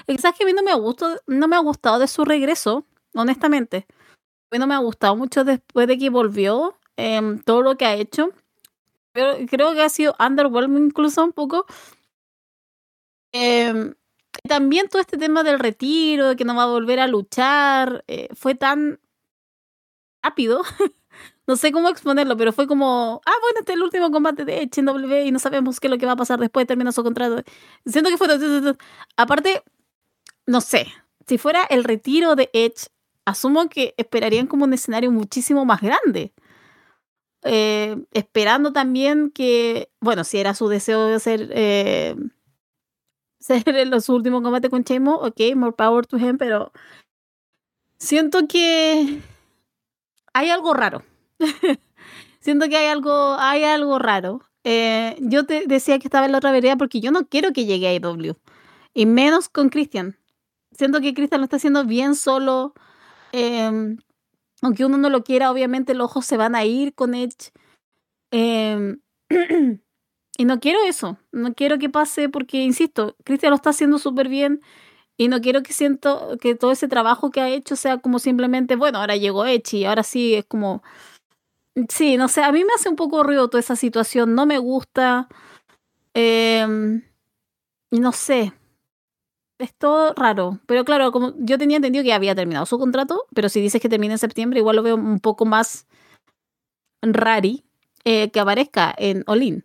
Quizás 0.06 0.34
que 0.36 0.44
a 0.44 0.46
mí 0.46 0.52
no 0.52 0.62
me, 0.62 0.72
ha 0.72 0.74
gustado, 0.74 1.20
no 1.26 1.46
me 1.48 1.56
ha 1.56 1.60
gustado 1.60 1.98
de 1.98 2.08
su 2.08 2.24
regreso, 2.24 2.84
honestamente. 3.14 3.86
A 3.88 4.56
mí 4.56 4.58
no 4.58 4.66
me 4.66 4.74
ha 4.74 4.78
gustado 4.78 5.14
mucho 5.16 5.44
después 5.44 5.86
de 5.86 5.96
que 5.96 6.10
volvió 6.10 6.76
em, 6.96 7.38
todo 7.38 7.62
lo 7.62 7.76
que 7.76 7.86
ha 7.86 7.94
hecho. 7.94 8.32
Pero 9.12 9.36
creo 9.48 9.74
que 9.74 9.82
ha 9.82 9.88
sido 9.88 10.14
underwhelming 10.18 10.86
incluso 10.86 11.24
un 11.24 11.32
poco. 11.32 11.66
Eh, 13.32 13.94
también 14.48 14.88
todo 14.88 15.00
este 15.00 15.18
tema 15.18 15.42
del 15.42 15.58
retiro, 15.58 16.28
de 16.28 16.36
que 16.36 16.44
no 16.44 16.54
va 16.54 16.64
a 16.64 16.66
volver 16.66 17.00
a 17.00 17.06
luchar, 17.06 18.04
eh, 18.08 18.28
fue 18.34 18.54
tan 18.54 19.00
rápido 20.22 20.62
no 21.46 21.56
sé 21.56 21.72
cómo 21.72 21.88
exponerlo, 21.88 22.36
pero 22.36 22.52
fue 22.52 22.66
como, 22.66 23.20
ah, 23.26 23.32
bueno, 23.40 23.60
este 23.60 23.72
es 23.72 23.76
el 23.76 23.82
último 23.82 24.10
combate 24.10 24.44
de 24.44 24.62
Edge 24.62 24.78
en 24.78 24.86
W 24.86 25.24
y 25.24 25.32
no 25.32 25.38
sabemos 25.38 25.80
qué 25.80 25.88
es 25.88 25.90
lo 25.90 25.98
que 25.98 26.06
va 26.06 26.12
a 26.12 26.16
pasar 26.16 26.38
después, 26.38 26.66
termina 26.66 26.92
su 26.92 27.02
contrato. 27.02 27.42
Siento 27.84 28.10
que 28.10 28.16
fue... 28.16 28.28
Aparte, 29.16 29.62
no 30.46 30.60
sé, 30.60 30.86
si 31.26 31.38
fuera 31.38 31.64
el 31.64 31.84
retiro 31.84 32.36
de 32.36 32.50
Edge, 32.52 32.88
asumo 33.24 33.68
que 33.68 33.94
esperarían 33.96 34.46
como 34.46 34.64
un 34.64 34.72
escenario 34.72 35.10
muchísimo 35.10 35.64
más 35.64 35.80
grande. 35.80 36.32
Eh, 37.44 37.96
esperando 38.12 38.72
también 38.72 39.30
que, 39.30 39.90
bueno, 40.00 40.24
si 40.24 40.38
era 40.38 40.54
su 40.54 40.68
deseo 40.68 41.06
de 41.06 41.20
ser, 41.20 41.50
eh, 41.52 42.16
ser 43.40 43.68
en 43.68 44.00
su 44.00 44.14
último 44.14 44.42
combate 44.42 44.70
con 44.70 44.84
Chemo, 44.84 45.16
ok, 45.16 45.40
more 45.56 45.72
power 45.72 46.06
to 46.06 46.18
him, 46.18 46.38
pero 46.38 46.72
siento 47.98 48.46
que 48.48 49.20
hay 50.32 50.50
algo 50.50 50.74
raro 50.74 51.04
Siento 52.40 52.68
que 52.68 52.76
hay 52.76 52.86
algo, 52.86 53.36
hay 53.38 53.64
algo 53.64 53.98
raro. 53.98 54.42
Eh, 54.64 55.16
yo 55.20 55.46
te 55.46 55.66
decía 55.66 55.98
que 55.98 56.08
estaba 56.08 56.26
en 56.26 56.32
la 56.32 56.38
otra 56.38 56.52
vereda 56.52 56.76
porque 56.76 57.00
yo 57.00 57.10
no 57.12 57.26
quiero 57.28 57.52
que 57.52 57.66
llegue 57.66 57.88
a 57.88 57.94
IW. 57.94 58.34
Y 58.94 59.06
menos 59.06 59.48
con 59.48 59.68
Christian. 59.68 60.18
Siento 60.72 61.00
que 61.00 61.14
Christian 61.14 61.40
lo 61.40 61.44
está 61.44 61.56
haciendo 61.56 61.84
bien 61.84 62.14
solo. 62.16 62.74
Em, 63.32 63.98
aunque 64.62 64.84
uno 64.84 64.98
no 64.98 65.10
lo 65.10 65.24
quiera, 65.24 65.50
obviamente 65.50 65.94
los 65.94 66.06
ojos 66.06 66.26
se 66.26 66.36
van 66.36 66.54
a 66.54 66.64
ir 66.64 66.94
con 66.94 67.14
Edge. 67.14 67.52
Em, 68.30 69.00
y 70.38 70.44
no 70.44 70.60
quiero 70.60 70.78
eso. 70.84 71.18
No 71.32 71.54
quiero 71.54 71.78
que 71.78 71.90
pase 71.90 72.28
porque, 72.28 72.62
insisto, 72.62 73.16
Christian 73.24 73.50
lo 73.50 73.56
está 73.56 73.70
haciendo 73.70 73.98
súper 73.98 74.28
bien. 74.28 74.62
Y 75.18 75.28
no 75.28 75.40
quiero 75.40 75.62
que 75.62 75.72
siento 75.72 76.38
que 76.40 76.54
todo 76.54 76.72
ese 76.72 76.88
trabajo 76.88 77.30
que 77.30 77.40
ha 77.40 77.50
hecho 77.50 77.76
sea 77.76 77.98
como 77.98 78.18
simplemente, 78.18 78.76
bueno, 78.76 78.98
ahora 78.98 79.16
llegó 79.16 79.44
Edge 79.46 79.74
y 79.78 79.84
ahora 79.84 80.02
sí 80.02 80.34
es 80.34 80.44
como 80.46 80.82
Sí, 81.88 82.18
no 82.18 82.28
sé, 82.28 82.42
a 82.42 82.52
mí 82.52 82.64
me 82.64 82.74
hace 82.74 82.88
un 82.90 82.96
poco 82.96 83.22
ruido 83.22 83.48
toda 83.48 83.60
esa 83.60 83.76
situación, 83.76 84.34
no 84.34 84.44
me 84.44 84.58
gusta. 84.58 85.28
Y 87.90 88.00
no 88.00 88.12
sé, 88.12 88.52
es 89.62 89.74
todo 89.74 90.12
raro. 90.14 90.58
Pero 90.66 90.84
claro, 90.84 91.12
como 91.12 91.34
yo 91.38 91.58
tenía 91.58 91.76
entendido 91.76 92.04
que 92.04 92.12
había 92.12 92.34
terminado 92.34 92.66
su 92.66 92.78
contrato, 92.78 93.24
pero 93.34 93.48
si 93.48 93.60
dices 93.60 93.80
que 93.80 93.88
termina 93.88 94.14
en 94.14 94.18
septiembre, 94.18 94.60
igual 94.60 94.76
lo 94.76 94.82
veo 94.82 94.96
un 94.96 95.20
poco 95.20 95.44
más 95.44 95.86
rari 97.02 97.64
eh, 98.04 98.30
que 98.30 98.40
aparezca 98.40 98.94
en 98.96 99.24
Olin. 99.26 99.64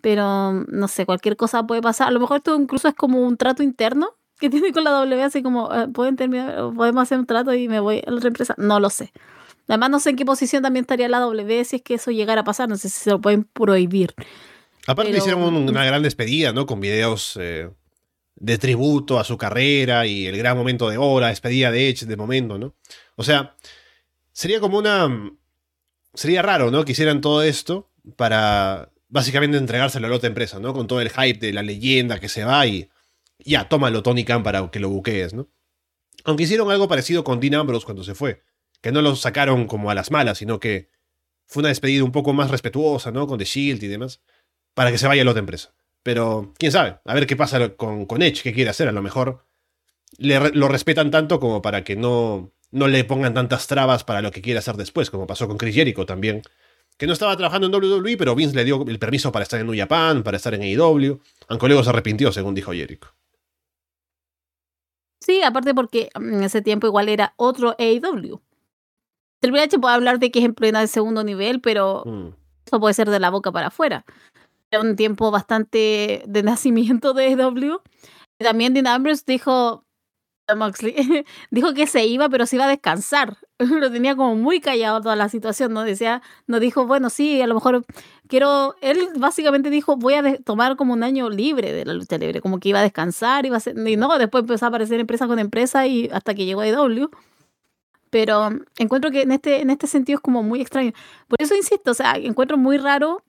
Pero 0.00 0.52
no 0.52 0.88
sé, 0.88 1.06
cualquier 1.06 1.36
cosa 1.36 1.66
puede 1.66 1.82
pasar. 1.82 2.08
A 2.08 2.10
lo 2.10 2.20
mejor 2.20 2.38
esto 2.38 2.54
incluso 2.56 2.88
es 2.88 2.94
como 2.94 3.20
un 3.20 3.36
trato 3.36 3.62
interno 3.62 4.14
que 4.38 4.50
tiene 4.50 4.72
con 4.72 4.84
la 4.84 4.90
W, 4.90 5.22
así 5.22 5.42
como 5.42 5.72
eh, 5.74 5.88
pueden 5.88 6.16
terminar, 6.16 6.72
podemos 6.74 7.02
hacer 7.02 7.18
un 7.18 7.26
trato 7.26 7.52
y 7.54 7.68
me 7.68 7.80
voy 7.80 8.02
a 8.06 8.10
la 8.10 8.16
otra 8.16 8.28
empresa. 8.28 8.54
No 8.58 8.80
lo 8.80 8.90
sé. 8.90 9.12
Además, 9.68 9.90
no 9.90 10.00
sé 10.00 10.10
en 10.10 10.16
qué 10.16 10.24
posición 10.24 10.62
también 10.62 10.84
estaría 10.84 11.08
la 11.08 11.18
W 11.20 11.64
si 11.64 11.76
es 11.76 11.82
que 11.82 11.94
eso 11.94 12.10
llegara 12.10 12.40
a 12.40 12.44
pasar. 12.44 12.68
No 12.68 12.76
sé 12.76 12.88
si 12.88 13.00
se 13.00 13.10
lo 13.10 13.20
pueden 13.20 13.44
prohibir. 13.44 14.14
Aparte, 14.86 15.14
hicieron 15.14 15.42
una 15.42 15.84
gran 15.84 16.02
despedida, 16.02 16.54
¿no? 16.54 16.64
Con 16.64 16.80
videos 16.80 17.36
eh, 17.38 17.68
de 18.40 18.58
tributo 18.58 19.18
a 19.18 19.24
su 19.24 19.36
carrera 19.36 20.06
y 20.06 20.26
el 20.26 20.36
gran 20.36 20.56
momento 20.56 20.88
de 20.88 20.96
hora, 20.96 21.28
despedida 21.28 21.70
de 21.70 21.88
Edge 21.88 22.06
de 22.06 22.16
momento, 22.16 22.58
¿no? 22.58 22.74
O 23.16 23.24
sea, 23.24 23.56
sería 24.32 24.60
como 24.60 24.78
una. 24.78 25.08
Sería 26.14 26.42
raro, 26.42 26.70
¿no? 26.70 26.84
Que 26.84 26.92
hicieran 26.92 27.20
todo 27.20 27.42
esto 27.42 27.90
para 28.16 28.90
básicamente 29.08 29.56
entregárselo 29.58 30.06
a 30.06 30.10
la 30.10 30.16
otra 30.16 30.28
empresa, 30.28 30.58
¿no? 30.58 30.74
Con 30.74 30.86
todo 30.86 31.00
el 31.00 31.10
hype 31.10 31.38
de 31.38 31.52
la 31.52 31.62
leyenda 31.62 32.20
que 32.20 32.28
se 32.28 32.44
va 32.44 32.66
y. 32.66 32.88
Ya, 33.40 33.68
tómalo, 33.68 34.02
Tony 34.02 34.24
Khan, 34.24 34.42
para 34.42 34.68
que 34.70 34.80
lo 34.80 34.88
buquees, 34.88 35.34
¿no? 35.34 35.48
Aunque 36.24 36.44
hicieron 36.44 36.70
algo 36.70 36.88
parecido 36.88 37.22
con 37.22 37.38
Dean 37.40 37.54
Ambrose 37.54 37.84
cuando 37.84 38.02
se 38.02 38.14
fue 38.14 38.42
que 38.80 38.92
no 38.92 39.02
lo 39.02 39.16
sacaron 39.16 39.66
como 39.66 39.90
a 39.90 39.94
las 39.94 40.10
malas, 40.10 40.38
sino 40.38 40.60
que 40.60 40.90
fue 41.46 41.60
una 41.60 41.68
despedida 41.68 42.04
un 42.04 42.12
poco 42.12 42.32
más 42.32 42.50
respetuosa, 42.50 43.10
¿no? 43.10 43.26
Con 43.26 43.38
The 43.38 43.44
Shield 43.44 43.82
y 43.82 43.88
demás, 43.88 44.20
para 44.74 44.90
que 44.90 44.98
se 44.98 45.06
vaya 45.06 45.22
a 45.22 45.24
la 45.24 45.32
otra 45.32 45.40
empresa. 45.40 45.74
Pero, 46.02 46.54
quién 46.58 46.72
sabe, 46.72 46.98
a 47.04 47.14
ver 47.14 47.26
qué 47.26 47.36
pasa 47.36 47.70
con, 47.76 48.06
con 48.06 48.22
Edge, 48.22 48.42
qué 48.42 48.52
quiere 48.52 48.70
hacer. 48.70 48.88
A 48.88 48.92
lo 48.92 49.02
mejor 49.02 49.44
le, 50.16 50.50
lo 50.50 50.68
respetan 50.68 51.10
tanto 51.10 51.40
como 51.40 51.60
para 51.60 51.84
que 51.84 51.96
no, 51.96 52.52
no 52.70 52.88
le 52.88 53.04
pongan 53.04 53.34
tantas 53.34 53.66
trabas 53.66 54.04
para 54.04 54.22
lo 54.22 54.30
que 54.30 54.42
quiere 54.42 54.58
hacer 54.58 54.76
después, 54.76 55.10
como 55.10 55.26
pasó 55.26 55.48
con 55.48 55.58
Chris 55.58 55.74
Jericho 55.74 56.06
también. 56.06 56.42
Que 56.96 57.06
no 57.06 57.12
estaba 57.12 57.36
trabajando 57.36 57.68
en 57.68 57.74
WWE, 57.74 58.16
pero 58.16 58.34
Vince 58.34 58.56
le 58.56 58.64
dio 58.64 58.84
el 58.86 58.98
permiso 58.98 59.30
para 59.30 59.44
estar 59.44 59.60
en 59.60 59.66
New 59.66 59.76
Japan, 59.76 60.22
para 60.22 60.36
estar 60.36 60.52
en 60.54 60.62
AEW, 60.62 61.20
aunque 61.48 61.66
luego 61.68 61.84
se 61.84 61.90
arrepintió, 61.90 62.32
según 62.32 62.54
dijo 62.54 62.72
Jericho. 62.72 63.14
Sí, 65.20 65.42
aparte 65.42 65.74
porque 65.74 66.10
en 66.14 66.42
ese 66.42 66.62
tiempo 66.62 66.86
igual 66.86 67.08
era 67.08 67.34
otro 67.36 67.76
AEW. 67.78 68.40
Triple 69.40 69.62
H 69.62 69.78
puede 69.78 69.94
hablar 69.94 70.18
de 70.18 70.30
que 70.30 70.40
es 70.40 70.44
empleado 70.44 70.80
de 70.80 70.88
segundo 70.88 71.22
nivel, 71.22 71.60
pero 71.60 72.02
mm. 72.04 72.28
eso 72.66 72.80
puede 72.80 72.94
ser 72.94 73.08
de 73.10 73.20
la 73.20 73.30
boca 73.30 73.52
para 73.52 73.68
afuera. 73.68 74.04
Era 74.70 74.82
un 74.82 74.96
tiempo 74.96 75.30
bastante 75.30 76.22
de 76.26 76.42
nacimiento 76.42 77.14
de 77.14 77.26
AEW. 77.28 77.80
También 78.38 78.74
Dean 78.74 78.86
Ambrose 78.86 79.24
dijo, 79.26 79.84
dijo 81.50 81.74
que 81.74 81.86
se 81.86 82.06
iba, 82.06 82.28
pero 82.28 82.46
se 82.46 82.56
iba 82.56 82.64
a 82.64 82.68
descansar. 82.68 83.36
lo 83.58 83.90
tenía 83.90 84.16
como 84.16 84.34
muy 84.36 84.60
callado 84.60 85.00
toda 85.00 85.16
la 85.16 85.28
situación, 85.28 85.72
¿no? 85.72 85.82
Decía, 85.82 86.22
no 86.46 86.60
dijo, 86.60 86.86
bueno, 86.86 87.10
sí, 87.10 87.40
a 87.42 87.46
lo 87.46 87.54
mejor 87.54 87.84
quiero, 88.28 88.76
él 88.80 89.08
básicamente 89.16 89.70
dijo, 89.70 89.96
voy 89.96 90.14
a 90.14 90.38
tomar 90.42 90.76
como 90.76 90.92
un 90.92 91.02
año 91.02 91.28
libre 91.30 91.72
de 91.72 91.84
la 91.84 91.92
lucha 91.94 92.18
libre, 92.18 92.40
como 92.40 92.60
que 92.60 92.70
iba 92.70 92.80
a 92.80 92.82
descansar, 92.82 93.46
iba 93.46 93.56
a 93.56 93.60
ser, 93.60 93.76
y 93.78 93.96
no, 93.96 94.16
después 94.18 94.42
empezó 94.42 94.66
a 94.66 94.68
aparecer 94.68 95.00
empresa 95.00 95.26
con 95.26 95.38
empresa 95.38 95.86
y 95.86 96.08
hasta 96.12 96.34
que 96.34 96.44
llegó 96.44 96.60
a 96.60 96.68
EW. 96.68 97.10
Pero 98.10 98.50
encuentro 98.78 99.10
que 99.10 99.22
en 99.22 99.32
este, 99.32 99.60
en 99.60 99.70
este 99.70 99.86
sentido 99.86 100.16
es 100.16 100.22
como 100.22 100.42
muy 100.42 100.60
extraño. 100.62 100.92
Por 101.28 101.42
eso 101.42 101.54
insisto, 101.54 101.90
o 101.90 101.94
sea, 101.94 102.14
encuentro 102.16 102.56
muy 102.56 102.78
raro 102.78 103.22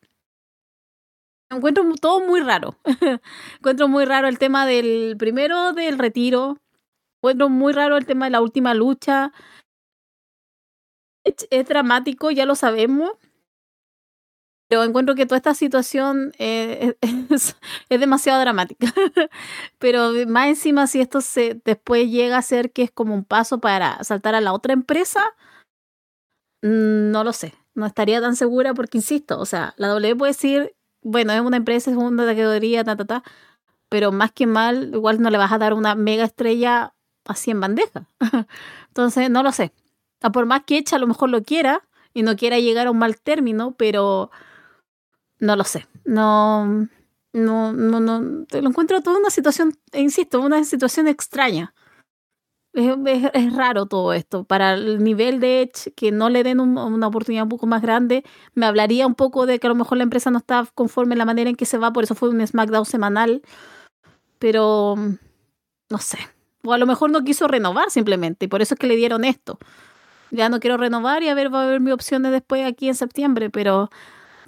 encuentro 1.49 1.83
todo 1.99 2.25
muy 2.25 2.41
raro. 2.41 2.75
encuentro 3.59 3.87
muy 3.87 4.05
raro 4.05 4.27
el 4.27 4.39
tema 4.39 4.65
del 4.65 5.15
primero 5.17 5.73
del 5.73 5.97
retiro. 5.97 6.57
Encuentro 7.17 7.49
muy 7.49 7.73
raro 7.73 7.97
el 7.97 8.05
tema 8.05 8.25
de 8.25 8.31
la 8.31 8.41
última 8.41 8.73
lucha. 8.73 9.33
Es, 11.23 11.67
dramático, 11.67 12.31
ya 12.31 12.45
lo 12.45 12.55
sabemos. 12.55 13.11
Pero 14.69 14.83
encuentro 14.83 15.15
que 15.15 15.25
toda 15.25 15.37
esta 15.37 15.55
situación 15.55 16.31
eh, 16.37 16.95
es, 17.29 17.55
demasiado 17.89 18.39
dramática. 18.39 18.87
Pero 19.79 20.11
más 20.27 20.47
encima, 20.47 20.87
si 20.87 21.01
esto 21.01 21.21
se 21.21 21.59
después 21.65 22.09
llega 22.09 22.37
a 22.37 22.41
ser 22.41 22.71
que 22.71 22.83
es 22.83 22.91
como 22.91 23.15
un 23.15 23.25
paso 23.25 23.59
para 23.59 24.03
saltar 24.03 24.35
a 24.35 24.41
la 24.41 24.53
otra 24.53 24.73
empresa, 24.73 25.21
mm, 26.61 27.11
no 27.11 27.23
lo 27.23 27.33
sé. 27.33 27.53
No 27.75 27.85
estaría 27.85 28.21
tan 28.21 28.35
segura 28.35 28.73
porque, 28.73 28.97
insisto, 28.99 29.39
o 29.39 29.45
sea, 29.45 29.73
la 29.77 29.87
W 29.89 30.15
puede 30.15 30.31
decir, 30.31 30.75
bueno, 31.01 31.33
es 31.33 31.41
una 31.41 31.57
empresa, 31.57 31.91
es 31.91 31.97
una 31.97 32.25
categoría, 32.25 32.83
ta, 32.83 32.95
ta, 32.95 33.05
ta, 33.05 33.23
pero 33.89 34.11
más 34.11 34.31
que 34.31 34.47
mal, 34.47 34.91
igual 34.93 35.21
no 35.21 35.29
le 35.29 35.37
vas 35.37 35.51
a 35.51 35.57
dar 35.57 35.73
una 35.73 35.95
mega 35.95 36.25
estrella 36.25 36.93
así 37.25 37.51
en 37.51 37.59
bandeja. 37.59 38.07
Entonces, 38.87 39.29
no 39.29 39.43
lo 39.43 39.51
sé. 39.51 39.73
A 40.21 40.31
por 40.31 40.45
más 40.45 40.63
que 40.65 40.77
Echa 40.77 40.97
a 40.97 40.99
lo 40.99 41.07
mejor 41.07 41.29
lo 41.29 41.43
quiera 41.43 41.87
y 42.13 42.23
no 42.23 42.35
quiera 42.35 42.59
llegar 42.59 42.87
a 42.87 42.91
un 42.91 42.99
mal 42.99 43.19
término, 43.19 43.75
pero 43.77 44.31
no 45.39 45.55
lo 45.55 45.63
sé. 45.63 45.87
No, 46.05 46.65
no, 47.33 47.73
no, 47.73 47.99
no. 47.99 48.19
Lo 48.21 48.69
encuentro 48.69 49.01
toda 49.01 49.19
una 49.19 49.29
situación, 49.29 49.77
insisto, 49.93 50.41
una 50.41 50.63
situación 50.63 51.07
extraña. 51.07 51.73
Es, 52.79 53.53
raro 53.53 53.85
todo 53.85 54.13
esto. 54.13 54.43
Para 54.43 54.73
el 54.73 55.03
nivel 55.03 55.39
de 55.39 55.61
Edge, 55.61 55.93
que 55.95 56.11
no 56.11 56.29
le 56.29 56.43
den 56.43 56.59
una 56.59 57.07
oportunidad 57.07 57.43
un 57.43 57.49
poco 57.49 57.67
más 57.67 57.81
grande, 57.81 58.23
me 58.53 58.65
hablaría 58.65 59.05
un 59.05 59.15
poco 59.15 59.45
de 59.45 59.59
que 59.59 59.67
a 59.67 59.69
lo 59.69 59.75
mejor 59.75 59.97
la 59.97 60.03
empresa 60.03 60.31
no 60.31 60.37
está 60.37 60.65
conforme 60.75 61.15
en 61.15 61.19
la 61.19 61.25
manera 61.25 61.49
en 61.49 61.55
que 61.55 61.65
se 61.65 61.77
va, 61.77 61.91
por 61.91 62.03
eso 62.03 62.15
fue 62.15 62.29
un 62.29 62.45
SmackDown 62.45 62.85
semanal. 62.85 63.41
Pero 64.39 64.95
no 65.89 65.97
sé. 65.97 66.19
O 66.63 66.73
a 66.73 66.77
lo 66.77 66.85
mejor 66.85 67.11
no 67.11 67.23
quiso 67.23 67.47
renovar 67.47 67.89
simplemente, 67.89 68.45
y 68.45 68.47
por 68.47 68.61
eso 68.61 68.73
es 68.75 68.79
que 68.79 68.87
le 68.87 68.95
dieron 68.95 69.25
esto. 69.25 69.59
Ya 70.31 70.49
no 70.49 70.59
quiero 70.59 70.77
renovar 70.77 71.23
y 71.23 71.29
a 71.29 71.33
ver, 71.33 71.53
va 71.53 71.61
a 71.61 71.63
haber 71.65 71.79
mis 71.79 71.93
opciones 71.93 72.31
después 72.31 72.65
aquí 72.65 72.87
en 72.87 72.95
septiembre, 72.95 73.49
pero 73.49 73.89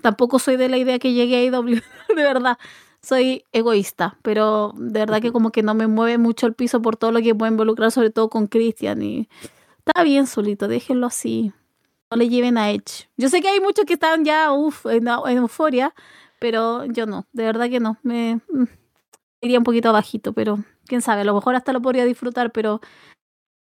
tampoco 0.02 0.40
soy 0.40 0.58
de 0.58 0.70
la 0.70 0.78
idea 0.78 1.00
que 1.00 1.14
llegue 1.14 1.38
a 1.38 1.44
IW, 1.44 1.82
de 2.16 2.24
verdad 2.24 2.58
soy 3.02 3.46
egoísta, 3.52 4.18
pero 4.22 4.74
de 4.78 5.00
verdad 5.00 5.22
que 5.22 5.32
como 5.32 5.52
que 5.52 5.64
no 5.64 5.74
me 5.74 5.88
mueve 5.88 6.18
mucho 6.18 6.46
el 6.48 6.54
piso 6.54 6.82
por 6.82 6.98
todo 6.98 7.12
lo 7.12 7.22
que 7.22 7.36
puede 7.36 7.52
involucrar, 7.52 7.92
sobre 7.92 8.12
todo 8.12 8.30
con 8.30 8.48
Christian. 8.48 9.02
Y 9.02 9.30
está 9.86 10.04
bien 10.04 10.28
solito, 10.28 10.68
déjenlo 10.68 11.08
así. 11.08 11.54
No 12.12 12.18
le 12.18 12.30
lleven 12.30 12.58
a 12.58 12.72
Edge. 12.72 13.10
Yo 13.18 13.30
sé 13.30 13.42
que 13.42 13.48
hay 13.50 13.60
muchos 13.60 13.86
que 13.86 13.94
están 13.94 14.26
ya 14.26 14.52
uf, 14.52 14.86
en, 14.86 15.08
euforia, 15.08 15.94
pero 16.40 16.86
yo 16.86 17.06
no, 17.06 17.26
de 17.34 17.44
verdad 17.44 17.70
que 17.70 17.80
no. 17.80 17.98
Me 18.04 18.36
mm, 18.50 18.66
iría 19.42 19.58
un 19.58 19.64
poquito 19.64 19.92
bajito, 19.94 20.34
pero 20.34 20.60
quién 20.86 21.02
sabe, 21.02 21.22
a 21.22 21.26
lo 21.26 21.34
mejor 21.34 21.56
hasta 21.56 21.74
lo 21.74 21.82
podría 21.82 22.06
disfrutar, 22.06 22.52
pero 22.52 22.82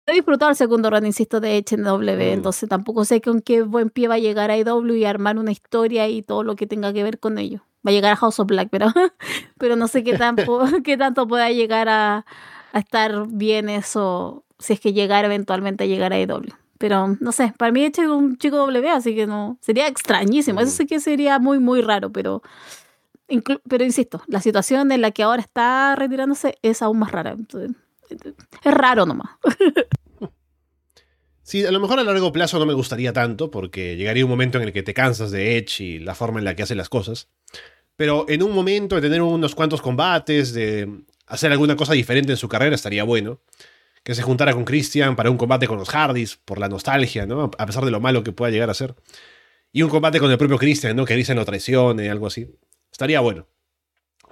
he 0.07 0.13
disfrutado 0.13 0.51
el 0.51 0.57
segundo 0.57 0.91
run, 0.91 1.07
insisto, 1.07 1.41
de 1.41 1.57
Edge 1.57 1.77
en 1.77 1.85
W, 1.85 2.31
mm. 2.31 2.33
entonces 2.35 2.69
tampoco 2.69 3.05
sé 3.05 3.23
con 3.23 3.41
qué 3.41 3.63
buen 3.63 3.89
pie 3.89 4.09
va 4.09 4.17
a 4.17 4.19
llegar 4.19 4.51
a 4.51 4.59
IW 4.59 4.95
y 4.95 5.05
armar 5.07 5.39
una 5.39 5.53
historia 5.53 6.09
y 6.09 6.23
todo 6.23 6.43
lo 6.43 6.57
que 6.57 6.67
tenga 6.67 6.93
que 6.93 7.05
ver 7.05 7.19
con 7.21 7.39
ello 7.39 7.63
va 7.87 7.91
a 7.91 7.93
llegar 7.93 8.13
a 8.13 8.17
House 8.17 8.41
of 8.41 8.47
Black, 8.47 8.69
pero, 8.71 8.87
pero 9.59 9.77
no 9.77 9.89
sé 9.89 10.03
qué, 10.03 10.17
qué 10.85 10.97
tanto 10.97 11.27
pueda 11.29 11.51
llegar 11.51 11.89
a, 11.89 12.25
estar 12.73 13.29
bien 13.29 13.69
eso, 13.69 14.45
si 14.59 14.73
es 14.73 14.81
que 14.81 14.93
llegara 14.93 15.27
eventualmente 15.27 15.85
a 15.85 15.87
llegar 15.87 16.13
a 16.13 16.19
EW. 16.19 16.43
Pero 16.79 17.17
no 17.21 17.31
sé, 17.31 17.55
para 17.57 17.71
mí 17.71 17.85
es 17.85 17.97
un 17.99 18.37
chico 18.37 18.57
W, 18.57 18.91
así 18.91 19.15
que 19.15 19.29
no, 19.29 19.59
sería 19.61 19.87
extrañísimo. 19.87 20.61
Eso 20.61 20.71
mm. 20.71 20.77
sí 20.77 20.87
que 20.87 20.99
sería 20.99 21.39
muy, 21.39 21.61
muy 21.61 21.83
raro, 21.83 22.11
pero, 22.11 22.43
pero 23.69 23.85
insisto, 23.85 24.23
la 24.27 24.41
situación 24.41 24.91
en 24.91 25.01
la 25.01 25.13
que 25.13 25.23
ahora 25.23 25.41
está 25.41 25.95
retirándose 25.95 26.59
es 26.63 26.83
aún 26.83 26.99
más 26.99 27.13
rara. 27.13 27.37
es 28.65 28.75
raro 28.75 29.07
nomás. 29.07 29.31
Sí, 31.45 31.63
a 31.67 31.71
lo 31.71 31.79
mejor 31.79 31.99
a 31.99 32.05
largo 32.05 32.33
plazo 32.33 32.59
no 32.59 32.65
me 32.65 32.73
gustaría 32.73 33.13
tanto, 33.13 33.51
porque 33.51 33.97
llegaría 33.97 34.25
un 34.25 34.31
momento 34.31 34.57
en 34.57 34.65
el 34.65 34.73
que 34.73 34.83
te 34.83 34.95
cansas 34.95 35.31
de 35.31 35.59
Edge 35.59 35.81
y 35.83 35.99
la 35.99 36.15
forma 36.15 36.39
en 36.39 36.47
la 36.47 36.57
que 36.57 36.63
hace 36.63 36.75
las 36.75 36.89
cosas. 36.89 37.29
Pero 37.97 38.27
en 38.29 38.43
un 38.43 38.53
momento 38.53 38.97
de 38.97 39.03
tener 39.03 39.23
unos 39.23 39.55
cuantos 39.55 39.81
combates, 39.81 40.53
de 40.53 40.89
hacer 41.27 41.53
alguna 41.53 41.77
cosa 41.77 41.93
diferente 41.93 42.33
en 42.33 42.37
su 42.37 42.49
carrera, 42.49 42.75
estaría 42.75 43.05
bueno. 43.05 43.41
Que 44.03 44.15
se 44.15 44.23
juntara 44.23 44.53
con 44.53 44.65
Christian 44.65 45.17
para 45.17 45.31
un 45.31 45.39
combate 45.39 45.67
con 45.67 45.79
los 45.79 45.89
Hardys, 45.89 46.37
por 46.37 46.59
la 46.59 46.69
nostalgia, 46.69 47.25
¿no? 47.25 47.51
A 47.57 47.67
pesar 47.67 47.85
de 47.85 47.91
lo 47.91 48.01
malo 48.01 48.23
que 48.23 48.33
pueda 48.33 48.51
llegar 48.51 48.69
a 48.69 48.75
ser. 48.75 48.95
Y 49.73 49.83
un 49.83 49.91
combate 49.91 50.21
con 50.21 50.31
el 50.31 50.39
propio 50.39 50.59
Christian, 50.59 50.95
¿no? 50.97 51.05
Que 51.05 51.15
dicen 51.17 51.37
no 51.37 51.45
traicione, 51.45 52.11
algo 52.11 52.27
así. 52.27 52.49
Estaría 52.93 53.21
bueno. 53.21 53.49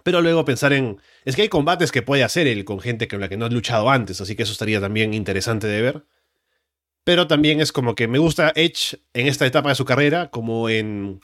Pero 0.02 0.20
luego 0.20 0.44
pensar 0.44 0.72
en. 0.72 1.00
Es 1.24 1.36
que 1.36 1.42
hay 1.42 1.48
combates 1.48 1.92
que 1.92 2.02
puede 2.02 2.24
hacer 2.24 2.46
él 2.46 2.64
con 2.64 2.80
gente 2.80 3.08
con 3.08 3.20
la 3.20 3.28
que 3.28 3.36
no 3.36 3.46
ha 3.46 3.48
luchado 3.48 3.88
antes, 3.90 4.20
así 4.20 4.36
que 4.36 4.42
eso 4.42 4.52
estaría 4.52 4.80
también 4.80 5.14
interesante 5.14 5.66
de 5.66 5.80
ver. 5.80 6.04
Pero 7.04 7.26
también 7.26 7.60
es 7.60 7.72
como 7.72 7.94
que 7.94 8.08
me 8.08 8.18
gusta 8.18 8.52
Edge 8.54 8.98
en 9.14 9.26
esta 9.26 9.46
etapa 9.46 9.70
de 9.70 9.74
su 9.74 9.84
carrera, 9.84 10.30
como 10.30 10.68
en 10.68 11.20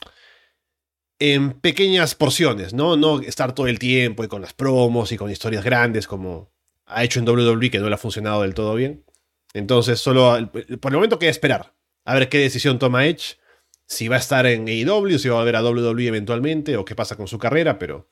en 1.19 1.51
pequeñas 1.51 2.15
porciones, 2.15 2.73
¿no? 2.73 2.95
No 2.95 3.19
estar 3.19 3.53
todo 3.53 3.67
el 3.67 3.77
tiempo 3.77 4.23
y 4.23 4.27
con 4.27 4.41
las 4.41 4.53
promos 4.53 5.11
y 5.11 5.17
con 5.17 5.29
historias 5.29 5.63
grandes 5.63 6.07
como 6.07 6.51
ha 6.85 7.03
hecho 7.03 7.19
en 7.19 7.27
WWE 7.27 7.69
que 7.69 7.79
no 7.79 7.89
le 7.89 7.95
ha 7.95 7.97
funcionado 7.97 8.41
del 8.41 8.53
todo 8.53 8.73
bien. 8.75 9.05
Entonces, 9.53 9.99
solo 9.99 10.49
por 10.79 10.91
el 10.91 10.95
momento 10.95 11.19
queda 11.19 11.29
esperar 11.29 11.75
a 12.05 12.13
ver 12.13 12.29
qué 12.29 12.39
decisión 12.39 12.79
toma 12.79 13.05
Edge, 13.05 13.37
si 13.85 14.07
va 14.07 14.15
a 14.15 14.19
estar 14.19 14.45
en 14.45 14.67
AEW, 14.67 15.19
si 15.19 15.29
va 15.29 15.41
a 15.41 15.43
ver 15.43 15.55
a 15.55 15.63
WWE 15.63 16.07
eventualmente 16.07 16.77
o 16.77 16.85
qué 16.85 16.95
pasa 16.95 17.15
con 17.15 17.27
su 17.27 17.37
carrera, 17.37 17.77
pero 17.77 18.07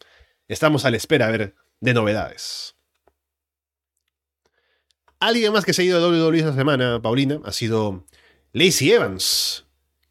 estamos 0.47 0.85
a 0.85 0.91
la 0.91 0.97
espera 0.97 1.27
a 1.27 1.31
ver 1.31 1.55
de 1.79 1.93
novedades. 1.93 2.75
Alguien 5.19 5.53
más 5.53 5.65
que 5.65 5.73
se 5.73 5.81
ha 5.81 5.85
ido 5.85 5.99
de 5.99 6.21
WWE 6.21 6.39
esta 6.39 6.53
semana, 6.53 7.01
Paulina, 7.01 7.39
ha 7.43 7.51
sido 7.51 8.05
Lacey 8.53 8.91
Evans, 8.91 9.65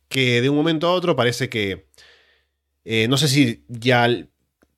que 0.09 0.41
de 0.41 0.49
un 0.49 0.57
momento 0.57 0.89
a 0.89 0.93
otro 0.93 1.15
parece 1.15 1.49
que 1.49 1.86
eh, 2.89 3.09
no 3.09 3.17
sé 3.17 3.27
si 3.27 3.65
ya 3.67 4.09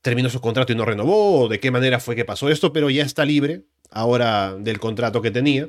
terminó 0.00 0.30
su 0.30 0.40
contrato 0.40 0.72
y 0.72 0.76
no 0.76 0.86
renovó 0.86 1.42
o 1.42 1.48
de 1.48 1.60
qué 1.60 1.70
manera 1.70 2.00
fue 2.00 2.16
que 2.16 2.24
pasó 2.24 2.48
esto, 2.48 2.72
pero 2.72 2.88
ya 2.88 3.04
está 3.04 3.26
libre 3.26 3.66
ahora 3.90 4.56
del 4.58 4.80
contrato 4.80 5.20
que 5.20 5.30
tenía, 5.30 5.68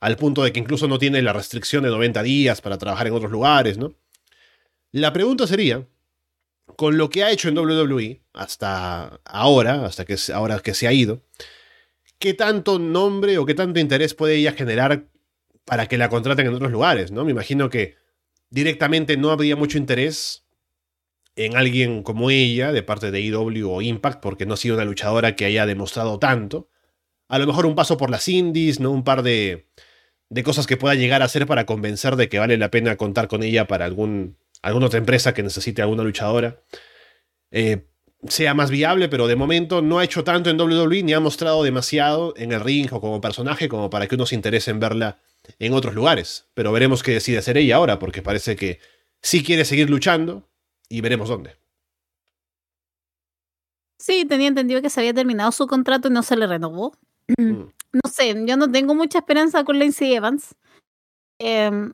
al 0.00 0.16
punto 0.16 0.42
de 0.42 0.52
que 0.52 0.58
incluso 0.58 0.88
no 0.88 0.98
tiene 0.98 1.22
la 1.22 1.32
restricción 1.32 1.84
de 1.84 1.90
90 1.90 2.24
días 2.24 2.60
para 2.60 2.76
trabajar 2.76 3.06
en 3.06 3.12
otros 3.12 3.30
lugares, 3.30 3.78
¿no? 3.78 3.94
La 4.90 5.12
pregunta 5.12 5.46
sería, 5.46 5.86
con 6.74 6.98
lo 6.98 7.08
que 7.08 7.22
ha 7.22 7.30
hecho 7.30 7.48
en 7.48 7.56
WWE 7.56 8.20
hasta 8.32 9.20
ahora, 9.24 9.86
hasta 9.86 10.04
que 10.04 10.16
ahora 10.34 10.58
que 10.58 10.74
se 10.74 10.88
ha 10.88 10.92
ido, 10.92 11.22
¿qué 12.18 12.34
tanto 12.34 12.80
nombre 12.80 13.38
o 13.38 13.46
qué 13.46 13.54
tanto 13.54 13.78
interés 13.78 14.14
puede 14.14 14.34
ella 14.34 14.52
generar 14.52 15.06
para 15.64 15.86
que 15.86 15.98
la 15.98 16.08
contraten 16.08 16.48
en 16.48 16.54
otros 16.54 16.72
lugares, 16.72 17.12
¿no? 17.12 17.24
Me 17.24 17.30
imagino 17.30 17.70
que 17.70 17.94
directamente 18.50 19.16
no 19.16 19.30
habría 19.30 19.54
mucho 19.54 19.78
interés 19.78 20.45
en 21.36 21.56
alguien 21.56 22.02
como 22.02 22.30
ella, 22.30 22.72
de 22.72 22.82
parte 22.82 23.10
de 23.10 23.20
IW 23.20 23.70
o 23.70 23.82
Impact, 23.82 24.20
porque 24.20 24.46
no 24.46 24.54
ha 24.54 24.56
sido 24.56 24.74
una 24.74 24.84
luchadora 24.84 25.36
que 25.36 25.44
haya 25.44 25.66
demostrado 25.66 26.18
tanto. 26.18 26.70
A 27.28 27.38
lo 27.38 27.46
mejor 27.46 27.66
un 27.66 27.74
paso 27.74 27.96
por 27.96 28.10
las 28.10 28.26
indies, 28.28 28.80
¿no? 28.80 28.90
Un 28.90 29.04
par 29.04 29.22
de, 29.22 29.68
de 30.30 30.42
cosas 30.42 30.66
que 30.66 30.76
pueda 30.76 30.94
llegar 30.94 31.22
a 31.22 31.26
hacer 31.26 31.46
para 31.46 31.66
convencer 31.66 32.16
de 32.16 32.28
que 32.28 32.38
vale 32.38 32.56
la 32.56 32.70
pena 32.70 32.96
contar 32.96 33.28
con 33.28 33.42
ella 33.42 33.66
para 33.66 33.84
algún, 33.84 34.38
alguna 34.62 34.86
otra 34.86 34.98
empresa 34.98 35.34
que 35.34 35.42
necesite 35.42 35.82
alguna 35.82 36.02
luchadora. 36.02 36.62
Eh, 37.50 37.86
sea 38.28 38.54
más 38.54 38.70
viable, 38.70 39.08
pero 39.08 39.28
de 39.28 39.36
momento 39.36 39.82
no 39.82 39.98
ha 39.98 40.04
hecho 40.04 40.24
tanto 40.24 40.50
en 40.50 40.60
WWE 40.60 41.02
ni 41.02 41.12
ha 41.12 41.20
mostrado 41.20 41.62
demasiado 41.62 42.34
en 42.36 42.52
el 42.52 42.60
ring 42.60 42.88
o 42.92 43.00
como 43.00 43.20
personaje 43.20 43.68
como 43.68 43.90
para 43.90 44.06
que 44.06 44.14
uno 44.14 44.26
se 44.26 44.34
interese 44.34 44.70
en 44.70 44.80
verla 44.80 45.20
en 45.58 45.74
otros 45.74 45.94
lugares. 45.94 46.46
Pero 46.54 46.72
veremos 46.72 47.02
qué 47.02 47.12
decide 47.12 47.38
hacer 47.38 47.58
ella 47.58 47.76
ahora, 47.76 47.98
porque 47.98 48.22
parece 48.22 48.56
que 48.56 48.80
sí 49.22 49.44
quiere 49.44 49.64
seguir 49.64 49.90
luchando, 49.90 50.48
y 50.88 51.00
veremos 51.00 51.28
dónde. 51.28 51.56
Sí, 53.98 54.24
tenía 54.24 54.48
entendido 54.48 54.82
que 54.82 54.90
se 54.90 55.00
había 55.00 55.14
terminado 55.14 55.50
su 55.52 55.66
contrato 55.66 56.08
y 56.08 56.10
no 56.12 56.22
se 56.22 56.36
le 56.36 56.46
renovó. 56.46 56.92
Mm. 57.38 57.62
No 57.92 58.10
sé, 58.10 58.34
yo 58.46 58.56
no 58.56 58.70
tengo 58.70 58.94
mucha 58.94 59.18
esperanza 59.18 59.64
con 59.64 59.78
Lacey 59.78 60.14
Evans. 60.14 60.54
Eh, 61.38 61.90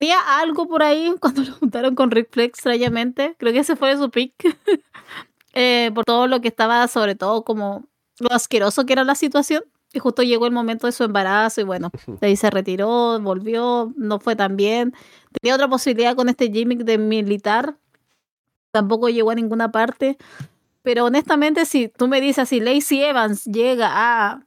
había 0.00 0.38
algo 0.38 0.68
por 0.68 0.82
ahí 0.82 1.14
cuando 1.20 1.42
lo 1.42 1.52
juntaron 1.54 1.94
con 1.94 2.10
Rick 2.10 2.30
Flex, 2.30 2.58
extrañamente. 2.58 3.34
Creo 3.38 3.52
que 3.52 3.60
ese 3.60 3.76
fue 3.76 3.96
su 3.96 4.10
pick. 4.10 4.34
eh, 5.54 5.90
por 5.94 6.04
todo 6.04 6.26
lo 6.26 6.40
que 6.40 6.48
estaba, 6.48 6.86
sobre 6.88 7.14
todo 7.14 7.44
como 7.44 7.84
lo 8.20 8.32
asqueroso 8.32 8.86
que 8.86 8.92
era 8.92 9.04
la 9.04 9.14
situación. 9.14 9.64
Y 9.92 9.98
justo 9.98 10.22
llegó 10.22 10.46
el 10.46 10.52
momento 10.52 10.86
de 10.86 10.92
su 10.92 11.04
embarazo 11.04 11.60
y 11.60 11.64
bueno, 11.64 11.90
de 12.06 12.26
ahí 12.26 12.36
se 12.36 12.50
retiró, 12.50 13.18
volvió, 13.20 13.92
no 13.96 14.20
fue 14.20 14.36
tan 14.36 14.56
bien. 14.56 14.94
Tenía 15.40 15.54
otra 15.54 15.68
posibilidad 15.68 16.14
con 16.14 16.28
este 16.28 16.50
gimmick 16.50 16.80
de 16.80 16.98
militar, 16.98 17.76
tampoco 18.70 19.08
llegó 19.08 19.30
a 19.30 19.34
ninguna 19.34 19.70
parte. 19.72 20.18
Pero 20.82 21.06
honestamente, 21.06 21.66
si 21.66 21.88
tú 21.88 22.08
me 22.08 22.20
dices 22.20 22.48
si 22.48 22.60
Lacey 22.60 23.02
Evans 23.02 23.44
llega 23.44 23.90
a 23.92 24.46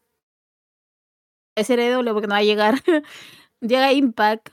SRW, 1.56 2.14
porque 2.14 2.28
no 2.28 2.34
va 2.34 2.38
a 2.38 2.44
llegar, 2.44 2.82
llega 3.62 3.88
a 3.88 3.94
Impact, 3.94 4.50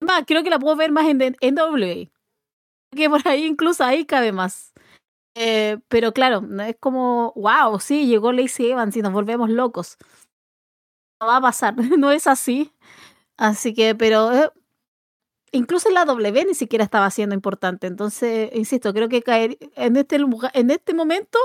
más, 0.00 0.24
creo 0.26 0.42
que 0.42 0.50
la 0.50 0.58
puedo 0.58 0.76
ver 0.76 0.92
más 0.92 1.06
en 1.06 1.18
NWA. 1.18 2.10
Que 2.94 3.10
por 3.10 3.26
ahí 3.26 3.44
incluso 3.44 3.82
ahí 3.84 4.04
cabe 4.04 4.32
más. 4.32 4.72
Eh, 5.38 5.78
pero 5.88 6.12
claro, 6.12 6.42
es 6.66 6.76
como, 6.80 7.32
wow, 7.36 7.78
sí, 7.78 8.06
llegó 8.06 8.32
Lacey 8.32 8.70
Evans 8.70 8.96
y 8.96 9.02
nos 9.02 9.12
volvemos 9.12 9.50
locos. 9.50 9.98
No 11.20 11.26
va 11.28 11.36
a 11.36 11.40
pasar, 11.40 11.74
no 11.98 12.10
es 12.10 12.26
así. 12.26 12.72
Así 13.36 13.74
que, 13.74 13.94
pero 13.94 14.32
eh, 14.32 14.50
incluso 15.52 15.90
la 15.90 16.04
W 16.04 16.44
ni 16.46 16.54
siquiera 16.54 16.84
estaba 16.84 17.10
siendo 17.10 17.34
importante. 17.34 17.86
Entonces, 17.86 18.50
insisto, 18.54 18.92
creo 18.94 19.08
que 19.08 19.22
caer 19.22 19.58
en 19.76 19.96
este, 19.96 20.18
en 20.54 20.70
este 20.70 20.94
momento, 20.94 21.38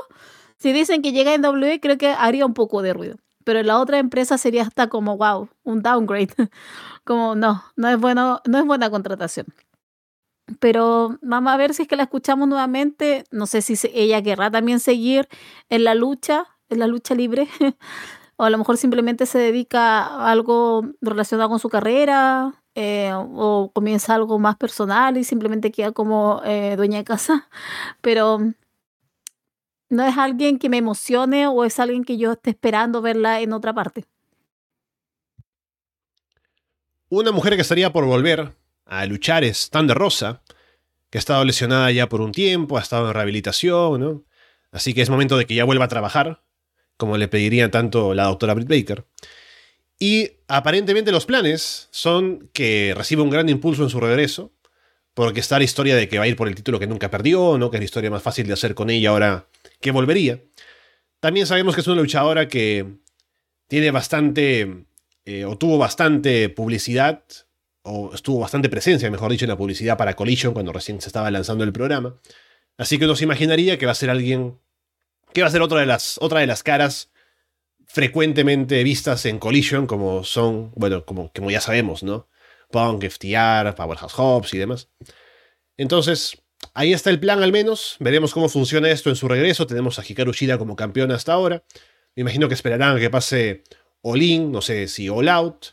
si 0.57 0.73
dicen 0.73 1.01
que 1.01 1.11
llega 1.13 1.33
en 1.33 1.41
W, 1.41 1.79
creo 1.81 1.97
que 1.97 2.09
haría 2.09 2.45
un 2.45 2.53
poco 2.53 2.81
de 2.81 2.93
ruido. 2.93 3.17
Pero 3.45 3.59
en 3.59 3.67
la 3.67 3.79
otra 3.79 3.99
empresa 3.99 4.37
sería 4.37 4.63
hasta 4.63 4.87
como, 4.89 5.17
wow, 5.17 5.49
un 5.63 5.81
downgrade. 5.83 6.33
como, 7.05 7.35
no, 7.35 7.63
no 7.75 7.89
es, 7.89 7.99
bueno, 7.99 8.41
no 8.47 8.59
es 8.59 8.65
buena 8.65 8.89
contratación. 8.91 9.47
Pero 10.59 11.17
vamos 11.21 11.53
a 11.53 11.57
ver 11.57 11.73
si 11.73 11.83
es 11.83 11.87
que 11.87 11.95
la 11.95 12.03
escuchamos 12.03 12.47
nuevamente. 12.47 13.23
No 13.31 13.45
sé 13.45 13.61
si 13.61 13.75
ella 13.93 14.21
querrá 14.21 14.51
también 14.51 14.79
seguir 14.79 15.27
en 15.69 15.83
la 15.83 15.95
lucha, 15.95 16.45
en 16.69 16.79
la 16.79 16.87
lucha 16.87 17.15
libre. 17.15 17.47
o 18.37 18.43
a 18.43 18.49
lo 18.49 18.57
mejor 18.57 18.77
simplemente 18.77 19.25
se 19.25 19.37
dedica 19.37 20.03
a 20.03 20.31
algo 20.31 20.83
relacionado 21.01 21.49
con 21.49 21.59
su 21.59 21.69
carrera, 21.69 22.61
eh, 22.73 23.11
o 23.13 23.69
comienza 23.73 24.15
algo 24.15 24.39
más 24.39 24.55
personal 24.55 25.17
y 25.17 25.25
simplemente 25.25 25.71
queda 25.71 25.91
como 25.91 26.41
eh, 26.45 26.75
dueña 26.77 26.97
de 26.97 27.03
casa. 27.03 27.49
Pero 28.01 28.39
no 29.89 30.03
es 30.03 30.17
alguien 30.17 30.57
que 30.57 30.69
me 30.69 30.77
emocione 30.77 31.47
o 31.47 31.63
es 31.65 31.79
alguien 31.79 32.03
que 32.03 32.17
yo 32.17 32.31
esté 32.31 32.51
esperando 32.51 33.01
verla 33.01 33.41
en 33.41 33.53
otra 33.53 33.73
parte. 33.73 34.05
Una 37.09 37.33
mujer 37.33 37.55
que 37.55 37.61
estaría 37.61 37.91
por 37.91 38.05
volver 38.05 38.55
a 38.85 39.05
luchar 39.05 39.43
es 39.43 39.69
Thunder 39.69 39.97
Rosa, 39.97 40.41
que 41.09 41.17
ha 41.17 41.19
estado 41.19 41.43
lesionada 41.45 41.91
ya 41.91 42.07
por 42.09 42.21
un 42.21 42.31
tiempo, 42.31 42.77
ha 42.77 42.81
estado 42.81 43.07
en 43.07 43.13
rehabilitación, 43.13 44.01
¿no? 44.01 44.23
Así 44.71 44.93
que 44.93 45.01
es 45.01 45.09
momento 45.09 45.37
de 45.37 45.45
que 45.45 45.55
ya 45.55 45.65
vuelva 45.65 45.85
a 45.85 45.89
trabajar, 45.89 46.41
como 46.97 47.17
le 47.17 47.27
pediría 47.27 47.69
tanto 47.69 48.13
la 48.13 48.25
doctora 48.25 48.53
Britt 48.53 48.69
Baker. 48.69 49.05
Y 49.99 50.31
aparentemente 50.47 51.11
los 51.11 51.25
planes 51.25 51.89
son 51.91 52.49
que 52.53 52.93
reciba 52.95 53.23
un 53.23 53.29
gran 53.29 53.49
impulso 53.49 53.83
en 53.83 53.89
su 53.89 53.99
regreso, 53.99 54.51
porque 55.13 55.41
está 55.41 55.57
la 55.57 55.65
historia 55.65 55.95
de 55.95 56.07
que 56.07 56.17
va 56.17 56.23
a 56.23 56.27
ir 56.27 56.35
por 56.35 56.47
el 56.47 56.55
título 56.55 56.79
que 56.79 56.87
nunca 56.87 57.11
perdió, 57.11 57.57
¿no? 57.57 57.69
que 57.69 57.77
es 57.77 57.81
la 57.81 57.85
historia 57.85 58.09
más 58.09 58.23
fácil 58.23 58.47
de 58.47 58.53
hacer 58.53 58.73
con 58.73 58.89
ella 58.89 59.09
ahora 59.09 59.47
que 59.79 59.91
volvería. 59.91 60.41
También 61.19 61.45
sabemos 61.45 61.75
que 61.75 61.81
es 61.81 61.87
una 61.87 62.01
luchadora 62.01 62.47
que 62.47 62.85
tiene 63.67 63.91
bastante, 63.91 64.85
eh, 65.25 65.45
o 65.45 65.57
tuvo 65.57 65.77
bastante 65.77 66.49
publicidad, 66.49 67.23
o 67.83 68.13
estuvo 68.13 68.39
bastante 68.39 68.69
presencia, 68.69 69.09
mejor 69.09 69.31
dicho, 69.31 69.45
en 69.45 69.49
la 69.49 69.57
publicidad 69.57 69.97
para 69.97 70.15
Collision 70.15 70.53
cuando 70.53 70.71
recién 70.71 71.01
se 71.01 71.09
estaba 71.09 71.31
lanzando 71.31 71.63
el 71.63 71.73
programa. 71.73 72.15
Así 72.77 72.97
que 72.97 73.05
uno 73.05 73.15
se 73.15 73.23
imaginaría 73.23 73.77
que 73.77 73.85
va 73.85 73.91
a 73.91 73.95
ser 73.95 74.09
alguien, 74.09 74.59
que 75.33 75.41
va 75.41 75.47
a 75.47 75.51
ser 75.51 75.61
otra 75.61 75.79
de 75.79 75.85
las, 75.85 76.17
otra 76.21 76.39
de 76.39 76.47
las 76.47 76.63
caras 76.63 77.11
frecuentemente 77.85 78.83
vistas 78.83 79.25
en 79.25 79.39
Collision, 79.39 79.85
como 79.85 80.23
son, 80.23 80.71
bueno, 80.75 81.05
como, 81.05 81.31
como 81.33 81.51
ya 81.51 81.59
sabemos, 81.59 82.03
¿no? 82.03 82.29
Punk, 82.71 83.03
FTR, 83.03 83.75
Powerhouse 83.75 84.13
Hobbs 84.13 84.53
y 84.53 84.57
demás. 84.57 84.89
Entonces, 85.75 86.41
ahí 86.73 86.93
está 86.93 87.09
el 87.09 87.19
plan 87.19 87.43
al 87.43 87.51
menos. 87.51 87.97
Veremos 87.99 88.33
cómo 88.33 88.47
funciona 88.47 88.89
esto 88.89 89.09
en 89.09 89.17
su 89.17 89.27
regreso. 89.27 89.67
Tenemos 89.67 89.99
a 89.99 90.03
Hikaru 90.07 90.31
Shida 90.31 90.57
como 90.57 90.75
campeona 90.75 91.15
hasta 91.15 91.33
ahora. 91.33 91.63
Me 92.15 92.21
imagino 92.21 92.47
que 92.47 92.53
esperarán 92.53 92.95
a 92.95 92.99
que 92.99 93.09
pase 93.09 93.63
All 94.01 94.21
In, 94.21 94.51
no 94.51 94.61
sé 94.61 94.87
si 94.87 95.09
All 95.09 95.27
Out. 95.27 95.67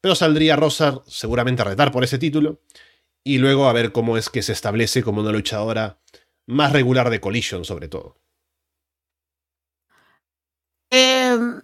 Pero 0.00 0.14
saldría 0.14 0.56
Rosa 0.56 1.02
seguramente 1.06 1.62
a 1.62 1.66
retar 1.66 1.90
por 1.92 2.04
ese 2.04 2.18
título. 2.18 2.60
Y 3.24 3.38
luego 3.38 3.68
a 3.68 3.72
ver 3.72 3.92
cómo 3.92 4.16
es 4.16 4.30
que 4.30 4.42
se 4.42 4.52
establece 4.52 5.02
como 5.02 5.20
una 5.20 5.32
luchadora 5.32 6.00
más 6.46 6.72
regular 6.72 7.10
de 7.10 7.20
Collision, 7.20 7.64
sobre 7.64 7.88
todo. 7.88 8.16
Em, 10.90 11.60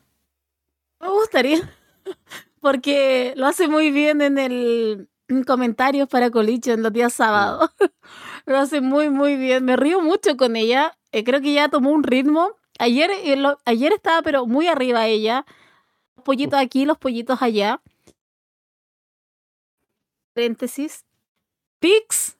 me 1.01 1.09
gustaría, 1.09 1.73
porque 2.61 3.32
lo 3.36 3.47
hace 3.47 3.69
muy 3.69 3.90
bien 3.90 4.20
en 4.20 4.39
el 4.39 5.09
comentario 5.47 6.06
para 6.06 6.31
Collision 6.31 6.82
los 6.82 6.93
días 6.93 7.15
sábados. 7.15 7.70
lo 8.47 8.59
hace 8.59 8.81
muy, 8.81 9.09
muy 9.11 9.36
bien. 9.36 9.65
Me 9.65 9.77
río 9.77 10.01
mucho 10.01 10.36
con 10.36 10.56
ella. 10.56 10.97
Eh, 11.12 11.24
creo 11.24 11.40
que 11.40 11.55
ya 11.55 11.69
tomó 11.69 11.90
un 11.90 12.02
ritmo. 12.02 12.56
Ayer, 12.78 13.11
eh, 13.11 13.43
ayer 13.65 13.93
estaba, 13.93 14.23
pero 14.23 14.47
muy 14.47 14.66
arriba 14.66 15.06
ella. 15.06 15.47
Los 16.16 16.24
pollitos 16.24 16.61
aquí, 16.61 16.85
los 16.85 16.98
pollitos 16.98 17.40
allá. 17.40 17.81
Paréntesis. 20.35 21.05
Pix. 21.81 22.36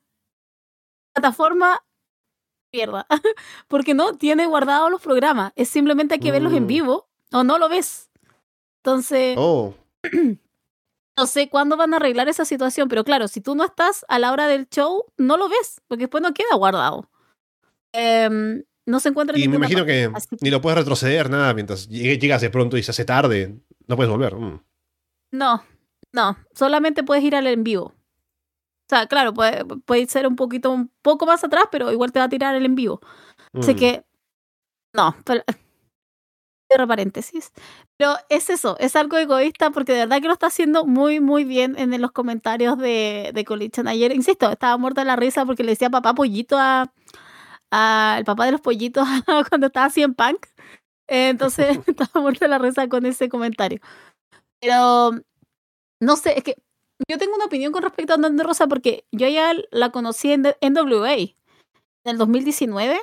Plataforma 1.15 1.85
pierda. 2.71 3.07
Porque 3.69 3.95
no 3.95 4.17
tiene 4.17 4.47
guardados 4.47 4.91
los 4.91 5.01
programas. 5.01 5.53
Es 5.57 5.69
simplemente 5.69 6.15
hay 6.15 6.21
que 6.21 6.33
verlos 6.33 6.53
en 6.53 6.65
mm. 6.65 6.67
vivo 6.67 7.09
o 7.33 7.45
no 7.45 7.59
lo 7.59 7.69
ves. 7.69 8.11
Entonces, 8.83 9.37
oh. 9.39 9.75
no 11.17 11.27
sé 11.27 11.49
cuándo 11.49 11.77
van 11.77 11.95
a 11.95 11.97
arreglar 11.97 12.29
esa 12.29 12.45
situación, 12.45 12.89
pero 12.89 13.05
claro, 13.05 13.29
si 13.29 13.41
tú 13.41 13.55
no 13.55 13.65
estás 13.65 14.05
a 14.09 14.19
la 14.19 14.33
hora 14.33 14.47
del 14.47 14.69
show, 14.69 15.05
no 15.17 15.37
lo 15.37 15.49
ves, 15.49 15.81
porque 15.87 16.05
después 16.05 16.23
no 16.23 16.35
queda 16.35 16.55
guardado. 16.57 17.09
Em, 17.93 18.65
no 18.87 19.01
se 19.01 19.11
encuentra 19.11 19.39
Y 19.39 19.49
me 19.49 19.57
imagino 19.57 19.87
que 19.87 20.11
ni 20.41 20.51
lo 20.51 20.61
puedes 20.61 20.79
retroceder, 20.79 21.31
nada, 21.31 21.55
mientras 21.55 21.89
llegas 21.89 22.41
de 22.41 22.51
pronto 22.51 22.77
y 22.77 22.83
se 22.83 22.91
hace 22.91 23.05
tarde, 23.05 23.57
no 23.87 23.97
puedes 23.97 24.11
volver. 24.11 24.35
Mm. 24.35 24.63
No, 25.33 25.65
no, 26.15 26.39
solamente 26.55 27.03
puedes 27.03 27.25
ir 27.25 27.35
al 27.35 27.49
en 27.49 27.65
vivo. 27.65 27.87
O 27.87 28.89
sea, 28.89 29.07
claro, 29.07 29.35
puede, 29.35 29.65
puede 29.65 30.07
ser 30.07 30.29
un 30.29 30.37
poquito, 30.37 30.71
un 30.71 30.91
poco 31.03 31.27
más 31.27 31.43
atrás, 31.43 31.65
pero 31.73 31.91
igual 31.91 32.13
te 32.13 32.21
va 32.21 32.27
a 32.27 32.29
tirar 32.29 32.55
el 32.55 32.65
en 32.65 32.77
vivo. 32.77 33.01
Así 33.53 33.75
mm. 33.75 33.77
que, 33.77 34.05
no, 34.93 35.17
pero, 35.25 35.43
cierro 36.69 36.87
paréntesis. 36.87 37.53
Pero 37.97 38.15
es 38.29 38.49
eso, 38.49 38.77
es 38.79 38.95
algo 38.95 39.17
egoísta 39.17 39.71
porque 39.71 39.93
de 39.93 40.01
verdad 40.01 40.21
que 40.21 40.29
lo 40.29 40.35
está 40.35 40.47
haciendo 40.47 40.87
muy, 40.87 41.19
muy 41.19 41.43
bien 41.45 41.77
en 41.79 42.01
los 42.01 42.13
comentarios 42.13 42.79
de, 42.79 43.33
de 43.35 43.45
Collision. 43.45 43.89
Ayer, 43.89 44.15
insisto, 44.15 44.51
estaba 44.51 44.77
muerta 44.77 45.01
de 45.01 45.07
la 45.07 45.17
risa 45.17 45.45
porque 45.45 45.65
le 45.65 45.73
decía 45.73 45.91
papá 45.91 46.15
pollito 46.15 46.57
a, 46.59 46.93
a 47.73 48.17
el 48.19 48.25
papá 48.25 48.47
de 48.47 48.53
los 48.53 48.61
pollitos 48.61 49.09
cuando 49.49 49.67
estaba 49.69 49.87
así 49.87 50.03
en 50.03 50.15
punk. 50.15 50.47
Entonces 51.09 51.79
estaba 51.89 52.21
muerta 52.21 52.45
de 52.45 52.51
la 52.51 52.59
risa 52.59 52.89
con 52.89 53.07
ese 53.07 53.29
comentario. 53.29 53.81
Pero 54.61 55.13
no 56.01 56.17
sé, 56.17 56.37
es 56.37 56.45
que 56.45 56.57
yo 57.09 57.19
tengo 57.19 57.35
una 57.35 57.47
opinión 57.47 57.73
con 57.73 57.83
respecto 57.83 58.13
a 58.13 58.17
Andando 58.17 58.45
Rosa 58.45 58.67
porque 58.67 59.05
yo 59.13 59.29
ya 59.29 59.53
la 59.71 59.91
conocí 59.91 60.33
en 60.33 60.43
NWA 60.61 61.15
en 61.15 61.35
el 62.05 62.19
2019 62.19 63.01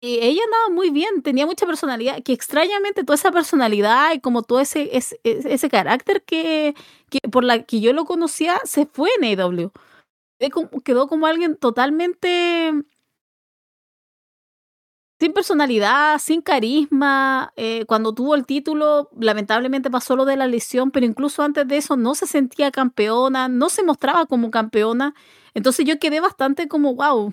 y 0.00 0.18
ella 0.20 0.42
andaba 0.44 0.68
muy 0.68 0.90
bien, 0.90 1.22
tenía 1.22 1.46
mucha 1.46 1.64
personalidad, 1.64 2.22
que 2.22 2.34
extrañamente 2.34 3.04
toda 3.04 3.14
esa 3.14 3.32
personalidad 3.32 4.12
y 4.12 4.20
como 4.20 4.42
todo 4.42 4.60
ese, 4.60 4.94
ese, 4.94 5.18
ese 5.24 5.70
carácter 5.70 6.22
que, 6.24 6.74
que, 7.08 7.20
por 7.30 7.42
la 7.42 7.62
que 7.62 7.80
yo 7.80 7.94
lo 7.94 8.04
conocía 8.04 8.60
se 8.64 8.84
fue 8.84 9.08
en 9.18 9.40
AW. 9.40 9.72
Quedó 10.84 11.08
como 11.08 11.26
alguien 11.26 11.56
totalmente 11.56 12.72
sin 15.18 15.32
personalidad, 15.32 16.18
sin 16.18 16.42
carisma. 16.42 17.52
Eh, 17.56 17.84
cuando 17.86 18.14
tuvo 18.14 18.34
el 18.34 18.46
título, 18.46 19.10
lamentablemente 19.18 19.90
pasó 19.90 20.16
lo 20.16 20.24
de 20.24 20.36
la 20.36 20.46
lesión, 20.46 20.90
pero 20.90 21.06
incluso 21.06 21.42
antes 21.42 21.66
de 21.68 21.76
eso 21.76 21.96
no 21.96 22.14
se 22.14 22.26
sentía 22.26 22.70
campeona, 22.70 23.48
no 23.48 23.68
se 23.68 23.84
mostraba 23.84 24.26
como 24.26 24.50
campeona. 24.50 25.14
Entonces 25.54 25.86
yo 25.86 25.98
quedé 25.98 26.20
bastante 26.20 26.68
como, 26.68 26.94
wow, 26.94 27.32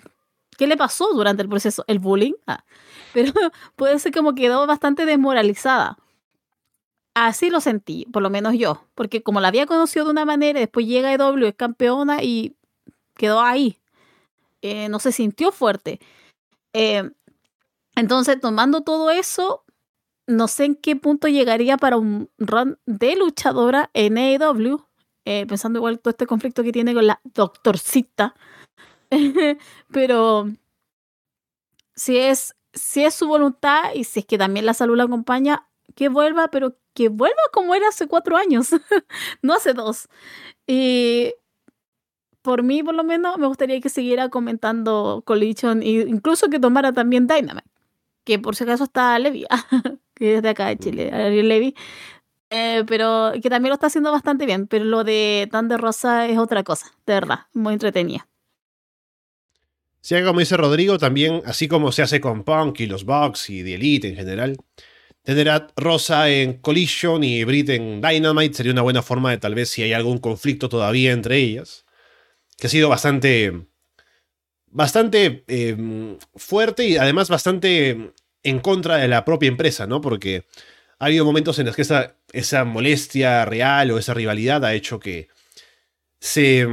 ¿qué 0.57 0.67
le 0.67 0.77
pasó 0.77 1.09
durante 1.13 1.43
el 1.43 1.49
proceso? 1.49 1.83
¿El 1.87 1.99
bullying? 1.99 2.33
Ah, 2.47 2.63
pero 3.13 3.33
puede 3.75 3.99
ser 3.99 4.13
como 4.13 4.35
quedó 4.35 4.65
bastante 4.67 5.05
desmoralizada. 5.05 5.97
Así 7.13 7.49
lo 7.49 7.59
sentí, 7.59 8.05
por 8.05 8.21
lo 8.23 8.29
menos 8.29 8.53
yo, 8.57 8.85
porque 8.95 9.21
como 9.21 9.41
la 9.41 9.49
había 9.49 9.65
conocido 9.65 10.05
de 10.05 10.11
una 10.11 10.23
manera, 10.23 10.59
después 10.59 10.85
llega 10.87 11.11
EW, 11.13 11.45
es 11.47 11.55
campeona 11.55 12.23
y 12.23 12.55
quedó 13.15 13.41
ahí. 13.41 13.79
Eh, 14.61 14.87
no 14.89 14.99
se 14.99 15.11
sintió 15.11 15.51
fuerte. 15.51 15.99
Eh, 16.73 17.11
entonces, 18.01 18.39
tomando 18.41 18.81
todo 18.81 19.11
eso, 19.11 19.63
no 20.25 20.47
sé 20.47 20.65
en 20.65 20.75
qué 20.75 20.95
punto 20.95 21.27
llegaría 21.27 21.77
para 21.77 21.97
un 21.97 22.31
run 22.39 22.79
de 22.87 23.15
luchadora 23.15 23.91
en 23.93 24.17
AEW, 24.17 24.83
eh, 25.25 25.45
pensando 25.45 25.77
igual 25.77 25.99
todo 25.99 26.09
este 26.09 26.25
conflicto 26.25 26.63
que 26.63 26.71
tiene 26.71 26.95
con 26.95 27.05
la 27.05 27.21
doctorcita. 27.23 28.33
pero 29.93 30.49
si 31.93 32.17
es, 32.17 32.55
si 32.73 33.03
es 33.03 33.13
su 33.13 33.27
voluntad 33.27 33.93
y 33.93 34.03
si 34.03 34.21
es 34.21 34.25
que 34.25 34.39
también 34.39 34.65
la 34.65 34.73
salud 34.73 34.97
la 34.97 35.03
acompaña, 35.03 35.67
que 35.95 36.09
vuelva, 36.09 36.47
pero 36.47 36.75
que 36.95 37.09
vuelva 37.09 37.41
como 37.53 37.75
era 37.75 37.89
hace 37.89 38.07
cuatro 38.07 38.35
años, 38.35 38.69
no 39.43 39.53
hace 39.53 39.73
dos. 39.73 40.09
Y 40.65 41.35
por 42.41 42.63
mí, 42.63 42.81
por 42.81 42.95
lo 42.95 43.03
menos, 43.03 43.37
me 43.37 43.45
gustaría 43.45 43.79
que 43.79 43.89
siguiera 43.89 44.29
comentando 44.29 45.21
Collision 45.23 45.83
e 45.83 46.05
incluso 46.07 46.49
que 46.49 46.59
tomara 46.59 46.91
también 46.93 47.27
Dynamite, 47.27 47.69
que 48.23 48.39
por 48.39 48.55
si 48.55 48.63
acaso 48.63 48.85
está 48.85 49.17
Levi, 49.19 49.45
que 50.15 50.37
es 50.37 50.41
de 50.41 50.49
acá 50.49 50.67
de 50.67 50.77
Chile, 50.77 51.11
Ariel 51.11 51.47
Levi, 51.47 51.75
eh, 52.49 52.83
pero 52.87 53.31
que 53.41 53.49
también 53.49 53.69
lo 53.69 53.75
está 53.75 53.87
haciendo 53.87 54.11
bastante 54.11 54.45
bien. 54.45 54.67
Pero 54.67 54.85
lo 54.85 55.03
de 55.03 55.47
Thunder 55.51 55.79
Rosa 55.79 56.27
es 56.27 56.37
otra 56.37 56.63
cosa, 56.63 56.87
de 57.05 57.13
verdad, 57.13 57.39
muy 57.53 57.73
entretenida. 57.73 58.27
Sí, 60.01 60.15
como 60.23 60.39
dice 60.39 60.57
Rodrigo, 60.57 60.97
también, 60.97 61.43
así 61.45 61.67
como 61.67 61.91
se 61.91 62.01
hace 62.01 62.19
con 62.19 62.43
Punk 62.43 62.79
y 62.79 62.87
los 62.87 63.05
Bucks 63.05 63.51
y 63.51 63.63
The 63.63 63.75
Elite 63.75 64.07
en 64.09 64.15
general, 64.15 64.57
tener 65.23 65.49
a 65.49 65.67
Rosa 65.75 66.29
en 66.29 66.53
Collision 66.53 67.23
y 67.23 67.43
Brit 67.43 67.69
en 67.69 68.01
Dynamite 68.01 68.55
sería 68.55 68.71
una 68.71 68.81
buena 68.81 69.03
forma 69.03 69.29
de 69.29 69.37
tal 69.37 69.53
vez 69.53 69.69
si 69.69 69.83
hay 69.83 69.93
algún 69.93 70.17
conflicto 70.17 70.69
todavía 70.69 71.11
entre 71.11 71.37
ellas, 71.37 71.85
que 72.57 72.65
ha 72.65 72.69
sido 72.69 72.89
bastante, 72.89 73.67
bastante 74.71 75.43
em, 75.47 76.17
fuerte 76.35 76.85
y 76.85 76.97
además 76.97 77.29
bastante 77.29 78.13
en 78.43 78.59
contra 78.59 78.97
de 78.97 79.07
la 79.07 79.25
propia 79.25 79.47
empresa, 79.47 79.85
¿no? 79.87 80.01
Porque 80.01 80.45
ha 80.99 81.05
habido 81.05 81.25
momentos 81.25 81.59
en 81.59 81.67
los 81.67 81.75
que 81.75 81.83
esa, 81.83 82.15
esa 82.31 82.63
molestia 82.65 83.45
real 83.45 83.91
o 83.91 83.97
esa 83.97 84.13
rivalidad 84.13 84.65
ha 84.65 84.73
hecho 84.73 84.99
que 84.99 85.29
se 86.19 86.67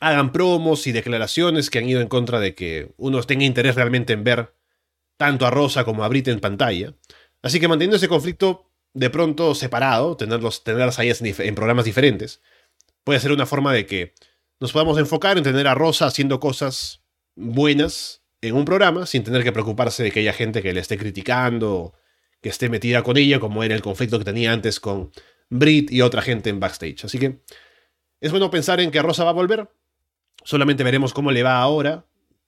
hagan 0.00 0.32
promos 0.32 0.86
y 0.86 0.92
declaraciones 0.92 1.70
que 1.70 1.78
han 1.78 1.88
ido 1.88 2.00
en 2.00 2.08
contra 2.08 2.40
de 2.40 2.54
que 2.54 2.92
uno 2.96 3.22
tenga 3.22 3.44
interés 3.44 3.74
realmente 3.74 4.12
en 4.12 4.24
ver 4.24 4.54
tanto 5.16 5.46
a 5.46 5.50
Rosa 5.50 5.84
como 5.84 6.04
a 6.04 6.08
Brit 6.08 6.28
en 6.28 6.40
pantalla. 6.40 6.94
Así 7.42 7.60
que 7.60 7.68
manteniendo 7.68 7.96
ese 7.96 8.08
conflicto 8.08 8.70
de 8.94 9.10
pronto 9.10 9.54
separado, 9.54 10.16
tenerlos, 10.16 10.64
tenerlas 10.64 10.98
ahí 10.98 11.12
en 11.20 11.54
programas 11.54 11.84
diferentes, 11.84 12.40
puede 13.04 13.20
ser 13.20 13.32
una 13.32 13.46
forma 13.46 13.72
de 13.72 13.86
que 13.86 14.14
nos 14.60 14.72
podamos 14.72 14.98
enfocar 14.98 15.38
en 15.38 15.44
tener 15.44 15.66
a 15.66 15.74
Rosa 15.74 16.06
haciendo 16.06 16.40
cosas 16.40 16.99
buenas 17.40 18.22
en 18.40 18.54
un 18.54 18.64
programa 18.64 19.06
sin 19.06 19.24
tener 19.24 19.42
que 19.42 19.52
preocuparse 19.52 20.02
de 20.02 20.10
que 20.10 20.20
haya 20.20 20.32
gente 20.32 20.62
que 20.62 20.72
le 20.72 20.80
esté 20.80 20.96
criticando, 20.96 21.94
que 22.40 22.48
esté 22.48 22.68
metida 22.68 23.02
con 23.02 23.16
ella, 23.16 23.40
como 23.40 23.62
era 23.64 23.74
el 23.74 23.82
conflicto 23.82 24.18
que 24.18 24.24
tenía 24.24 24.52
antes 24.52 24.80
con 24.80 25.10
Brit 25.48 25.90
y 25.90 26.02
otra 26.02 26.22
gente 26.22 26.50
en 26.50 26.60
backstage. 26.60 27.04
Así 27.04 27.18
que 27.18 27.40
es 28.20 28.30
bueno 28.30 28.50
pensar 28.50 28.80
en 28.80 28.90
que 28.90 29.02
Rosa 29.02 29.24
va 29.24 29.30
a 29.30 29.34
volver, 29.34 29.68
Solamente 30.44 30.84
veremos 30.84 31.12
cómo 31.12 31.32
le 31.32 31.42
va 31.42 31.60
ahora, 31.60 32.06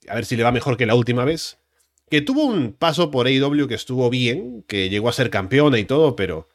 a 0.09 0.14
ver 0.14 0.24
si 0.24 0.36
le 0.36 0.43
va 0.43 0.52
mejor 0.52 0.77
que 0.77 0.86
la 0.86 0.94
última 0.94 1.24
vez. 1.24 1.59
Que 2.10 2.20
tuvo 2.20 2.44
un 2.44 2.73
paso 2.73 3.10
por 3.10 3.27
AEW 3.27 3.69
que 3.69 3.74
estuvo 3.74 4.09
bien, 4.10 4.64
que 4.66 4.89
llegó 4.89 5.09
a 5.09 5.12
ser 5.12 5.31
campeona 5.31 5.78
y 5.78 5.85
todo, 5.85 6.16
pero 6.16 6.48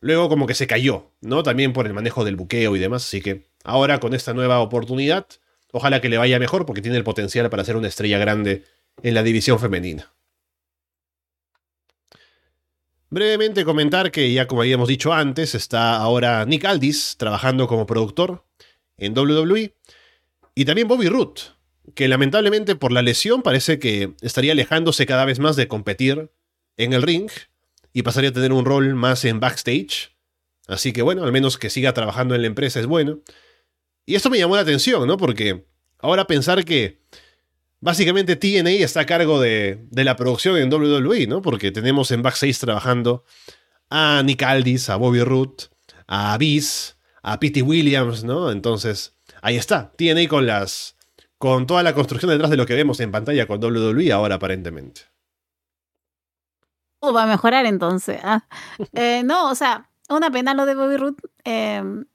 luego 0.00 0.28
como 0.28 0.46
que 0.46 0.54
se 0.54 0.66
cayó, 0.66 1.12
¿no? 1.20 1.42
También 1.42 1.72
por 1.72 1.86
el 1.86 1.94
manejo 1.94 2.24
del 2.24 2.36
buqueo 2.36 2.76
y 2.76 2.78
demás, 2.78 3.04
así 3.04 3.20
que 3.20 3.46
ahora 3.64 4.00
con 4.00 4.14
esta 4.14 4.34
nueva 4.34 4.60
oportunidad, 4.60 5.26
ojalá 5.72 6.00
que 6.00 6.08
le 6.08 6.18
vaya 6.18 6.38
mejor 6.38 6.66
porque 6.66 6.82
tiene 6.82 6.96
el 6.96 7.04
potencial 7.04 7.48
para 7.50 7.64
ser 7.64 7.76
una 7.76 7.88
estrella 7.88 8.18
grande 8.18 8.64
en 9.02 9.14
la 9.14 9.22
división 9.22 9.58
femenina. 9.58 10.12
Brevemente 13.10 13.64
comentar 13.64 14.10
que 14.10 14.32
ya 14.32 14.46
como 14.46 14.60
habíamos 14.60 14.88
dicho 14.88 15.14
antes, 15.14 15.54
está 15.54 15.96
ahora 15.96 16.44
Nick 16.44 16.66
Aldis 16.66 17.16
trabajando 17.16 17.66
como 17.66 17.86
productor 17.86 18.44
en 18.98 19.16
WWE 19.16 19.74
y 20.54 20.64
también 20.66 20.88
Bobby 20.88 21.08
Root, 21.08 21.40
que 21.94 22.06
lamentablemente 22.06 22.76
por 22.76 22.92
la 22.92 23.00
lesión 23.00 23.42
parece 23.42 23.78
que 23.78 24.12
estaría 24.20 24.52
alejándose 24.52 25.06
cada 25.06 25.24
vez 25.24 25.38
más 25.38 25.56
de 25.56 25.68
competir 25.68 26.30
en 26.76 26.92
el 26.92 27.02
ring 27.02 27.30
y 27.94 28.02
pasaría 28.02 28.30
a 28.30 28.34
tener 28.34 28.52
un 28.52 28.66
rol 28.66 28.94
más 28.94 29.24
en 29.24 29.40
backstage. 29.40 30.14
Así 30.66 30.92
que 30.92 31.00
bueno, 31.00 31.24
al 31.24 31.32
menos 31.32 31.56
que 31.56 31.70
siga 31.70 31.94
trabajando 31.94 32.34
en 32.34 32.42
la 32.42 32.48
empresa 32.48 32.78
es 32.78 32.86
bueno. 32.86 33.20
Y 34.08 34.14
esto 34.14 34.30
me 34.30 34.38
llamó 34.38 34.56
la 34.56 34.62
atención, 34.62 35.06
¿no? 35.06 35.18
Porque 35.18 35.66
ahora 35.98 36.26
pensar 36.26 36.64
que 36.64 37.02
básicamente 37.78 38.36
TNA 38.36 38.70
está 38.82 39.00
a 39.00 39.06
cargo 39.06 39.38
de, 39.38 39.84
de 39.90 40.02
la 40.02 40.16
producción 40.16 40.56
en 40.56 40.72
WWE, 40.72 41.26
¿no? 41.26 41.42
Porque 41.42 41.72
tenemos 41.72 42.10
en 42.10 42.22
backstage 42.22 42.58
trabajando 42.58 43.26
a 43.90 44.22
Nick 44.24 44.42
Aldis, 44.42 44.88
a 44.88 44.96
Bobby 44.96 45.22
Root, 45.22 45.64
a 46.06 46.32
Abyss, 46.32 46.96
a 47.22 47.38
Pete 47.38 47.60
Williams, 47.60 48.24
¿no? 48.24 48.50
Entonces, 48.50 49.14
ahí 49.42 49.56
está, 49.56 49.92
tiene 49.94 50.26
con 50.26 50.46
las. 50.46 50.96
con 51.36 51.66
toda 51.66 51.82
la 51.82 51.92
construcción 51.92 52.30
detrás 52.30 52.50
de 52.50 52.56
lo 52.56 52.64
que 52.64 52.76
vemos 52.76 53.00
en 53.00 53.12
pantalla 53.12 53.46
con 53.46 53.62
WWE 53.62 54.10
ahora 54.10 54.36
aparentemente. 54.36 55.02
Uh, 57.00 57.12
va 57.12 57.24
a 57.24 57.26
mejorar 57.26 57.66
entonces. 57.66 58.20
Ah. 58.24 58.46
Eh, 58.94 59.22
no, 59.22 59.50
o 59.50 59.54
sea, 59.54 59.90
una 60.08 60.30
pena 60.30 60.54
lo 60.54 60.64
de 60.64 60.74
Bobby 60.74 60.96
Root. 60.96 61.18
Em, 61.44 62.06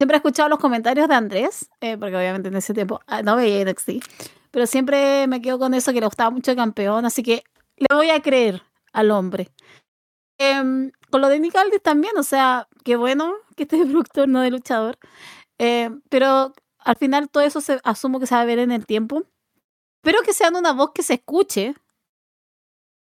siempre 0.00 0.16
he 0.16 0.20
escuchado 0.20 0.48
los 0.48 0.58
comentarios 0.58 1.08
de 1.08 1.14
Andrés, 1.14 1.68
eh, 1.82 1.98
porque 1.98 2.16
obviamente 2.16 2.48
en 2.48 2.56
ese 2.56 2.72
tiempo 2.72 3.02
ah, 3.06 3.20
no 3.20 3.36
veía 3.36 3.62
NXT, 3.66 3.90
pero 4.50 4.66
siempre 4.66 5.26
me 5.26 5.42
quedo 5.42 5.58
con 5.58 5.74
eso 5.74 5.92
que 5.92 6.00
le 6.00 6.06
gustaba 6.06 6.30
mucho 6.30 6.52
el 6.52 6.56
campeón, 6.56 7.04
así 7.04 7.22
que 7.22 7.44
le 7.76 7.94
voy 7.94 8.08
a 8.08 8.22
creer 8.22 8.62
al 8.94 9.10
hombre. 9.10 9.50
Em, 10.38 10.90
con 11.10 11.20
lo 11.20 11.28
de 11.28 11.38
Nick 11.38 11.54
Aldis 11.54 11.82
también, 11.82 12.16
o 12.16 12.22
sea, 12.22 12.66
qué 12.82 12.96
bueno 12.96 13.34
que 13.56 13.64
esté 13.64 13.76
productor, 13.84 14.26
no 14.26 14.40
de 14.40 14.50
luchador. 14.50 14.96
Eh, 15.58 15.90
pero 16.08 16.54
al 16.78 16.96
final 16.96 17.28
todo 17.28 17.42
eso 17.42 17.60
se, 17.60 17.78
asumo 17.84 18.20
que 18.20 18.26
se 18.26 18.34
va 18.34 18.40
a 18.40 18.46
ver 18.46 18.58
en 18.58 18.72
el 18.72 18.86
tiempo. 18.86 19.24
Espero 20.02 20.22
que 20.24 20.32
sean 20.32 20.56
una 20.56 20.72
voz 20.72 20.92
que 20.94 21.02
se 21.02 21.12
escuche. 21.12 21.74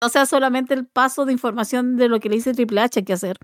No 0.03 0.09
sea 0.09 0.27
solamente 0.27 0.75
el 0.75 0.89
paso 0.89 1.25
de 1.25 1.33
información 1.33 1.95
de 1.97 2.09
lo 2.09 2.19
que 2.19 2.31
le 2.31 2.35
dice 2.35 2.53
Triple 2.53 2.81
H 2.81 3.05
que 3.05 3.13
hacer. 3.13 3.39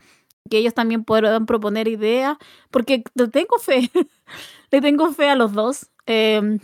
Que 0.49 0.59
ellos 0.59 0.75
también 0.75 1.05
puedan 1.05 1.47
proponer 1.47 1.89
ideas. 1.89 2.37
Porque 2.71 3.03
le 3.15 3.29
tengo 3.29 3.59
fe. 3.59 3.91
le 4.71 4.81
tengo 4.81 5.13
fe 5.13 5.29
a 5.29 5.37
los 5.37 5.53
dos. 5.53 5.91
Em, 6.07 6.59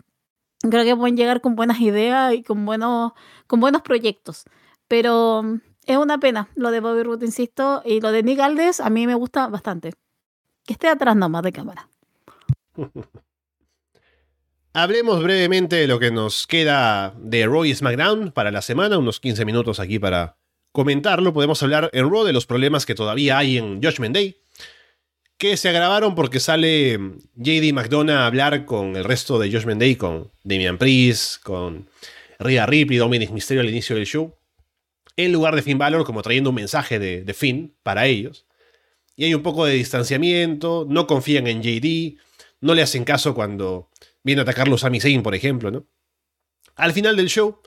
creo 0.61 0.85
que 0.85 0.97
pueden 0.97 1.17
llegar 1.17 1.41
con 1.41 1.57
buenas 1.57 1.81
ideas 1.81 2.35
y 2.35 2.43
con 2.43 2.65
buenos, 2.65 3.13
con 3.47 3.61
buenos 3.61 3.83
proyectos. 3.83 4.45
Pero 4.89 5.43
mm, 5.43 5.61
es 5.87 5.97
una 5.97 6.19
pena 6.19 6.49
lo 6.55 6.71
de 6.71 6.81
Bobby 6.81 7.03
Root, 7.03 7.23
insisto. 7.23 7.83
Y 7.85 8.01
lo 8.01 8.13
de 8.13 8.23
Nick 8.23 8.41
Aldis 8.41 8.81
a 8.81 8.91
mí 8.91 9.07
me 9.07 9.15
gusta 9.15 9.49
bastante. 9.49 9.93
Que 10.65 10.75
esté 10.75 10.89
atrás 10.89 11.17
nomás 11.17 11.43
de 11.43 11.53
cámara. 11.53 11.89
Hablemos 14.75 15.23
brevemente 15.23 15.77
de 15.77 15.87
lo 15.87 15.99
que 15.99 16.11
nos 16.11 16.47
queda 16.47 17.15
de 17.19 17.45
Raw 17.45 17.67
y 17.67 17.75
SmackDown 17.75 18.33
para 18.33 18.51
la 18.51 18.63
semana, 18.63 18.97
unos 18.97 19.21
15 19.21 19.45
minutos 19.45 19.79
aquí 19.81 19.99
para 19.99 20.39
comentarlo. 20.73 21.33
Podemos 21.33 21.63
hablar 21.63 21.91
en 21.93 22.11
Raw 22.11 22.25
de 22.25 22.33
los 22.33 22.47
problemas 22.47 22.87
que 22.87 22.95
todavía 22.95 23.39
hay 23.39 23.59
en 23.59 23.83
Judgment 23.83 24.15
Day, 24.15 24.37
que 25.37 25.57
se 25.57 25.69
agravaron 25.69 26.15
porque 26.15 26.41
sale 26.41 26.99
JD 27.37 27.73
McDonough 27.73 28.17
a 28.17 28.27
hablar 28.27 28.65
con 28.65 28.97
el 28.97 29.05
resto 29.05 29.39
de 29.39 29.51
Judgment 29.51 29.81
Day, 29.81 29.97
con 29.97 30.31
Damian 30.43 30.79
Priest, 30.79 31.43
con 31.43 31.89
Rhea 32.39 32.67
Ripley, 32.67 32.99
Dominic 32.99 33.31
Mysterio 33.31 33.61
al 33.61 33.69
inicio 33.69 33.97
del 33.97 34.07
show, 34.07 34.35
en 35.17 35.33
lugar 35.33 35.55
de 35.55 35.63
Finn 35.63 35.79
Balor, 35.79 36.05
como 36.05 36.23
trayendo 36.23 36.51
un 36.51 36.57
mensaje 36.57 36.99
de, 36.99 37.23
de 37.23 37.35
Finn 37.35 37.75
para 37.83 38.07
ellos. 38.07 38.47
Y 39.15 39.25
hay 39.25 39.35
un 39.35 39.43
poco 39.43 39.67
de 39.67 39.75
distanciamiento, 39.75 40.87
no 40.89 41.07
confían 41.07 41.47
en 41.47 41.63
JD, 41.63 42.19
no 42.61 42.75
le 42.75 42.83
hacen 42.83 43.05
caso 43.05 43.35
cuando 43.35 43.91
viene 44.23 44.41
a 44.41 44.43
atacarlo 44.43 44.79
Sami 44.79 45.01
Zayn, 45.01 45.23
por 45.23 45.35
ejemplo, 45.35 45.71
¿no? 45.71 45.87
Al 46.77 46.93
final 46.93 47.17
del 47.17 47.29
show, 47.29 47.61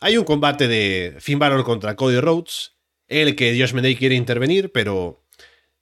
hay 0.00 0.16
un 0.16 0.24
combate 0.24 0.68
de 0.68 1.16
Finn 1.20 1.38
Balor 1.38 1.64
contra 1.64 1.96
Cody 1.96 2.20
Rhodes, 2.20 2.76
en 3.08 3.28
el 3.28 3.36
que 3.36 3.58
Josh 3.58 3.72
Mendey 3.72 3.96
quiere 3.96 4.14
intervenir, 4.14 4.72
pero 4.72 5.24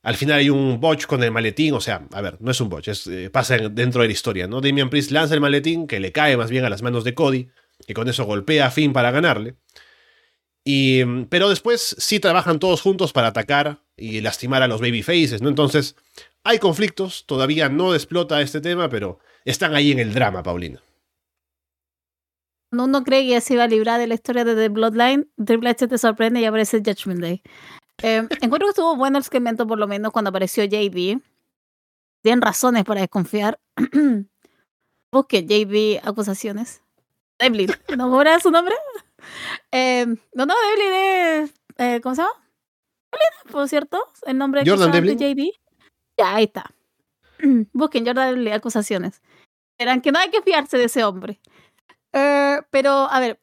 al 0.03 0.16
final 0.16 0.39
hay 0.39 0.51
un 0.51 0.81
botch 0.81 1.07
con 1.07 1.23
el 1.23 1.31
maletín, 1.31 1.74
o 1.74 1.81
sea, 1.81 2.07
a 2.12 2.20
ver, 2.20 2.36
no 2.41 2.51
es 2.51 2.61
un 2.61 2.69
botch, 2.69 2.89
es, 2.89 3.07
eh, 3.07 3.31
pasa 3.31 3.57
dentro 3.57 4.03
de 4.03 4.09
la 4.09 4.12
historia, 4.12 4.47
¿no? 4.47 4.61
Damian 4.61 4.91
Priest 4.91 5.11
lanza 5.11 5.35
el 5.35 5.41
maletín, 5.41 5.86
que 5.86 5.99
le 5.99 6.12
cae 6.12 6.36
más 6.36 6.51
bien 6.51 6.65
a 6.65 6.69
las 6.70 6.82
manos 6.82 7.05
de 7.05 7.15
Cody, 7.15 7.49
y 7.86 7.95
con 7.95 8.09
eso 8.09 8.24
golpea 8.24 8.66
a 8.66 8.70
Finn 8.70 8.93
para 8.93 9.11
ganarle. 9.11 9.57
Y, 10.62 11.03
mm, 11.05 11.24
pero 11.27 11.49
después 11.49 11.97
sí 11.99 12.20
trabajan 12.20 12.59
todos 12.59 12.82
juntos 12.82 13.12
para 13.12 13.28
atacar 13.28 13.81
y 13.97 14.20
lastimar 14.20 14.62
a 14.62 14.69
los 14.69 14.81
babyfaces, 14.81 15.43
¿no? 15.43 15.49
Entonces, 15.49 15.97
hay 16.43 16.59
conflictos, 16.59 17.24
todavía 17.27 17.69
no 17.69 17.95
explota 17.95 18.41
este 18.43 18.61
tema, 18.61 18.89
pero 18.89 19.19
están 19.45 19.74
ahí 19.74 19.93
en 19.93 19.99
el 19.99 20.12
drama, 20.12 20.43
Paulina. 20.43 20.82
No, 22.75 22.85
uno 22.85 23.05
cree 23.05 23.27
que 23.27 23.41
se 23.41 23.55
iba 23.55 23.65
a 23.65 23.69
librar 23.69 23.99
de 24.01 24.07
la 24.07 24.15
historia 24.15 24.45
de 24.45 24.55
The 24.55 24.69
Bloodline, 24.69 25.29
Triple 25.45 25.71
H 25.71 25.89
te 25.89 25.99
sorprende 25.99 26.41
y 26.41 26.45
aparece 26.45 26.79
Judgment 26.79 27.21
Day. 27.21 27.43
Eh, 28.03 28.27
encuentro 28.43 28.67
que 28.67 28.71
estuvo 28.71 28.97
bueno 28.97 29.19
el 29.19 29.25
segmento, 29.25 29.67
por 29.67 29.79
lo 29.79 29.87
menos, 29.87 30.13
cuando 30.13 30.31
apareció 30.31 30.65
JB. 30.65 31.21
Tienen 32.23 32.43
razones 32.43 32.85
para 32.85 33.01
desconfiar. 33.01 33.61
Busque 35.13 35.43
JB 35.43 36.07
acusaciones. 36.07 36.83
Devlin, 37.39 37.69
¿no 37.97 38.21
era 38.21 38.41
su 38.41 38.51
nombre? 38.51 38.75
Eh, 39.71 40.07
no, 40.33 40.47
no, 40.47 40.55
Devlin 40.71 40.93
es. 40.95 41.55
Eh, 41.79 42.01
¿Cómo 42.01 42.15
se 42.15 42.23
llama? 42.23 42.35
Devlin, 43.13 43.53
por 43.53 43.69
cierto, 43.69 44.13
el 44.27 44.39
nombre 44.39 44.63
Jordan 44.67 44.91
de 44.91 45.17
JB. 45.17 45.51
Ya, 46.19 46.35
ahí 46.35 46.45
está. 46.45 46.71
Busquen 47.73 48.07
Jordan 48.07 48.49
acusaciones. 48.49 49.23
Verán 49.79 50.01
que 50.01 50.13
no 50.13 50.19
hay 50.19 50.31
que 50.31 50.43
fiarse 50.43 50.79
de 50.79 50.85
ese 50.85 51.05
hombre. 51.05 51.41
Eh, 52.15 52.62
pero, 52.70 52.91
a 53.11 53.19
ver. 53.20 53.39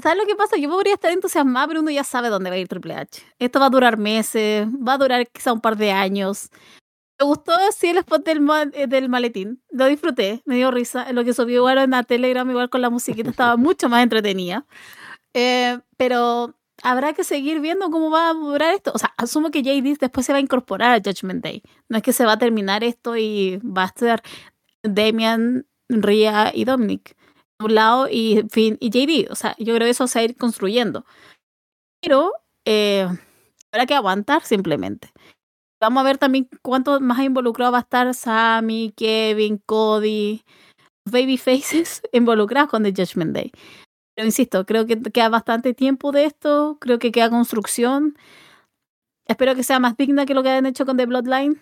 ¿sabes 0.00 0.18
lo 0.18 0.26
que 0.26 0.36
pasa? 0.36 0.56
Yo 0.56 0.68
podría 0.70 0.94
estar 0.94 1.10
entusiasmada, 1.10 1.66
pero 1.66 1.80
uno 1.80 1.90
ya 1.90 2.04
sabe 2.04 2.28
dónde 2.28 2.50
va 2.50 2.56
a 2.56 2.58
ir 2.60 2.68
Triple 2.68 2.94
H. 2.94 3.22
Esto 3.40 3.58
va 3.58 3.66
a 3.66 3.70
durar 3.70 3.96
meses, 3.98 4.68
va 4.68 4.92
a 4.94 4.98
durar 4.98 5.26
quizá 5.28 5.52
un 5.52 5.60
par 5.60 5.76
de 5.76 5.90
años. 5.90 6.50
Me 7.20 7.26
gustó 7.26 7.52
sí 7.76 7.88
el 7.90 7.98
spot 7.98 8.24
del, 8.24 8.46
eh, 8.74 8.86
del 8.88 9.08
maletín. 9.08 9.62
Lo 9.70 9.86
disfruté, 9.86 10.42
me 10.46 10.56
dio 10.56 10.70
risa. 10.70 11.12
Lo 11.12 11.24
que 11.24 11.34
subió 11.34 11.56
igual 11.58 11.78
en 11.78 11.90
la 11.90 12.04
Telegram, 12.04 12.48
igual 12.50 12.70
con 12.70 12.82
la 12.82 12.90
musiquita, 12.90 13.30
estaba 13.30 13.56
mucho 13.58 13.88
más 13.88 14.02
entretenida. 14.04 14.66
Eh, 15.34 15.80
pero 15.96 16.54
habrá 16.82 17.12
que 17.12 17.24
seguir 17.24 17.60
viendo 17.60 17.90
cómo 17.90 18.10
va 18.10 18.30
a 18.30 18.34
durar 18.34 18.74
esto. 18.74 18.92
O 18.94 18.98
sea, 18.98 19.12
asumo 19.16 19.50
que 19.50 19.62
JD 19.62 19.98
después 19.98 20.26
se 20.26 20.32
va 20.32 20.38
a 20.38 20.42
incorporar 20.42 20.92
a 20.92 21.02
Judgment 21.02 21.42
Day. 21.42 21.62
No 21.88 21.98
es 21.98 22.02
que 22.02 22.12
se 22.12 22.24
va 22.24 22.32
a 22.32 22.38
terminar 22.38 22.84
esto 22.84 23.16
y 23.16 23.58
va 23.58 23.84
a 23.84 23.86
estar 23.86 24.22
Damian, 24.82 25.66
Ria 25.88 26.52
y 26.54 26.64
Dominic 26.64 27.16
un 27.60 27.74
lado 27.74 28.08
y 28.10 28.44
Finn 28.50 28.76
y 28.80 28.90
JD. 28.90 29.30
O 29.30 29.34
sea, 29.34 29.54
yo 29.58 29.74
creo 29.74 29.86
que 29.86 29.90
eso 29.90 30.06
se 30.06 30.18
va 30.18 30.22
a 30.22 30.24
ir 30.24 30.36
construyendo. 30.36 31.04
Pero 32.00 32.32
eh, 32.64 33.06
habrá 33.72 33.86
que 33.86 33.94
aguantar 33.94 34.42
simplemente. 34.42 35.12
Vamos 35.80 36.00
a 36.00 36.04
ver 36.04 36.18
también 36.18 36.48
cuánto 36.62 37.00
más 37.00 37.20
involucrado 37.20 37.72
va 37.72 37.78
a 37.78 37.82
estar 37.82 38.12
Sammy, 38.14 38.92
Kevin, 38.96 39.58
Cody, 39.64 40.42
Baby 41.10 41.38
Faces 41.38 42.02
involucrados 42.12 42.70
con 42.70 42.82
The 42.82 42.92
Judgment 42.92 43.34
Day. 43.34 43.52
Pero 44.20 44.28
insisto, 44.28 44.66
creo 44.66 44.84
que 44.84 45.00
queda 45.00 45.30
bastante 45.30 45.72
tiempo 45.72 46.12
de 46.12 46.26
esto, 46.26 46.76
creo 46.78 46.98
que 46.98 47.10
queda 47.10 47.30
construcción. 47.30 48.18
Espero 49.24 49.54
que 49.54 49.62
sea 49.62 49.78
más 49.78 49.96
digna 49.96 50.26
que 50.26 50.34
lo 50.34 50.42
que 50.42 50.50
han 50.50 50.66
hecho 50.66 50.84
con 50.84 50.98
The 50.98 51.06
Bloodline, 51.06 51.58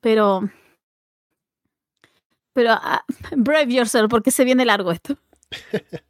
pero 0.00 0.50
pero 2.52 2.74
uh, 2.74 2.98
brave 3.36 3.72
yourself 3.72 4.10
porque 4.10 4.32
se 4.32 4.42
viene 4.42 4.64
largo 4.64 4.90
esto. 4.90 5.16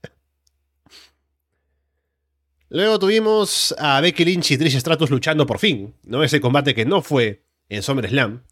Luego 2.70 2.98
tuvimos 2.98 3.74
a 3.78 4.00
Becky 4.00 4.24
Lynch 4.24 4.52
y 4.52 4.56
Trish 4.56 4.78
Stratus 4.78 5.10
luchando 5.10 5.44
por 5.44 5.58
fin, 5.58 5.94
¿no? 6.04 6.24
Ese 6.24 6.40
combate 6.40 6.74
que 6.74 6.86
no 6.86 7.02
fue 7.02 7.44
en 7.68 7.82
SummerSlam, 7.82 8.44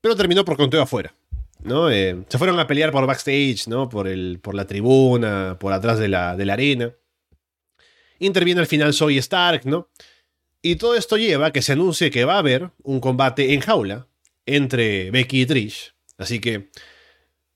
pero 0.00 0.16
terminó 0.16 0.46
por 0.46 0.56
conteo 0.56 0.80
afuera, 0.80 1.14
¿no? 1.62 1.90
Eh, 1.90 2.24
se 2.28 2.38
fueron 2.38 2.58
a 2.58 2.66
pelear 2.66 2.90
por 2.92 3.06
backstage, 3.06 3.68
¿no? 3.68 3.88
Por, 3.88 4.08
el, 4.08 4.38
por 4.40 4.54
la 4.54 4.66
tribuna, 4.66 5.56
por 5.58 5.72
atrás 5.72 5.98
de 5.98 6.08
la, 6.08 6.36
de 6.36 6.44
la 6.44 6.54
arena. 6.54 6.94
Interviene 8.18 8.60
al 8.60 8.66
final 8.66 8.94
Soy 8.94 9.18
Stark, 9.18 9.64
¿no? 9.64 9.88
Y 10.62 10.76
todo 10.76 10.94
esto 10.94 11.16
lleva 11.16 11.46
a 11.46 11.52
que 11.52 11.62
se 11.62 11.72
anuncie 11.72 12.10
que 12.10 12.24
va 12.24 12.36
a 12.36 12.38
haber 12.38 12.70
un 12.82 13.00
combate 13.00 13.52
en 13.52 13.60
jaula 13.60 14.06
entre 14.46 15.10
Becky 15.10 15.42
y 15.42 15.46
Trish. 15.46 15.94
Así 16.16 16.40
que 16.40 16.70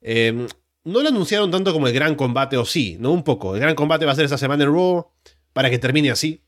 eh, 0.00 0.46
no 0.84 1.02
lo 1.02 1.08
anunciaron 1.08 1.50
tanto 1.50 1.72
como 1.72 1.86
el 1.86 1.92
gran 1.92 2.14
combate, 2.14 2.56
o 2.56 2.64
sí, 2.64 2.96
¿no? 2.98 3.12
Un 3.12 3.24
poco. 3.24 3.54
El 3.54 3.60
gran 3.60 3.74
combate 3.74 4.04
va 4.04 4.12
a 4.12 4.14
ser 4.14 4.24
esta 4.24 4.38
semana 4.38 4.64
en 4.64 4.72
Raw 4.72 5.10
para 5.52 5.70
que 5.70 5.78
termine 5.78 6.10
así. 6.10 6.42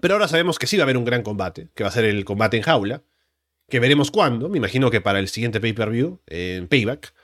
Pero 0.00 0.14
ahora 0.14 0.28
sabemos 0.28 0.58
que 0.58 0.66
sí 0.66 0.76
va 0.76 0.82
a 0.82 0.84
haber 0.84 0.96
un 0.96 1.04
gran 1.04 1.22
combate, 1.22 1.68
que 1.74 1.84
va 1.84 1.88
a 1.88 1.92
ser 1.92 2.04
el 2.04 2.24
combate 2.24 2.56
en 2.56 2.62
jaula, 2.62 3.02
que 3.72 3.80
veremos 3.80 4.10
cuándo, 4.10 4.50
me 4.50 4.58
imagino 4.58 4.90
que 4.90 5.00
para 5.00 5.18
el 5.18 5.28
siguiente 5.28 5.58
pay-per-view, 5.58 6.20
en 6.26 6.68
Payback. 6.68 7.14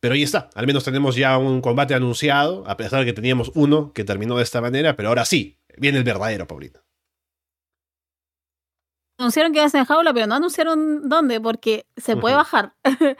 Pero 0.00 0.14
ahí 0.14 0.22
está, 0.22 0.48
al 0.54 0.66
menos 0.66 0.82
tenemos 0.82 1.14
ya 1.14 1.36
un 1.36 1.60
combate 1.60 1.92
anunciado, 1.92 2.64
a 2.66 2.78
pesar 2.78 3.00
de 3.00 3.04
que 3.04 3.12
teníamos 3.12 3.52
uno 3.54 3.92
que 3.92 4.02
terminó 4.02 4.34
de 4.38 4.42
esta 4.42 4.62
manera, 4.62 4.96
pero 4.96 5.10
ahora 5.10 5.26
sí, 5.26 5.58
viene 5.76 5.98
el 5.98 6.04
verdadero, 6.04 6.46
Paulina. 6.46 6.82
Anunciaron 9.18 9.52
que 9.52 9.58
iba 9.58 9.66
a 9.66 9.68
ser 9.68 9.80
en 9.80 9.84
jaula, 9.84 10.14
pero 10.14 10.26
no 10.26 10.36
anunciaron 10.36 11.06
dónde, 11.06 11.38
porque 11.38 11.84
se 11.98 12.16
puede 12.16 12.34
bajar. 12.34 12.72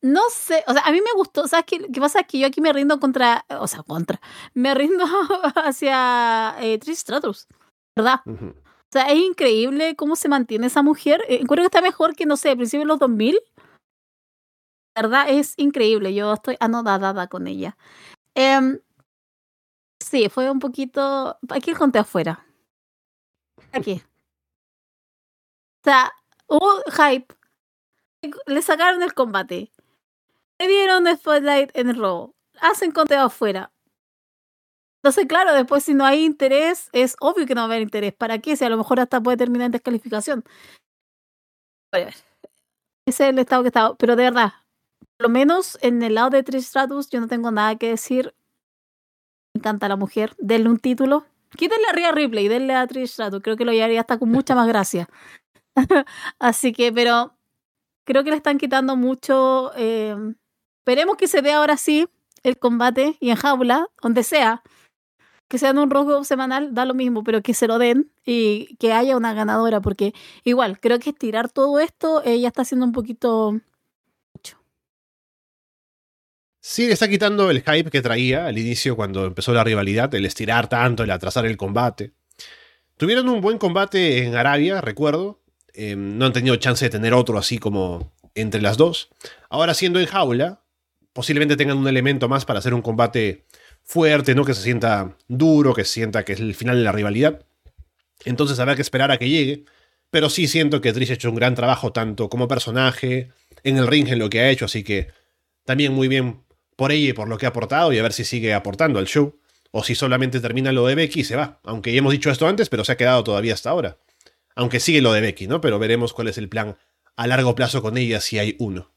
No 0.00 0.20
sé, 0.30 0.62
o 0.68 0.72
sea, 0.72 0.82
a 0.82 0.92
mí 0.92 1.00
me 1.00 1.10
gustó, 1.16 1.48
¿sabes 1.48 1.66
qué, 1.66 1.88
qué 1.92 2.00
pasa? 2.00 2.22
Que 2.22 2.38
yo 2.38 2.46
aquí 2.46 2.60
me 2.60 2.72
rindo 2.72 3.00
contra, 3.00 3.44
o 3.58 3.66
sea, 3.66 3.82
contra, 3.82 4.20
me 4.54 4.72
rindo 4.72 5.04
hacia 5.56 6.54
eh, 6.60 6.78
Trish 6.78 6.98
Stratus, 6.98 7.48
¿verdad? 7.96 8.20
O 8.90 8.92
sea, 8.92 9.10
es 9.10 9.18
increíble 9.18 9.96
cómo 9.96 10.16
se 10.16 10.28
mantiene 10.28 10.66
esa 10.68 10.82
mujer. 10.82 11.22
Eh, 11.28 11.36
encuentro 11.40 11.62
que 11.62 11.66
está 11.66 11.82
mejor 11.82 12.14
que, 12.16 12.26
no 12.26 12.36
sé, 12.36 12.50
al 12.50 12.56
principio 12.56 12.80
de 12.80 12.86
los 12.86 12.98
2000. 12.98 13.38
¿Verdad? 14.96 15.26
Es 15.28 15.54
increíble, 15.56 16.14
yo 16.14 16.32
estoy 16.32 16.56
anodada 16.60 17.28
con 17.28 17.46
ella. 17.46 17.76
Eh, 18.34 18.80
sí, 20.00 20.28
fue 20.28 20.50
un 20.50 20.58
poquito... 20.58 21.38
Aquí 21.50 21.72
conté 21.74 21.98
afuera. 21.98 22.44
Aquí. 23.72 24.02
O 25.80 25.84
sea, 25.84 26.12
hubo 26.48 26.82
hype. 26.90 27.34
Le 28.46 28.62
sacaron 28.62 29.02
el 29.02 29.14
combate 29.14 29.70
le 30.58 30.66
dieron 30.66 31.06
Spotlight 31.16 31.70
en 31.74 31.90
el 31.90 31.96
robo. 31.96 32.34
Hacen 32.60 32.90
conteo 32.90 33.22
afuera. 33.22 33.72
Entonces, 35.02 35.26
claro, 35.26 35.52
después 35.54 35.84
si 35.84 35.94
no 35.94 36.04
hay 36.04 36.24
interés, 36.24 36.88
es 36.92 37.16
obvio 37.20 37.46
que 37.46 37.54
no 37.54 37.60
va 37.60 37.64
a 37.64 37.66
haber 37.66 37.82
interés. 37.82 38.14
¿Para 38.14 38.38
qué? 38.38 38.56
Si 38.56 38.64
a 38.64 38.68
lo 38.68 38.76
mejor 38.76 39.00
hasta 39.00 39.20
puede 39.20 39.36
terminar 39.36 39.66
en 39.66 39.72
descalificación. 39.72 40.44
Ese 41.92 42.14
es 43.06 43.20
el 43.20 43.38
estado 43.38 43.62
que 43.62 43.68
está. 43.68 43.94
Pero 43.94 44.16
de 44.16 44.24
verdad, 44.24 44.52
por 45.16 45.28
lo 45.28 45.28
menos 45.28 45.78
en 45.82 46.02
el 46.02 46.14
lado 46.14 46.30
de 46.30 46.42
Trish 46.42 46.64
Stratus, 46.64 47.08
yo 47.10 47.20
no 47.20 47.28
tengo 47.28 47.50
nada 47.50 47.76
que 47.76 47.90
decir. 47.90 48.34
Me 49.54 49.60
encanta 49.60 49.88
la 49.88 49.96
mujer. 49.96 50.34
Denle 50.38 50.68
un 50.68 50.78
título. 50.78 51.26
Quítenle 51.56 51.86
a 51.88 51.92
Rhea 51.92 52.12
Ripley 52.12 52.46
y 52.46 52.48
denle 52.48 52.74
a 52.74 52.86
Trish 52.86 53.10
Stratus. 53.12 53.40
Creo 53.42 53.56
que 53.56 53.64
lo 53.64 53.70
haría 53.70 54.00
hasta 54.00 54.18
con 54.18 54.30
mucha 54.30 54.54
más 54.54 54.66
gracia. 54.66 55.08
Así 56.38 56.72
que, 56.72 56.92
pero 56.92 57.34
creo 58.04 58.24
que 58.24 58.30
le 58.30 58.36
están 58.36 58.58
quitando 58.58 58.96
mucho. 58.96 59.72
Eh, 59.76 60.16
Esperemos 60.88 61.18
que 61.18 61.28
se 61.28 61.42
dé 61.42 61.52
ahora 61.52 61.76
sí 61.76 62.08
el 62.42 62.58
combate 62.58 63.18
y 63.20 63.28
en 63.28 63.36
jaula, 63.36 63.90
donde 64.00 64.22
sea. 64.22 64.62
Que 65.48 65.58
sea 65.58 65.70
en 65.70 65.78
un 65.78 65.90
rojo 65.90 66.24
semanal, 66.24 66.74
da 66.74 66.84
lo 66.84 66.94
mismo, 66.94 67.24
pero 67.24 67.42
que 67.42 67.54
se 67.54 67.66
lo 67.66 67.78
den 67.78 68.10
y 68.24 68.76
que 68.76 68.92
haya 68.92 69.16
una 69.16 69.32
ganadora, 69.32 69.80
porque 69.80 70.12
igual, 70.44 70.78
creo 70.78 70.98
que 70.98 71.10
estirar 71.10 71.50
todo 71.50 71.80
esto, 71.80 72.22
ella 72.24 72.48
está 72.48 72.62
haciendo 72.62 72.84
un 72.84 72.92
poquito 72.92 73.58
mucho. 74.34 74.58
Sí, 76.60 76.86
le 76.86 76.92
está 76.92 77.08
quitando 77.08 77.50
el 77.50 77.62
hype 77.62 77.90
que 77.90 78.02
traía 78.02 78.46
al 78.46 78.58
inicio 78.58 78.94
cuando 78.94 79.24
empezó 79.24 79.54
la 79.54 79.64
rivalidad, 79.64 80.14
el 80.14 80.26
estirar 80.26 80.68
tanto, 80.68 81.02
el 81.02 81.10
atrasar 81.10 81.46
el 81.46 81.56
combate. 81.56 82.12
Tuvieron 82.98 83.28
un 83.28 83.40
buen 83.40 83.58
combate 83.58 84.24
en 84.24 84.34
Arabia, 84.34 84.80
recuerdo. 84.80 85.40
Eh, 85.72 85.94
no 85.96 86.26
han 86.26 86.32
tenido 86.32 86.56
chance 86.56 86.84
de 86.84 86.90
tener 86.90 87.14
otro 87.14 87.38
así 87.38 87.58
como 87.58 88.12
entre 88.34 88.60
las 88.60 88.76
dos. 88.76 89.08
Ahora 89.48 89.72
siendo 89.72 90.00
en 90.00 90.06
jaula, 90.06 90.62
posiblemente 91.12 91.56
tengan 91.56 91.78
un 91.78 91.86
elemento 91.88 92.28
más 92.28 92.44
para 92.44 92.58
hacer 92.58 92.74
un 92.74 92.82
combate 92.82 93.46
fuerte, 93.88 94.34
¿no? 94.34 94.44
Que 94.44 94.54
se 94.54 94.62
sienta 94.62 95.16
duro, 95.28 95.72
que 95.72 95.84
se 95.84 95.94
sienta 95.94 96.24
que 96.24 96.34
es 96.34 96.40
el 96.40 96.54
final 96.54 96.76
de 96.76 96.84
la 96.84 96.92
rivalidad. 96.92 97.44
Entonces 98.24 98.58
habrá 98.58 98.76
que 98.76 98.82
esperar 98.82 99.10
a 99.10 99.16
que 99.16 99.28
llegue. 99.28 99.64
Pero 100.10 100.30
sí 100.30 100.46
siento 100.46 100.80
que 100.80 100.92
Trish 100.92 101.10
ha 101.10 101.14
hecho 101.14 101.30
un 101.30 101.36
gran 101.36 101.54
trabajo 101.54 101.92
tanto 101.92 102.28
como 102.28 102.48
personaje, 102.48 103.30
en 103.62 103.76
el 103.76 103.86
ring, 103.86 104.08
en 104.08 104.18
lo 104.18 104.30
que 104.30 104.40
ha 104.40 104.50
hecho, 104.50 104.66
así 104.66 104.82
que 104.82 105.08
también 105.64 105.92
muy 105.92 106.08
bien 106.08 106.42
por 106.76 106.92
ella 106.92 107.10
y 107.10 107.12
por 107.12 107.28
lo 107.28 107.36
que 107.36 107.46
ha 107.46 107.50
aportado 107.50 107.92
y 107.92 107.98
a 107.98 108.02
ver 108.02 108.12
si 108.12 108.24
sigue 108.24 108.54
aportando 108.54 108.98
al 108.98 109.06
show. 109.06 109.38
O 109.70 109.84
si 109.84 109.94
solamente 109.94 110.40
termina 110.40 110.72
lo 110.72 110.86
de 110.86 110.94
Becky 110.94 111.20
y 111.20 111.24
se 111.24 111.36
va. 111.36 111.60
Aunque 111.64 111.92
ya 111.92 111.98
hemos 111.98 112.12
dicho 112.12 112.30
esto 112.30 112.46
antes, 112.46 112.70
pero 112.70 112.84
se 112.84 112.92
ha 112.92 112.96
quedado 112.96 113.22
todavía 113.24 113.52
hasta 113.52 113.68
ahora. 113.68 113.98
Aunque 114.54 114.80
sigue 114.80 115.02
lo 115.02 115.12
de 115.12 115.20
Becky, 115.20 115.46
¿no? 115.46 115.60
Pero 115.60 115.78
veremos 115.78 116.14
cuál 116.14 116.28
es 116.28 116.38
el 116.38 116.48
plan 116.48 116.76
a 117.16 117.26
largo 117.26 117.54
plazo 117.54 117.82
con 117.82 117.98
ella 117.98 118.20
si 118.20 118.38
hay 118.38 118.56
uno. 118.58 118.92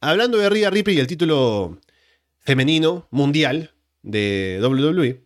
Hablando 0.00 0.38
de 0.38 0.50
Rhea 0.50 0.70
Ripley 0.70 0.96
y 0.96 1.00
el 1.00 1.06
título 1.06 1.78
femenino 2.42 3.08
mundial 3.10 3.72
de 4.02 4.60
WWE, 4.62 5.22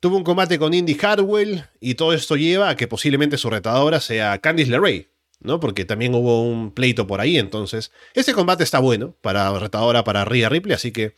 tuvo 0.00 0.16
un 0.16 0.24
combate 0.24 0.58
con 0.58 0.74
Indy 0.74 0.94
Hardwell 0.94 1.64
y 1.80 1.94
todo 1.94 2.12
esto 2.12 2.36
lleva 2.36 2.68
a 2.68 2.76
que 2.76 2.88
posiblemente 2.88 3.38
su 3.38 3.48
retadora 3.48 4.00
sea 4.00 4.38
Candice 4.38 4.70
LeRae, 4.70 5.08
¿no? 5.40 5.60
Porque 5.60 5.84
también 5.84 6.14
hubo 6.14 6.42
un 6.42 6.72
pleito 6.72 7.06
por 7.06 7.20
ahí, 7.20 7.38
entonces 7.38 7.92
este 8.14 8.32
combate 8.32 8.64
está 8.64 8.80
bueno 8.80 9.16
para 9.20 9.56
retadora 9.58 10.04
para 10.04 10.24
Rhea 10.24 10.48
Ripley, 10.48 10.74
así 10.74 10.90
que 10.90 11.14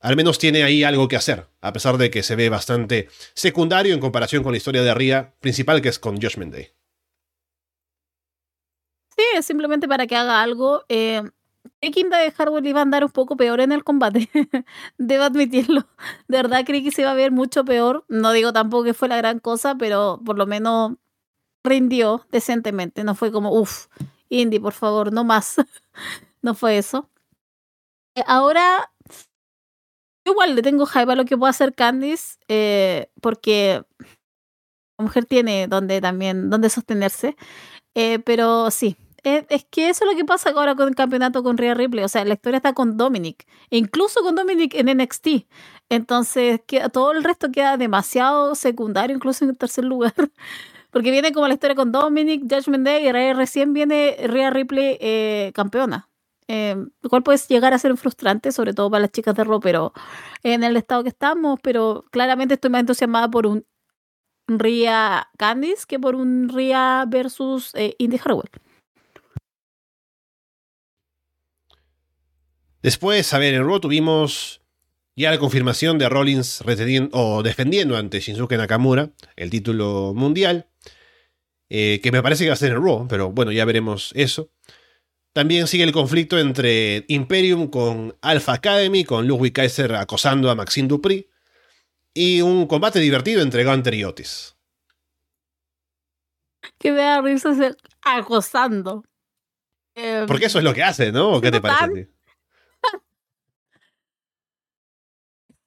al 0.00 0.16
menos 0.16 0.38
tiene 0.38 0.62
ahí 0.62 0.84
algo 0.84 1.08
que 1.08 1.16
hacer, 1.16 1.46
a 1.60 1.72
pesar 1.72 1.98
de 1.98 2.10
que 2.10 2.22
se 2.22 2.36
ve 2.36 2.48
bastante 2.48 3.08
secundario 3.34 3.94
en 3.94 4.00
comparación 4.00 4.42
con 4.42 4.52
la 4.52 4.58
historia 4.58 4.82
de 4.82 4.94
Rhea 4.94 5.34
principal 5.40 5.80
que 5.80 5.88
es 5.88 5.98
con 5.98 6.20
Josh 6.20 6.36
Day. 6.36 6.68
Sí, 9.16 9.42
simplemente 9.42 9.88
para 9.88 10.06
que 10.06 10.14
haga 10.14 10.40
algo. 10.40 10.84
Eh, 10.88 11.22
Kinda 11.80 12.18
de 12.18 12.30
Hardware 12.32 12.66
iba 12.66 12.80
a 12.80 12.82
andar 12.82 13.04
un 13.04 13.10
poco 13.10 13.36
peor 13.36 13.60
en 13.60 13.72
el 13.72 13.84
combate. 13.84 14.28
Debo 14.98 15.24
admitirlo. 15.24 15.86
De 16.28 16.36
verdad 16.38 16.64
creí 16.66 16.82
que 16.82 16.90
se 16.90 17.02
iba 17.02 17.10
a 17.12 17.14
ver 17.14 17.30
mucho 17.32 17.64
peor. 17.64 18.04
No 18.08 18.32
digo 18.32 18.52
tampoco 18.52 18.84
que 18.84 18.94
fue 18.94 19.08
la 19.08 19.16
gran 19.16 19.38
cosa, 19.38 19.74
pero 19.76 20.20
por 20.24 20.36
lo 20.38 20.46
menos 20.46 20.94
rindió 21.64 22.26
decentemente. 22.32 23.04
No 23.04 23.14
fue 23.14 23.32
como, 23.32 23.52
uff, 23.52 23.86
Indy, 24.28 24.58
por 24.58 24.72
favor, 24.74 25.12
no 25.12 25.24
más. 25.24 25.56
no 26.42 26.54
fue 26.54 26.78
eso. 26.78 27.10
Eh, 28.16 28.24
ahora, 28.26 28.90
igual 30.24 30.54
le 30.54 30.62
tengo 30.62 30.86
hype 30.86 31.12
a 31.12 31.16
lo 31.16 31.24
que 31.24 31.36
puede 31.36 31.50
hacer 31.50 31.74
Candice, 31.74 32.36
eh, 32.48 33.10
porque 33.20 33.82
la 34.98 35.04
mujer 35.04 35.24
tiene 35.26 35.66
donde 35.68 36.00
también, 36.00 36.50
donde 36.50 36.70
sostenerse. 36.70 37.36
Eh, 37.94 38.18
pero 38.20 38.70
sí, 38.70 38.96
es 39.48 39.64
que 39.70 39.88
eso 39.88 40.04
es 40.04 40.10
lo 40.10 40.16
que 40.16 40.24
pasa 40.24 40.50
ahora 40.50 40.74
con 40.74 40.88
el 40.88 40.94
campeonato 40.94 41.42
con 41.42 41.56
Rhea 41.56 41.74
Ripley. 41.74 42.04
O 42.04 42.08
sea, 42.08 42.24
la 42.24 42.34
historia 42.34 42.58
está 42.58 42.72
con 42.72 42.96
Dominic. 42.96 43.46
Incluso 43.70 44.22
con 44.22 44.34
Dominic 44.34 44.74
en 44.74 44.86
NXT. 44.98 45.46
Entonces, 45.88 46.60
todo 46.92 47.12
el 47.12 47.24
resto 47.24 47.50
queda 47.50 47.76
demasiado 47.76 48.54
secundario, 48.54 49.16
incluso 49.16 49.44
en 49.44 49.50
el 49.50 49.56
tercer 49.56 49.84
lugar. 49.84 50.14
Porque 50.90 51.10
viene 51.10 51.32
como 51.32 51.46
la 51.48 51.54
historia 51.54 51.76
con 51.76 51.92
Dominic, 51.92 52.42
Judgment 52.42 52.84
Day, 52.84 53.06
y 53.06 53.32
recién 53.34 53.72
viene 53.72 54.16
Rhea 54.26 54.50
Ripley 54.50 54.98
eh, 55.00 55.52
campeona. 55.54 56.08
Eh, 56.50 56.76
lo 57.02 57.10
cual 57.10 57.22
puede 57.22 57.38
llegar 57.46 57.74
a 57.74 57.78
ser 57.78 57.94
frustrante, 57.98 58.52
sobre 58.52 58.72
todo 58.72 58.90
para 58.90 59.02
las 59.02 59.12
chicas 59.12 59.34
de 59.34 59.44
Raw, 59.44 59.60
pero 59.60 59.92
en 60.42 60.64
el 60.64 60.78
estado 60.78 61.02
que 61.02 61.10
estamos, 61.10 61.60
pero 61.62 62.06
claramente 62.10 62.54
estoy 62.54 62.70
más 62.70 62.80
entusiasmada 62.80 63.30
por 63.30 63.46
un 63.46 63.66
Rhea 64.48 65.28
Candice 65.36 65.84
que 65.86 65.98
por 65.98 66.14
un 66.14 66.48
Rhea 66.48 67.04
versus 67.06 67.74
eh, 67.74 67.94
Indy 67.98 68.18
Harwell. 68.24 68.48
Después, 72.82 73.32
a 73.34 73.38
ver, 73.38 73.54
en 73.54 73.64
Raw 73.64 73.80
tuvimos 73.80 74.62
ya 75.16 75.30
la 75.32 75.38
confirmación 75.38 75.98
de 75.98 76.08
Rollins 76.08 76.62
o 77.12 77.42
defendiendo 77.42 77.96
ante 77.96 78.20
Shinsuke 78.20 78.56
Nakamura 78.56 79.10
el 79.34 79.50
título 79.50 80.12
mundial, 80.14 80.68
eh, 81.70 82.00
que 82.02 82.12
me 82.12 82.22
parece 82.22 82.44
que 82.44 82.50
va 82.50 82.54
a 82.54 82.56
ser 82.56 82.72
en 82.72 82.82
Raw, 82.82 83.08
pero 83.08 83.32
bueno, 83.32 83.50
ya 83.50 83.64
veremos 83.64 84.12
eso. 84.14 84.50
También 85.32 85.66
sigue 85.66 85.84
el 85.84 85.92
conflicto 85.92 86.38
entre 86.38 87.04
Imperium 87.08 87.68
con 87.68 88.16
Alpha 88.22 88.54
Academy, 88.54 89.04
con 89.04 89.26
Ludwig 89.26 89.52
Kaiser 89.52 89.94
acosando 89.96 90.50
a 90.50 90.54
Maxine 90.54 90.88
Dupri, 90.88 91.28
y 92.14 92.40
un 92.40 92.66
combate 92.66 93.00
divertido 93.00 93.42
entre 93.42 93.64
Gunter 93.64 93.94
y 93.94 94.04
Otis. 94.04 94.56
Que 96.78 96.92
me 96.92 97.02
da 97.02 97.20
risa 97.22 97.50
acosando. 98.02 99.04
Porque 100.28 100.46
eso 100.46 100.58
es 100.58 100.64
lo 100.64 100.74
que 100.74 100.84
hace, 100.84 101.10
¿no? 101.10 101.40
qué 101.40 101.50
te 101.50 101.60
parece 101.60 101.84
a 101.84 102.17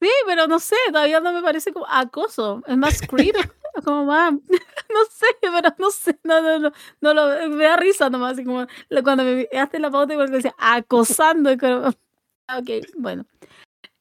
Sí, 0.01 0.09
pero 0.25 0.47
no 0.47 0.59
sé, 0.59 0.75
todavía 0.87 1.19
no 1.19 1.31
me 1.31 1.41
parece 1.41 1.71
como 1.71 1.85
acoso. 1.87 2.63
Es 2.65 2.77
más 2.77 3.01
creep. 3.01 3.35
como 3.83 4.05
más, 4.05 4.33
no 4.93 5.05
sé, 5.09 5.25
pero 5.41 5.73
no 5.77 5.91
sé, 5.91 6.19
no, 6.23 6.41
no, 6.41 6.59
no, 6.59 6.71
no 7.01 7.13
lo, 7.13 7.49
me 7.49 7.63
da 7.63 7.77
risa 7.77 8.09
nomás, 8.09 8.33
así 8.33 8.43
como 8.43 8.65
cuando 9.03 9.23
me 9.23 9.47
hace 9.57 9.79
la 9.79 9.91
pauta 9.91 10.13
y 10.13 10.17
me 10.17 10.27
decía 10.27 10.55
acosando. 10.57 11.51
ok, 11.51 12.69
bueno. 12.97 13.25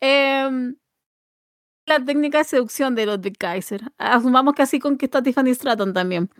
Em, 0.01 0.77
la 1.87 2.05
técnica 2.05 2.39
de 2.39 2.45
seducción 2.45 2.95
de 2.95 3.07
Ludwig 3.07 3.37
Kaiser. 3.37 3.83
Asumamos 3.99 4.55
que 4.55 4.63
así 4.63 4.79
conquistó 4.79 5.19
a 5.19 5.23
Tiffany 5.23 5.55
Stratton 5.55 5.93
también. 5.93 6.31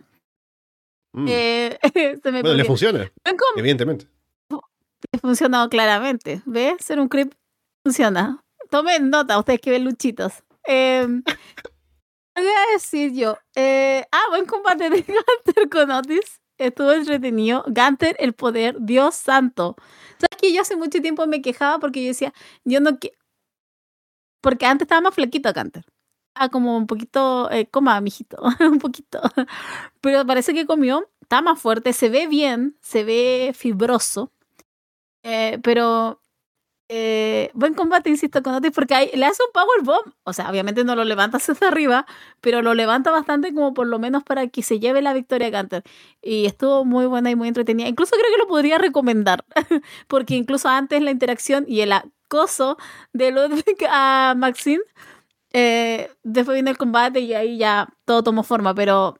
Mm. 1.13 1.25
Eh, 1.27 1.79
bueno, 2.23 2.53
le 2.53 2.63
funciona. 2.63 3.11
Evidentemente. 3.57 4.07
Le 4.49 5.17
ha 5.17 5.19
funcionado 5.19 5.69
claramente. 5.69 6.41
¿Ves? 6.45 6.83
Ser 6.85 6.99
un 6.99 7.09
creep 7.09 7.33
funciona. 7.83 8.40
Tomen 8.71 9.09
nota, 9.09 9.37
ustedes 9.37 9.59
que 9.59 9.69
ven 9.69 9.83
luchitos. 9.83 10.43
Eh, 10.65 11.05
voy 12.35 12.45
a 12.45 12.71
decir 12.71 13.11
yo? 13.11 13.37
Eh, 13.53 14.05
ah, 14.09 14.23
buen 14.29 14.45
combate 14.45 14.89
de 14.89 15.01
Gunter 15.01 15.69
con 15.69 15.91
Otis. 15.91 16.39
Estuvo 16.57 16.93
entretenido. 16.93 17.65
Gunter, 17.67 18.15
el 18.17 18.31
poder, 18.33 18.77
Dios 18.79 19.15
santo. 19.15 19.75
¿Sabes 20.17 20.37
que 20.41 20.53
yo 20.53 20.61
hace 20.61 20.77
mucho 20.77 21.01
tiempo 21.01 21.27
me 21.27 21.41
quejaba 21.41 21.79
porque 21.79 22.01
yo 22.01 22.07
decía, 22.07 22.33
yo 22.63 22.79
no 22.79 22.97
quiero. 22.97 23.17
Porque 24.41 24.65
antes 24.65 24.85
estaba 24.85 25.01
más 25.01 25.15
flaquito 25.15 25.51
Gunter. 25.53 25.83
Ah, 26.33 26.47
como 26.47 26.77
un 26.77 26.87
poquito, 26.87 27.51
eh, 27.51 27.67
coma, 27.67 27.99
mijito, 27.99 28.37
un 28.61 28.79
poquito. 28.79 29.19
Pero 29.99 30.25
parece 30.25 30.53
que 30.53 30.65
comió, 30.65 31.09
está 31.21 31.41
más 31.41 31.59
fuerte, 31.59 31.91
se 31.91 32.07
ve 32.09 32.27
bien, 32.27 32.77
se 32.81 33.03
ve 33.03 33.51
fibroso. 33.53 34.31
Eh, 35.23 35.59
pero 35.61 36.21
eh, 36.93 37.51
buen 37.53 37.73
combate, 37.73 38.09
insisto, 38.09 38.43
con 38.43 38.53
Otis, 38.53 38.71
porque 38.75 39.11
le 39.13 39.25
hace 39.25 39.41
un 39.43 39.53
powerbomb. 39.53 40.13
O 40.25 40.33
sea, 40.33 40.49
obviamente 40.49 40.83
no 40.83 40.93
lo 40.93 41.05
levanta 41.05 41.37
hacia 41.37 41.55
arriba, 41.69 42.05
pero 42.41 42.61
lo 42.61 42.73
levanta 42.73 43.11
bastante 43.11 43.53
como 43.53 43.73
por 43.73 43.87
lo 43.87 43.97
menos 43.97 44.23
para 44.23 44.47
que 44.47 44.61
se 44.61 44.81
lleve 44.81 45.01
la 45.01 45.13
victoria 45.13 45.47
a 45.47 45.51
Gunter. 45.51 45.83
Y 46.21 46.45
estuvo 46.47 46.83
muy 46.83 47.05
buena 47.05 47.31
y 47.31 47.35
muy 47.37 47.47
entretenida. 47.47 47.87
Incluso 47.87 48.11
creo 48.11 48.29
que 48.29 48.39
lo 48.39 48.47
podría 48.47 48.77
recomendar, 48.77 49.45
porque 50.09 50.35
incluso 50.35 50.67
antes 50.67 51.01
la 51.01 51.11
interacción 51.11 51.63
y 51.65 51.79
el 51.79 51.93
acoso 51.93 52.77
de 53.13 53.31
Ludwig 53.31 53.63
a 53.89 54.33
Maxine, 54.35 54.83
eh, 55.53 56.11
después 56.23 56.55
viene 56.55 56.71
el 56.71 56.77
combate 56.77 57.21
y 57.21 57.33
ahí 57.33 57.57
ya 57.57 57.87
todo 58.03 58.21
tomó 58.21 58.43
forma, 58.43 58.75
pero 58.75 59.17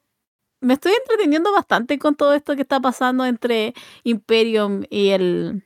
me 0.59 0.73
estoy 0.73 0.91
entreteniendo 0.91 1.53
bastante 1.53 1.97
con 1.99 2.15
todo 2.15 2.33
esto 2.33 2.55
que 2.57 2.63
está 2.63 2.81
pasando 2.81 3.25
entre 3.25 3.73
Imperium 4.03 4.83
y 4.89 5.09
el 5.11 5.63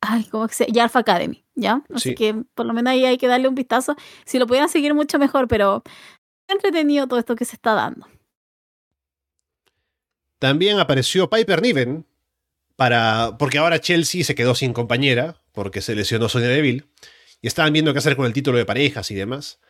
ay, 0.00 0.24
¿cómo 0.24 0.48
que 0.48 0.54
se 0.54 0.80
Alpha 0.80 1.00
Academy, 1.00 1.44
¿ya? 1.54 1.82
Así 1.94 2.14
que 2.14 2.34
por 2.54 2.66
lo 2.66 2.72
menos 2.72 2.92
ahí 2.92 3.04
hay 3.04 3.18
que 3.18 3.26
darle 3.26 3.48
un 3.48 3.54
vistazo. 3.54 3.96
Si 4.24 4.38
lo 4.38 4.46
pudieran 4.46 4.68
seguir 4.68 4.94
mucho 4.94 5.18
mejor, 5.18 5.48
pero 5.48 5.82
entretenido 6.48 7.06
todo 7.06 7.18
esto 7.18 7.36
que 7.36 7.44
se 7.44 7.56
está 7.56 7.74
dando. 7.74 8.06
También 10.38 10.78
apareció 10.78 11.28
Piper 11.28 11.60
Niven 11.60 12.06
para 12.76 13.36
porque 13.38 13.58
ahora 13.58 13.80
Chelsea 13.80 14.24
se 14.24 14.34
quedó 14.34 14.54
sin 14.54 14.72
compañera 14.72 15.36
porque 15.52 15.82
se 15.82 15.94
lesionó 15.94 16.28
Sonia 16.28 16.48
Deville 16.48 16.86
y 17.42 17.46
estaban 17.46 17.72
viendo 17.72 17.92
qué 17.92 17.98
hacer 17.98 18.16
con 18.16 18.26
el 18.26 18.32
título 18.32 18.56
de 18.56 18.64
parejas 18.64 19.10
y 19.10 19.14
demás. 19.14 19.60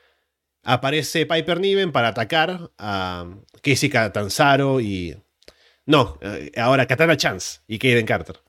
Aparece 0.62 1.26
Piper 1.26 1.58
Niven 1.58 1.90
para 1.90 2.08
atacar 2.08 2.70
a 2.78 3.26
Casey 3.62 3.88
Catanzaro 3.88 4.80
y 4.80 5.16
no, 5.86 6.18
eh, 6.20 6.52
ahora 6.56 6.86
Katana 6.86 7.16
Chance 7.16 7.60
y 7.66 7.78
Kaden 7.78 8.06
Carter. 8.06 8.40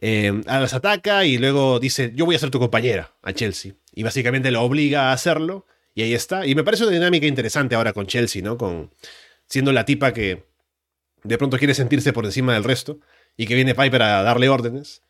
Eh, 0.00 0.42
las 0.46 0.74
ataca 0.74 1.24
y 1.24 1.38
luego 1.38 1.78
dice, 1.78 2.12
yo 2.14 2.24
voy 2.24 2.34
a 2.34 2.38
ser 2.38 2.50
tu 2.50 2.58
compañera 2.58 3.14
a 3.22 3.32
Chelsea. 3.32 3.74
Y 3.92 4.02
básicamente 4.02 4.50
lo 4.50 4.62
obliga 4.62 5.10
a 5.10 5.12
hacerlo. 5.12 5.66
Y 5.94 6.02
ahí 6.02 6.14
está. 6.14 6.46
Y 6.46 6.54
me 6.54 6.64
parece 6.64 6.84
una 6.84 6.92
dinámica 6.92 7.26
interesante 7.26 7.74
ahora 7.74 7.92
con 7.92 8.06
Chelsea, 8.06 8.42
¿no? 8.42 8.56
Con, 8.56 8.90
siendo 9.46 9.72
la 9.72 9.84
tipa 9.84 10.12
que 10.12 10.44
de 11.22 11.38
pronto 11.38 11.58
quiere 11.58 11.74
sentirse 11.74 12.12
por 12.12 12.24
encima 12.24 12.54
del 12.54 12.64
resto 12.64 13.00
y 13.36 13.46
que 13.46 13.54
viene 13.54 13.74
Piper 13.74 14.02
a 14.02 14.22
darle 14.22 14.48
órdenes 14.48 15.02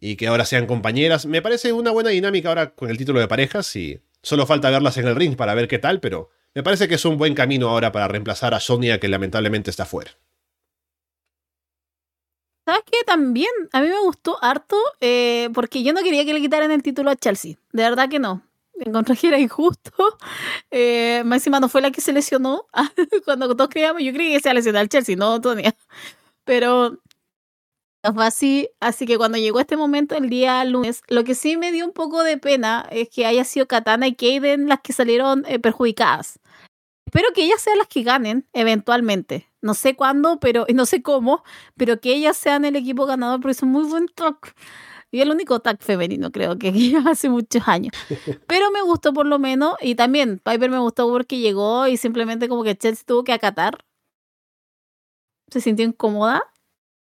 y 0.00 0.16
que 0.16 0.28
ahora 0.28 0.44
sean 0.44 0.66
compañeras. 0.66 1.26
Me 1.26 1.42
parece 1.42 1.72
una 1.72 1.90
buena 1.90 2.10
dinámica 2.10 2.48
ahora 2.48 2.70
con 2.70 2.90
el 2.90 2.98
título 2.98 3.20
de 3.20 3.28
parejas 3.28 3.74
y 3.74 4.00
solo 4.22 4.46
falta 4.46 4.70
verlas 4.70 4.96
en 4.98 5.08
el 5.08 5.16
ring 5.16 5.36
para 5.36 5.54
ver 5.54 5.68
qué 5.68 5.78
tal, 5.78 6.00
pero 6.00 6.30
me 6.54 6.62
parece 6.62 6.88
que 6.88 6.94
es 6.94 7.04
un 7.04 7.18
buen 7.18 7.34
camino 7.34 7.68
ahora 7.68 7.92
para 7.92 8.08
reemplazar 8.08 8.54
a 8.54 8.60
Sonia 8.60 9.00
que 9.00 9.08
lamentablemente 9.08 9.70
está 9.70 9.84
fuera. 9.84 10.12
¿Sabes 12.68 12.82
qué? 12.84 12.98
También 13.06 13.48
a 13.72 13.80
mí 13.80 13.88
me 13.88 13.98
gustó 14.00 14.36
harto 14.44 14.76
eh, 15.00 15.48
porque 15.54 15.82
yo 15.82 15.94
no 15.94 16.02
quería 16.02 16.26
que 16.26 16.34
le 16.34 16.40
quitaran 16.42 16.70
el 16.70 16.82
título 16.82 17.10
a 17.10 17.16
Chelsea. 17.16 17.54
De 17.72 17.82
verdad 17.82 18.10
que 18.10 18.18
no. 18.18 18.42
Encontré 18.78 19.16
que 19.16 19.28
era 19.28 19.38
injusto. 19.38 19.90
Eh, 20.70 21.24
no 21.24 21.68
fue 21.70 21.80
la 21.80 21.90
que 21.90 22.02
se 22.02 22.12
lesionó. 22.12 22.66
Cuando 23.24 23.56
todos 23.56 23.70
creíamos, 23.70 24.02
yo 24.02 24.12
creí 24.12 24.34
que 24.34 24.40
se 24.40 24.52
lesionó 24.52 24.80
al 24.80 24.90
Chelsea, 24.90 25.16
no 25.16 25.40
Tonia. 25.40 25.74
Pero 26.44 26.98
fue 28.02 28.26
así. 28.26 28.68
Así 28.80 29.06
que 29.06 29.16
cuando 29.16 29.38
llegó 29.38 29.60
este 29.60 29.78
momento, 29.78 30.14
el 30.14 30.28
día 30.28 30.62
lunes, 30.66 31.00
lo 31.08 31.24
que 31.24 31.34
sí 31.34 31.56
me 31.56 31.72
dio 31.72 31.86
un 31.86 31.94
poco 31.94 32.22
de 32.22 32.36
pena 32.36 32.86
es 32.90 33.08
que 33.08 33.24
haya 33.24 33.44
sido 33.44 33.66
Katana 33.66 34.08
y 34.08 34.14
Kaden 34.14 34.68
las 34.68 34.80
que 34.82 34.92
salieron 34.92 35.42
eh, 35.48 35.58
perjudicadas. 35.58 36.38
Espero 37.08 37.32
que 37.34 37.42
ellas 37.42 37.62
sean 37.62 37.78
las 37.78 37.88
que 37.88 38.02
ganen 38.02 38.46
eventualmente. 38.52 39.48
No 39.62 39.72
sé 39.72 39.96
cuándo, 39.96 40.38
pero 40.40 40.66
no 40.74 40.84
sé 40.84 41.00
cómo, 41.00 41.42
pero 41.74 42.02
que 42.02 42.14
ellas 42.14 42.36
sean 42.36 42.66
el 42.66 42.76
equipo 42.76 43.06
ganador 43.06 43.40
porque 43.40 43.54
son 43.54 43.70
muy 43.70 43.84
buen 43.84 44.08
tag. 44.08 44.36
Y 45.10 45.22
el 45.22 45.30
único 45.30 45.58
tag 45.60 45.82
femenino, 45.82 46.30
creo 46.30 46.58
que 46.58 46.70
hace 47.08 47.30
muchos 47.30 47.66
años. 47.66 47.94
Pero 48.46 48.70
me 48.70 48.82
gustó 48.82 49.14
por 49.14 49.24
lo 49.24 49.38
menos. 49.38 49.76
Y 49.80 49.94
también 49.94 50.38
Piper 50.38 50.68
me 50.68 50.78
gustó 50.78 51.08
porque 51.08 51.38
llegó 51.38 51.86
y 51.88 51.96
simplemente 51.96 52.46
como 52.46 52.62
que 52.62 52.76
Chelsea 52.76 53.04
tuvo 53.06 53.24
que 53.24 53.32
acatar. 53.32 53.78
Se 55.50 55.62
sintió 55.62 55.86
incómoda. 55.86 56.42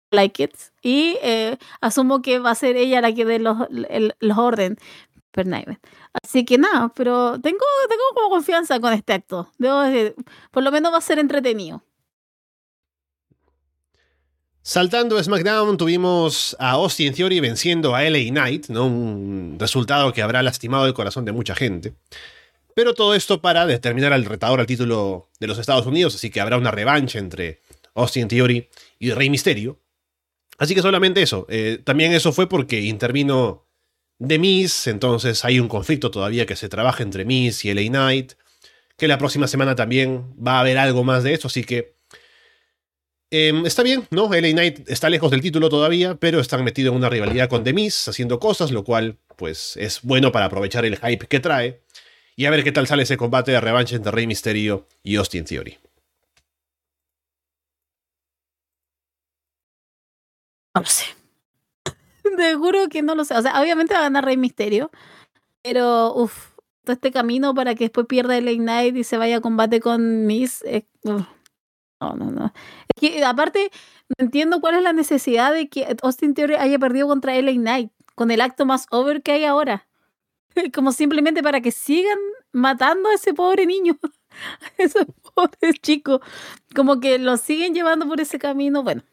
Like 0.09 0.41
it. 0.41 0.55
Y 0.81 1.17
eh, 1.21 1.57
asumo 1.81 2.21
que 2.21 2.39
va 2.39 2.51
a 2.51 2.55
ser 2.55 2.77
ella 2.77 3.01
la 3.01 3.13
que 3.13 3.25
dé 3.25 3.39
los, 3.39 3.57
los 3.69 4.37
orden. 4.37 4.77
Así 6.23 6.45
que 6.45 6.57
nada, 6.57 6.91
pero 6.95 7.39
tengo, 7.41 7.65
tengo 7.89 8.03
como 8.13 8.29
confianza 8.29 8.79
con 8.79 8.93
este 8.93 9.13
acto. 9.13 9.51
Debo 9.57 9.81
decir, 9.81 10.15
por 10.51 10.63
lo 10.63 10.71
menos 10.71 10.93
va 10.93 10.97
a 10.97 11.01
ser 11.01 11.19
entretenido. 11.19 11.83
Saltando 14.63 15.17
a 15.17 15.23
SmackDown, 15.23 15.75
tuvimos 15.75 16.55
a 16.59 16.71
Austin 16.71 17.13
Theory 17.13 17.39
venciendo 17.39 17.95
a 17.95 18.03
LA 18.03 18.29
Knight, 18.29 18.67
¿no? 18.67 18.85
un 18.85 19.57
resultado 19.59 20.13
que 20.13 20.21
habrá 20.21 20.43
lastimado 20.43 20.85
el 20.85 20.93
corazón 20.93 21.25
de 21.25 21.31
mucha 21.31 21.55
gente. 21.55 21.95
Pero 22.75 22.93
todo 22.93 23.15
esto 23.15 23.41
para 23.41 23.65
determinar 23.65 24.13
al 24.13 24.25
retador 24.25 24.59
al 24.59 24.67
título 24.67 25.29
de 25.39 25.47
los 25.47 25.57
Estados 25.57 25.87
Unidos, 25.87 26.13
así 26.13 26.29
que 26.29 26.41
habrá 26.41 26.57
una 26.57 26.69
revancha 26.69 27.17
entre 27.17 27.61
Austin 27.95 28.27
Theory 28.27 28.69
y 28.99 29.11
Rey 29.11 29.31
Misterio. 29.31 29.79
Así 30.59 30.75
que 30.75 30.81
solamente 30.83 31.23
eso. 31.23 31.47
Eh, 31.49 31.79
también 31.83 32.13
eso 32.13 32.31
fue 32.31 32.47
porque 32.47 32.81
intervino 32.81 33.65
de 34.21 34.39
Miss, 34.39 34.87
entonces 34.87 35.43
hay 35.45 35.59
un 35.59 35.67
conflicto 35.67 36.11
todavía 36.11 36.45
que 36.45 36.55
se 36.55 36.69
trabaja 36.69 37.03
entre 37.03 37.25
Miss 37.25 37.65
y 37.65 37.73
LA 37.73 37.89
Knight, 37.89 38.33
que 38.97 39.07
la 39.07 39.17
próxima 39.17 39.47
semana 39.47 39.75
también 39.75 40.33
va 40.35 40.57
a 40.57 40.59
haber 40.61 40.77
algo 40.77 41.03
más 41.03 41.23
de 41.23 41.33
eso, 41.33 41.47
así 41.47 41.63
que 41.63 41.95
Em, 43.33 43.65
está 43.65 43.81
bien, 43.81 44.05
¿no? 44.11 44.29
LA 44.29 44.51
Knight 44.51 44.89
está 44.89 45.09
lejos 45.09 45.31
del 45.31 45.39
título 45.39 45.69
todavía, 45.69 46.15
pero 46.15 46.41
están 46.41 46.65
metidos 46.65 46.91
en 46.91 46.97
una 46.97 47.09
rivalidad 47.09 47.47
con 47.47 47.63
The 47.63 47.71
Miz, 47.71 48.09
haciendo 48.09 48.41
cosas, 48.41 48.71
lo 48.71 48.83
cual, 48.83 49.19
pues, 49.37 49.77
es 49.77 50.01
bueno 50.01 50.33
para 50.33 50.47
aprovechar 50.47 50.83
el 50.83 50.97
hype 50.97 51.27
que 51.27 51.39
trae. 51.39 51.81
Y 52.35 52.45
a 52.45 52.49
ver 52.51 52.63
qué 52.65 52.73
tal 52.73 52.87
sale 52.87 53.03
ese 53.03 53.15
combate 53.15 53.51
de 53.51 53.61
revancha 53.61 53.95
entre 53.95 54.11
Rey 54.11 54.27
Mysterio 54.27 54.85
y 55.01 55.15
Austin 55.15 55.45
Theory. 55.45 55.77
No 60.75 60.85
sé. 60.85 61.20
Te 62.37 62.55
juro 62.55 62.87
que 62.89 63.01
no 63.01 63.15
lo 63.15 63.25
sé. 63.25 63.35
O 63.35 63.41
sea, 63.41 63.61
obviamente 63.61 63.93
va 63.93 64.01
a 64.01 64.03
ganar 64.03 64.25
Rey 64.25 64.37
Misterio. 64.37 64.91
Pero, 65.63 66.13
uff, 66.15 66.51
todo 66.83 66.93
este 66.93 67.11
camino 67.11 67.53
para 67.53 67.75
que 67.75 67.85
después 67.85 68.07
pierda 68.07 68.37
el 68.37 68.57
Knight 68.57 68.95
y 68.97 69.03
se 69.03 69.17
vaya 69.17 69.37
a 69.37 69.41
combate 69.41 69.79
con 69.79 70.25
Miss. 70.25 70.63
no, 71.03 71.27
no, 71.99 72.31
no. 72.31 72.53
Es 72.95 72.99
que, 72.99 73.23
aparte, 73.23 73.71
no 74.09 74.25
entiendo 74.25 74.59
cuál 74.61 74.75
es 74.75 74.83
la 74.83 74.93
necesidad 74.93 75.53
de 75.53 75.69
que 75.69 75.95
Austin 76.01 76.33
Theory 76.33 76.55
haya 76.55 76.79
perdido 76.79 77.07
contra 77.07 77.35
LA 77.35 77.53
Knight 77.53 77.91
con 78.15 78.31
el 78.31 78.41
acto 78.41 78.65
más 78.65 78.87
over 78.91 79.21
que 79.21 79.33
hay 79.33 79.45
ahora. 79.45 79.87
Como 80.73 80.91
simplemente 80.91 81.43
para 81.43 81.61
que 81.61 81.71
sigan 81.71 82.19
matando 82.51 83.09
a 83.09 83.13
ese 83.15 83.33
pobre 83.33 83.65
niño, 83.65 83.97
a 84.79 84.83
ese 84.83 85.05
pobre 85.35 85.73
chico. 85.81 86.21
Como 86.75 86.99
que 86.99 87.19
lo 87.19 87.37
siguen 87.37 87.73
llevando 87.73 88.07
por 88.07 88.19
ese 88.21 88.39
camino. 88.39 88.83
Bueno, 88.83 89.03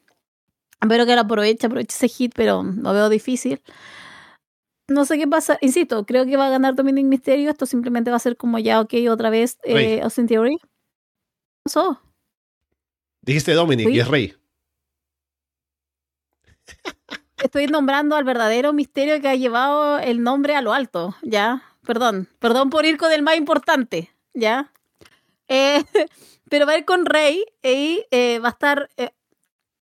Espero 0.81 1.07
que 1.07 1.15
lo 1.15 1.23
aproveche, 1.23 1.67
aproveche 1.67 1.95
ese 1.95 2.09
hit, 2.09 2.33
pero 2.35 2.63
lo 2.63 2.93
veo 2.93 3.09
difícil. 3.09 3.61
No 4.89 5.05
sé 5.05 5.19
qué 5.19 5.27
pasa. 5.27 5.59
Insisto, 5.61 6.07
creo 6.07 6.25
que 6.25 6.37
va 6.37 6.47
a 6.47 6.51
ganar 6.51 6.75
Dominic 6.75 7.05
Mysterio. 7.07 7.51
Esto 7.51 7.67
simplemente 7.67 8.11
va 8.11 8.17
a 8.17 8.21
ser 8.21 8.37
como 8.37 8.59
ya, 8.59 8.81
ok, 8.81 8.95
otra 9.11 9.29
vez 9.29 9.59
eh, 9.65 10.01
Austin 10.03 10.27
Theory. 10.27 10.59
¿Qué 10.59 10.67
pasó? 11.65 12.01
Dijiste 13.23 13.53
Dominic 13.53 13.89
y 13.91 14.01
es 14.01 14.09
Rey. 14.09 14.35
Estoy 17.43 17.67
nombrando 17.67 18.17
al 18.17 18.25
verdadero 18.25 18.73
misterio 18.73 19.21
que 19.21 19.29
ha 19.29 19.35
llevado 19.35 19.99
el 19.99 20.23
nombre 20.23 20.57
a 20.57 20.63
lo 20.63 20.73
alto, 20.73 21.15
¿ya? 21.23 21.63
Perdón, 21.85 22.29
perdón 22.39 22.71
por 22.71 22.85
ir 22.85 22.97
con 22.97 23.13
el 23.13 23.23
más 23.23 23.37
importante, 23.37 24.11
¿ya? 24.35 24.73
Eh, 25.47 25.85
pero 26.51 26.67
va 26.67 26.73
a 26.73 26.79
ir 26.79 26.85
con 26.85 27.07
Rey 27.07 27.45
y 27.63 28.05
eh, 28.11 28.39
va 28.41 28.49
a 28.49 28.53
estar 28.53 28.91
eh, 28.97 29.11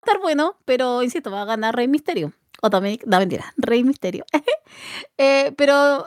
estar 0.03 0.19
bueno, 0.19 0.57
pero 0.65 1.03
insisto, 1.03 1.31
va 1.31 1.43
a 1.43 1.45
ganar 1.45 1.75
Rey 1.75 1.87
Misterio. 1.87 2.33
O 2.63 2.69
también, 2.69 2.99
no 3.07 3.17
mentira, 3.17 3.53
Rey 3.57 3.83
Misterio. 3.83 4.23
eh, 5.17 5.51
pero 5.57 6.05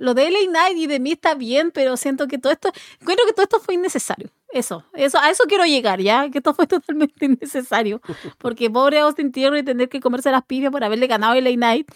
lo 0.00 0.14
de 0.14 0.28
LA 0.28 0.38
Knight 0.48 0.76
y 0.76 0.86
de 0.88 0.98
mí 0.98 1.12
está 1.12 1.34
bien, 1.34 1.70
pero 1.70 1.96
siento 1.96 2.26
que 2.26 2.38
todo 2.38 2.52
esto, 2.52 2.72
encuentro 3.00 3.24
que 3.26 3.32
todo 3.32 3.44
esto 3.44 3.60
fue 3.60 3.74
innecesario. 3.74 4.28
Eso, 4.52 4.84
eso, 4.92 5.18
a 5.18 5.30
eso 5.30 5.44
quiero 5.46 5.64
llegar, 5.64 6.00
¿ya? 6.00 6.28
Que 6.30 6.38
esto 6.38 6.52
fue 6.52 6.66
totalmente 6.68 7.24
innecesario. 7.24 8.00
Porque 8.38 8.68
pobre 8.70 8.98
Austin 8.98 9.30
Theory 9.30 9.62
tener 9.62 9.88
que 9.88 10.00
comerse 10.00 10.32
las 10.32 10.44
pibias 10.44 10.72
por 10.72 10.82
haberle 10.82 11.06
ganado 11.06 11.34
a 11.34 11.40
LA 11.40 11.52
Knight. 11.52 11.88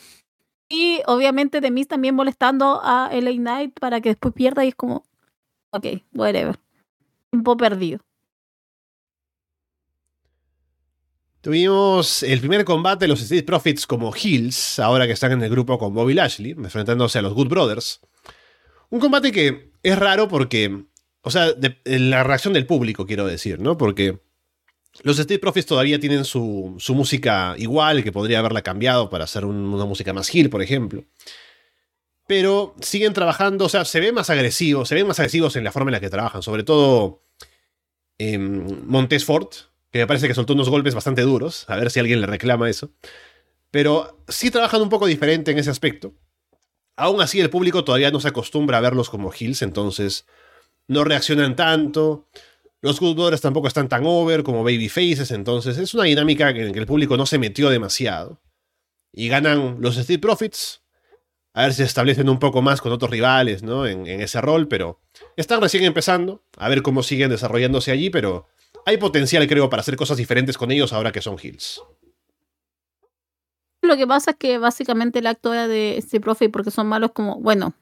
Y 0.69 1.01
obviamente 1.07 1.61
de 1.61 1.70
mí 1.73 1.85
también 1.85 2.15
molestando 2.15 2.81
a 2.83 3.11
LA 3.12 3.33
Knight 3.33 3.78
para 3.81 4.01
que 4.01 4.11
después 4.11 4.33
pierda 4.33 4.65
y 4.65 4.69
es 4.69 4.74
como, 4.77 5.05
ok, 5.70 5.87
whatever. 6.15 6.59
Tiempo 7.31 7.57
perdido. 7.57 8.06
Tuvimos 11.47 12.24
el 12.24 12.40
primer 12.40 12.64
combate 12.64 13.05
de 13.05 13.09
los 13.09 13.23
Street 13.23 13.44
Profits 13.44 13.86
como 13.86 14.12
Heels, 14.12 14.81
ahora 14.81 15.06
que 15.06 15.12
están 15.12 15.31
en 15.31 15.44
el 15.44 15.48
grupo 15.48 15.78
con 15.78 15.94
Bobby 15.94 16.12
Lashley, 16.12 16.56
enfrentándose 16.59 17.20
a 17.20 17.23
los 17.23 17.35
Good 17.35 17.47
Brothers. 17.47 18.01
Un 18.90 18.98
combate 18.98 19.31
que 19.31 19.70
es 19.81 19.97
raro 19.97 20.27
porque, 20.27 20.86
o 21.20 21.31
sea, 21.31 21.55
la 21.85 22.24
reacción 22.24 22.52
del 22.52 22.66
público, 22.66 23.06
quiero 23.06 23.28
decir, 23.28 23.60
¿no? 23.60 23.78
Porque 23.78 24.18
los 25.05 25.20
Street 25.20 25.39
Profits 25.39 25.66
todavía 25.66 26.01
tienen 26.01 26.24
su, 26.24 26.74
su 26.78 26.97
música 26.97 27.55
igual, 27.59 28.02
que 28.02 28.10
podría 28.10 28.40
haberla 28.40 28.62
cambiado 28.62 29.09
para 29.09 29.23
hacer 29.23 29.44
un, 29.44 29.73
una 29.73 29.85
música 29.85 30.12
más 30.12 30.35
heel, 30.35 30.51
por 30.51 30.62
ejemplo. 30.62 31.05
Pero 32.27 32.74
siguen 32.81 33.12
trabajando, 33.12 33.66
o 33.66 33.68
sea, 33.68 33.85
se 33.85 34.01
ven 34.01 34.16
más 34.16 34.31
agresivos, 34.31 34.89
se 34.89 34.97
ven 34.97 35.06
más 35.06 35.20
agresivos 35.20 35.55
en 35.55 35.62
la 35.62 35.70
forma 35.70 35.90
en 35.90 35.93
la 35.93 36.01
que 36.01 36.10
trabajan, 36.10 36.43
sobre 36.43 36.64
todo 36.64 37.23
eh, 38.18 38.36
Montez 38.36 39.24
Ford, 39.24 39.47
que 39.97 40.02
me 40.02 40.06
parece 40.06 40.28
que 40.28 40.35
soltó 40.35 40.52
unos 40.52 40.68
golpes 40.68 40.94
bastante 40.94 41.23
duros, 41.23 41.64
a 41.68 41.77
ver 41.77 41.90
si 41.90 42.01
alguien 42.01 42.20
le 42.20 42.27
reclama 42.27 42.68
eso. 42.68 42.90
Pero 43.70 44.23
sí 44.28 44.51
trabajan 44.51 44.81
un 44.82 44.89
poco 44.89 45.06
diferente 45.06 45.51
en 45.51 45.59
ese 45.59 45.70
aspecto. 45.70 46.14
Aún 46.97 47.20
así, 47.20 47.40
el 47.40 47.51
público 47.51 47.85
todavía 47.85 48.10
no 48.10 48.20
se 48.20 48.28
acostumbra 48.28 48.78
a 48.78 48.81
verlos 48.81 49.10
como 49.10 49.32
heels, 49.32 49.62
entonces 49.62 50.27
no 50.89 51.05
reaccionan 51.05 51.56
tanto. 51.56 52.28
Los 52.81 53.01
Good 53.01 53.16
Brothers 53.16 53.40
tampoco 53.40 53.68
están 53.68 53.89
tan 53.89 54.02
over 54.06 54.43
como 54.43 54.62
Baby 54.62 54.89
Faces, 54.89 55.31
entonces 55.31 55.77
es 55.78 55.93
una 55.94 56.05
dinámica 56.05 56.51
en 56.51 56.66
la 56.66 56.73
que 56.73 56.78
el 56.78 56.86
público 56.86 57.16
no 57.16 57.27
se 57.27 57.39
metió 57.39 57.68
demasiado. 57.68 58.40
Y 59.12 59.28
ganan 59.28 59.78
los 59.81 59.97
Street 59.97 60.20
Profits. 60.20 60.82
A 61.52 61.62
ver 61.62 61.73
si 61.73 61.78
se 61.78 61.85
establecen 61.85 62.28
un 62.28 62.39
poco 62.39 62.60
más 62.60 62.82
con 62.82 62.93
otros 62.93 63.10
rivales, 63.10 63.62
¿no? 63.62 63.86
En 63.86 64.06
ese 64.06 64.43
rol, 64.43 64.68
pero 64.68 65.01
están 65.36 65.62
recién 65.62 65.85
empezando. 65.85 66.44
A 66.59 66.68
ver 66.68 66.82
cómo 66.82 67.02
siguen 67.02 67.31
desarrollándose 67.31 67.90
allí, 67.90 68.10
pero 68.10 68.47
hay 68.87 68.97
potencial, 68.99 69.47
creo, 69.49 69.69
para 69.69 69.81
hacer 69.81 69.97
cosas 69.97 70.17
diferentes 70.17 70.57
con 70.57 70.71
ellos 70.71 70.93
ahora 70.93 71.11
que 71.11 71.21
son 71.21 71.37
Hills. 71.43 71.83
Lo 73.83 73.97
que 73.97 74.07
pasa 74.07 74.31
es 74.31 74.37
que 74.37 74.59
básicamente 74.59 75.19
el 75.19 75.27
acto 75.27 75.53
era 75.53 75.67
de 75.69 75.99
este 75.99 76.21
profe 76.21 76.49
porque 76.49 76.71
son 76.71 76.87
malos 76.87 77.11
como, 77.13 77.41
bueno, 77.41 77.75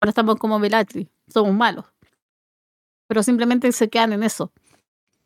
ahora 0.00 0.10
estamos 0.10 0.36
como 0.36 0.60
Velatri, 0.60 1.08
somos 1.28 1.54
malos. 1.54 1.86
Pero 3.08 3.22
simplemente 3.22 3.72
se 3.72 3.88
quedan 3.88 4.12
en 4.12 4.22
eso. 4.22 4.52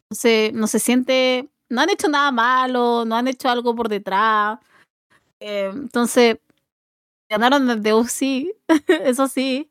Entonces, 0.05 0.53
no 0.55 0.69
se 0.69 0.78
siente, 0.78 1.49
no 1.69 1.81
han 1.81 1.90
hecho 1.90 2.09
nada 2.09 2.31
malo, 2.31 3.05
no 3.05 3.16
han 3.16 3.28
hecho 3.28 3.49
algo 3.49 3.74
por 3.74 3.89
detrás. 3.89 4.59
Eh, 5.40 5.70
entonces, 5.73 6.39
ganaron 7.28 7.82
de 7.82 7.93
UC, 7.95 8.57
eso 9.05 9.28
sí, 9.28 9.69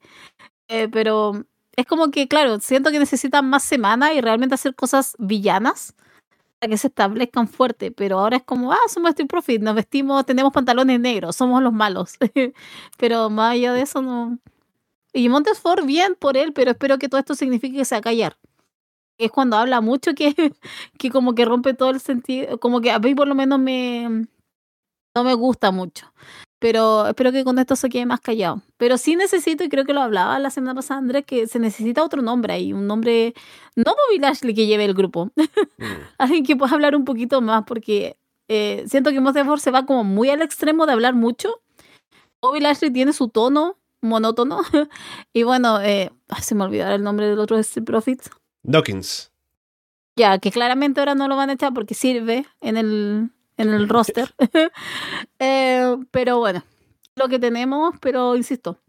eh, 0.68 0.90
pero 0.90 1.46
es 1.78 1.86
como 1.86 2.10
que, 2.12 2.28
claro, 2.28 2.60
siento 2.60 2.92
que 2.92 3.00
necesitan 3.00 3.50
más 3.50 3.64
semanas 3.64 4.12
y 4.16 4.22
realmente 4.22 4.56
hacer 4.56 4.76
cosas 4.76 5.16
villanas 5.20 5.96
para 6.60 6.72
que 6.72 6.78
se 6.78 6.88
establezcan 6.88 7.48
fuerte, 7.48 7.92
pero 7.92 8.20
ahora 8.20 8.38
es 8.38 8.44
como, 8.44 8.74
ah, 8.74 8.80
somos 8.90 9.12
Street 9.12 9.30
Profit, 9.30 9.62
nos 9.62 9.76
vestimos, 9.76 10.26
tenemos 10.26 10.54
pantalones 10.54 11.00
negros, 11.00 11.36
somos 11.36 11.62
los 11.64 11.74
malos. 11.74 12.18
pero 12.98 13.30
más 13.30 13.54
allá 13.54 13.74
de 13.74 13.82
eso, 13.84 14.02
no. 14.02 14.40
Y 15.14 15.30
Montesfort, 15.30 15.86
bien 15.86 16.16
por 16.16 16.38
él, 16.38 16.54
pero 16.54 16.72
espero 16.72 16.98
que 17.00 17.10
todo 17.10 17.20
esto 17.20 17.36
signifique 17.36 17.78
que 17.78 17.86
se 17.86 17.96
va 17.96 18.00
a 18.00 18.02
callar. 18.02 18.38
Es 19.20 19.32
cuando 19.32 19.58
habla 19.58 19.82
mucho 19.82 20.14
que, 20.16 20.34
que 21.00 21.12
como 21.12 21.36
que 21.36 21.46
rompe 21.46 21.74
todo 21.76 21.92
el 21.92 22.02
sentido, 22.02 22.60
como 22.60 22.82
que 22.82 22.92
a 22.92 23.00
mí 23.00 23.16
por 23.16 23.28
lo 23.28 23.36
menos 23.36 23.60
me, 23.60 24.28
no 25.16 25.24
me 25.24 25.34
gusta 25.36 25.72
mucho 25.72 26.12
pero 26.60 27.08
espero 27.08 27.32
que 27.32 27.44
con 27.44 27.60
esto 27.60 27.76
se 27.76 27.90
quede 27.90 28.06
más 28.06 28.20
callado. 28.20 28.62
Pero 28.78 28.98
sí 28.98 29.16
necesito, 29.16 29.64
y 29.64 29.70
creo 29.70 29.86
que 29.86 29.94
lo 29.94 30.02
hablaba 30.02 30.40
la 30.40 30.50
semana 30.50 30.76
pasada 30.76 31.00
Andrés, 31.00 31.26
que 31.26 31.48
se 31.48 31.60
necesita 31.60 32.04
otro 32.04 32.22
nombre 32.22 32.54
ahí, 32.54 32.74
un 32.74 32.88
nombre, 32.88 33.34
no 33.76 33.92
Bobby 33.92 34.20
Lashley 34.20 34.54
que 34.54 34.66
lleve 34.66 34.86
el 34.86 34.94
grupo, 34.94 35.32
mm. 35.78 35.84
alguien 36.18 36.46
que 36.46 36.56
pueda 36.56 36.74
hablar 36.74 36.96
un 36.96 37.06
poquito 37.06 37.42
más, 37.42 37.64
porque 37.66 38.18
eh, 38.48 38.84
siento 38.88 39.12
que 39.12 39.20
Monster 39.20 39.46
se 39.60 39.72
va 39.72 39.86
como 39.86 40.04
muy 40.04 40.30
al 40.30 40.42
extremo 40.42 40.86
de 40.86 40.94
hablar 40.94 41.14
mucho. 41.14 41.62
Bobby 42.42 42.60
Lashley 42.60 42.92
tiene 42.92 43.14
su 43.14 43.30
tono 43.30 43.78
monótono, 44.02 44.62
y 45.34 45.44
bueno, 45.44 45.82
eh, 45.82 46.12
se 46.42 46.56
me 46.56 46.64
olvidó 46.64 46.90
el 46.90 47.04
nombre 47.04 47.28
del 47.28 47.40
otro 47.40 47.58
Street 47.58 47.86
Profits. 47.86 48.30
Dawkins. 48.64 49.32
Ya, 50.16 50.40
que 50.40 50.52
claramente 50.52 51.00
ahora 51.00 51.14
no 51.14 51.28
lo 51.28 51.36
van 51.36 51.52
a 51.52 51.54
echar 51.54 51.74
porque 51.74 51.94
sirve 51.94 52.48
en 52.60 52.78
el, 52.78 53.30
en 53.58 53.70
el 53.70 53.90
roster. 53.90 54.34
eh, 55.40 55.96
pero 56.12 56.40
bueno, 56.40 56.64
lo 57.16 57.28
que 57.28 57.40
tenemos, 57.40 57.96
pero 58.00 58.36
insisto, 58.36 58.80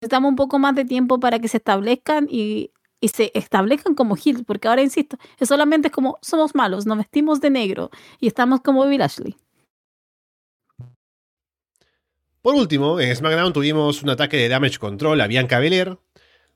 necesitamos 0.00 0.28
un 0.28 0.36
poco 0.36 0.58
más 0.58 0.74
de 0.74 0.84
tiempo 0.84 1.18
para 1.18 1.38
que 1.38 1.48
se 1.48 1.56
establezcan 1.56 2.28
y, 2.30 2.70
y 3.00 3.08
se 3.08 3.32
establezcan 3.34 3.94
como 3.94 4.16
Hills, 4.22 4.44
porque 4.46 4.68
ahora 4.68 4.82
insisto, 4.82 5.18
es 5.38 5.48
solamente 5.48 5.90
como 5.90 6.18
somos 6.22 6.54
malos, 6.54 6.86
nos 6.86 6.98
vestimos 6.98 7.40
de 7.40 7.50
negro 7.50 7.90
y 8.20 8.26
estamos 8.26 8.60
como 8.60 8.86
Bill 8.86 9.02
Ashley. 9.02 9.36
Por 12.42 12.54
último, 12.54 12.98
en 13.00 13.14
SmackDown 13.14 13.52
tuvimos 13.52 14.02
un 14.02 14.08
ataque 14.08 14.38
de 14.38 14.48
damage 14.48 14.78
control 14.78 15.20
a 15.20 15.26
Bianca 15.26 15.58
Belair 15.58 15.98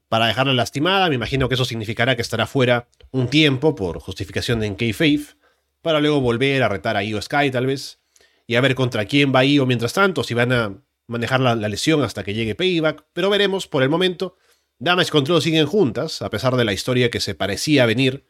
para 0.08 0.26
dejarla 0.26 0.54
lastimada. 0.54 1.10
Me 1.10 1.16
imagino 1.16 1.46
que 1.48 1.56
eso 1.56 1.66
significará 1.66 2.16
que 2.16 2.22
estará 2.22 2.46
fuera 2.46 2.88
un 3.10 3.28
tiempo 3.28 3.74
por 3.74 3.98
justificación 3.98 4.60
de 4.60 4.74
K-Faith 4.76 5.36
para 5.84 6.00
luego 6.00 6.20
volver 6.20 6.62
a 6.62 6.68
retar 6.68 6.96
a 6.96 7.04
Io 7.04 7.20
Sky 7.22 7.50
tal 7.52 7.66
vez, 7.66 8.00
y 8.46 8.56
a 8.56 8.60
ver 8.60 8.74
contra 8.74 9.04
quién 9.04 9.32
va 9.32 9.44
Io 9.44 9.66
mientras 9.66 9.92
tanto, 9.92 10.24
si 10.24 10.34
van 10.34 10.50
a 10.50 10.82
manejar 11.06 11.40
la, 11.40 11.54
lesión 11.54 12.02
hasta 12.02 12.24
que 12.24 12.34
llegue 12.34 12.54
Payback, 12.54 13.04
pero 13.12 13.28
veremos 13.28 13.68
por 13.68 13.82
el 13.82 13.90
momento. 13.90 14.36
Damage 14.78 15.10
Control 15.10 15.42
siguen 15.42 15.66
juntas, 15.66 16.22
a 16.22 16.30
pesar 16.30 16.56
de 16.56 16.64
la 16.64 16.72
historia 16.72 17.10
que 17.10 17.20
se 17.20 17.34
parecía 17.34 17.84
venir 17.84 18.24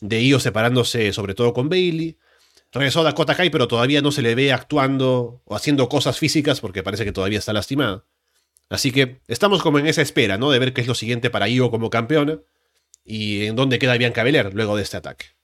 de 0.00 0.20
Io 0.22 0.40
separándose 0.40 1.12
sobre 1.12 1.34
todo 1.34 1.54
con 1.54 1.68
Bailey. 1.68 2.18
Regresó 2.72 3.04
Dakota 3.04 3.36
Kai, 3.36 3.50
pero 3.50 3.68
todavía 3.68 4.02
no 4.02 4.10
se 4.10 4.20
le 4.20 4.34
ve 4.34 4.52
actuando 4.52 5.42
o 5.44 5.54
haciendo 5.54 5.88
cosas 5.88 6.18
físicas 6.18 6.60
porque 6.60 6.82
parece 6.82 7.04
que 7.04 7.12
todavía 7.12 7.38
está 7.38 7.52
lastimada. 7.52 8.04
Así 8.68 8.90
que 8.90 9.20
estamos 9.28 9.62
como 9.62 9.78
en 9.78 9.86
esa 9.86 10.02
espera, 10.02 10.38
¿no? 10.38 10.50
De 10.50 10.58
ver 10.58 10.72
qué 10.72 10.80
es 10.80 10.88
lo 10.88 10.96
siguiente 10.96 11.30
para 11.30 11.48
Io 11.48 11.70
como 11.70 11.88
campeona 11.88 12.40
y 13.04 13.46
en 13.46 13.54
dónde 13.54 13.78
queda 13.78 13.96
Bianca 13.96 14.24
Belair 14.24 14.52
luego 14.52 14.76
de 14.76 14.82
este 14.82 14.96
ataque. 14.96 15.35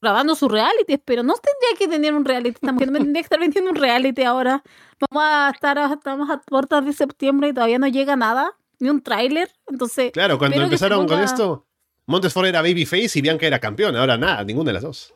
Grabando 0.00 0.34
su 0.34 0.48
reality, 0.48 0.98
pero 0.98 1.22
no 1.22 1.34
tendría 1.34 1.78
que 1.78 1.88
tener 1.88 2.14
un 2.14 2.24
reality. 2.24 2.54
Esta 2.54 2.72
mujer 2.72 2.90
no 2.90 2.98
tendría 2.98 3.22
que 3.22 3.26
estar 3.26 3.38
vendiendo 3.38 3.70
un 3.70 3.76
reality 3.76 4.22
ahora. 4.22 4.62
Vamos 5.10 5.24
a 5.24 5.50
estar, 5.54 5.78
estamos 5.92 6.30
a 6.30 6.40
puertas 6.40 6.84
de 6.84 6.92
septiembre 6.92 7.48
y 7.48 7.52
todavía 7.52 7.78
no 7.78 7.88
llega 7.88 8.16
nada, 8.16 8.56
ni 8.78 8.88
un 8.88 9.02
tráiler. 9.02 9.50
Entonces, 9.66 10.12
Claro, 10.12 10.38
cuando 10.38 10.62
empezaron 10.62 11.06
con 11.06 11.20
esto, 11.20 11.66
Montesfort 12.06 12.48
era 12.48 12.62
babyface 12.62 13.18
y 13.18 13.22
Bianca 13.22 13.46
era 13.46 13.58
campeón. 13.58 13.96
Ahora 13.96 14.16
nada, 14.16 14.42
ninguna 14.44 14.68
de 14.68 14.74
las 14.74 14.82
dos. 14.82 15.14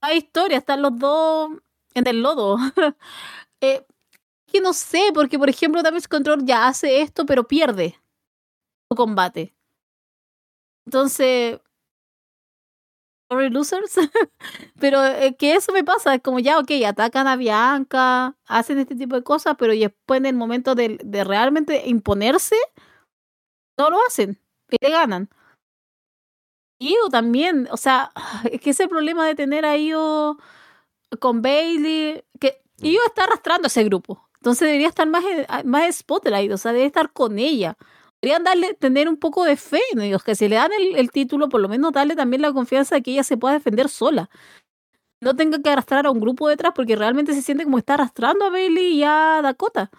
hay 0.00 0.18
historia, 0.18 0.58
están 0.58 0.82
los 0.82 0.98
dos 0.98 1.50
en 1.94 2.06
el 2.06 2.22
lodo. 2.22 2.58
eh, 3.60 3.84
que 4.46 4.60
no 4.60 4.72
sé, 4.72 5.10
porque 5.14 5.38
por 5.38 5.48
ejemplo 5.48 5.82
Damage 5.82 6.08
Control 6.08 6.44
ya 6.44 6.68
hace 6.68 7.02
esto, 7.02 7.26
pero 7.26 7.46
pierde 7.48 8.00
su 8.88 8.96
combate. 8.96 9.54
Entonces, 10.86 11.58
sorry 13.30 13.50
losers, 13.50 13.96
pero 14.80 15.04
eh, 15.04 15.36
que 15.36 15.54
eso 15.54 15.72
me 15.72 15.84
pasa, 15.84 16.14
es 16.14 16.22
como 16.22 16.38
ya, 16.38 16.58
ok, 16.58 16.70
atacan 16.86 17.26
a 17.26 17.36
Bianca, 17.36 18.36
hacen 18.46 18.78
este 18.78 18.94
tipo 18.96 19.16
de 19.16 19.22
cosas, 19.22 19.56
pero 19.58 19.72
después 19.72 20.18
en 20.18 20.26
el 20.26 20.34
momento 20.36 20.74
de, 20.74 20.98
de 21.04 21.24
realmente 21.24 21.82
imponerse, 21.88 22.56
no 23.78 23.90
lo 23.90 23.98
hacen 24.06 24.38
y 24.70 24.76
le 24.80 24.90
ganan. 24.90 25.28
Io 26.78 27.08
también, 27.10 27.68
o 27.70 27.76
sea, 27.76 28.10
es 28.50 28.60
que 28.60 28.70
ese 28.70 28.88
problema 28.88 29.26
de 29.26 29.34
tener 29.34 29.64
a 29.64 29.76
Io 29.76 30.38
con 31.20 31.42
Bailey, 31.42 32.24
que 32.40 32.62
Io 32.82 33.00
está 33.06 33.24
arrastrando 33.24 33.66
a 33.66 33.68
ese 33.68 33.84
grupo. 33.84 34.28
Entonces 34.36 34.66
debería 34.66 34.88
estar 34.88 35.08
más 35.08 35.24
más 35.64 35.96
spotlight, 35.96 36.52
o 36.52 36.58
sea, 36.58 36.72
debe 36.72 36.86
estar 36.86 37.12
con 37.12 37.38
ella. 37.38 37.76
Deberían 38.26 38.42
darle, 38.42 38.74
tener 38.74 39.08
un 39.08 39.18
poco 39.18 39.44
de 39.44 39.56
fe 39.56 39.80
en 39.92 40.00
ellos, 40.00 40.24
que 40.24 40.34
si 40.34 40.48
le 40.48 40.56
dan 40.56 40.72
el, 40.96 41.10
título, 41.12 41.48
por 41.48 41.60
lo 41.60 41.68
menos 41.68 41.92
darle 41.92 42.16
también 42.16 42.42
la 42.42 42.52
confianza 42.52 42.96
de 42.96 43.02
que 43.02 43.12
ella 43.12 43.22
se 43.22 43.36
pueda 43.36 43.54
defender 43.54 43.88
sola. 43.88 44.30
No 45.20 45.36
tenga 45.36 45.62
que 45.62 45.70
arrastrar 45.70 46.06
a 46.06 46.10
un 46.10 46.18
grupo 46.18 46.48
detrás, 46.48 46.72
porque 46.74 46.96
realmente 46.96 47.34
se 47.34 47.42
siente 47.42 47.62
como 47.62 47.78
está 47.78 47.94
arrastrando 47.94 48.44
a 48.44 48.50
Bailey 48.50 48.94
y 48.94 49.04
a 49.04 49.38
Dakota. 49.44 49.92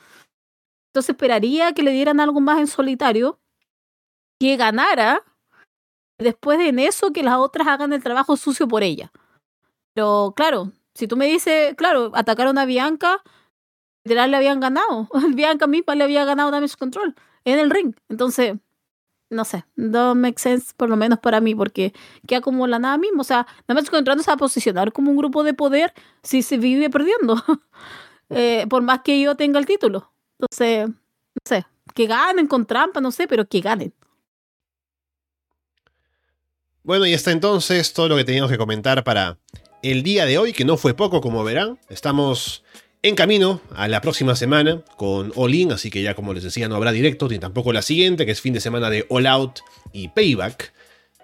Entonces 0.90 1.12
esperaría 1.12 1.72
que 1.72 1.84
le 1.84 1.92
dieran 1.92 2.20
algo 2.20 2.42
más 2.42 2.60
en 2.60 2.68
solitario, 2.68 3.40
que 4.42 4.58
ganara, 4.58 5.24
después 6.18 6.58
de 6.58 6.68
en 6.68 6.80
eso 6.80 7.14
que 7.14 7.24
las 7.24 7.38
otras 7.38 7.66
hagan 7.66 7.94
el 7.94 8.04
trabajo 8.04 8.36
sucio 8.36 8.68
por 8.68 8.84
ella. 8.84 9.10
Pero 9.94 10.34
claro, 10.36 10.74
si 10.94 11.08
tú 11.08 11.16
me 11.16 11.28
dices, 11.28 11.76
claro, 11.76 12.12
atacaron 12.14 12.58
a 12.58 12.66
Bianca, 12.66 13.24
literal 14.04 14.32
le 14.32 14.36
habían 14.36 14.60
ganado. 14.60 15.08
Bianca 15.34 15.66
misma 15.66 15.96
le 15.96 16.04
había 16.04 16.26
ganado 16.26 16.52
Damage 16.52 16.76
Control 16.76 17.16
en 17.54 17.60
el 17.60 17.70
ring. 17.70 17.96
Entonces, 18.10 18.56
no 19.30 19.46
sé, 19.46 19.66
no 19.76 20.16
make 20.16 20.40
sense, 20.40 20.74
por 20.76 20.90
lo 20.90 20.96
menos 20.96 21.20
para 21.20 21.42
mí, 21.42 21.56
porque 21.56 21.94
queda 22.28 22.42
como 22.42 22.68
la 22.68 22.80
nada 22.80 22.98
mismo. 22.98 23.22
O 23.22 23.26
sea, 23.26 23.48
Damage 23.68 23.90
Control 23.90 24.18
no 24.18 24.24
se 24.24 24.32
va 24.32 24.36
a 24.36 24.38
posicionar 24.38 24.92
como 24.92 25.12
un 25.12 25.18
grupo 25.18 25.44
de 25.44 25.54
poder 25.54 25.94
si 26.24 26.42
se 26.42 26.58
vive 26.58 26.90
perdiendo. 26.90 27.42
eh, 28.30 28.66
por 28.70 28.82
más 28.82 29.02
que 29.02 29.20
yo 29.20 29.36
tenga 29.36 29.60
el 29.60 29.66
título. 29.66 30.12
Entonces, 30.40 30.90
no 30.90 31.42
sé, 31.46 31.66
que 31.94 32.08
ganen 32.08 32.48
con 32.48 32.66
trampa, 32.66 33.02
no 33.02 33.12
sé, 33.12 33.28
pero 33.28 33.48
que 33.48 33.62
ganen. 33.62 33.94
Bueno, 36.84 37.06
y 37.06 37.14
hasta 37.14 37.32
entonces 37.32 37.92
todo 37.92 38.08
lo 38.08 38.16
que 38.16 38.24
teníamos 38.24 38.50
que 38.50 38.58
comentar 38.58 39.04
para 39.04 39.38
el 39.84 40.04
día 40.04 40.26
de 40.26 40.38
hoy, 40.38 40.54
que 40.54 40.64
no 40.64 40.78
fue 40.78 40.94
poco 40.94 41.22
como 41.22 41.44
verán. 41.44 41.80
Estamos 41.90 42.64
en 43.04 43.16
camino 43.16 43.62
a 43.76 43.88
la 43.88 44.02
próxima 44.02 44.36
semana 44.36 44.82
con 44.96 45.32
All 45.36 45.54
In, 45.54 45.72
así 45.72 45.90
que 45.90 46.02
ya 46.02 46.16
como 46.16 46.34
les 46.34 46.44
decía 46.44 46.68
no 46.68 46.76
habrá 46.76 46.92
directo, 46.92 47.28
ni 47.30 47.40
tampoco 47.40 47.74
la 47.74 47.82
siguiente, 47.82 48.26
que 48.26 48.32
es 48.32 48.42
fin 48.42 48.54
de 48.54 48.60
semana 48.60 48.90
de 48.90 49.06
All 49.10 49.28
Out 49.28 49.60
y 49.94 50.10
Payback. 50.10 50.74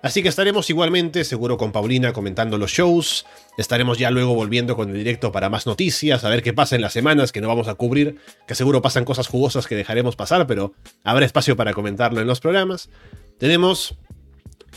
Así 0.03 0.21
que 0.21 0.27
estaremos 0.27 0.69
igualmente, 0.69 1.23
seguro 1.23 1.55
con 1.55 1.71
Paulina 1.71 2.11
comentando 2.11 2.57
los 2.57 2.71
shows. 2.71 3.25
Estaremos 3.57 3.97
ya 3.97 4.11
luego 4.11 4.35
volviendo 4.35 4.75
con 4.75 4.89
el 4.89 4.97
directo 4.97 5.31
para 5.31 5.49
más 5.49 5.65
noticias, 5.65 6.25
a 6.25 6.29
ver 6.29 6.43
qué 6.43 6.51
pasa 6.51 6.75
en 6.75 6.81
las 6.81 6.91
semanas 6.91 7.31
que 7.31 7.39
no 7.39 7.47
vamos 7.47 7.69
a 7.69 7.75
cubrir, 7.75 8.17
que 8.45 8.53
seguro 8.53 8.81
pasan 8.81 9.05
cosas 9.05 9.27
jugosas 9.27 9.65
que 9.65 9.75
dejaremos 9.75 10.17
pasar, 10.17 10.45
pero 10.45 10.73
habrá 11.05 11.25
espacio 11.25 11.55
para 11.55 11.73
comentarlo 11.73 12.19
en 12.19 12.27
los 12.27 12.41
programas. 12.41 12.89
Tenemos 13.37 13.95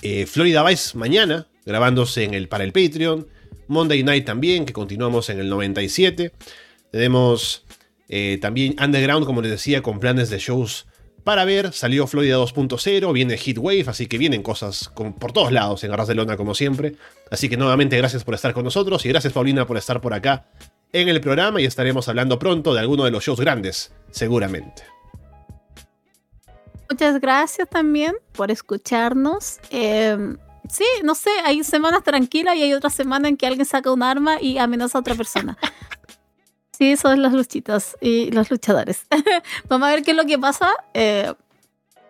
eh, 0.02 0.26
Florida 0.26 0.62
Vice 0.62 0.96
mañana, 0.96 1.48
grabándose 1.64 2.22
en 2.22 2.34
el, 2.34 2.46
para 2.46 2.62
el 2.62 2.72
Patreon. 2.72 3.26
Monday 3.66 4.04
Night 4.04 4.26
también, 4.26 4.64
que 4.64 4.72
continuamos 4.72 5.28
en 5.28 5.40
el 5.40 5.48
97. 5.48 6.30
Tenemos 6.96 7.62
eh, 8.08 8.38
también 8.40 8.74
Underground, 8.82 9.26
como 9.26 9.42
les 9.42 9.50
decía, 9.50 9.82
con 9.82 10.00
planes 10.00 10.30
de 10.30 10.38
shows 10.38 10.86
para 11.24 11.44
ver. 11.44 11.74
Salió 11.74 12.06
Florida 12.06 12.38
2.0, 12.38 13.12
viene 13.12 13.36
Heatwave, 13.36 13.84
así 13.88 14.06
que 14.06 14.16
vienen 14.16 14.42
cosas 14.42 14.88
con- 14.88 15.12
por 15.12 15.32
todos 15.32 15.52
lados 15.52 15.84
en 15.84 15.92
Arras 15.92 16.08
de 16.08 16.14
Lona, 16.14 16.38
como 16.38 16.54
siempre. 16.54 16.94
Así 17.30 17.50
que 17.50 17.58
nuevamente 17.58 17.98
gracias 17.98 18.24
por 18.24 18.34
estar 18.34 18.54
con 18.54 18.64
nosotros 18.64 19.04
y 19.04 19.10
gracias 19.10 19.34
Paulina 19.34 19.66
por 19.66 19.76
estar 19.76 20.00
por 20.00 20.14
acá 20.14 20.46
en 20.90 21.10
el 21.10 21.20
programa 21.20 21.60
y 21.60 21.66
estaremos 21.66 22.08
hablando 22.08 22.38
pronto 22.38 22.72
de 22.72 22.80
alguno 22.80 23.04
de 23.04 23.10
los 23.10 23.22
shows 23.22 23.40
grandes, 23.40 23.92
seguramente. 24.10 24.84
Muchas 26.88 27.20
gracias 27.20 27.68
también 27.68 28.14
por 28.32 28.50
escucharnos. 28.50 29.58
Eh, 29.70 30.16
sí, 30.70 30.84
no 31.04 31.14
sé, 31.14 31.28
hay 31.44 31.62
semanas 31.62 32.04
tranquilas 32.04 32.56
y 32.56 32.62
hay 32.62 32.72
otras 32.72 32.94
semanas 32.94 33.28
en 33.28 33.36
que 33.36 33.46
alguien 33.46 33.66
saca 33.66 33.92
un 33.92 34.02
arma 34.02 34.40
y 34.40 34.56
amenaza 34.58 34.96
a 34.96 35.00
otra 35.02 35.14
persona. 35.14 35.58
Sí, 36.76 36.96
son 36.96 37.22
las 37.22 37.32
luchitas 37.32 37.96
y 38.00 38.30
los 38.32 38.50
luchadores. 38.50 39.06
Vamos 39.68 39.88
a 39.88 39.90
ver 39.92 40.02
qué 40.02 40.10
es 40.10 40.16
lo 40.16 40.24
que 40.26 40.38
pasa. 40.38 40.70
Eh, 40.94 41.32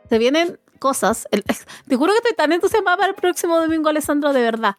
se 0.09 0.19
vienen 0.19 0.59
cosas. 0.79 1.29
El- 1.31 1.43
te 1.45 1.97
juro 1.97 2.13
que 2.13 2.19
estoy 2.19 2.35
tan 2.37 2.53
entusiasmada 2.53 2.97
para 2.97 3.09
el 3.11 3.15
próximo 3.15 3.59
domingo, 3.61 3.89
Alessandro, 3.89 4.33
de 4.33 4.43
verdad. 4.43 4.75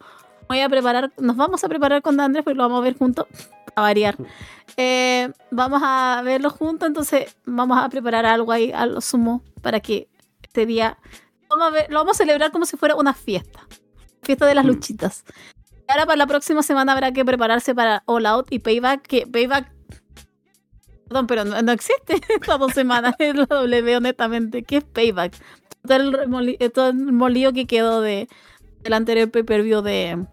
Voy 0.50 0.60
a 0.62 0.70
preparar, 0.70 1.12
nos 1.18 1.36
vamos 1.36 1.64
a 1.64 1.70
preparar 1.70 2.02
con 2.02 2.20
Andrés, 2.20 2.44
porque 2.44 2.56
lo 2.58 2.64
vamos 2.64 2.80
a 2.80 2.84
ver 2.84 2.98
juntos, 2.98 3.26
a 3.76 3.82
variar. 3.82 4.16
Eh, 4.78 5.32
vamos 5.52 5.82
a 5.84 6.22
verlo 6.24 6.50
juntos, 6.50 6.88
entonces 6.88 7.36
vamos 7.46 7.78
a 7.78 7.88
preparar 7.90 8.26
algo 8.26 8.52
ahí 8.52 8.72
a 8.74 8.86
lo 8.86 9.02
sumo 9.02 9.42
para 9.62 9.80
que 9.80 10.08
este 10.44 10.66
día 10.66 10.98
vamos 11.50 11.68
a 11.68 11.72
ver, 11.72 11.88
lo 11.92 12.00
vamos 12.00 12.16
a 12.16 12.24
celebrar 12.24 12.52
como 12.52 12.66
si 12.66 12.78
fuera 12.78 12.96
una 12.96 13.14
fiesta. 13.14 13.66
Fiesta 14.22 14.46
de 14.46 14.56
las 14.56 14.66
Mm. 14.66 14.68
luchitas. 14.70 15.24
Y 15.88 15.92
ahora 15.92 16.06
para 16.06 16.18
la 16.18 16.28
próxima 16.28 16.62
semana 16.64 16.92
habrá 16.94 17.12
que 17.12 17.24
prepararse 17.26 17.74
para 17.76 18.04
All 18.06 18.26
Out 18.26 18.48
y 18.50 18.60
Payback, 18.60 19.02
que 19.02 19.26
Payback 19.28 19.72
Perdón, 21.08 21.28
pero 21.28 21.46
no, 21.46 21.62
no 21.62 21.72
existe 21.72 22.16
estas 22.36 22.60
dos 22.60 22.74
semanas 22.74 23.16
en 23.20 23.38
la 23.38 23.46
W, 23.46 23.98
honestamente. 23.98 24.64
¿Qué 24.64 24.78
es 24.78 24.84
Payback? 24.84 25.34
Todo 25.86 25.98
el, 25.98 26.14
remoli- 26.14 26.58
eh, 26.60 26.70
todo 26.70 26.90
el 26.90 26.96
molío 27.14 27.54
que 27.54 27.66
quedó 27.66 28.02
de, 28.02 28.28
del 28.84 28.94
anterior 28.94 29.30
pay-per-view 29.32 29.82
de, 29.82 30.26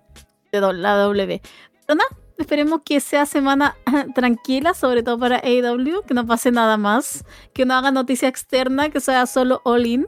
de 0.53 0.61
la 0.61 0.97
W. 0.97 1.41
Pero 1.87 1.97
nada, 1.97 2.09
esperemos 2.39 2.81
que 2.85 2.99
sea 3.01 3.25
semana 3.27 3.77
tranquila, 4.15 4.75
sobre 4.75 5.03
todo 5.03 5.19
para 5.19 5.37
AW, 5.37 6.03
que 6.07 6.15
no 6.15 6.27
pase 6.27 6.51
nada 6.51 6.77
más, 6.77 7.25
que 7.53 7.65
no 7.65 7.75
haga 7.75 7.91
noticia 7.93 8.29
externa, 8.29 8.89
que 8.89 9.01
sea 9.01 9.27
solo 9.27 9.61
all-in. 9.65 10.07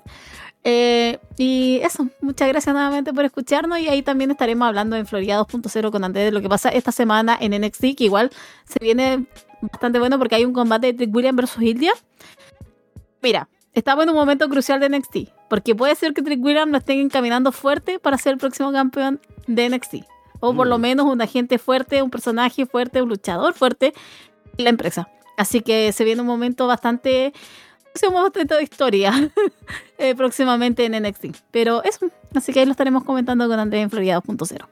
Eh, 0.68 1.20
y 1.38 1.78
eso, 1.84 2.08
muchas 2.20 2.48
gracias 2.48 2.74
nuevamente 2.74 3.12
por 3.12 3.24
escucharnos 3.24 3.78
y 3.78 3.88
ahí 3.88 4.02
también 4.02 4.32
estaremos 4.32 4.66
hablando 4.66 4.96
en 4.96 5.06
Florida 5.06 5.38
2.0 5.40 5.92
con 5.92 6.02
Andrés 6.02 6.24
de 6.24 6.32
lo 6.32 6.40
que 6.40 6.48
pasa 6.48 6.70
esta 6.70 6.90
semana 6.90 7.38
en 7.40 7.52
NXT, 7.64 7.94
que 7.96 8.04
igual 8.04 8.30
se 8.64 8.80
viene 8.80 9.26
bastante 9.60 9.98
bueno 9.98 10.18
porque 10.18 10.34
hay 10.36 10.44
un 10.44 10.52
combate 10.52 10.88
de 10.88 10.94
Trick 10.94 11.14
William 11.14 11.36
versus 11.36 11.62
Hildia. 11.62 11.92
Mira, 13.22 13.48
estamos 13.72 14.04
en 14.04 14.10
un 14.10 14.16
momento 14.16 14.48
crucial 14.48 14.80
de 14.80 14.88
NXT, 14.88 15.16
porque 15.48 15.74
puede 15.74 15.94
ser 15.94 16.14
que 16.14 16.22
Trick 16.22 16.42
William 16.42 16.70
lo 16.70 16.78
estén 16.78 17.00
encaminando 17.00 17.52
fuerte 17.52 17.98
para 17.98 18.18
ser 18.18 18.34
el 18.34 18.38
próximo 18.38 18.72
campeón 18.72 19.20
de 19.46 19.68
NXT. 19.68 20.04
O 20.40 20.54
por 20.54 20.66
lo 20.66 20.78
Mm. 20.78 20.82
menos 20.82 21.06
un 21.06 21.22
agente 21.22 21.58
fuerte, 21.58 22.02
un 22.02 22.10
personaje 22.10 22.66
fuerte, 22.66 23.00
un 23.00 23.08
luchador 23.08 23.54
fuerte 23.54 23.94
en 24.58 24.64
la 24.64 24.70
empresa. 24.70 25.08
Así 25.36 25.60
que 25.60 25.92
se 25.92 26.04
viene 26.04 26.20
un 26.20 26.26
momento 26.26 26.66
bastante 26.66 27.32
momento 28.12 28.56
de 28.56 28.62
historia 28.62 29.12
eh, 29.98 30.14
próximamente 30.14 30.84
en 30.84 30.94
NXT. 30.94 31.36
Pero 31.50 31.82
eso, 31.82 32.10
así 32.34 32.52
que 32.52 32.60
ahí 32.60 32.66
lo 32.66 32.72
estaremos 32.72 33.04
comentando 33.04 33.48
con 33.48 33.58
Andrés 33.58 33.82
en 33.82 33.90
Florida 33.90 34.20
2.0. 34.20 34.68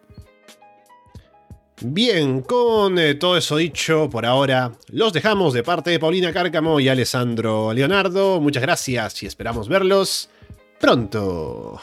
Bien, 1.80 2.42
con 2.42 2.98
eh, 2.98 3.14
todo 3.14 3.36
eso 3.36 3.56
dicho, 3.56 4.08
por 4.08 4.24
ahora 4.24 4.72
los 4.90 5.12
dejamos 5.12 5.52
de 5.52 5.64
parte 5.64 5.90
de 5.90 5.98
Paulina 5.98 6.32
Cárcamo 6.32 6.78
y 6.78 6.88
Alessandro 6.88 7.72
Leonardo. 7.72 8.40
Muchas 8.40 8.62
gracias 8.62 9.22
y 9.22 9.26
esperamos 9.26 9.68
verlos 9.68 10.28
pronto. 10.78 11.80